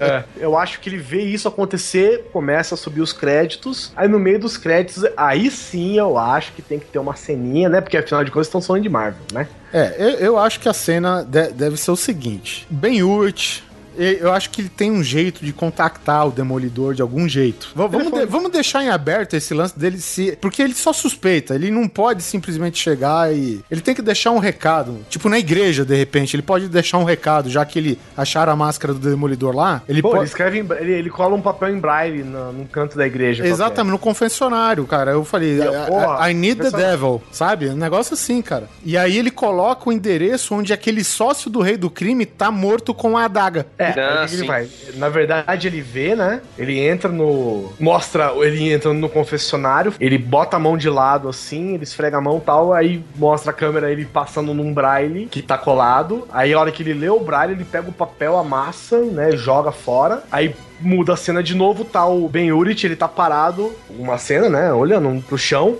É, 0.00 0.24
eu 0.36 0.58
acho 0.58 0.80
que 0.80 0.88
ele 0.88 0.96
vê 0.98 1.22
isso 1.22 1.46
acontecer, 1.46 2.28
começa 2.32 2.74
a 2.74 2.78
subir 2.78 3.00
os 3.00 3.12
créditos, 3.12 3.92
aí 3.96 4.08
no 4.08 4.18
meio 4.18 4.40
dos 4.40 4.56
créditos, 4.56 5.04
aí 5.16 5.48
sim 5.52 5.96
eu 5.96 6.18
acho 6.18 6.52
que 6.52 6.60
tem 6.60 6.80
que 6.80 6.86
ter 6.86 6.98
uma 6.98 7.14
ceninha, 7.14 7.68
né? 7.68 7.80
Porque 7.80 7.96
afinal 7.96 8.24
de 8.24 8.30
contas 8.32 8.48
estão 8.48 8.60
falando 8.60 8.82
de 8.82 8.88
Marvel, 8.88 9.22
né? 9.32 9.46
É, 9.72 9.94
eu, 9.96 10.08
eu 10.18 10.38
acho 10.38 10.58
que 10.58 10.68
a 10.68 10.72
cena 10.72 11.22
de- 11.22 11.52
deve 11.52 11.76
ser 11.76 11.92
o 11.92 11.96
seguinte: 11.96 12.66
Ben 12.68 13.02
Urich. 13.04 13.62
Eu 13.98 14.32
acho 14.32 14.50
que 14.50 14.60
ele 14.62 14.68
tem 14.68 14.90
um 14.90 15.02
jeito 15.02 15.44
de 15.44 15.52
contactar 15.52 16.26
o 16.26 16.30
Demolidor 16.30 16.94
de 16.94 17.02
algum 17.02 17.28
jeito. 17.28 17.72
V- 17.74 17.88
vamos, 17.88 18.12
de- 18.12 18.26
vamos 18.26 18.50
deixar 18.52 18.82
em 18.84 18.88
aberto 18.88 19.34
esse 19.34 19.52
lance 19.54 19.78
dele 19.78 19.98
se. 19.98 20.36
Porque 20.40 20.62
ele 20.62 20.74
só 20.74 20.92
suspeita, 20.92 21.54
ele 21.54 21.70
não 21.70 21.88
pode 21.88 22.22
simplesmente 22.22 22.78
chegar 22.78 23.32
e. 23.34 23.60
Ele 23.70 23.80
tem 23.80 23.94
que 23.94 24.02
deixar 24.02 24.30
um 24.30 24.38
recado. 24.38 24.98
Tipo 25.08 25.28
na 25.28 25.38
igreja, 25.38 25.84
de 25.84 25.94
repente. 25.96 26.34
Ele 26.36 26.42
pode 26.42 26.68
deixar 26.68 26.98
um 26.98 27.04
recado, 27.04 27.50
já 27.50 27.64
que 27.64 27.78
ele 27.78 27.98
acharam 28.16 28.52
a 28.52 28.56
máscara 28.56 28.92
do 28.94 29.00
Demolidor 29.00 29.54
lá. 29.54 29.82
Ele 29.88 30.00
Pô, 30.02 30.08
pode. 30.10 30.20
ele 30.22 30.28
escreve, 30.28 30.58
em 30.60 30.66
ele, 30.80 30.92
ele 30.92 31.10
cola 31.10 31.34
um 31.34 31.40
papel 31.42 31.70
em 31.74 31.78
braille 31.78 32.22
no, 32.22 32.52
no 32.52 32.66
canto 32.66 32.96
da 32.96 33.06
igreja. 33.06 33.46
Exatamente, 33.46 33.92
no 33.92 33.98
confessionário, 33.98 34.86
cara. 34.86 35.12
Eu 35.12 35.24
falei, 35.24 35.60
Eu, 35.60 35.72
I- 35.72 35.86
porra, 35.86 36.28
I, 36.28 36.30
I 36.30 36.34
need 36.34 36.60
the 36.60 36.70
devil, 36.70 37.22
sabe? 37.32 37.68
Um 37.68 37.76
negócio 37.76 38.14
assim, 38.14 38.40
cara. 38.42 38.68
E 38.84 38.96
aí 38.96 39.16
ele 39.18 39.30
coloca 39.30 39.88
o 39.88 39.92
endereço 39.92 40.54
onde 40.54 40.72
aquele 40.72 41.02
sócio 41.04 41.50
do 41.50 41.60
rei 41.60 41.76
do 41.76 41.88
crime 41.90 42.26
tá 42.26 42.50
morto 42.50 42.92
com 42.94 43.16
a 43.16 43.24
adaga. 43.24 43.66
É, 43.78 43.87
que 43.92 44.34
ele 44.34 44.46
vai? 44.46 44.68
Na 44.94 45.08
verdade, 45.08 45.66
ele 45.66 45.80
vê, 45.80 46.14
né? 46.14 46.40
Ele 46.56 46.78
entra 46.78 47.10
no. 47.10 47.72
Mostra 47.78 48.32
ele 48.36 48.72
entrando 48.72 48.98
no 48.98 49.08
confessionário, 49.08 49.94
ele 49.98 50.18
bota 50.18 50.56
a 50.56 50.60
mão 50.60 50.76
de 50.76 50.88
lado 50.88 51.28
assim, 51.28 51.74
ele 51.74 51.84
esfrega 51.84 52.18
a 52.18 52.20
mão 52.20 52.38
e 52.38 52.40
tal, 52.40 52.72
aí 52.72 53.04
mostra 53.16 53.50
a 53.50 53.54
câmera 53.54 53.90
ele 53.90 54.04
passando 54.04 54.54
num 54.54 54.72
braille 54.72 55.26
que 55.26 55.42
tá 55.42 55.56
colado. 55.58 56.26
Aí 56.32 56.52
a 56.52 56.60
hora 56.60 56.72
que 56.72 56.82
ele 56.82 56.94
lê 56.94 57.08
o 57.08 57.20
braille, 57.20 57.52
ele 57.54 57.64
pega 57.64 57.88
o 57.88 57.92
papel, 57.92 58.36
amassa, 58.36 58.98
né? 59.00 59.32
Joga 59.32 59.72
fora. 59.72 60.22
Aí 60.30 60.54
muda 60.80 61.14
a 61.14 61.16
cena 61.16 61.42
de 61.42 61.54
novo, 61.54 61.84
tá 61.84 62.06
o 62.06 62.28
Ben 62.28 62.52
Urich, 62.52 62.86
ele 62.86 62.96
tá 62.96 63.08
parado, 63.08 63.72
uma 63.90 64.18
cena, 64.18 64.48
né? 64.48 64.72
Olhando 64.72 65.22
pro 65.22 65.38
chão. 65.38 65.76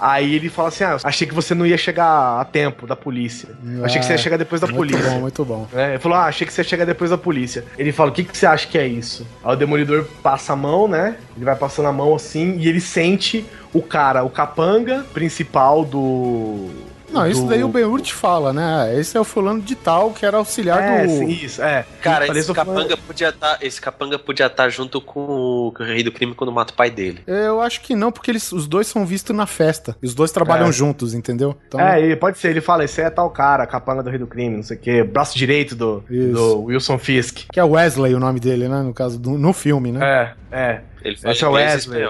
Aí 0.00 0.34
ele 0.34 0.48
fala 0.48 0.68
assim: 0.68 0.84
Ah, 0.84 0.96
achei 1.04 1.26
que 1.26 1.34
você 1.34 1.54
não 1.54 1.66
ia 1.66 1.76
chegar 1.76 2.40
a 2.40 2.44
tempo 2.44 2.86
da 2.86 2.96
polícia. 2.96 3.50
achei 3.84 4.00
que 4.00 4.06
você 4.06 4.12
ia 4.12 4.18
chegar 4.18 4.36
depois 4.36 4.60
da 4.60 4.66
muito 4.66 4.76
polícia. 4.76 5.10
bom, 5.10 5.20
muito 5.20 5.44
bom. 5.44 5.68
É, 5.74 5.90
ele 5.90 5.98
falou, 5.98 6.16
ah, 6.18 6.24
achei 6.24 6.46
que 6.46 6.52
você 6.52 6.62
ia 6.62 6.64
chegar 6.64 6.84
depois 6.84 7.10
da 7.10 7.18
polícia. 7.18 7.64
Ele 7.76 7.92
fala, 7.92 8.10
o 8.10 8.12
que, 8.12 8.24
que 8.24 8.36
você 8.36 8.46
acha 8.46 8.66
que 8.66 8.78
é 8.78 8.86
isso? 8.86 9.26
Aí 9.44 9.52
o 9.52 9.56
Demolidor 9.56 10.06
passa 10.22 10.54
a 10.54 10.56
mão, 10.56 10.88
né? 10.88 11.16
Ele 11.36 11.44
vai 11.44 11.54
passando 11.54 11.88
a 11.88 11.92
mão 11.92 12.14
assim 12.14 12.56
e 12.58 12.68
ele 12.68 12.80
sente 12.80 13.44
o 13.72 13.82
cara, 13.82 14.24
o 14.24 14.30
capanga 14.30 15.04
principal 15.12 15.84
do... 15.84 16.70
Não, 17.12 17.26
isso 17.26 17.42
do- 17.42 17.48
daí 17.48 17.62
o 17.64 17.68
Ben 17.68 17.84
Urich 17.84 18.12
fala, 18.14 18.52
né? 18.52 18.98
Esse 18.98 19.16
é 19.16 19.20
o 19.20 19.24
fulano 19.24 19.60
de 19.60 19.74
tal 19.74 20.12
que 20.12 20.24
era 20.24 20.36
auxiliar 20.36 20.80
É, 20.82 21.06
do. 21.06 21.10
sim, 21.10 21.28
isso, 21.28 21.62
é. 21.62 21.84
Cara, 22.02 22.26
esse 22.36 22.52
capanga, 22.52 22.96
podia 22.96 23.32
tá, 23.32 23.58
esse 23.60 23.80
capanga 23.80 24.18
podia 24.18 24.46
estar 24.46 24.68
junto 24.68 25.00
com 25.00 25.20
o, 25.20 25.72
rei 25.80 26.02
do 26.02 26.12
crime 26.12 26.34
quando 26.34 26.52
mata 26.52 26.72
o 26.72 26.76
pai 26.76 26.90
dele. 26.90 27.20
Eu 27.26 27.60
acho 27.60 27.80
que 27.80 27.94
não, 27.94 28.12
porque 28.12 28.30
eles, 28.30 28.52
os 28.52 28.66
dois 28.68 28.86
são 28.86 29.04
vistos 29.04 29.34
na 29.34 29.46
festa. 29.46 29.96
E 30.02 30.06
os 30.06 30.14
dois 30.14 30.30
trabalham 30.30 30.68
É. 30.68 30.72
juntos, 30.72 31.14
entendeu? 31.14 31.56
Então, 31.66 31.80
É, 31.80 32.00
ele 32.00 32.16
pode 32.16 32.38
ser, 32.38 32.48
ele 32.50 32.60
fala, 32.60 32.84
esse 32.84 33.00
é 33.00 33.10
tal 33.10 33.28
cara, 33.30 33.66
capanga 33.66 34.02
do 34.02 34.10
rei 34.10 34.18
do 34.18 34.26
crime, 34.26 34.56
não 34.56 34.62
sei 34.62 34.76
o 34.76 34.80
quê, 34.80 35.02
braço 35.02 35.36
direito 35.36 35.74
do, 35.74 36.04
do 36.08 36.62
Wilson 36.64 36.98
Fisk. 36.98 37.46
Que 37.52 37.58
é 37.60 37.64
Wesley 37.64 38.14
o 38.14 38.20
nome 38.20 38.38
dele, 38.40 38.68
né? 38.68 38.82
No 38.82 38.94
caso, 38.94 39.18
do, 39.18 39.30
no 39.30 39.52
filme, 39.52 39.90
né? 39.92 40.34
É, 40.52 40.56
é. 40.56 40.80
Ele 41.02 41.16
fala 41.16 41.32
Esse 41.32 41.44
é 41.44 41.48
o 41.48 41.52
Wesley. 41.52 42.02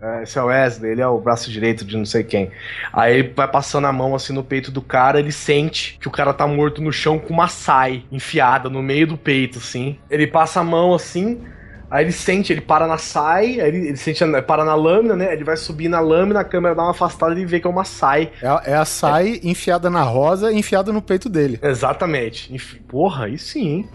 É, 0.00 0.22
esse 0.22 0.38
é 0.38 0.42
o 0.42 0.46
Wesley, 0.46 0.92
ele 0.92 1.00
é 1.00 1.06
o 1.06 1.18
braço 1.18 1.50
direito 1.50 1.84
de 1.84 1.96
não 1.96 2.04
sei 2.04 2.24
quem. 2.24 2.50
Aí 2.92 3.18
ele 3.18 3.32
vai 3.34 3.48
passando 3.48 3.86
a 3.86 3.92
mão 3.92 4.14
assim 4.14 4.32
no 4.32 4.44
peito 4.44 4.70
do 4.70 4.82
cara, 4.82 5.18
ele 5.18 5.32
sente 5.32 5.98
que 6.00 6.08
o 6.08 6.10
cara 6.10 6.32
tá 6.32 6.46
morto 6.46 6.80
no 6.82 6.92
chão 6.92 7.18
com 7.18 7.32
uma 7.32 7.48
sai 7.48 8.04
enfiada 8.10 8.68
no 8.68 8.82
meio 8.82 9.06
do 9.06 9.16
peito, 9.16 9.58
assim. 9.58 9.98
Ele 10.10 10.26
passa 10.26 10.60
a 10.60 10.64
mão 10.64 10.94
assim, 10.94 11.42
Aí 11.90 12.04
ele 12.04 12.12
sente, 12.12 12.52
ele 12.52 12.60
para 12.60 12.86
na 12.86 12.98
sai, 12.98 13.60
aí 13.60 13.68
ele, 13.68 13.88
ele 13.88 13.96
sente, 13.96 14.22
para 14.46 14.64
na 14.64 14.74
lâmina, 14.74 15.16
né? 15.16 15.32
Ele 15.32 15.44
vai 15.44 15.56
subir 15.56 15.88
na 15.88 16.00
lâmina, 16.00 16.40
a 16.40 16.44
câmera 16.44 16.74
dá 16.74 16.82
uma 16.82 16.90
afastada 16.90 17.32
e 17.32 17.38
ele 17.38 17.46
vê 17.46 17.60
que 17.60 17.66
é 17.66 17.70
uma 17.70 17.84
sai. 17.84 18.30
É, 18.42 18.72
é 18.72 18.74
a 18.74 18.84
sai 18.84 19.40
é. 19.42 19.48
enfiada 19.48 19.88
na 19.88 20.02
rosa 20.02 20.52
e 20.52 20.56
enfiada 20.56 20.92
no 20.92 21.00
peito 21.00 21.28
dele. 21.28 21.58
Exatamente. 21.62 22.54
Enfi... 22.54 22.78
Porra, 22.80 23.26
aí 23.26 23.38
sim, 23.38 23.68
hein? 23.68 23.88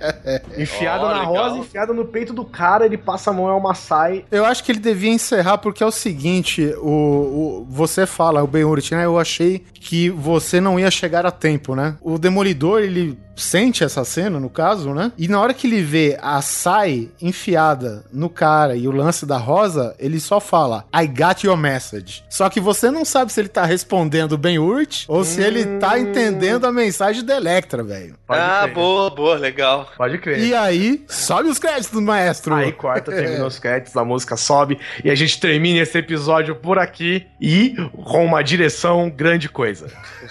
enfiada 0.56 1.04
oh, 1.04 1.08
na 1.08 1.20
legal. 1.20 1.34
rosa, 1.34 1.58
enfiada 1.58 1.92
no 1.92 2.04
peito 2.04 2.32
do 2.32 2.44
cara, 2.44 2.86
ele 2.86 2.96
passa 2.96 3.30
a 3.30 3.32
mão, 3.32 3.48
é 3.48 3.54
uma 3.54 3.74
sai. 3.74 4.24
Eu 4.30 4.44
acho 4.44 4.64
que 4.64 4.72
ele 4.72 4.80
devia 4.80 5.10
encerrar, 5.10 5.58
porque 5.58 5.82
é 5.82 5.86
o 5.86 5.90
seguinte: 5.90 6.74
o, 6.78 6.88
o 6.88 7.66
você 7.68 8.06
fala, 8.06 8.42
o 8.42 8.46
Ben 8.46 8.64
Urich, 8.64 8.94
né? 8.94 9.04
Eu 9.04 9.18
achei 9.18 9.62
que 9.74 10.08
você 10.10 10.60
não 10.60 10.78
ia 10.80 10.90
chegar 10.90 11.26
a 11.26 11.30
tempo, 11.30 11.74
né? 11.74 11.96
O 12.00 12.18
Demolidor, 12.18 12.80
ele 12.80 13.18
sente 13.36 13.84
essa 13.84 14.04
cena, 14.04 14.38
no 14.38 14.50
caso, 14.50 14.92
né? 14.94 15.12
E 15.16 15.28
na 15.28 15.40
hora 15.40 15.54
que 15.54 15.66
ele 15.66 15.82
vê 15.82 16.18
a 16.20 16.40
Sai 16.40 17.08
enfiada 17.20 18.04
no 18.12 18.28
cara 18.28 18.76
e 18.76 18.86
o 18.86 18.92
lance 18.92 19.26
da 19.26 19.36
rosa, 19.36 19.94
ele 19.98 20.20
só 20.20 20.40
fala, 20.40 20.84
I 20.94 21.06
got 21.06 21.44
your 21.44 21.56
message. 21.56 22.24
Só 22.28 22.48
que 22.48 22.60
você 22.60 22.90
não 22.90 23.04
sabe 23.04 23.32
se 23.32 23.40
ele 23.40 23.48
tá 23.48 23.64
respondendo 23.64 24.36
bem 24.36 24.58
Urt 24.58 25.04
ou 25.08 25.20
hum... 25.20 25.24
se 25.24 25.40
ele 25.40 25.78
tá 25.78 25.94
hum. 25.94 25.98
entendendo 25.98 26.66
a 26.66 26.72
mensagem 26.72 27.24
da 27.24 27.36
Electra, 27.36 27.82
velho. 27.82 28.16
Ah, 28.28 28.62
crer. 28.62 28.74
boa, 28.74 29.10
boa, 29.10 29.36
legal. 29.36 29.90
Pode 29.96 30.18
crer. 30.18 30.38
E 30.38 30.54
aí, 30.54 31.04
sobe 31.08 31.48
os 31.48 31.58
créditos 31.58 31.90
do 31.90 32.02
maestro. 32.02 32.54
Aí 32.54 32.72
corta, 32.72 33.10
termina 33.12 33.46
os 33.46 33.58
créditos, 33.58 33.96
a 33.96 34.04
música 34.04 34.36
sobe 34.36 34.78
e 35.02 35.10
a 35.10 35.14
gente 35.14 35.40
termina 35.40 35.80
esse 35.80 35.96
episódio 35.98 36.54
por 36.56 36.78
aqui 36.78 37.26
e 37.40 37.74
com 37.92 38.24
uma 38.24 38.42
direção 38.42 39.10
grande 39.10 39.48
coisa. 39.48 39.90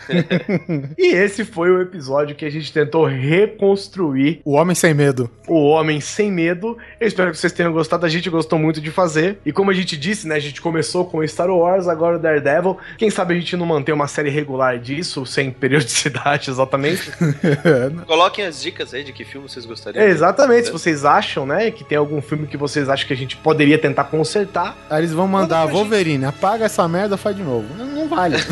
e 0.97 1.13
esse 1.13 1.45
foi 1.45 1.71
o 1.71 1.81
episódio 1.81 2.35
que 2.35 2.45
a 2.45 2.49
gente 2.49 2.71
tentou 2.71 2.92
tentou 2.93 3.05
reconstruir 3.05 4.39
o 4.45 4.53
Homem 4.53 4.75
Sem 4.75 4.93
Medo. 4.93 5.27
O 5.47 5.69
Homem 5.69 5.99
Sem 5.99 6.31
Medo. 6.31 6.77
Eu 6.99 7.07
espero 7.07 7.31
que 7.31 7.37
vocês 7.37 7.51
tenham 7.51 7.73
gostado. 7.73 8.05
A 8.05 8.09
gente 8.09 8.29
gostou 8.29 8.59
muito 8.59 8.79
de 8.79 8.91
fazer. 8.91 9.39
E 9.43 9.51
como 9.51 9.71
a 9.71 9.73
gente 9.73 9.97
disse, 9.97 10.27
né? 10.27 10.35
A 10.35 10.39
gente 10.39 10.61
começou 10.61 11.05
com 11.05 11.25
Star 11.27 11.49
Wars, 11.49 11.87
agora 11.87 12.17
o 12.17 12.19
Daredevil. 12.19 12.77
Quem 12.97 13.09
sabe 13.09 13.33
a 13.33 13.37
gente 13.37 13.57
não 13.57 13.65
mantém 13.65 13.95
uma 13.95 14.07
série 14.07 14.29
regular 14.29 14.77
disso, 14.77 15.25
sem 15.25 15.49
periodicidade 15.51 16.51
exatamente. 16.51 17.11
Coloquem 18.05 18.45
as 18.45 18.61
dicas 18.61 18.93
aí 18.93 19.03
de 19.03 19.11
que 19.11 19.25
filme 19.25 19.49
vocês 19.49 19.65
gostariam. 19.65 20.03
É, 20.03 20.09
exatamente. 20.09 20.67
Se 20.67 20.71
vocês 20.71 21.03
acham, 21.03 21.47
né, 21.47 21.71
que 21.71 21.83
tem 21.83 21.97
algum 21.97 22.21
filme 22.21 22.45
que 22.45 22.57
vocês 22.57 22.89
acham 22.89 23.07
que 23.07 23.13
a 23.13 23.17
gente 23.17 23.35
poderia 23.37 23.79
tentar 23.79 24.03
consertar. 24.05 24.77
Aí 24.89 24.99
eles 24.99 25.13
vão 25.13 25.27
mandar, 25.27 25.65
Wolverine, 25.65 26.25
apaga 26.25 26.65
essa 26.65 26.87
merda, 26.87 27.17
faz 27.17 27.35
de 27.35 27.41
novo. 27.41 27.65
Não, 27.75 27.87
não 27.87 28.07
vale. 28.07 28.37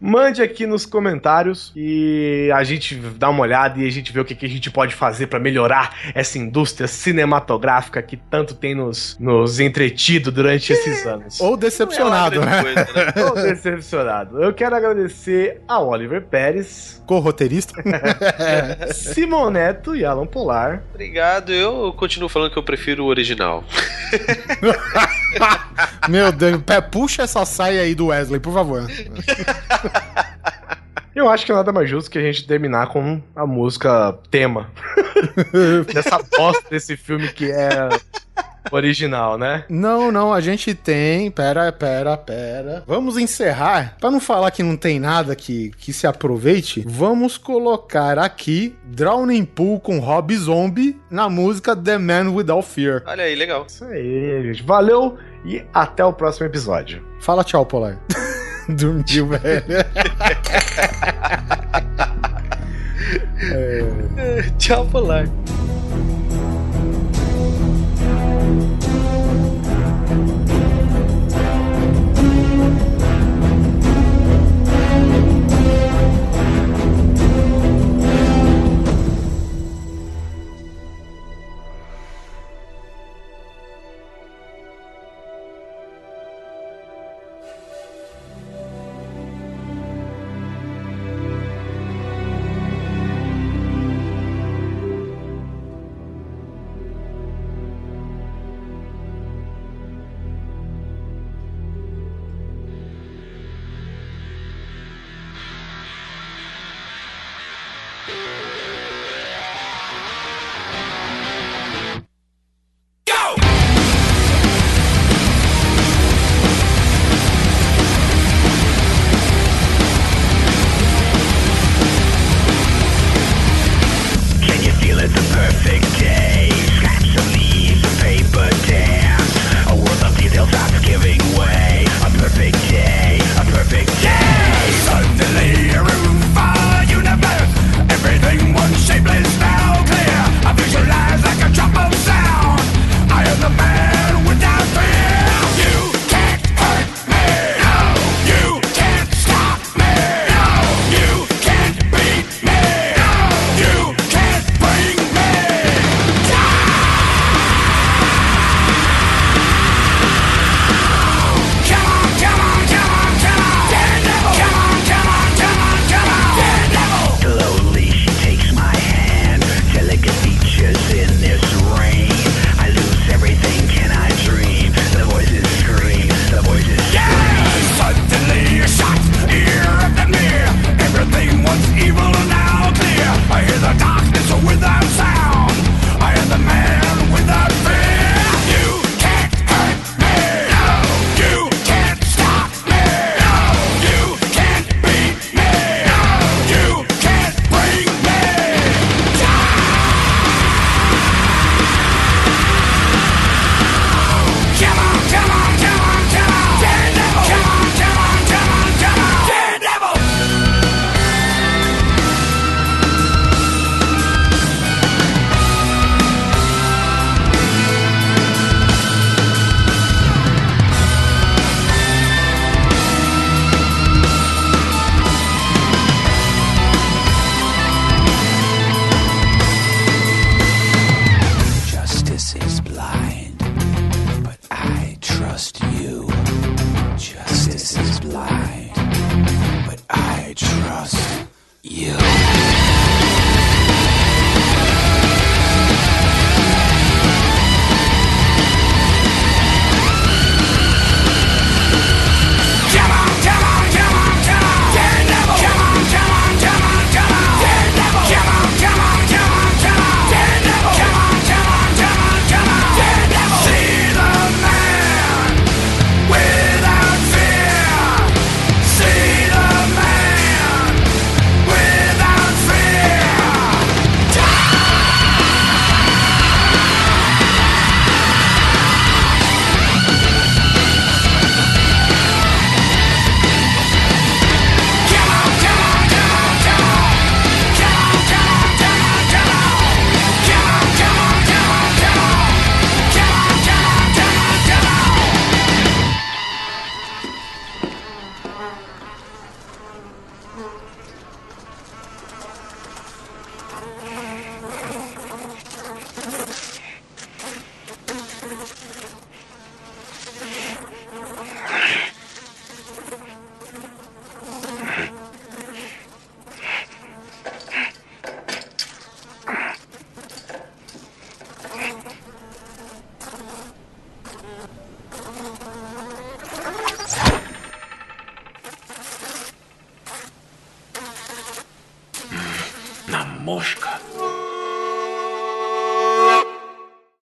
Mande 0.00 0.42
aqui 0.42 0.66
nos 0.66 0.84
comentários 0.84 1.72
e 1.76 2.21
a 2.54 2.62
gente 2.64 2.94
dá 2.94 3.30
uma 3.30 3.42
olhada 3.42 3.80
e 3.80 3.86
a 3.86 3.90
gente 3.90 4.12
vê 4.12 4.20
o 4.20 4.24
que, 4.24 4.34
que 4.34 4.46
a 4.46 4.48
gente 4.48 4.70
pode 4.70 4.94
fazer 4.94 5.26
para 5.26 5.38
melhorar 5.38 5.96
essa 6.14 6.38
indústria 6.38 6.86
cinematográfica 6.86 8.02
que 8.02 8.16
tanto 8.16 8.54
tem 8.54 8.74
nos, 8.74 9.16
nos 9.18 9.60
entretido 9.60 10.30
durante 10.30 10.72
esses 10.72 11.06
anos. 11.06 11.40
Ou 11.40 11.56
decepcionado, 11.56 12.42
é 12.42 12.46
né? 12.46 12.62
Coisa, 12.62 12.88
né? 12.92 13.12
Ou 13.28 13.34
decepcionado. 13.34 14.42
Eu 14.42 14.52
quero 14.52 14.74
agradecer 14.74 15.60
a 15.66 15.80
Oliver 15.80 16.22
Pérez, 16.22 17.02
co-roteirista, 17.06 17.82
Simon 18.92 19.50
Neto 19.50 19.94
e 19.94 20.04
Alan 20.04 20.26
Polar. 20.26 20.82
Obrigado. 20.90 21.52
Eu 21.52 21.92
continuo 21.92 22.28
falando 22.28 22.50
que 22.50 22.58
eu 22.58 22.62
prefiro 22.62 23.04
o 23.04 23.08
original. 23.08 23.64
Meu 26.08 26.32
Deus, 26.32 26.62
puxa 26.90 27.22
essa 27.22 27.44
saia 27.44 27.82
aí 27.82 27.94
do 27.94 28.06
Wesley, 28.06 28.40
por 28.40 28.52
favor. 28.52 28.86
Eu 31.14 31.28
acho 31.28 31.44
que 31.44 31.52
nada 31.52 31.72
mais 31.72 31.88
justo 31.88 32.10
que 32.10 32.18
a 32.18 32.22
gente 32.22 32.46
terminar 32.46 32.88
com 32.88 33.20
a 33.36 33.46
música 33.46 34.18
tema. 34.30 34.70
Dessa 35.92 36.18
bosta 36.36 36.64
desse 36.70 36.96
filme 36.96 37.28
que 37.28 37.50
é 37.50 37.88
original, 38.70 39.36
né? 39.36 39.64
Não, 39.68 40.10
não, 40.10 40.32
a 40.32 40.40
gente 40.40 40.74
tem. 40.74 41.30
Pera, 41.30 41.70
pera, 41.72 42.16
pera. 42.16 42.82
Vamos 42.86 43.16
encerrar. 43.18 43.96
Para 44.00 44.10
não 44.10 44.20
falar 44.20 44.50
que 44.50 44.62
não 44.62 44.76
tem 44.76 44.98
nada 44.98 45.36
que, 45.36 45.70
que 45.78 45.92
se 45.92 46.06
aproveite, 46.06 46.82
vamos 46.86 47.36
colocar 47.36 48.18
aqui 48.18 48.74
Drowning 48.84 49.44
Pool 49.44 49.80
com 49.80 49.98
Rob 49.98 50.34
Zombie 50.36 50.98
na 51.10 51.28
música 51.28 51.76
The 51.76 51.98
Man 51.98 52.30
Without 52.30 52.66
Fear. 52.66 53.02
Olha 53.06 53.24
aí, 53.24 53.34
legal. 53.34 53.66
Isso 53.68 53.84
aí, 53.84 54.42
gente. 54.44 54.62
Valeu 54.62 55.18
e 55.44 55.62
até 55.74 56.04
o 56.04 56.12
próximo 56.12 56.46
episódio. 56.46 57.04
Fala 57.20 57.44
tchau, 57.44 57.66
Polar. 57.66 57.98
Dormiu, 58.68 59.26
velho. 59.26 59.42
é... 64.16 64.42
Tchau, 64.58 64.86
Polar. 64.86 65.26